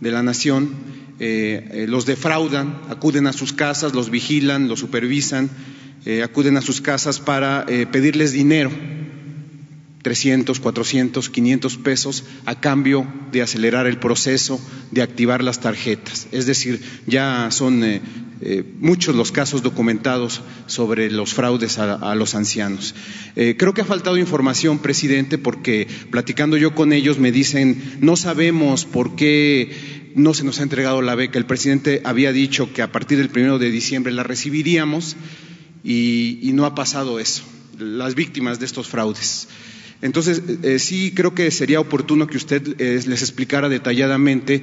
de 0.00 0.10
la 0.10 0.22
nación 0.22 0.70
eh, 1.18 1.68
eh, 1.72 1.86
los 1.88 2.04
defraudan, 2.04 2.78
acuden 2.90 3.26
a 3.26 3.32
sus 3.32 3.54
casas, 3.54 3.94
los 3.94 4.10
vigilan, 4.10 4.68
los 4.68 4.80
supervisan, 4.80 5.48
eh, 6.04 6.22
acuden 6.22 6.58
a 6.58 6.60
sus 6.60 6.82
casas 6.82 7.20
para 7.20 7.64
pedirles 7.90 8.32
dinero, 8.32 8.70
300, 10.06 10.60
400, 10.60 11.30
500 11.30 11.78
pesos, 11.78 12.22
a 12.44 12.60
cambio 12.60 13.04
de 13.32 13.42
acelerar 13.42 13.88
el 13.88 13.98
proceso 13.98 14.60
de 14.92 15.02
activar 15.02 15.42
las 15.42 15.58
tarjetas. 15.58 16.28
Es 16.30 16.46
decir, 16.46 16.80
ya 17.08 17.48
son 17.50 17.82
muchos 18.78 19.16
los 19.16 19.32
casos 19.32 19.64
documentados 19.64 20.42
sobre 20.68 21.10
los 21.10 21.34
fraudes 21.34 21.80
a, 21.80 22.14
los 22.14 22.36
ancianos. 22.36 22.94
creo 23.34 23.74
que 23.74 23.80
ha 23.80 23.84
faltado 23.84 24.16
información, 24.16 24.78
presidente, 24.78 25.38
porque 25.38 25.88
platicando 26.12 26.56
yo 26.56 26.72
con 26.72 26.92
ellos 26.92 27.18
me 27.18 27.32
dicen, 27.32 27.98
no 27.98 28.14
sabemos 28.14 28.84
por 28.84 29.16
qué 29.16 30.12
no 30.14 30.34
se 30.34 30.44
nos 30.44 30.60
ha 30.60 30.62
entregado 30.62 31.02
la 31.02 31.16
beca. 31.16 31.36
El 31.36 31.46
presidente 31.46 32.00
había 32.04 32.30
dicho 32.30 32.72
que 32.72 32.82
a 32.82 32.92
partir 32.92 33.18
del 33.18 33.30
primero 33.30 33.58
de 33.58 33.72
diciembre 33.72 34.12
la 34.12 34.22
recibiríamos 34.22 35.16
y, 35.82 36.52
no 36.54 36.64
ha 36.64 36.76
pasado 36.76 37.18
eso. 37.18 37.42
Las 37.76 38.14
víctimas 38.14 38.60
de 38.60 38.66
estos 38.66 38.86
fraudes. 38.86 39.48
Entonces, 40.02 40.42
eh, 40.62 40.78
sí 40.78 41.12
creo 41.14 41.34
que 41.34 41.50
sería 41.50 41.80
oportuno 41.80 42.26
que 42.26 42.36
usted 42.36 42.80
eh, 42.80 43.02
les 43.06 43.22
explicara 43.22 43.68
detalladamente 43.68 44.62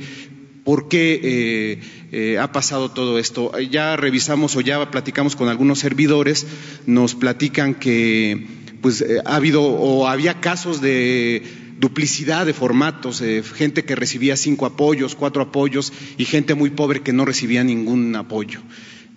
por 0.64 0.88
qué 0.88 1.80
eh, 2.12 2.38
ha 2.38 2.52
pasado 2.52 2.92
todo 2.92 3.20
esto. 3.20 3.52
Ya 3.60 3.96
revisamos 3.98 4.56
o 4.56 4.62
ya 4.62 4.92
platicamos 4.92 5.36
con 5.36 5.50
algunos 5.50 5.80
servidores, 5.80 6.46
nos 6.86 7.16
platican 7.16 7.76
que 7.76 8.48
pues 8.82 9.04
ha 9.26 9.36
habido 9.36 9.64
o 9.64 10.08
había 10.08 10.40
casos 10.42 10.82
de 10.82 11.44
duplicidad 11.84 12.46
de 12.46 12.54
formatos, 12.54 13.22
eh, 13.22 13.44
gente 13.44 13.84
que 13.84 13.96
recibía 13.96 14.38
cinco 14.38 14.66
apoyos, 14.66 15.16
cuatro 15.16 15.42
apoyos 15.42 15.92
y 16.18 16.26
gente 16.26 16.54
muy 16.54 16.70
pobre 16.70 17.02
que 17.02 17.12
no 17.12 17.26
recibía 17.26 17.64
ningún 17.64 18.16
apoyo. 18.16 18.62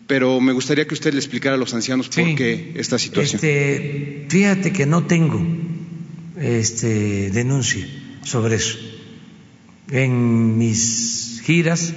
Pero 0.09 0.41
me 0.41 0.53
gustaría 0.53 0.87
que 0.87 0.95
usted 0.95 1.13
le 1.13 1.21
explicara 1.21 1.55
a 1.55 1.59
los 1.59 1.75
ancianos 1.75 2.09
por 2.09 2.35
qué 2.35 2.73
esta 2.77 2.99
situación. 2.99 3.37
Este, 3.37 4.27
fíjate 4.29 4.73
que 4.73 4.85
no 4.87 5.05
tengo 5.05 5.41
este, 6.37 7.31
denuncia 7.31 7.87
sobre 8.23 8.57
eso. 8.57 8.79
En 9.91 10.59
mis 10.59 11.43
giras 11.45 11.95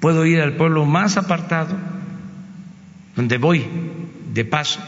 puedo 0.00 0.24
ir 0.26 0.40
al 0.40 0.56
pueblo 0.56 0.84
más 0.84 1.16
apartado, 1.16 1.76
donde 3.16 3.38
voy 3.38 3.64
de 4.32 4.44
paso 4.44 4.80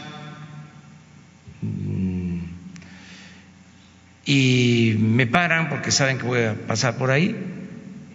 y 4.25 4.95
me 4.99 5.27
paran 5.27 5.69
porque 5.69 5.91
saben 5.91 6.17
que 6.17 6.23
voy 6.23 6.43
a 6.43 6.55
pasar 6.67 6.97
por 6.97 7.11
ahí 7.11 7.35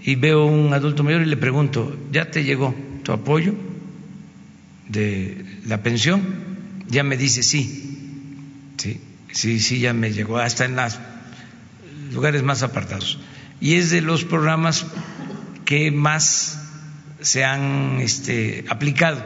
y 0.02 0.14
veo 0.14 0.46
un 0.46 0.72
adulto 0.72 1.02
mayor 1.02 1.22
y 1.22 1.26
le 1.26 1.36
pregunto, 1.36 1.96
¿ya 2.12 2.30
te 2.30 2.44
llegó 2.44 2.74
tu 3.02 3.12
apoyo 3.12 3.54
de 4.88 5.44
la 5.66 5.82
pensión? 5.82 6.22
Ya 6.88 7.02
me 7.02 7.16
dice 7.16 7.42
sí, 7.42 8.72
sí, 8.76 9.00
sí, 9.36 9.60
sí, 9.60 9.80
ya 9.80 9.92
me 9.92 10.12
llegó, 10.12 10.38
hasta 10.38 10.64
en 10.64 10.76
los 10.76 10.98
lugares 12.12 12.42
más 12.42 12.62
apartados. 12.62 13.18
Y 13.60 13.74
es 13.74 13.90
de 13.90 14.00
los 14.00 14.24
programas 14.24 14.86
que 15.66 15.90
más 15.90 16.58
se 17.20 17.44
han 17.44 18.00
este, 18.00 18.64
aplicado, 18.68 19.22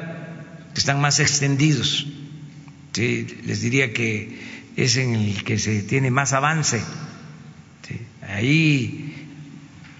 que 0.74 0.80
están 0.80 1.00
más 1.00 1.20
extendidos. 1.20 2.06
Sí, 2.92 3.26
les 3.44 3.60
diría 3.60 3.92
que 3.92 4.36
es 4.76 4.96
en 4.96 5.14
el 5.14 5.44
que 5.44 5.58
se 5.58 5.82
tiene 5.82 6.10
más 6.10 6.32
avance. 6.32 6.82
Ahí 8.28 9.28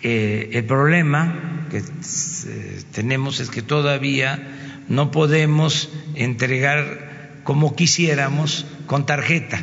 eh, 0.03 0.51
el 0.53 0.65
problema 0.65 1.67
que 1.71 1.79
eh, 1.79 2.83
tenemos 2.93 3.41
es 3.41 3.51
que 3.51 3.63
todavía 3.63 4.85
no 4.89 5.11
podemos 5.11 5.91
entregar 6.15 7.41
como 7.43 7.75
quisiéramos 7.75 8.67
con 8.87 9.07
tarjeta 9.07 9.61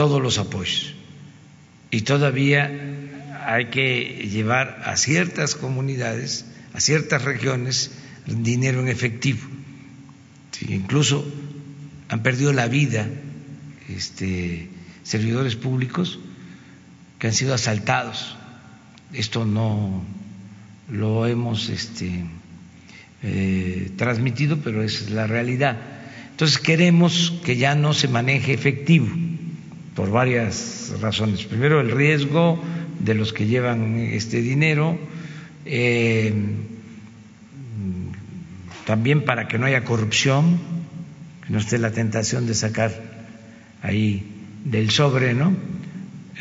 todos 0.00 0.22
los 0.22 0.38
apoyos. 0.38 0.94
Y 1.90 2.00
todavía 2.00 2.72
hay 3.44 3.66
que 3.66 4.26
llevar 4.32 4.80
a 4.86 4.96
ciertas 4.96 5.54
comunidades, 5.54 6.46
a 6.72 6.80
ciertas 6.80 7.22
regiones, 7.22 7.90
dinero 8.24 8.80
en 8.80 8.88
efectivo. 8.88 9.46
incluso 10.66 11.30
han 12.08 12.22
perdido 12.22 12.54
la 12.54 12.66
vida 12.66 13.10
este, 13.90 14.70
servidores 15.02 15.54
públicos 15.54 16.18
que 17.18 17.26
han 17.26 17.34
sido 17.34 17.52
asaltados. 17.52 18.38
Esto 19.12 19.44
no 19.44 20.02
lo 20.88 21.26
hemos 21.26 21.68
este, 21.68 22.24
eh, 23.22 23.90
transmitido, 23.98 24.60
pero 24.64 24.82
es 24.82 25.10
la 25.10 25.26
realidad. 25.26 25.76
Entonces 26.30 26.58
queremos 26.58 27.34
que 27.44 27.58
ya 27.58 27.74
no 27.74 27.92
se 27.92 28.08
maneje 28.08 28.54
efectivo 28.54 29.14
por 30.00 30.10
varias 30.10 30.94
razones. 31.02 31.44
Primero, 31.44 31.78
el 31.78 31.90
riesgo 31.90 32.58
de 33.00 33.12
los 33.12 33.34
que 33.34 33.44
llevan 33.44 33.96
este 33.98 34.40
dinero, 34.40 34.98
eh, 35.66 36.32
también 38.86 39.26
para 39.26 39.46
que 39.46 39.58
no 39.58 39.66
haya 39.66 39.84
corrupción, 39.84 40.58
que 41.44 41.52
no 41.52 41.58
esté 41.58 41.76
la 41.76 41.90
tentación 41.90 42.46
de 42.46 42.54
sacar 42.54 42.92
ahí 43.82 44.24
del 44.64 44.88
sobre, 44.88 45.34
¿no? 45.34 45.54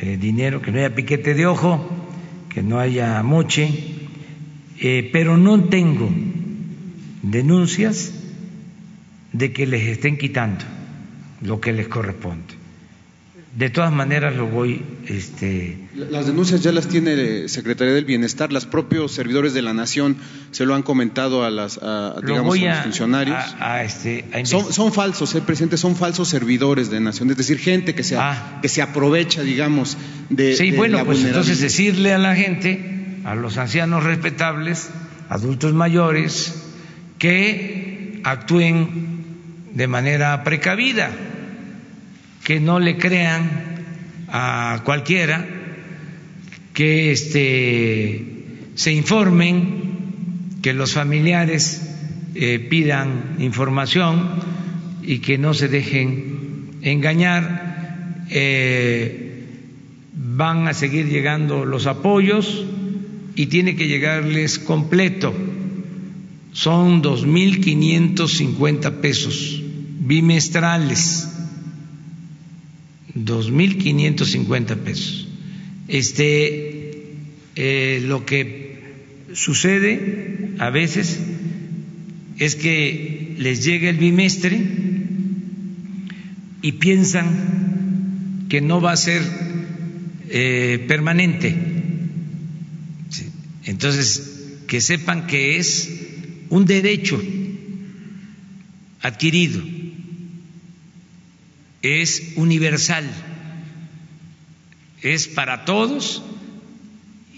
Eh, 0.01 0.15
dinero, 0.15 0.61
que 0.61 0.71
no 0.71 0.77
haya 0.77 0.95
piquete 0.95 1.33
de 1.33 1.45
ojo, 1.45 1.85
que 2.47 2.63
no 2.63 2.79
haya 2.79 3.21
moche, 3.23 3.69
eh, 4.79 5.09
pero 5.11 5.35
no 5.35 5.65
tengo 5.65 6.09
denuncias 7.23 8.13
de 9.33 9.51
que 9.51 9.67
les 9.67 9.85
estén 9.89 10.17
quitando 10.17 10.63
lo 11.41 11.59
que 11.59 11.73
les 11.73 11.89
corresponde. 11.89 12.58
De 13.55 13.69
todas 13.71 13.91
maneras 13.91 14.35
lo 14.35 14.45
voy 14.45 14.83
este 15.07 15.77
las 15.95 16.27
denuncias 16.27 16.61
ya 16.61 16.71
las 16.71 16.87
tiene 16.87 17.47
Secretaría 17.47 17.93
del 17.93 18.05
Bienestar 18.05 18.53
los 18.53 18.67
propios 18.67 19.11
servidores 19.11 19.55
de 19.55 19.63
la 19.63 19.73
nación 19.73 20.17
se 20.51 20.65
lo 20.65 20.75
han 20.75 20.83
comentado 20.83 21.43
a 21.43 21.49
las 21.49 21.79
digamos 22.23 22.59
a, 22.59 22.65
los 22.65 22.83
funcionarios. 22.83 23.37
este, 23.83 24.25
son, 24.45 24.93
falsos 24.93 25.33
eh, 25.33 25.41
presidente 25.41 25.77
son 25.77 25.95
falsos 25.95 26.29
servidores 26.29 26.91
de 26.91 26.99
nación 26.99 27.31
es 27.31 27.37
decir 27.37 27.57
gente 27.57 27.95
que 27.95 28.03
se 28.03 28.17
ah. 28.17 28.59
que 28.61 28.69
se 28.69 28.83
aprovecha 28.83 29.41
digamos 29.41 29.97
de 30.29 30.55
sí 30.55 30.71
bueno 30.71 31.03
pues 31.03 31.23
entonces 31.23 31.59
decirle 31.59 32.13
a 32.13 32.19
la 32.19 32.35
gente 32.35 33.17
a 33.25 33.33
los 33.33 33.57
ancianos 33.57 34.03
respetables 34.03 34.89
adultos 35.27 35.73
mayores 35.73 36.53
que 37.17 38.21
actúen 38.23 39.23
de 39.73 39.87
manera 39.87 40.43
precavida 40.43 41.09
que 42.49 42.59
no 42.59 42.79
le 42.79 42.97
crean 42.97 43.47
a 44.27 44.81
cualquiera, 44.83 45.45
que 46.73 47.11
este, 47.11 48.25
se 48.73 48.91
informen, 48.91 50.57
que 50.63 50.73
los 50.73 50.93
familiares 50.93 51.95
eh, 52.33 52.57
pidan 52.57 53.35
información 53.37 54.31
y 55.03 55.19
que 55.19 55.37
no 55.37 55.53
se 55.53 55.67
dejen 55.67 56.79
engañar. 56.81 58.25
Eh, 58.31 59.45
van 60.15 60.67
a 60.67 60.73
seguir 60.73 61.07
llegando 61.07 61.65
los 61.65 61.85
apoyos 61.85 62.65
y 63.35 63.45
tiene 63.45 63.75
que 63.75 63.87
llegarles 63.87 64.57
completo. 64.57 65.35
Son 66.53 67.03
2.550 67.03 68.91
pesos 69.01 69.61
bimestrales 69.99 71.35
2.550 73.15 74.75
pesos. 74.77 75.27
Este, 75.87 77.15
eh, 77.55 78.03
lo 78.05 78.25
que 78.25 78.79
sucede 79.33 80.55
a 80.59 80.69
veces 80.69 81.19
es 82.37 82.55
que 82.55 83.35
les 83.37 83.63
llega 83.63 83.89
el 83.89 83.97
bimestre 83.97 84.61
y 86.61 86.71
piensan 86.73 88.45
que 88.49 88.61
no 88.61 88.81
va 88.81 88.91
a 88.91 88.97
ser 88.97 89.21
eh, 90.29 90.85
permanente. 90.87 91.55
Entonces, 93.65 94.57
que 94.67 94.81
sepan 94.81 95.27
que 95.27 95.57
es 95.57 95.89
un 96.49 96.65
derecho 96.65 97.21
adquirido 99.01 99.78
es 101.81 102.33
universal, 102.35 103.09
es 105.01 105.27
para 105.27 105.65
todos 105.65 106.23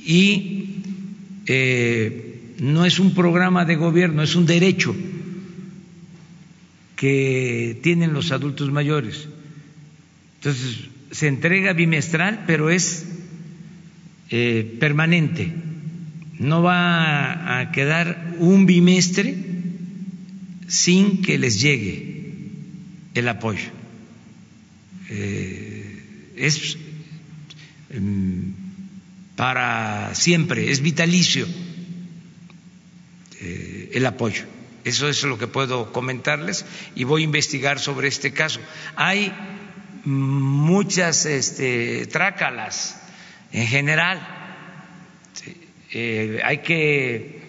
y 0.04 0.82
eh, 1.46 2.54
no 2.60 2.86
es 2.86 3.00
un 3.00 3.14
programa 3.14 3.66
de 3.66 3.76
gobierno, 3.76 4.24
es 4.24 4.36
un 4.36 4.46
derecho 4.46 4.96
que 6.96 7.80
tienen 7.82 8.14
los 8.14 8.32
adultos 8.32 8.72
mayores. 8.72 9.28
Entonces, 10.36 10.90
se 11.12 11.28
entrega 11.28 11.74
bimestral, 11.74 12.44
pero 12.48 12.70
es 12.70 13.06
eh, 14.30 14.78
permanente. 14.80 15.52
No 16.40 16.62
va 16.64 17.60
a 17.60 17.72
quedar 17.72 18.36
un 18.40 18.66
bimestre 18.66 19.36
sin 20.68 21.22
que 21.22 21.38
les 21.38 21.60
llegue 21.62 22.24
el 23.14 23.28
apoyo. 23.28 23.81
Eh, 25.14 26.32
es 26.38 26.78
em, 27.90 28.54
para 29.36 30.16
siempre, 30.16 30.72
es 30.72 30.82
vitalicio 30.82 31.46
eh, 33.42 33.92
el 33.94 34.06
apoyo. 34.06 34.46
Eso 34.86 35.10
es 35.10 35.22
lo 35.24 35.38
que 35.38 35.48
puedo 35.48 35.92
comentarles 35.92 36.66
y 36.96 37.04
voy 37.04 37.22
a 37.24 37.26
investigar 37.26 37.80
sobre 37.80 38.08
este 38.08 38.32
caso. 38.32 38.62
Hay 38.96 39.34
muchas 40.06 41.26
este, 41.26 42.08
trácalas 42.08 43.00
en 43.52 43.68
general. 43.68 44.26
Eh, 45.94 46.40
hay 46.46 46.60
que 46.60 47.42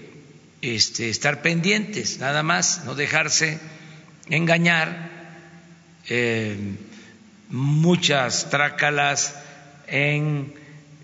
este, 0.63 1.09
estar 1.09 1.43
pendientes, 1.43 2.19
nada 2.19 2.43
más, 2.43 2.85
no 2.85 2.97
dejarse 2.97 3.61
engañar 4.29 5.11
muchas 7.53 8.49
trácalas 8.51 9.37
en 9.87 10.55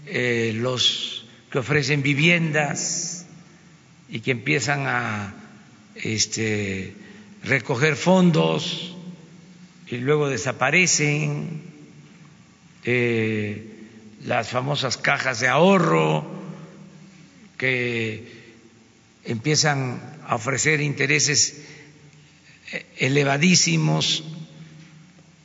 eh, 0.07 0.53
los 0.55 1.27
que 1.53 1.59
ofrecen 1.59 2.03
viviendas 2.03 3.27
y 4.09 4.21
que 4.21 4.31
empiezan 4.31 4.87
a 4.87 5.35
este, 5.95 6.95
recoger 7.45 7.97
fondos 7.97 8.97
y 9.87 9.99
luego 9.99 10.29
desaparecen, 10.29 11.63
eh, 12.85 13.75
las 14.25 14.49
famosas 14.49 14.97
cajas 14.97 15.41
de 15.41 15.49
ahorro 15.49 16.27
que 17.59 18.27
empiezan 19.25 20.01
a 20.27 20.37
ofrecer 20.37 20.81
intereses 20.81 21.63
eh, 22.73 22.87
elevadísimos 22.97 24.25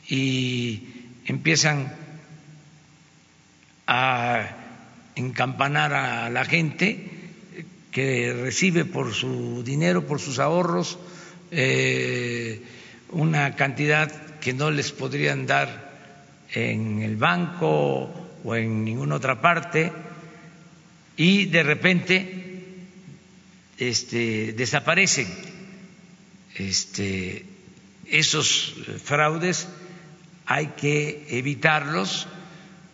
y 0.07 0.93
empiezan 1.25 1.93
a 3.87 4.49
encampanar 5.15 5.93
a 5.93 6.29
la 6.29 6.45
gente 6.45 7.09
que 7.91 8.33
recibe 8.33 8.85
por 8.85 9.13
su 9.13 9.63
dinero, 9.63 10.07
por 10.07 10.19
sus 10.19 10.39
ahorros, 10.39 10.97
eh, 11.51 12.63
una 13.09 13.55
cantidad 13.55 14.39
que 14.39 14.53
no 14.53 14.71
les 14.71 14.91
podrían 14.91 15.45
dar 15.45 15.93
en 16.51 17.01
el 17.01 17.15
banco 17.15 18.11
o 18.43 18.55
en 18.55 18.83
ninguna 18.83 19.15
otra 19.15 19.41
parte 19.41 19.91
y 21.15 21.45
de 21.45 21.63
repente 21.63 22.43
este, 23.77 24.53
desaparecen 24.53 25.27
este, 26.55 27.45
esos 28.07 28.75
fraudes 29.03 29.67
hay 30.45 30.68
que 30.68 31.26
evitarlos, 31.30 32.28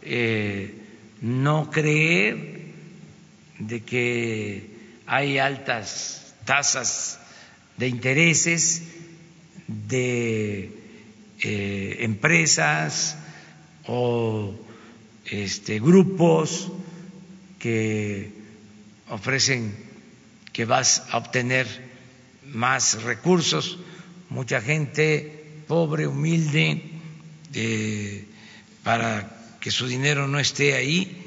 eh, 0.04 0.76
no 1.22 1.70
creer 1.70 2.60
de 3.60 3.82
que 3.82 4.70
hay 5.06 5.38
altas 5.38 6.34
tasas 6.46 7.20
de 7.78 7.88
intereses 7.88 8.84
de 9.68 10.72
eh, 11.42 11.98
empresas 12.00 13.18
o 13.86 14.56
este, 15.26 15.80
grupos 15.80 16.72
que 17.60 18.32
ofrecen 19.10 19.76
que 20.54 20.66
vas 20.66 21.04
a 21.12 21.18
obtener 21.18 21.68
más 22.46 23.04
recursos. 23.04 23.80
Mucha 24.30 24.62
gente 24.62 25.64
pobre, 25.68 26.08
humilde, 26.08 26.99
para 28.84 29.30
que 29.60 29.72
su 29.72 29.88
dinero 29.88 30.28
no 30.28 30.40
esté 30.40 30.76
ahí 30.76 31.26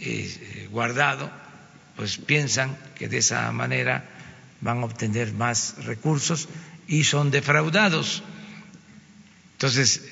eh, 0.00 0.68
guardado, 0.70 1.30
pues 1.96 2.18
piensan 2.18 2.76
que 2.96 3.08
de 3.08 3.18
esa 3.18 3.50
manera 3.52 4.04
van 4.60 4.78
a 4.78 4.84
obtener 4.84 5.32
más 5.32 5.84
recursos 5.84 6.48
y 6.86 7.04
son 7.04 7.30
defraudados. 7.30 8.22
Entonces, 9.52 10.02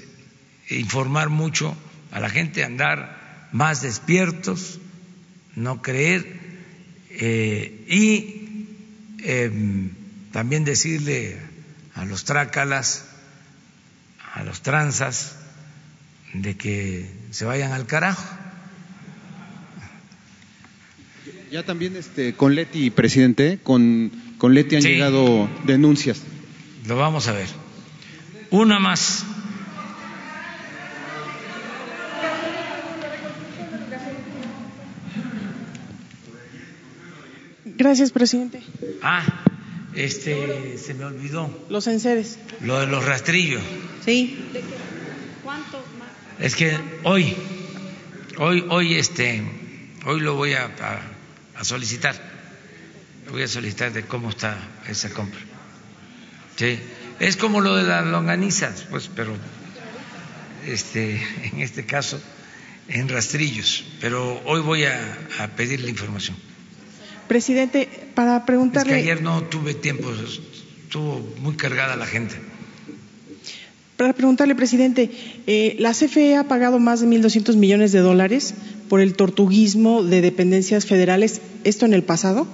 informar 0.71 1.29
mucho 1.29 1.77
a 2.11 2.21
la 2.21 2.31
gente, 2.31 2.65
andar 2.65 3.49
más 3.53 3.83
despiertos, 3.83 4.81
no 5.55 5.81
creer 5.83 6.27
eh, 7.11 7.85
y 7.89 8.67
em, 9.23 9.91
también 10.33 10.65
decirle 10.65 11.39
a 11.95 12.05
los 12.05 12.25
trácalas 12.25 13.07
a 14.37 14.45
los 14.45 14.61
tranzas 14.61 15.35
de 16.35 16.59
que 16.59 17.11
se 17.31 17.47
vayan 17.47 17.73
al 17.73 17.87
carajo. 17.87 18.23
Ya 21.51 21.65
también 21.65 21.97
este, 21.97 22.35
con 22.35 22.55
Leti, 22.55 22.91
presidente, 22.91 23.59
con, 23.63 24.13
con 24.37 24.53
Leti 24.53 24.77
han 24.77 24.83
llegado 24.83 25.49
denuncias. 25.65 26.21
Lo 26.87 26.97
vamos 26.97 27.29
a 27.29 27.33
ver. 27.33 27.49
Una 28.51 28.79
más. 28.79 29.25
Gracias, 37.65 38.11
presidente. 38.11 38.63
Ah, 39.03 39.25
este, 39.97 40.79
se 40.79 40.95
me 40.95 41.05
olvidó. 41.05 41.51
Los 41.69 41.87
enseres. 41.87 42.39
Lo 42.61 42.79
de 42.79 42.87
los 42.87 43.05
rastrillos. 43.05 43.63
Sí. 44.05 44.51
¿Cuánto 45.43 45.83
Es 46.39 46.55
que 46.55 46.79
hoy, 47.03 47.35
hoy, 48.37 48.65
hoy, 48.69 48.95
este, 48.95 49.43
hoy 50.05 50.21
lo 50.21 50.35
voy 50.35 50.53
a, 50.53 50.71
a, 51.57 51.65
solicitar. 51.65 52.15
Voy 53.31 53.43
a 53.43 53.49
solicitar 53.49 53.93
de 53.93 54.05
cómo 54.05 54.31
está 54.31 54.57
esa 54.89 55.11
compra. 55.11 55.41
Sí. 56.57 56.79
Es 57.19 57.37
como 57.37 57.61
lo 57.61 57.75
de 57.77 57.85
las 57.85 58.05
longanizas, 58.07 58.87
pues, 58.91 59.09
pero 59.15 59.35
este, 60.67 61.23
en 61.45 61.61
este 61.61 61.87
caso 61.87 62.21
en 62.89 63.09
rastrillos. 63.09 63.85
Pero 64.01 64.43
hoy 64.45 64.61
voy 64.61 64.85
a, 64.85 65.19
a 65.39 65.49
pedir 65.49 65.81
la 65.81 65.89
información. 65.89 66.37
Presidente, 67.29 67.89
para 68.15 68.45
preguntarle. 68.47 68.99
Es 68.99 69.05
que 69.05 69.11
ayer 69.11 69.23
no 69.23 69.43
tuve 69.45 69.75
tiempo, 69.75 70.09
estuvo 70.85 71.21
muy 71.41 71.55
cargada 71.57 71.97
la 71.97 72.07
gente. 72.07 72.37
Para 73.97 74.13
preguntarle, 74.13 74.55
presidente, 74.55 75.11
eh, 75.47 75.77
la 75.79 75.93
CFE 75.93 76.37
ha 76.37 76.45
pagado 76.45 76.79
más 76.79 77.01
de 77.01 77.07
1.200 77.07 77.57
millones 77.57 77.93
de 77.93 78.01
dólares 78.01 78.55
por 78.89 79.01
el 79.01 79.15
tortuguismo 79.15 80.03
de 80.03 80.21
dependencias 80.21 80.85
federales, 80.85 81.41
esto 81.65 81.87
en 81.87 81.95
el 81.95 82.03
pasado, 82.03 82.47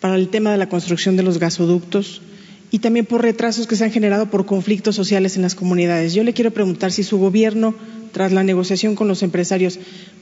para 0.00 0.16
el 0.16 0.28
tema 0.28 0.52
de 0.52 0.58
la 0.58 0.68
construcción 0.68 1.16
de 1.16 1.22
los 1.22 1.38
gasoductos 1.38 2.22
y 2.70 2.80
también 2.80 3.06
por 3.06 3.22
retrasos 3.22 3.66
que 3.66 3.76
se 3.76 3.84
han 3.84 3.92
generado 3.92 4.30
por 4.30 4.46
conflictos 4.46 4.96
sociales 4.96 5.36
en 5.36 5.42
las 5.42 5.54
comunidades. 5.54 6.14
Yo 6.14 6.24
le 6.24 6.32
quiero 6.32 6.50
preguntar 6.50 6.92
si 6.92 7.02
su 7.02 7.18
gobierno, 7.18 7.74
tras 8.12 8.32
la 8.32 8.42
negociación 8.44 8.94
con 8.94 9.08
los 9.08 9.22
empresarios, 9.22 9.78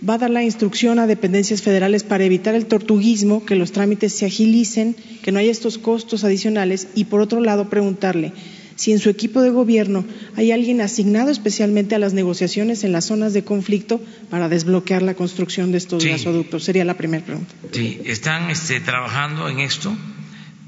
va 0.07 0.15
a 0.15 0.19
dar 0.19 0.31
la 0.31 0.43
instrucción 0.43 0.99
a 0.99 1.07
dependencias 1.07 1.63
federales 1.63 2.05
para 2.05 2.25
evitar 2.25 2.55
el 2.55 2.67
tortuguismo, 2.67 3.45
que 3.45 3.57
los 3.57 3.73
trámites 3.73 4.13
se 4.13 4.27
agilicen, 4.27 4.97
que 5.23 5.33
no 5.33 5.39
haya 5.39 5.51
estos 5.51 5.79
costos 5.79 6.25
adicionales 6.25 6.89
y, 6.95 7.05
por 7.05 7.21
otro 7.21 7.41
lado, 7.41 7.71
preguntarle 7.71 8.33
si 8.77 8.93
en 8.93 8.99
su 8.99 9.11
equipo 9.11 9.43
de 9.43 9.51
gobierno 9.51 10.05
hay 10.37 10.51
alguien 10.51 10.81
asignado 10.81 11.31
especialmente 11.31 11.95
a 11.95 11.99
las 11.99 12.15
negociaciones 12.15 12.85
en 12.85 12.93
las 12.93 13.05
zonas 13.05 13.33
de 13.33 13.45
conflicto 13.45 14.01
para 14.31 14.49
desbloquear 14.49 15.03
la 15.03 15.15
construcción 15.15 15.73
de 15.73 15.79
estos 15.79 16.05
gasoductos. 16.05 16.65
Sería 16.65 16.85
la 16.85 16.97
primera 16.97 17.25
pregunta. 17.25 17.55
Sí, 17.71 18.01
están 18.05 18.51
este, 18.51 18.81
trabajando 18.81 19.49
en 19.49 19.61
esto, 19.61 19.95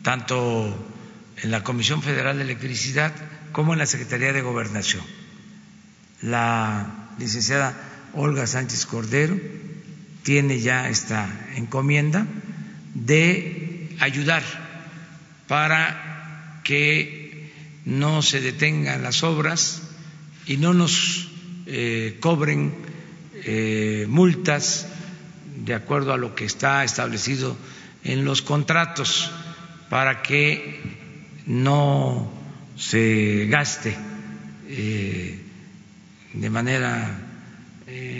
tanto 0.03 0.94
en 1.43 1.51
la 1.51 1.63
Comisión 1.63 2.03
Federal 2.03 2.37
de 2.39 2.45
Electricidad 2.45 3.13
como 3.53 3.73
en 3.73 3.79
la 3.79 3.87
Secretaría 3.87 4.33
de 4.33 4.43
Gobernación. 4.43 5.03
La 6.23 7.09
licenciada 7.19 7.75
Olga 8.15 8.47
Sánchez 8.47 8.87
Cordero 8.87 9.39
tiene 10.23 10.61
ya 10.61 10.89
esta 10.89 11.29
encomienda 11.55 12.27
de 12.95 13.89
ayudar 14.01 14.43
para 15.47 16.61
que 16.65 17.53
no 17.85 18.23
se 18.23 18.41
detengan 18.41 19.03
las 19.03 19.23
obras 19.23 19.83
y 20.47 20.57
no 20.57 20.73
nos 20.73 21.29
eh, 21.67 22.17
cobren 22.21 22.75
eh, 23.35 24.07
multas 24.09 24.87
de 25.57 25.75
acuerdo 25.75 26.13
a 26.13 26.19
lo 26.19 26.35
que 26.35 26.45
está 26.45 26.85
establecido 26.85 27.57
en 28.05 28.25
los 28.25 28.43
contratos 28.43 29.31
para 29.91 30.23
que 30.23 31.04
no 31.47 32.33
se 32.77 33.47
gaste 33.47 33.97
eh, 34.69 35.39
de 36.33 36.51
manera 36.51 37.21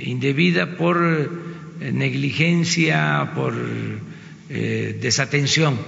indebida 0.05 0.77
por 0.77 1.01
negligencia, 1.81 3.33
por 3.35 3.55
desatención 4.49 5.79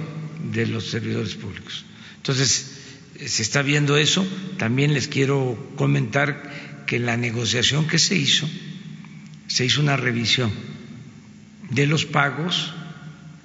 de 0.53 0.67
los 0.67 0.91
servidores 0.91 1.35
públicos. 1.35 1.85
Entonces, 2.17 2.77
se 3.25 3.43
está 3.43 3.63
viendo 3.63 3.97
eso. 3.97 4.27
También 4.59 4.95
les 4.95 5.09
quiero 5.09 5.73
comentar 5.77 6.85
que 6.87 6.99
la 6.99 7.17
negociación 7.17 7.87
que 7.87 7.99
se 7.99 8.17
hizo, 8.17 8.49
se 9.47 9.65
hizo 9.65 9.81
una 9.81 9.97
revisión 9.97 10.51
de 11.71 11.87
los 11.87 12.05
pagos 12.05 12.73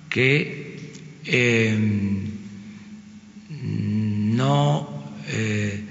que 0.09 0.91
no 4.41 4.89
eh, 5.27 5.83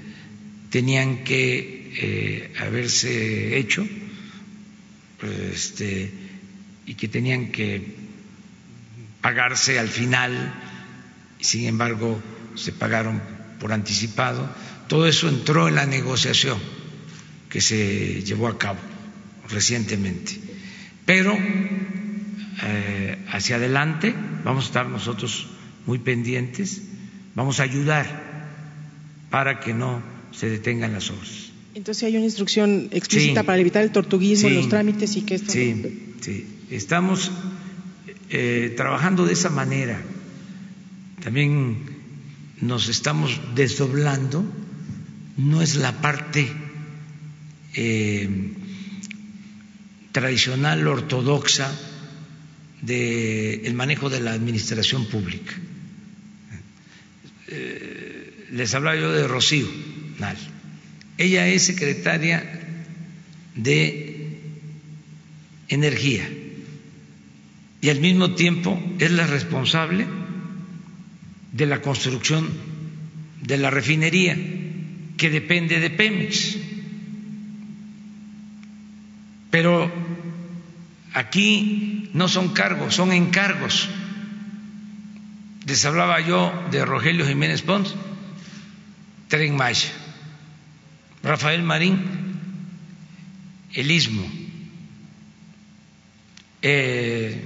tenían 0.69 1.23
que 1.23 1.93
eh, 1.95 2.53
haberse 2.59 3.57
hecho 3.57 3.87
este, 5.23 6.11
y 6.85 6.95
que 6.95 7.07
tenían 7.07 7.51
que 7.51 7.95
pagarse 9.21 9.79
al 9.79 9.87
final, 9.87 10.53
sin 11.39 11.65
embargo 11.65 12.21
se 12.55 12.73
pagaron 12.73 13.21
por 13.59 13.71
anticipado. 13.71 14.49
Todo 14.89 15.07
eso 15.07 15.29
entró 15.29 15.69
en 15.69 15.75
la 15.75 15.85
negociación 15.85 16.59
que 17.49 17.61
se 17.61 18.21
llevó 18.23 18.47
a 18.47 18.57
cabo 18.57 18.79
recientemente. 19.49 20.39
Pero 21.05 21.37
eh, 22.63 23.17
hacia 23.29 23.55
adelante 23.55 24.13
vamos 24.43 24.65
a 24.65 24.67
estar 24.67 24.87
nosotros 24.87 25.47
muy 25.85 25.99
pendientes, 25.99 26.81
vamos 27.33 27.59
a 27.59 27.63
ayudar 27.63 28.30
para 29.31 29.59
que 29.59 29.73
no 29.73 30.03
se 30.31 30.49
detengan 30.49 30.93
las 30.93 31.09
obras. 31.09 31.49
Entonces 31.73 32.03
hay 32.03 32.17
una 32.17 32.25
instrucción 32.25 32.89
explícita 32.91 33.43
para 33.43 33.59
evitar 33.59 33.81
el 33.81 33.91
tortuguismo 33.91 34.49
en 34.49 34.55
los 34.55 34.69
trámites 34.69 35.15
y 35.15 35.21
que 35.21 35.35
esto. 35.35 35.51
Sí, 35.51 36.13
sí. 36.21 36.45
Estamos 36.69 37.31
eh, 38.29 38.73
trabajando 38.77 39.25
de 39.25 39.33
esa 39.33 39.49
manera. 39.49 39.99
También 41.23 41.77
nos 42.59 42.89
estamos 42.89 43.39
desdoblando 43.55 44.45
no 45.37 45.61
es 45.61 45.75
la 45.75 46.01
parte 46.01 46.51
eh, 47.73 48.29
tradicional 50.11 50.85
ortodoxa 50.87 51.71
del 52.81 53.73
manejo 53.73 54.09
de 54.09 54.19
la 54.19 54.33
administración 54.33 55.05
pública. 55.05 55.53
Eh, 57.47 58.00
les 58.51 58.73
hablaba 58.73 58.99
yo 58.99 59.11
de 59.11 59.27
Rocío 59.27 59.67
Ella 61.17 61.47
es 61.47 61.65
secretaria 61.65 62.43
de 63.55 64.07
Energía 65.67 66.27
y 67.81 67.89
al 67.89 67.99
mismo 67.99 68.35
tiempo 68.35 68.79
es 68.99 69.11
la 69.11 69.25
responsable 69.25 70.05
de 71.51 71.65
la 71.65 71.81
construcción 71.81 72.47
de 73.41 73.57
la 73.57 73.71
refinería, 73.71 74.37
que 75.17 75.29
depende 75.29 75.79
de 75.79 75.89
Pemex. 75.89 76.57
Pero 79.49 79.91
aquí 81.13 82.09
no 82.13 82.27
son 82.27 82.49
cargos, 82.49 82.95
son 82.95 83.11
encargos. 83.11 83.89
Les 85.65 85.85
hablaba 85.85 86.19
yo 86.21 86.53
de 86.71 86.85
Rogelio 86.85 87.25
Jiménez 87.25 87.61
Pons, 87.63 87.95
Tren 89.31 89.55
Maya, 89.55 89.89
Rafael 91.23 91.63
Marín, 91.63 91.97
el 93.73 93.89
Istmo, 93.89 94.29
eh, 96.61 97.41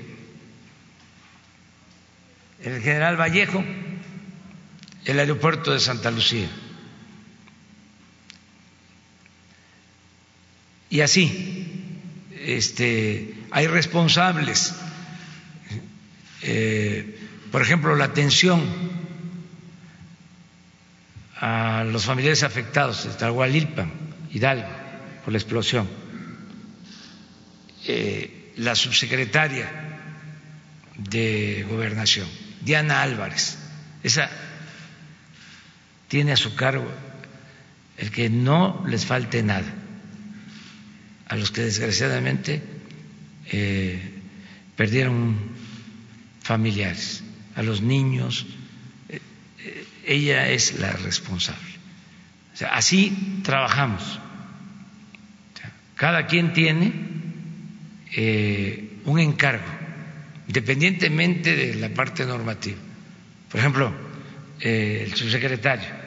el 2.64 2.82
general 2.82 3.18
Vallejo, 3.18 3.64
el 5.06 5.20
aeropuerto 5.20 5.74
de 5.74 5.80
Santa 5.80 6.10
Lucía. 6.10 6.50
Y 10.90 11.02
así, 11.02 11.68
este, 12.32 13.36
hay 13.52 13.68
responsables. 13.68 14.74
Eh, 16.42 17.20
por 17.52 17.62
ejemplo, 17.62 17.96
la 17.96 18.06
atención 18.06 18.85
a 21.38 21.84
los 21.84 22.06
familiares 22.06 22.44
afectados 22.44 23.06
de 23.06 23.12
Tahualilpan, 23.12 23.92
Hidalgo, 24.32 24.70
por 25.24 25.34
la 25.34 25.38
explosión. 25.38 25.88
Eh, 27.88 28.54
la 28.58 28.76
subsecretaria 28.76 29.70
de 30.98 31.66
Gobernación, 31.70 32.28
Diana 32.62 33.02
Álvarez, 33.02 33.58
esa 34.02 34.30
tiene 36.08 36.32
a 36.32 36.38
su 36.38 36.56
cargo 36.56 36.90
el 37.98 38.12
que 38.12 38.30
no 38.30 38.84
les 38.88 39.06
falte 39.06 39.44
nada 39.44 39.74
a 41.28 41.36
los 41.36 41.52
que 41.52 41.62
desgraciadamente 41.62 42.62
eh, 43.52 44.00
perdieron 44.76 45.36
familiares, 46.42 47.24
a 47.56 47.64
los 47.64 47.82
niños. 47.82 48.46
Eh, 50.06 50.14
eh, 50.14 50.16
ella 50.16 50.50
es 50.50 50.80
la 50.80 50.92
responsable. 50.94 51.76
así 52.72 53.42
trabajamos. 53.44 54.20
cada 55.96 56.28
quien 56.28 56.54
tiene 56.54 56.92
un 59.06 59.20
encargo, 59.20 59.66
independientemente 60.48 61.56
de 61.56 61.76
la 61.76 61.90
parte 61.90 62.26
normativa. 62.26 62.78
Por 63.50 63.60
ejemplo, 63.60 63.94
el 64.60 65.14
subsecretario 65.14 66.06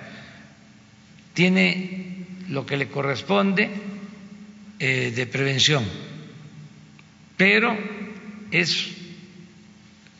tiene 1.34 2.26
lo 2.48 2.66
que 2.66 2.76
le 2.76 2.88
corresponde 2.88 3.70
eh, 4.80 5.12
de 5.14 5.26
prevención, 5.26 5.84
pero 7.36 7.76
es 8.50 8.88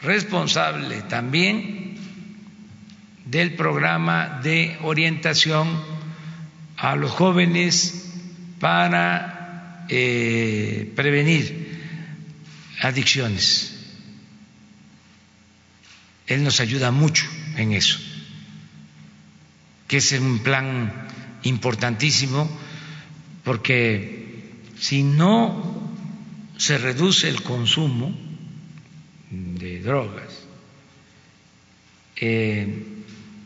responsable 0.03 1.03
también 1.09 1.78
del 3.31 3.55
programa 3.55 4.41
de 4.43 4.79
orientación 4.83 5.69
a 6.79 6.97
los 6.97 7.11
jóvenes 7.11 8.11
para 8.59 9.85
eh, 9.89 10.91
prevenir 10.97 11.83
adicciones. 12.81 13.75
Él 16.27 16.43
nos 16.43 16.61
ayuda 16.61 16.91
mucho 16.91 17.27
en 17.57 17.73
eso, 17.73 17.99
que 19.89 19.99
es 19.99 20.13
un 20.13 20.39
plan 20.39 21.09
importantísimo 21.43 22.49
porque 23.45 24.53
si 24.79 25.03
no 25.03 25.93
se 26.57 26.79
reduce 26.79 27.29
el 27.29 27.43
consumo 27.43 28.17
de 29.31 29.81
drogas, 29.81 30.47
eh, 32.17 32.98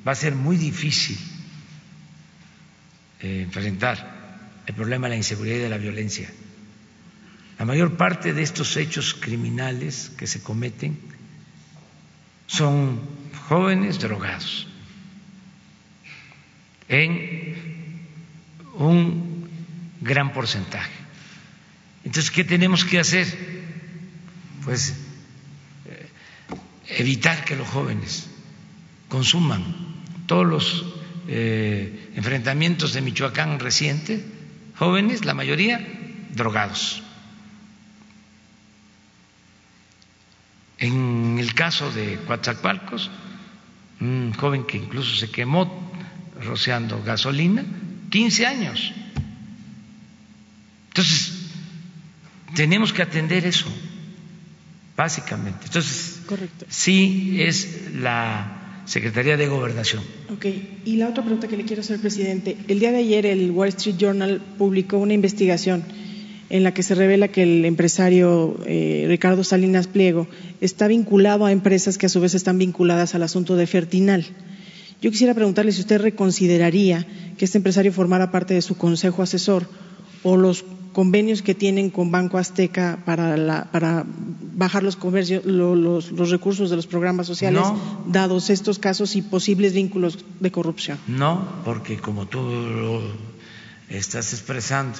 va 0.07 0.13
a 0.13 0.17
ser 0.17 0.35
muy 0.35 0.57
difícil 0.57 1.19
eh, 3.21 3.43
enfrentar 3.43 4.23
el 4.67 4.75
problema 4.75 5.07
de 5.07 5.11
la 5.11 5.17
inseguridad 5.17 5.57
y 5.57 5.61
de 5.61 5.69
la 5.69 5.79
violencia. 5.79 6.31
La 7.59 7.65
mayor 7.65 7.97
parte 7.97 8.33
de 8.33 8.43
estos 8.43 8.77
hechos 8.77 9.15
criminales 9.15 10.11
que 10.17 10.27
se 10.27 10.43
cometen 10.43 10.99
son 12.47 13.01
jóvenes 13.49 14.01
drogados 14.01 14.67
en 16.89 17.83
un 18.75 19.49
gran 20.01 20.33
porcentaje. 20.33 20.93
Entonces, 22.05 22.31
¿qué 22.31 22.45
tenemos 22.45 22.85
que 22.85 22.99
hacer? 22.99 23.27
Pues 24.65 24.95
eh, 25.87 26.09
evitar 26.99 27.45
que 27.45 27.57
los 27.57 27.69
jóvenes 27.69 28.29
consuman 29.09 29.92
todos 30.27 30.47
los 30.47 30.85
eh, 31.29 32.11
enfrentamientos 32.15 32.93
de 32.93 33.01
Michoacán 33.01 33.59
reciente, 33.59 34.25
jóvenes, 34.77 35.25
la 35.25 35.35
mayoría 35.35 35.81
drogados. 36.35 37.03
En 40.79 41.39
el 41.39 41.55
caso 41.55 41.93
de 41.93 42.19
Coatzacoalcos, 42.27 43.11
un 44.01 44.33
joven 44.33 44.65
que 44.65 44.79
incluso 44.79 45.15
se 45.15 45.31
quemó 45.31 45.93
rociando 46.41 47.03
gasolina, 47.05 47.65
15 48.11 48.47
años. 48.47 48.93
Entonces, 50.89 51.33
tenemos 52.55 52.93
que 52.93 53.03
atender 53.03 53.47
eso, 53.47 53.67
básicamente. 54.97 55.67
Entonces, 55.67 56.21
sí 56.69 57.37
es 57.41 57.93
la 57.95 58.62
Secretaría 58.85 59.37
de 59.37 59.49
Gobernación. 59.49 60.03
Ok, 60.33 60.47
y 60.85 60.97
la 60.97 61.09
otra 61.09 61.23
pregunta 61.23 61.49
que 61.49 61.57
le 61.57 61.65
quiero 61.65 61.83
hacer, 61.83 62.01
presidente. 62.01 62.57
El 62.69 62.81
día 62.81 62.91
de 62.91 62.99
ayer 62.99 63.27
el 63.27 63.51
Wall 63.51 63.69
Street 63.69 63.97
Journal 63.97 64.41
publicó 64.59 64.99
una 64.99 65.15
investigación 65.15 65.85
en 66.51 66.65
la 66.65 66.75
que 66.75 66.83
se 66.83 66.95
revela 66.95 67.29
que 67.29 67.45
el 67.45 67.65
empresario 67.65 68.59
eh, 68.67 69.07
Ricardo 69.09 69.43
Salinas 69.43 69.87
Pliego 69.87 70.27
está 70.61 70.87
vinculado 70.87 71.47
a 71.47 71.53
empresas 71.53 71.97
que 71.97 72.07
a 72.07 72.11
su 72.11 72.21
vez 72.21 72.35
están 72.35 72.59
vinculadas 72.59 73.15
al 73.15 73.23
asunto 73.23 73.57
de 73.57 73.67
Fertinal. 73.67 74.27
Yo 75.01 75.11
quisiera 75.11 75.35
preguntarle 75.35 75.73
si 75.73 75.81
usted 75.81 76.01
reconsideraría 76.01 77.07
que 77.39 77.45
este 77.45 77.59
empresario 77.59 77.93
formara 77.93 78.31
parte 78.31 78.53
de 78.55 78.63
su 78.63 78.77
consejo 78.77 79.23
asesor 79.23 79.67
o 80.23 80.37
los 80.37 80.65
convenios 80.93 81.43
que 81.43 81.55
tienen 81.55 81.91
con 81.91 82.11
Banco 82.11 82.39
Azteca 82.39 83.03
para, 83.05 83.71
para 83.71 84.05
bajar 84.07 84.83
los, 84.83 84.99
los, 85.45 86.13
los, 86.13 86.31
recursos 86.31 86.71
de 86.71 86.77
los 86.77 86.87
programas 86.87 87.27
sociales, 87.27 87.63
dados 88.07 88.51
estos 88.51 88.79
casos 88.79 89.17
y 89.17 89.23
posibles 89.23 89.73
vínculos 89.73 90.19
de 90.41 90.53
corrupción. 90.53 90.99
No, 91.07 91.63
porque 91.65 91.97
como 91.97 92.27
tú 92.27 92.41
lo 92.41 93.03
estás 93.89 94.33
expresando, 94.33 94.99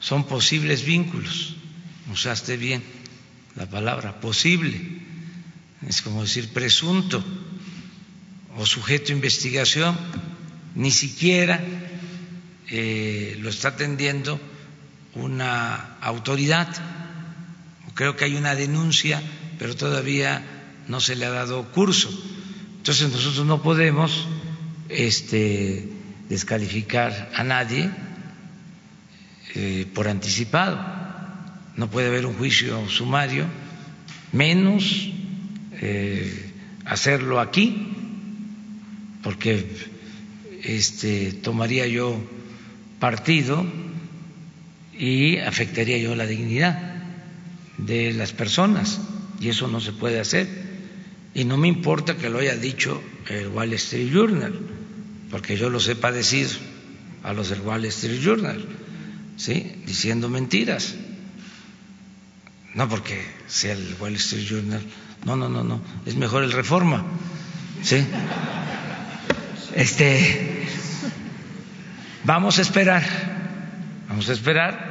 son 0.00 0.24
posibles 0.24 0.84
vínculos. 0.84 1.56
Usaste 2.12 2.56
bien 2.56 2.82
la 3.56 3.66
palabra 3.66 4.20
posible. 4.20 4.80
Es 5.86 6.02
como 6.02 6.22
decir 6.22 6.52
presunto 6.52 7.22
o 8.56 8.66
sujeto 8.66 9.12
a 9.12 9.16
investigación. 9.16 9.96
Ni 10.74 10.90
siquiera 10.90 11.62
eh, 12.68 13.36
lo 13.40 13.48
está 13.48 13.68
atendiendo 13.68 14.38
una 15.16 15.96
autoridad. 16.00 16.68
Creo 17.94 18.16
que 18.16 18.24
hay 18.26 18.36
una 18.36 18.54
denuncia, 18.54 19.22
pero 19.58 19.74
todavía 19.74 20.42
no 20.88 21.00
se 21.00 21.16
le 21.16 21.26
ha 21.26 21.30
dado 21.30 21.72
curso. 21.72 22.10
Entonces 22.78 23.10
nosotros 23.10 23.46
no 23.46 23.62
podemos 23.62 24.28
este, 24.88 25.88
descalificar 26.28 27.30
a 27.34 27.42
nadie 27.42 27.90
eh, 29.54 29.86
por 29.94 30.08
anticipado. 30.08 30.78
No 31.76 31.90
puede 31.90 32.08
haber 32.08 32.26
un 32.26 32.34
juicio 32.34 32.88
sumario, 32.88 33.46
menos 34.32 35.10
eh, 35.72 36.52
hacerlo 36.84 37.40
aquí, 37.40 37.92
porque 39.22 39.76
este, 40.62 41.32
tomaría 41.32 41.86
yo 41.86 42.18
partido 42.98 43.66
y 44.98 45.38
afectaría 45.38 45.98
yo 45.98 46.14
la 46.16 46.26
dignidad 46.26 46.96
de 47.78 48.12
las 48.12 48.32
personas 48.32 49.00
y 49.40 49.48
eso 49.48 49.68
no 49.68 49.80
se 49.80 49.92
puede 49.92 50.20
hacer. 50.20 50.48
Y 51.34 51.44
no 51.44 51.58
me 51.58 51.68
importa 51.68 52.16
que 52.16 52.30
lo 52.30 52.38
haya 52.38 52.56
dicho 52.56 53.02
el 53.28 53.48
Wall 53.48 53.74
Street 53.74 54.10
Journal, 54.10 54.58
porque 55.30 55.56
yo 55.56 55.68
los 55.68 55.86
he 55.88 55.94
padecido 55.94 56.50
a 57.22 57.32
los 57.32 57.50
del 57.50 57.60
Wall 57.60 57.84
Street 57.84 58.20
Journal 58.22 58.64
¿sí? 59.36 59.82
diciendo 59.86 60.28
mentiras. 60.28 60.94
No 62.74 62.88
porque 62.88 63.22
sea 63.46 63.72
el 63.72 63.96
Wall 64.00 64.16
Street 64.16 64.46
Journal, 64.46 64.82
no, 65.24 65.36
no, 65.36 65.48
no, 65.48 65.64
no, 65.64 65.80
es 66.04 66.16
mejor 66.16 66.42
el 66.44 66.52
Reforma. 66.52 67.04
¿sí? 67.82 68.04
Este, 69.74 70.66
vamos 72.24 72.58
a 72.58 72.62
esperar, 72.62 73.02
vamos 74.08 74.28
a 74.28 74.32
esperar. 74.32 74.85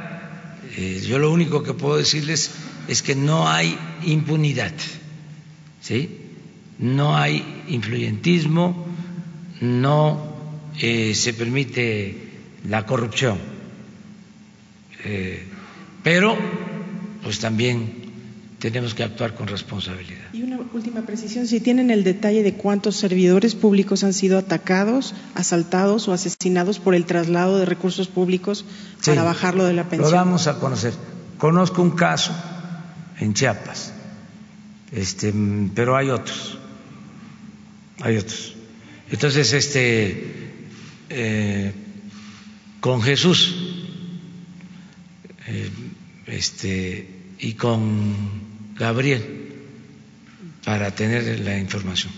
Eh, 0.76 1.02
yo 1.06 1.18
lo 1.18 1.30
único 1.32 1.62
que 1.62 1.74
puedo 1.74 1.96
decirles 1.96 2.50
es 2.88 3.02
que 3.02 3.14
no 3.14 3.48
hay 3.48 3.78
impunidad, 4.04 4.74
¿sí? 5.80 6.18
No 6.78 7.16
hay 7.16 7.64
influyentismo, 7.68 8.86
no 9.60 10.36
eh, 10.78 11.14
se 11.14 11.32
permite 11.32 12.14
la 12.68 12.84
corrupción 12.84 13.56
eh, 15.08 15.40
pero 16.02 16.36
pues 17.22 17.38
también 17.38 18.05
tenemos 18.58 18.94
que 18.94 19.04
actuar 19.04 19.34
con 19.34 19.46
responsabilidad. 19.48 20.32
Y 20.32 20.42
una 20.42 20.58
última 20.72 21.02
precisión, 21.02 21.46
si 21.46 21.60
tienen 21.60 21.90
el 21.90 22.04
detalle 22.04 22.42
de 22.42 22.54
cuántos 22.54 22.96
servidores 22.96 23.54
públicos 23.54 24.02
han 24.02 24.14
sido 24.14 24.38
atacados, 24.38 25.14
asaltados 25.34 26.08
o 26.08 26.12
asesinados 26.12 26.78
por 26.78 26.94
el 26.94 27.04
traslado 27.04 27.58
de 27.58 27.66
recursos 27.66 28.08
públicos 28.08 28.64
para 29.04 29.22
bajarlo 29.22 29.64
de 29.64 29.74
la 29.74 29.88
pensión. 29.88 30.10
Lo 30.10 30.16
vamos 30.16 30.46
a 30.46 30.58
conocer. 30.58 30.94
Conozco 31.38 31.82
un 31.82 31.90
caso 31.90 32.32
en 33.18 33.34
Chiapas, 33.34 33.92
este, 34.90 35.34
pero 35.74 35.96
hay 35.96 36.08
otros, 36.08 36.58
hay 38.00 38.16
otros. 38.16 38.54
Entonces, 39.10 39.52
este, 39.52 40.54
eh, 41.10 41.72
con 42.80 43.02
Jesús 43.02 43.54
eh, 45.46 45.70
este, 46.26 47.08
y 47.38 47.52
con 47.52 48.45
Gabriel 48.78 49.36
para 50.64 50.90
tener 50.90 51.40
la 51.40 51.58
información. 51.58 52.12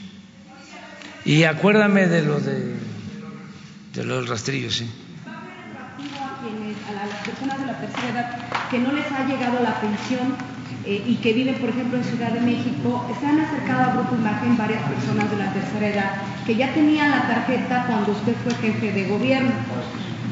Y 1.25 1.45
acuérdame 1.45 2.07
de 2.07 2.23
lo 2.23 2.41
de, 2.41 2.75
de 3.95 4.05
lo 4.05 4.17
del 4.17 4.27
rastrillo, 4.27 4.71
sí. 4.71 4.89
A 6.89 7.07
las 7.07 7.27
personas 7.27 7.61
de 7.61 7.67
la 7.67 7.79
tercera 7.79 8.09
edad 8.09 8.71
que 8.71 8.79
no 8.79 8.93
les 8.93 9.05
ha 9.13 9.27
llegado 9.27 9.63
la 9.63 9.79
pensión 9.79 10.35
eh, 10.87 11.03
y 11.07 11.17
que 11.17 11.35
viven, 11.35 11.57
por 11.57 11.69
ejemplo, 11.69 11.99
en 11.99 12.05
Ciudad 12.05 12.31
de 12.31 12.41
México, 12.41 13.07
se 13.21 13.27
han 13.27 13.41
acercado 13.41 13.83
a 13.83 13.93
Grupo 13.93 14.17
Imagen 14.17 14.57
varias 14.57 14.83
personas 14.85 15.31
de 15.31 15.37
la 15.37 15.53
tercera 15.53 15.89
edad 15.89 16.13
que 16.47 16.57
ya 16.57 16.73
tenían 16.73 17.11
la 17.11 17.29
tarjeta 17.29 17.85
cuando 17.87 18.13
usted 18.13 18.35
fue 18.43 18.55
jefe 18.55 18.93
de 18.93 19.07
gobierno 19.07 19.53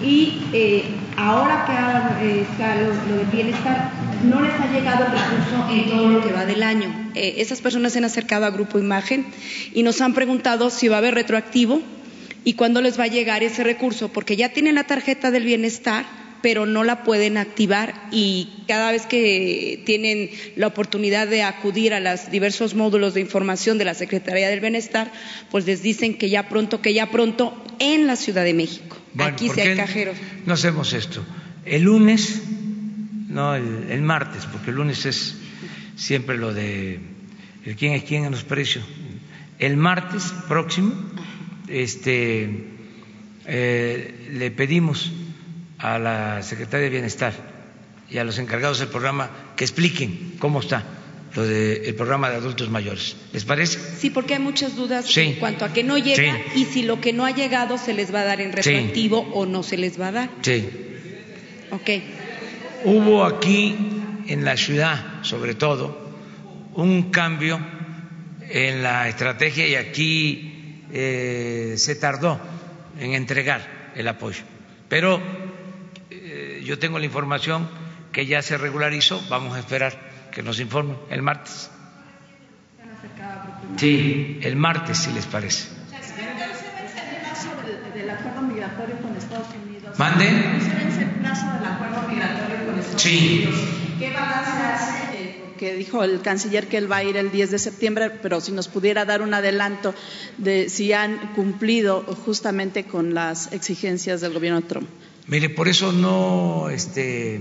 y 0.03 0.47
eh, 0.53 0.85
ahora 1.17 1.65
que 1.67 2.41
está 2.41 2.75
lo, 2.77 2.89
lo, 2.89 3.17
de 3.19 3.25
bienestar, 3.33 3.91
no 4.29 4.41
les 4.41 4.53
ha 4.53 4.73
llegado 4.73 5.07
el 5.07 5.13
recurso 5.13 5.69
en 5.71 5.91
todo 5.91 6.09
lo 6.09 6.23
que 6.23 6.33
va 6.33 6.45
del 6.47 6.63
año. 6.63 7.11
Eh, 7.15 7.37
esas 7.39 7.61
personas 7.61 7.93
se 7.93 7.99
han 7.99 8.05
acercado 8.05 8.47
a 8.47 8.51
Grupo 8.51 8.79
Imagen 8.79 9.27
y 9.73 9.83
nos 9.83 10.01
han 10.01 10.15
preguntado 10.15 10.71
si 10.71 10.89
va 10.89 10.97
a 10.97 10.99
haber 10.99 11.15
retroactivo 11.15 11.81
y 12.45 12.55
cuándo 12.55 12.81
les 12.81 12.99
va 12.99 13.05
a 13.05 13.09
llegar 13.09 13.43
ese 13.43 13.65
recurso, 13.65 14.13
porque 14.13 14.37
ya 14.37 14.51
tienen 14.51 14.77
la 14.77 14.85
tarjeta 14.85 15.31
del 15.31 15.45
bienestar, 15.45 16.07
pero 16.43 16.65
no 16.65 16.85
la 16.85 17.03
pueden 17.03 17.39
activar 17.39 18.09
y 18.13 18.63
cada 18.69 18.93
vez 18.93 19.07
que 19.07 19.83
tienen 19.85 20.31
la 20.55 20.69
oportunidad 20.69 21.27
de 21.27 21.43
acudir 21.43 21.93
a 21.93 21.99
los 21.99 22.31
diversos 22.31 22.75
módulos 22.75 23.15
de 23.15 23.21
información 23.21 23.79
de 23.79 23.85
la 23.85 23.95
Secretaría 23.95 24.49
del 24.49 24.61
Bienestar, 24.61 25.11
pues 25.51 25.67
les 25.67 25.83
dicen 25.83 26.15
que 26.15 26.31
ya 26.31 26.49
pronto, 26.49 26.81
que 26.81 26.95
ya 26.95 27.11
pronto 27.11 27.61
en 27.81 28.07
la 28.07 28.15
Ciudad 28.15 28.45
de 28.45 28.55
México. 28.55 28.97
Aquí 29.19 29.49
sí 29.49 29.61
hay 29.61 29.77
cajeros. 29.77 30.17
No 30.45 30.55
hacemos 30.55 30.93
esto. 30.93 31.25
El 31.65 31.83
lunes, 31.83 32.43
no 33.37 33.55
el, 33.55 33.91
el 33.91 34.03
martes, 34.03 34.47
porque 34.47 34.71
el 34.71 34.77
lunes 34.77 35.05
es 35.05 35.37
siempre 35.95 36.39
lo 36.39 36.53
de 36.55 36.99
el 37.65 37.77
quién 37.77 37.93
es 37.93 38.03
quién 38.05 38.25
en 38.25 38.33
los 38.33 38.45
precios. 38.45 38.85
El 39.59 39.77
martes 39.77 40.33
próximo, 40.49 40.95
este, 41.69 42.65
eh, 43.45 44.29
le 44.33 44.51
pedimos 44.51 45.13
a 45.79 45.99
la 45.99 46.43
Secretaría 46.43 46.85
de 46.85 46.91
Bienestar 46.91 47.35
y 48.11 48.19
a 48.19 48.25
los 48.25 48.39
encargados 48.39 48.79
del 48.79 48.89
programa 48.89 49.31
que 49.57 49.65
expliquen 49.65 50.35
cómo 50.39 50.61
está 50.61 50.85
lo 51.35 51.45
del 51.45 51.95
programa 51.95 52.31
de 52.31 52.37
adultos 52.37 52.71
mayores. 52.71 53.17
¿Les 53.35 53.45
parece? 53.45 53.79
Sí, 53.99 54.09
porque 54.09 54.35
hay 54.35 54.41
muchas 54.41 54.75
dudas 54.77 55.15
en 55.19 55.35
cuanto 55.35 55.67
a 55.67 55.73
que 55.75 55.85
no 55.85 55.99
llega 55.99 56.39
y 56.55 56.65
si 56.65 56.83
lo 56.83 57.03
que 57.03 57.13
no 57.13 57.27
ha 57.27 57.33
llegado 57.33 57.77
se 57.77 57.93
les 57.93 58.15
va 58.15 58.21
a 58.21 58.25
dar 58.25 58.41
en 58.41 58.53
retroactivo 58.53 59.19
o 59.35 59.45
no 59.45 59.63
se 59.63 59.77
les 59.77 60.01
va 60.01 60.09
a 60.09 60.13
dar. 60.13 60.31
Sí. 60.41 60.67
Ok. 61.71 61.91
Hubo 62.85 63.25
aquí 63.25 63.77
en 64.29 64.45
la 64.45 64.57
ciudad, 64.57 65.23
sobre 65.23 65.55
todo, 65.55 66.07
un 66.75 67.11
cambio 67.11 67.59
en 68.49 68.83
la 68.83 69.09
estrategia 69.09 69.67
y 69.67 69.75
aquí 69.75 70.83
eh, 70.93 71.75
se 71.77 71.97
tardó 71.97 72.39
en 72.99 73.15
entregar 73.15 73.93
el 73.95 74.09
apoyo. 74.09 74.43
Pero 74.89 75.21
eh, 76.11 76.63
yo 76.65 76.79
tengo 76.79 76.99
la 76.99 77.07
información 77.07 77.69
que 78.13 78.27
ya 78.27 78.43
se 78.43 78.57
regularizó, 78.57 79.23
vamos 79.29 79.57
a 79.57 79.59
esperar 79.59 79.99
que 80.31 80.43
nos 80.43 80.61
informen 80.61 80.97
el 81.11 81.23
martes. 81.23 81.71
Sí, 83.77 84.39
el 84.43 84.57
martes, 84.57 84.99
si 84.99 85.13
les 85.13 85.27
parece. 85.27 85.69
¿Mande? 89.99 90.27
Sí. 93.07 93.49
¿Qué 94.01 94.11
balance 94.11 94.51
hace? 94.51 95.37
Porque 95.45 95.77
dijo 95.77 96.03
el 96.03 96.23
canciller 96.23 96.67
que 96.67 96.77
él 96.77 96.91
va 96.91 96.97
a 96.97 97.05
ir 97.05 97.17
el 97.17 97.31
10 97.31 97.53
de 97.53 97.59
septiembre, 97.61 98.11
pero 98.11 98.41
si 98.41 98.51
nos 98.51 98.67
pudiera 98.67 99.05
dar 99.05 99.23
un 99.23 99.33
adelanto 99.33 99.95
de 100.39 100.69
si 100.69 100.93
han 100.93 101.33
cumplido 101.35 102.03
justamente 102.25 102.83
con 102.83 103.15
las 103.15 103.53
exigencias 103.53 104.21
del 104.23 104.33
gobierno 104.33 104.61
de 104.61 104.67
Trump. 104.67 104.89
Mire, 105.29 105.51
por 105.51 105.69
eso 105.69 105.93
no 105.93 106.69
este, 106.69 107.41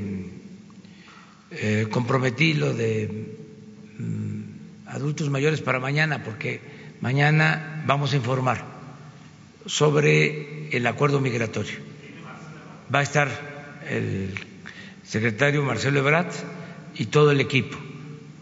eh, 1.50 1.88
comprometí 1.90 2.54
lo 2.54 2.72
de 2.76 3.36
mm, 3.98 4.88
adultos 4.88 5.32
mayores 5.32 5.62
para 5.62 5.80
mañana, 5.80 6.24
porque 6.24 6.62
mañana 7.02 7.84
vamos 7.88 8.14
a 8.14 8.18
informar 8.18 8.64
sobre 9.66 10.70
el 10.78 10.86
acuerdo 10.86 11.20
migratorio. 11.20 11.80
Va 12.94 13.00
a 13.00 13.04
estar 13.04 13.82
el 13.90 14.45
secretario 15.08 15.64
Marcelo 15.64 16.00
Ebrard 16.00 16.32
y 16.96 17.06
todo 17.06 17.32
el 17.32 17.40
equipo 17.40 17.78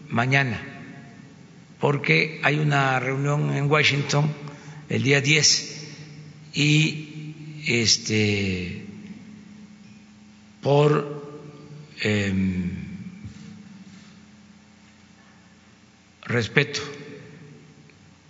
mañana, 0.08 0.60
porque 1.80 2.40
hay 2.42 2.58
una 2.58 2.98
reunión 3.00 3.52
en 3.54 3.70
Washington 3.70 4.30
el 4.88 5.02
día 5.02 5.20
10 5.20 5.86
y 6.54 7.34
este 7.66 8.84
por 10.62 11.42
em, 12.00 12.70
respeto 16.22 16.80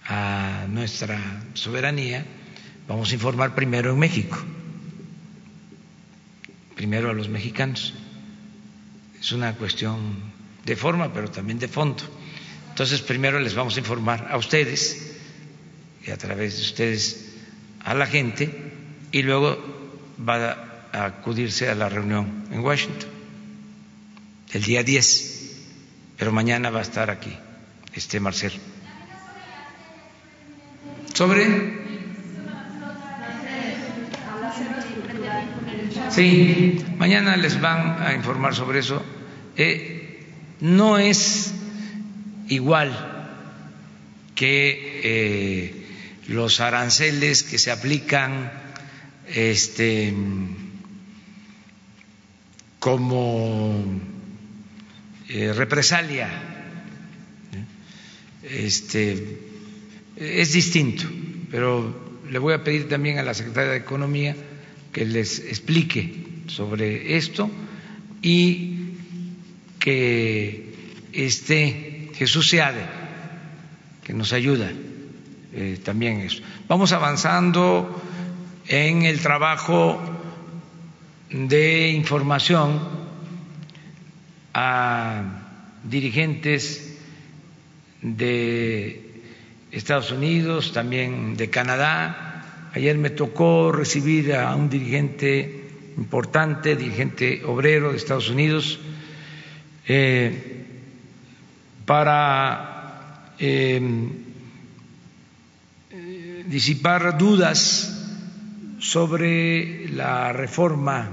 a 0.06 0.66
nuestra 0.68 1.44
soberanía, 1.54 2.26
vamos 2.88 3.10
a 3.10 3.14
informar 3.14 3.54
primero 3.54 3.92
en 3.92 3.98
México, 3.98 4.36
primero 6.74 7.10
a 7.10 7.14
los 7.14 7.28
mexicanos. 7.28 7.94
Es 9.24 9.32
una 9.32 9.54
cuestión 9.54 10.16
de 10.66 10.76
forma, 10.76 11.10
pero 11.10 11.30
también 11.30 11.58
de 11.58 11.66
fondo. 11.66 12.02
Entonces, 12.68 13.00
primero 13.00 13.40
les 13.40 13.54
vamos 13.54 13.74
a 13.74 13.78
informar 13.78 14.28
a 14.30 14.36
ustedes 14.36 15.16
y 16.06 16.10
a 16.10 16.18
través 16.18 16.56
de 16.58 16.62
ustedes 16.62 17.32
a 17.82 17.94
la 17.94 18.06
gente 18.06 18.50
y 19.12 19.22
luego 19.22 19.56
va 20.20 20.88
a 20.92 21.06
acudirse 21.06 21.70
a 21.70 21.74
la 21.74 21.88
reunión 21.88 22.44
en 22.50 22.60
Washington 22.60 23.08
el 24.52 24.62
día 24.62 24.82
10, 24.82 25.56
pero 26.18 26.30
mañana 26.30 26.68
va 26.68 26.80
a 26.80 26.82
estar 26.82 27.08
aquí 27.08 27.34
este 27.94 28.20
Marcelo. 28.20 28.60
Sobre 31.14 31.83
Sí, 36.10 36.84
mañana 36.98 37.36
les 37.36 37.60
van 37.60 38.02
a 38.02 38.14
informar 38.14 38.54
sobre 38.54 38.80
eso. 38.80 39.02
Eh, 39.56 40.26
no 40.60 40.98
es 40.98 41.54
igual 42.48 42.90
que 44.34 45.00
eh, 45.04 45.86
los 46.28 46.60
aranceles 46.60 47.42
que 47.42 47.58
se 47.58 47.70
aplican 47.70 48.52
este, 49.28 50.12
como 52.80 53.84
eh, 55.28 55.52
represalia. 55.52 56.28
Este, 58.42 59.38
es 60.16 60.52
distinto, 60.52 61.04
pero 61.50 62.20
le 62.30 62.38
voy 62.38 62.54
a 62.54 62.62
pedir 62.62 62.88
también 62.88 63.18
a 63.18 63.22
la 63.22 63.34
Secretaria 63.34 63.70
de 63.70 63.78
Economía 63.78 64.36
que 64.94 65.04
les 65.04 65.40
explique 65.40 66.46
sobre 66.46 67.16
esto 67.16 67.50
y 68.22 68.94
que 69.80 70.72
esté 71.12 72.10
Jesús 72.14 72.48
Seade, 72.48 72.86
que 74.04 74.14
nos 74.14 74.32
ayuda 74.32 74.70
eh, 75.52 75.78
también 75.82 76.20
eso. 76.20 76.42
Vamos 76.68 76.92
avanzando 76.92 78.00
en 78.68 79.02
el 79.02 79.20
trabajo 79.20 80.00
de 81.28 81.90
información 81.90 82.80
a 84.54 85.22
dirigentes 85.82 86.96
de 88.00 89.22
Estados 89.72 90.12
Unidos, 90.12 90.72
también 90.72 91.36
de 91.36 91.50
Canadá, 91.50 92.23
Ayer 92.74 92.98
me 92.98 93.10
tocó 93.10 93.70
recibir 93.70 94.34
a 94.34 94.52
un 94.56 94.68
dirigente 94.68 95.68
importante, 95.96 96.74
dirigente 96.74 97.44
obrero 97.44 97.92
de 97.92 97.98
Estados 97.98 98.28
Unidos, 98.30 98.80
eh, 99.86 100.64
para 101.86 103.32
eh, 103.38 103.80
disipar 106.48 107.16
dudas 107.16 108.08
sobre 108.80 109.88
la 109.90 110.32
reforma 110.32 111.12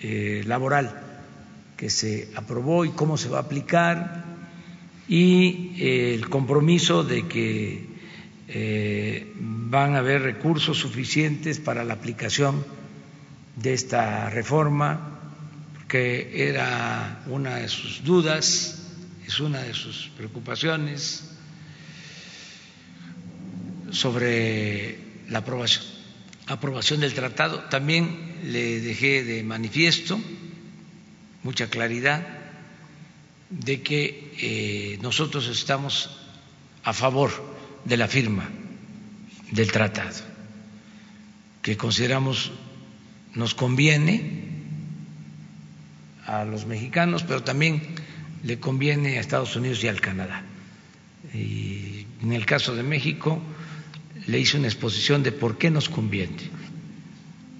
eh, 0.00 0.42
laboral 0.46 1.02
que 1.76 1.90
se 1.90 2.30
aprobó 2.34 2.86
y 2.86 2.92
cómo 2.92 3.18
se 3.18 3.28
va 3.28 3.40
a 3.40 3.42
aplicar 3.42 4.24
y 5.06 5.74
el 6.14 6.30
compromiso 6.30 7.04
de 7.04 7.28
que 7.28 7.94
eh, 8.48 9.32
van 9.74 9.96
a 9.96 9.98
haber 9.98 10.22
recursos 10.22 10.78
suficientes 10.78 11.58
para 11.58 11.82
la 11.82 11.94
aplicación 11.94 12.64
de 13.56 13.74
esta 13.74 14.30
reforma, 14.30 15.20
porque 15.74 16.30
era 16.48 17.24
una 17.26 17.56
de 17.56 17.68
sus 17.68 18.04
dudas, 18.04 18.82
es 19.26 19.40
una 19.40 19.62
de 19.62 19.74
sus 19.74 20.10
preocupaciones 20.16 21.24
sobre 23.90 24.96
la 25.28 25.38
aprobación, 25.38 27.00
del 27.00 27.14
tratado. 27.14 27.64
También 27.64 28.36
le 28.44 28.80
dejé 28.80 29.24
de 29.24 29.42
manifiesto 29.42 30.20
mucha 31.42 31.68
claridad 31.68 32.24
de 33.50 33.82
que 33.82 34.32
eh, 34.38 34.98
nosotros 35.02 35.48
estamos 35.48 36.10
a 36.84 36.92
favor 36.92 37.30
de 37.84 37.96
la 37.96 38.06
firma 38.06 38.48
del 39.54 39.70
tratado, 39.70 40.18
que 41.62 41.76
consideramos 41.76 42.50
nos 43.34 43.54
conviene 43.54 44.42
a 46.26 46.44
los 46.44 46.66
mexicanos, 46.66 47.22
pero 47.22 47.42
también 47.42 47.82
le 48.42 48.58
conviene 48.58 49.16
a 49.16 49.20
Estados 49.20 49.56
Unidos 49.56 49.82
y 49.84 49.88
al 49.88 50.00
Canadá. 50.00 50.42
Y 51.32 52.06
en 52.22 52.32
el 52.32 52.46
caso 52.46 52.74
de 52.74 52.82
México 52.82 53.40
le 54.26 54.38
hice 54.38 54.58
una 54.58 54.66
exposición 54.66 55.22
de 55.22 55.32
por 55.32 55.58
qué 55.58 55.70
nos 55.70 55.88
conviene. 55.88 56.50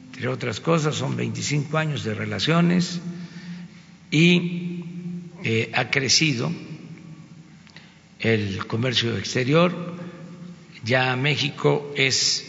entre 0.06 0.28
otras 0.28 0.60
cosas, 0.60 0.94
son 0.94 1.16
25 1.16 1.76
años 1.76 2.04
de 2.04 2.14
relaciones 2.14 3.00
y 4.10 4.84
eh, 5.42 5.70
ha 5.74 5.90
crecido 5.90 6.52
el 8.20 8.66
comercio 8.66 9.16
exterior. 9.18 10.03
Ya 10.84 11.16
México 11.16 11.92
es 11.96 12.44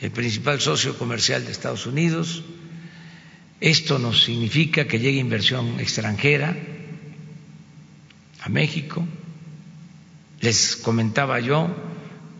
el 0.00 0.10
principal 0.10 0.60
socio 0.60 0.96
comercial 0.98 1.44
de 1.44 1.52
Estados 1.52 1.86
Unidos. 1.86 2.44
Esto 3.60 3.98
nos 3.98 4.24
significa 4.24 4.86
que 4.86 4.98
llegue 4.98 5.18
inversión 5.18 5.80
extranjera 5.80 6.54
a 8.40 8.48
México. 8.50 9.06
Les 10.40 10.76
comentaba 10.76 11.40
yo 11.40 11.74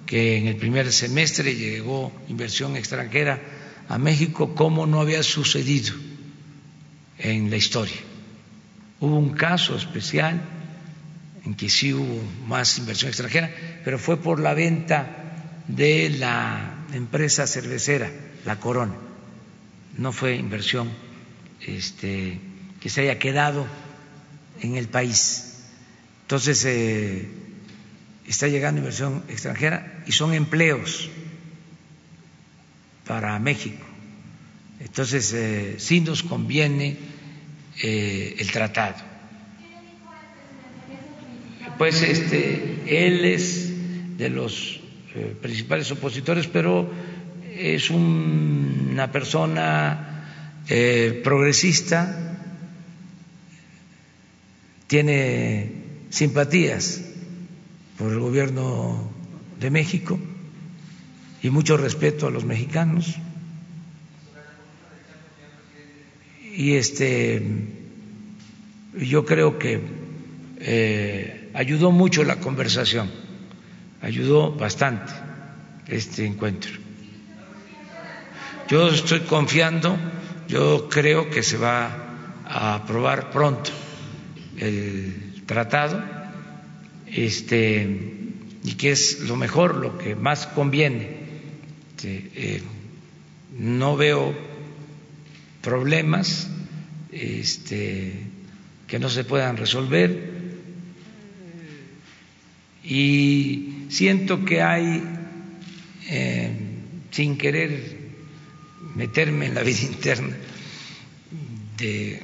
que 0.05 0.37
en 0.37 0.47
el 0.47 0.57
primer 0.57 0.93
semestre 0.93 1.55
llegó 1.55 2.13
inversión 2.29 2.77
extranjera 2.77 3.41
a 3.89 3.99
México 3.99 4.55
como 4.55 4.87
no 4.87 5.01
había 5.01 5.23
sucedido 5.23 5.95
en 7.19 7.51
la 7.51 7.57
historia. 7.57 7.97
Hubo 9.01 9.17
un 9.17 9.31
caso 9.31 9.77
especial 9.77 10.41
en 11.45 11.55
que 11.55 11.71
sí 11.71 11.95
hubo 11.95 12.23
más 12.47 12.79
inversión 12.79 13.09
extranjera, 13.09 13.51
pero 13.83 13.99
fue 13.99 14.19
por 14.19 14.41
la 14.41 14.55
venta 14.55 15.18
de 15.69 16.11
la 16.11 16.87
empresa 16.93 17.47
cervecera, 17.47 18.11
la 18.45 18.59
Corona. 18.59 18.95
No 19.97 20.13
fue 20.13 20.37
inversión 20.37 20.91
este, 21.61 22.41
que 22.81 22.89
se 22.89 23.03
haya 23.03 23.19
quedado 23.19 23.67
en 24.61 24.77
el 24.77 24.89
país. 24.89 25.65
Entonces, 26.23 26.65
eh, 26.65 27.29
está 28.27 28.49
llegando 28.49 28.81
inversión 28.81 29.23
extranjera 29.29 30.03
y 30.07 30.13
son 30.13 30.35
empleos 30.35 31.11
para 33.07 33.39
México. 33.39 33.85
Entonces, 34.81 35.33
eh, 35.33 35.77
sí 35.79 36.01
nos 36.01 36.23
conviene 36.23 36.97
eh, 37.83 38.37
el 38.39 38.51
tratado. 38.51 38.97
Pues 41.77 42.03
este, 42.03 42.83
él 42.87 43.25
es 43.25 44.19
de 44.19 44.31
los 44.31 44.81
eh, 45.19 45.37
principales 45.43 45.91
opositores, 45.91 46.47
pero 46.47 46.89
es 47.57 47.91
una 47.91 49.11
persona 49.11 50.63
eh, 50.69 51.21
progresista, 51.25 52.37
tiene 54.87 55.73
simpatías 56.11 57.03
por 57.99 58.13
el 58.13 58.21
gobierno 58.21 59.11
de 59.59 59.71
México 59.71 60.21
y 61.43 61.51
mucho 61.51 61.77
respeto 61.77 62.29
a 62.29 62.31
los 62.31 62.45
mexicanos. 62.45 63.17
Y 66.55 66.75
este, 66.75 67.43
yo 68.97 69.25
creo 69.25 69.59
que 69.59 69.81
eh, 70.61 71.51
ayudó 71.55 71.91
mucho 71.91 72.25
la 72.25 72.37
conversación, 72.37 73.11
ayudó 74.03 74.53
bastante 74.53 75.13
este 75.87 76.27
encuentro. 76.27 76.73
Yo 78.69 78.89
estoy 78.89 79.21
confiando, 79.21 79.97
yo 80.49 80.89
creo 80.89 81.31
que 81.31 81.43
se 81.43 81.57
va 81.57 82.43
a 82.45 82.75
aprobar 82.75 83.31
pronto 83.31 83.71
el 84.59 85.43
tratado, 85.47 86.03
este, 87.07 88.15
y 88.65 88.75
que 88.75 88.91
es 88.91 89.21
lo 89.21 89.37
mejor, 89.37 89.77
lo 89.77 89.97
que 89.97 90.15
más 90.15 90.47
conviene 90.49 91.19
este, 91.99 92.31
eh, 92.37 92.63
no 93.59 93.97
veo 93.97 94.33
problemas 95.61 96.49
este, 97.11 98.13
que 98.87 99.01
no 99.01 99.09
se 99.09 99.25
puedan 99.25 99.57
resolver 99.57 100.39
y 102.85 103.78
siento 103.89 104.45
que 104.45 104.63
hay, 104.63 105.03
eh, 106.09 106.57
sin 107.11 107.37
querer 107.37 107.99
meterme 108.95 109.47
en 109.47 109.55
la 109.55 109.63
vida 109.63 109.83
interna 109.83 110.37
de 111.77 112.23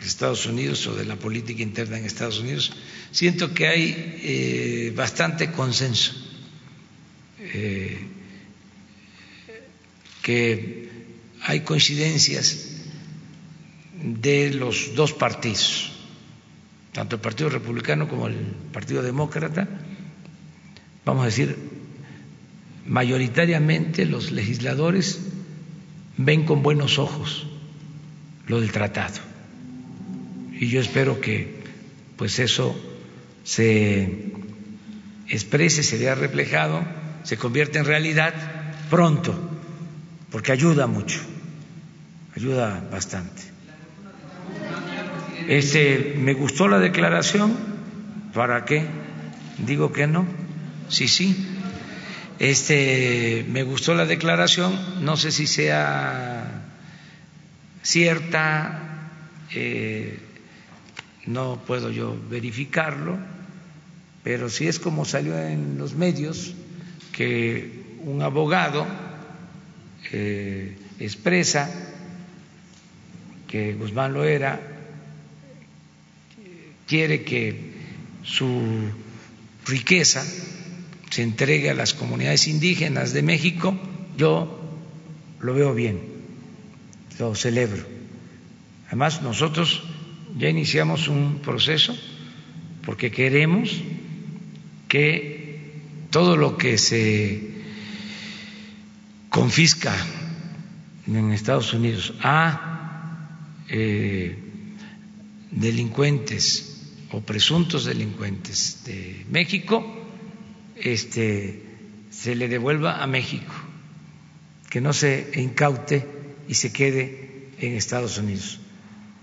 Estados 0.00 0.46
Unidos 0.46 0.86
o 0.86 0.94
de 0.94 1.04
la 1.04 1.16
política 1.16 1.62
interna 1.62 1.98
en 1.98 2.04
Estados 2.04 2.38
Unidos, 2.38 2.72
siento 3.10 3.54
que 3.54 3.66
hay 3.66 4.20
eh, 4.22 4.92
bastante 4.94 5.50
consenso 5.50 6.14
que 10.24 10.88
hay 11.42 11.60
coincidencias 11.60 12.68
de 14.02 14.50
los 14.54 14.94
dos 14.94 15.12
partidos, 15.12 15.92
tanto 16.92 17.16
el 17.16 17.22
Partido 17.22 17.50
Republicano 17.50 18.08
como 18.08 18.28
el 18.28 18.36
Partido 18.72 19.02
Demócrata, 19.02 19.68
vamos 21.04 21.22
a 21.22 21.26
decir, 21.26 21.56
mayoritariamente 22.86 24.06
los 24.06 24.30
legisladores 24.30 25.20
ven 26.16 26.44
con 26.44 26.62
buenos 26.62 26.98
ojos 26.98 27.46
lo 28.46 28.60
del 28.60 28.72
tratado. 28.72 29.20
Y 30.52 30.68
yo 30.68 30.80
espero 30.80 31.20
que 31.20 31.62
pues 32.16 32.38
eso 32.38 32.76
se 33.42 34.32
exprese, 35.28 35.82
se 35.82 35.98
vea 35.98 36.14
reflejado, 36.14 36.84
se 37.24 37.36
convierta 37.36 37.78
en 37.78 37.86
realidad 37.86 38.34
pronto 38.90 39.34
porque 40.30 40.52
ayuda 40.52 40.86
mucho, 40.86 41.20
ayuda 42.36 42.86
bastante. 42.90 43.42
Este, 45.48 46.16
me 46.18 46.34
gustó 46.34 46.68
la 46.68 46.78
declaración, 46.78 47.56
¿para 48.32 48.64
qué? 48.64 48.86
Digo 49.58 49.92
que 49.92 50.06
no, 50.06 50.26
sí, 50.94 51.08
sí. 51.08 51.36
Este, 52.38 53.44
me 53.48 53.64
gustó 53.64 53.94
la 53.94 54.06
declaración, 54.06 55.04
no 55.04 55.16
sé 55.16 55.32
si 55.32 55.46
sea 55.46 56.62
cierta, 57.82 59.10
eh, 59.52 60.18
no 61.26 61.60
puedo 61.66 61.90
yo 61.90 62.16
verificarlo, 62.30 63.18
pero 64.22 64.48
si 64.48 64.68
es 64.68 64.78
como 64.78 65.04
salió 65.04 65.36
en 65.38 65.78
los 65.78 65.94
medios, 65.94 66.54
que 67.12 67.82
un 68.00 68.22
abogado 68.22 68.86
eh, 70.12 70.76
expresa 71.00 71.70
que 73.48 73.74
Guzmán 73.74 74.12
Loera 74.12 74.60
quiere 76.86 77.22
que 77.22 77.72
su 78.22 78.90
riqueza 79.66 80.24
se 81.14 81.22
entregue 81.22 81.70
a 81.70 81.74
las 81.74 81.94
comunidades 81.94 82.48
indígenas 82.48 83.12
de 83.12 83.22
México, 83.22 83.78
yo 84.16 84.60
lo 85.38 85.54
veo 85.54 85.72
bien, 85.72 86.00
lo 87.20 87.36
celebro. 87.36 87.86
Además, 88.88 89.22
nosotros 89.22 89.84
ya 90.36 90.48
iniciamos 90.48 91.06
un 91.06 91.38
proceso 91.38 91.96
porque 92.84 93.12
queremos 93.12 93.80
que 94.88 95.70
todo 96.10 96.36
lo 96.36 96.56
que 96.56 96.78
se 96.78 97.62
confisca 99.30 99.94
en 101.06 101.30
Estados 101.30 101.72
Unidos 101.74 102.12
a 102.22 103.38
eh, 103.68 104.36
delincuentes 105.52 106.90
o 107.12 107.20
presuntos 107.20 107.84
delincuentes 107.84 108.82
de 108.84 109.24
México, 109.30 110.03
este, 110.76 111.62
se 112.10 112.34
le 112.34 112.48
devuelva 112.48 113.02
a 113.02 113.06
México, 113.06 113.54
que 114.70 114.80
no 114.80 114.92
se 114.92 115.30
incaute 115.36 116.06
y 116.48 116.54
se 116.54 116.72
quede 116.72 117.48
en 117.58 117.74
Estados 117.74 118.18
Unidos. 118.18 118.60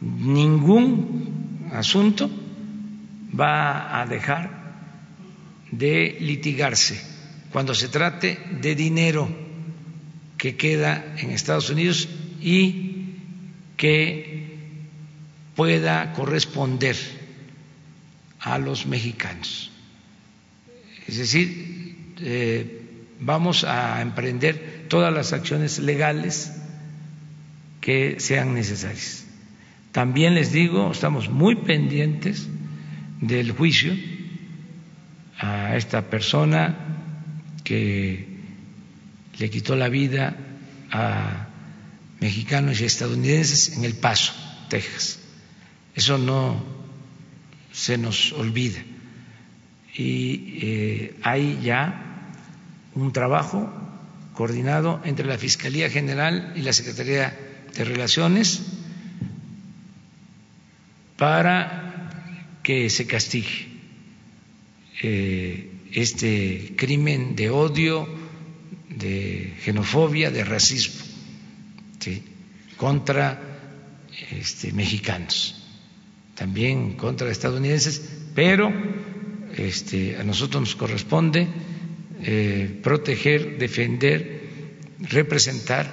Ningún 0.02 1.70
asunto 1.74 2.30
va 3.38 4.02
a 4.02 4.06
dejar 4.06 4.62
de 5.72 6.18
litigarse 6.20 7.02
cuando 7.52 7.74
se 7.74 7.88
trate 7.88 8.40
de 8.62 8.76
dinero 8.76 9.30
que 10.38 10.56
queda 10.56 11.16
en 11.18 11.32
Estados 11.32 11.70
Unidos 11.70 12.10
y 12.42 13.16
que 13.78 14.58
pueda 15.56 16.14
corresponder 16.14 16.96
a 18.40 18.58
los 18.58 18.86
mexicanos. 18.86 19.71
Es 21.12 21.18
decir, 21.18 22.16
eh, 22.22 22.82
vamos 23.20 23.66
a 23.66 24.02
emprender 24.02 24.86
todas 24.88 25.14
las 25.14 25.34
acciones 25.34 25.78
legales 25.80 26.54
que 27.82 28.16
sean 28.22 28.54
necesarias. 28.54 29.26
También 29.92 30.36
les 30.36 30.54
digo, 30.54 30.90
estamos 30.90 31.30
muy 31.30 31.58
pendientes 31.58 32.48
del 33.20 33.52
juicio 33.52 33.94
a 35.38 35.76
esta 35.76 36.10
persona 36.10 36.78
que 37.66 38.26
le 39.38 39.50
quitó 39.50 39.76
la 39.76 39.90
vida 39.90 40.38
a 40.92 41.50
mexicanos 42.22 42.80
y 42.80 42.86
estadounidenses 42.86 43.76
en 43.76 43.84
El 43.84 43.96
Paso, 43.96 44.32
Texas. 44.70 45.20
Eso 45.94 46.18
no 46.18 46.64
se 47.74 47.98
nos 47.98 48.32
olvida. 48.32 48.82
Y 49.96 50.60
eh, 50.62 51.16
hay 51.22 51.60
ya 51.62 52.32
un 52.96 53.12
trabajo 53.12 53.72
coordinado 54.34 55.02
entre 55.04 55.26
la 55.26 55.38
Fiscalía 55.38 55.90
General 55.90 56.54
y 56.56 56.62
la 56.62 56.74
Secretaría 56.74 57.38
de 57.76 57.84
Relaciones 57.84 58.62
para 61.18 62.10
que 62.64 62.90
se 62.90 63.06
castigue 63.06 63.68
eh, 65.04 65.72
este 65.92 66.74
crimen 66.78 67.36
de 67.36 67.50
odio, 67.50 68.08
de 68.90 69.54
xenofobia, 69.64 70.32
de 70.32 70.44
racismo 70.44 71.12
contra 72.78 73.40
este, 74.32 74.72
mexicanos, 74.72 75.62
también 76.34 76.94
contra 76.94 77.30
estadounidenses, 77.30 78.02
pero 78.34 78.74
este, 79.58 80.18
a 80.18 80.24
nosotros 80.24 80.62
nos 80.62 80.76
corresponde 80.76 81.48
eh, 82.24 82.80
proteger, 82.84 83.58
defender, 83.58 84.42
representar 85.00 85.90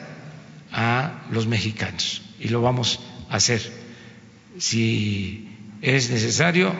a 0.70 1.26
los 1.30 1.46
mexicanos 1.46 2.20
y 2.38 2.48
lo 2.48 2.60
vamos 2.60 3.00
a 3.30 3.36
hacer. 3.36 3.62
Si 4.58 5.48
es 5.80 6.10
necesario 6.10 6.74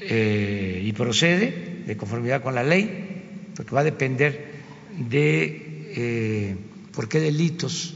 eh, 0.00 0.82
y 0.84 0.92
procede 0.92 1.84
de 1.86 1.96
conformidad 1.96 2.42
con 2.42 2.56
la 2.56 2.64
ley, 2.64 3.52
porque 3.54 3.74
va 3.74 3.82
a 3.82 3.84
depender 3.84 4.50
de 4.98 5.92
eh, 5.94 6.56
por 6.92 7.08
qué 7.08 7.20
delitos 7.20 7.94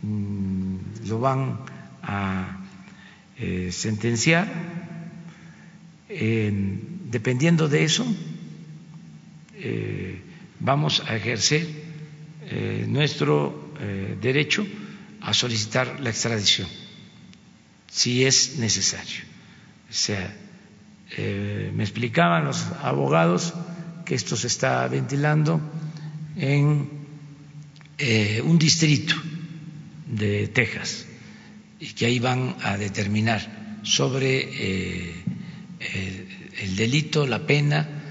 mm, 0.00 0.76
lo 1.08 1.20
van 1.20 1.60
a 2.02 2.58
sentenciar. 3.70 4.91
Dependiendo 6.12 7.68
de 7.68 7.84
eso, 7.84 8.06
eh, 9.54 10.20
vamos 10.58 11.02
a 11.06 11.14
ejercer 11.14 11.66
eh, 12.46 12.84
nuestro 12.88 13.74
eh, 13.80 14.16
derecho 14.20 14.66
a 15.20 15.32
solicitar 15.32 16.00
la 16.00 16.10
extradición, 16.10 16.68
si 17.86 18.24
es 18.24 18.58
necesario. 18.58 19.22
O 19.88 19.92
sea, 19.92 20.36
me 21.16 21.82
explicaban 21.82 22.46
los 22.46 22.64
abogados 22.82 23.52
que 24.06 24.14
esto 24.14 24.34
se 24.34 24.46
está 24.46 24.88
ventilando 24.88 25.60
en 26.36 26.88
un 28.44 28.58
distrito 28.58 29.14
de 30.06 30.48
Texas 30.48 31.06
y 31.78 31.92
que 31.92 32.06
ahí 32.06 32.18
van 32.18 32.56
a 32.62 32.78
determinar 32.78 33.80
sobre 33.82 35.22
el 36.60 36.76
delito, 36.76 37.26
la 37.26 37.46
pena 37.46 38.02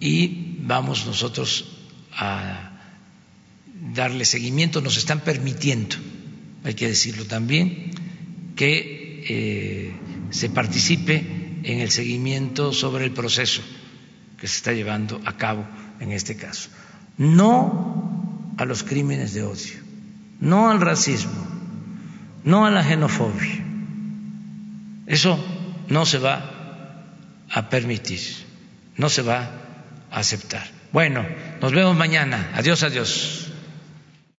y 0.00 0.56
vamos 0.60 1.06
nosotros 1.06 1.78
a 2.12 2.72
darle 3.94 4.24
seguimiento, 4.24 4.80
nos 4.80 4.96
están 4.96 5.20
permitiendo, 5.20 5.96
hay 6.64 6.74
que 6.74 6.88
decirlo 6.88 7.24
también, 7.24 7.90
que 8.56 9.24
eh, 9.28 9.92
se 10.30 10.50
participe 10.50 11.60
en 11.62 11.80
el 11.80 11.90
seguimiento 11.90 12.72
sobre 12.72 13.04
el 13.04 13.12
proceso 13.12 13.62
que 14.38 14.46
se 14.46 14.56
está 14.56 14.72
llevando 14.72 15.20
a 15.24 15.36
cabo 15.36 15.66
en 16.00 16.12
este 16.12 16.36
caso. 16.36 16.70
No 17.16 18.54
a 18.56 18.64
los 18.64 18.82
crímenes 18.82 19.34
de 19.34 19.42
odio, 19.42 19.78
no 20.40 20.70
al 20.70 20.80
racismo, 20.80 21.46
no 22.44 22.66
a 22.66 22.70
la 22.70 22.84
xenofobia. 22.84 23.64
Eso 25.06 25.38
no 25.88 26.04
se 26.04 26.18
va 26.18 26.57
a 27.50 27.68
permitir, 27.68 28.20
no 28.96 29.08
se 29.08 29.22
va 29.22 29.50
a 30.10 30.18
aceptar. 30.18 30.66
Bueno, 30.92 31.26
nos 31.60 31.72
vemos 31.72 31.96
mañana. 31.96 32.52
Adiós, 32.54 32.82
adiós. 32.82 33.47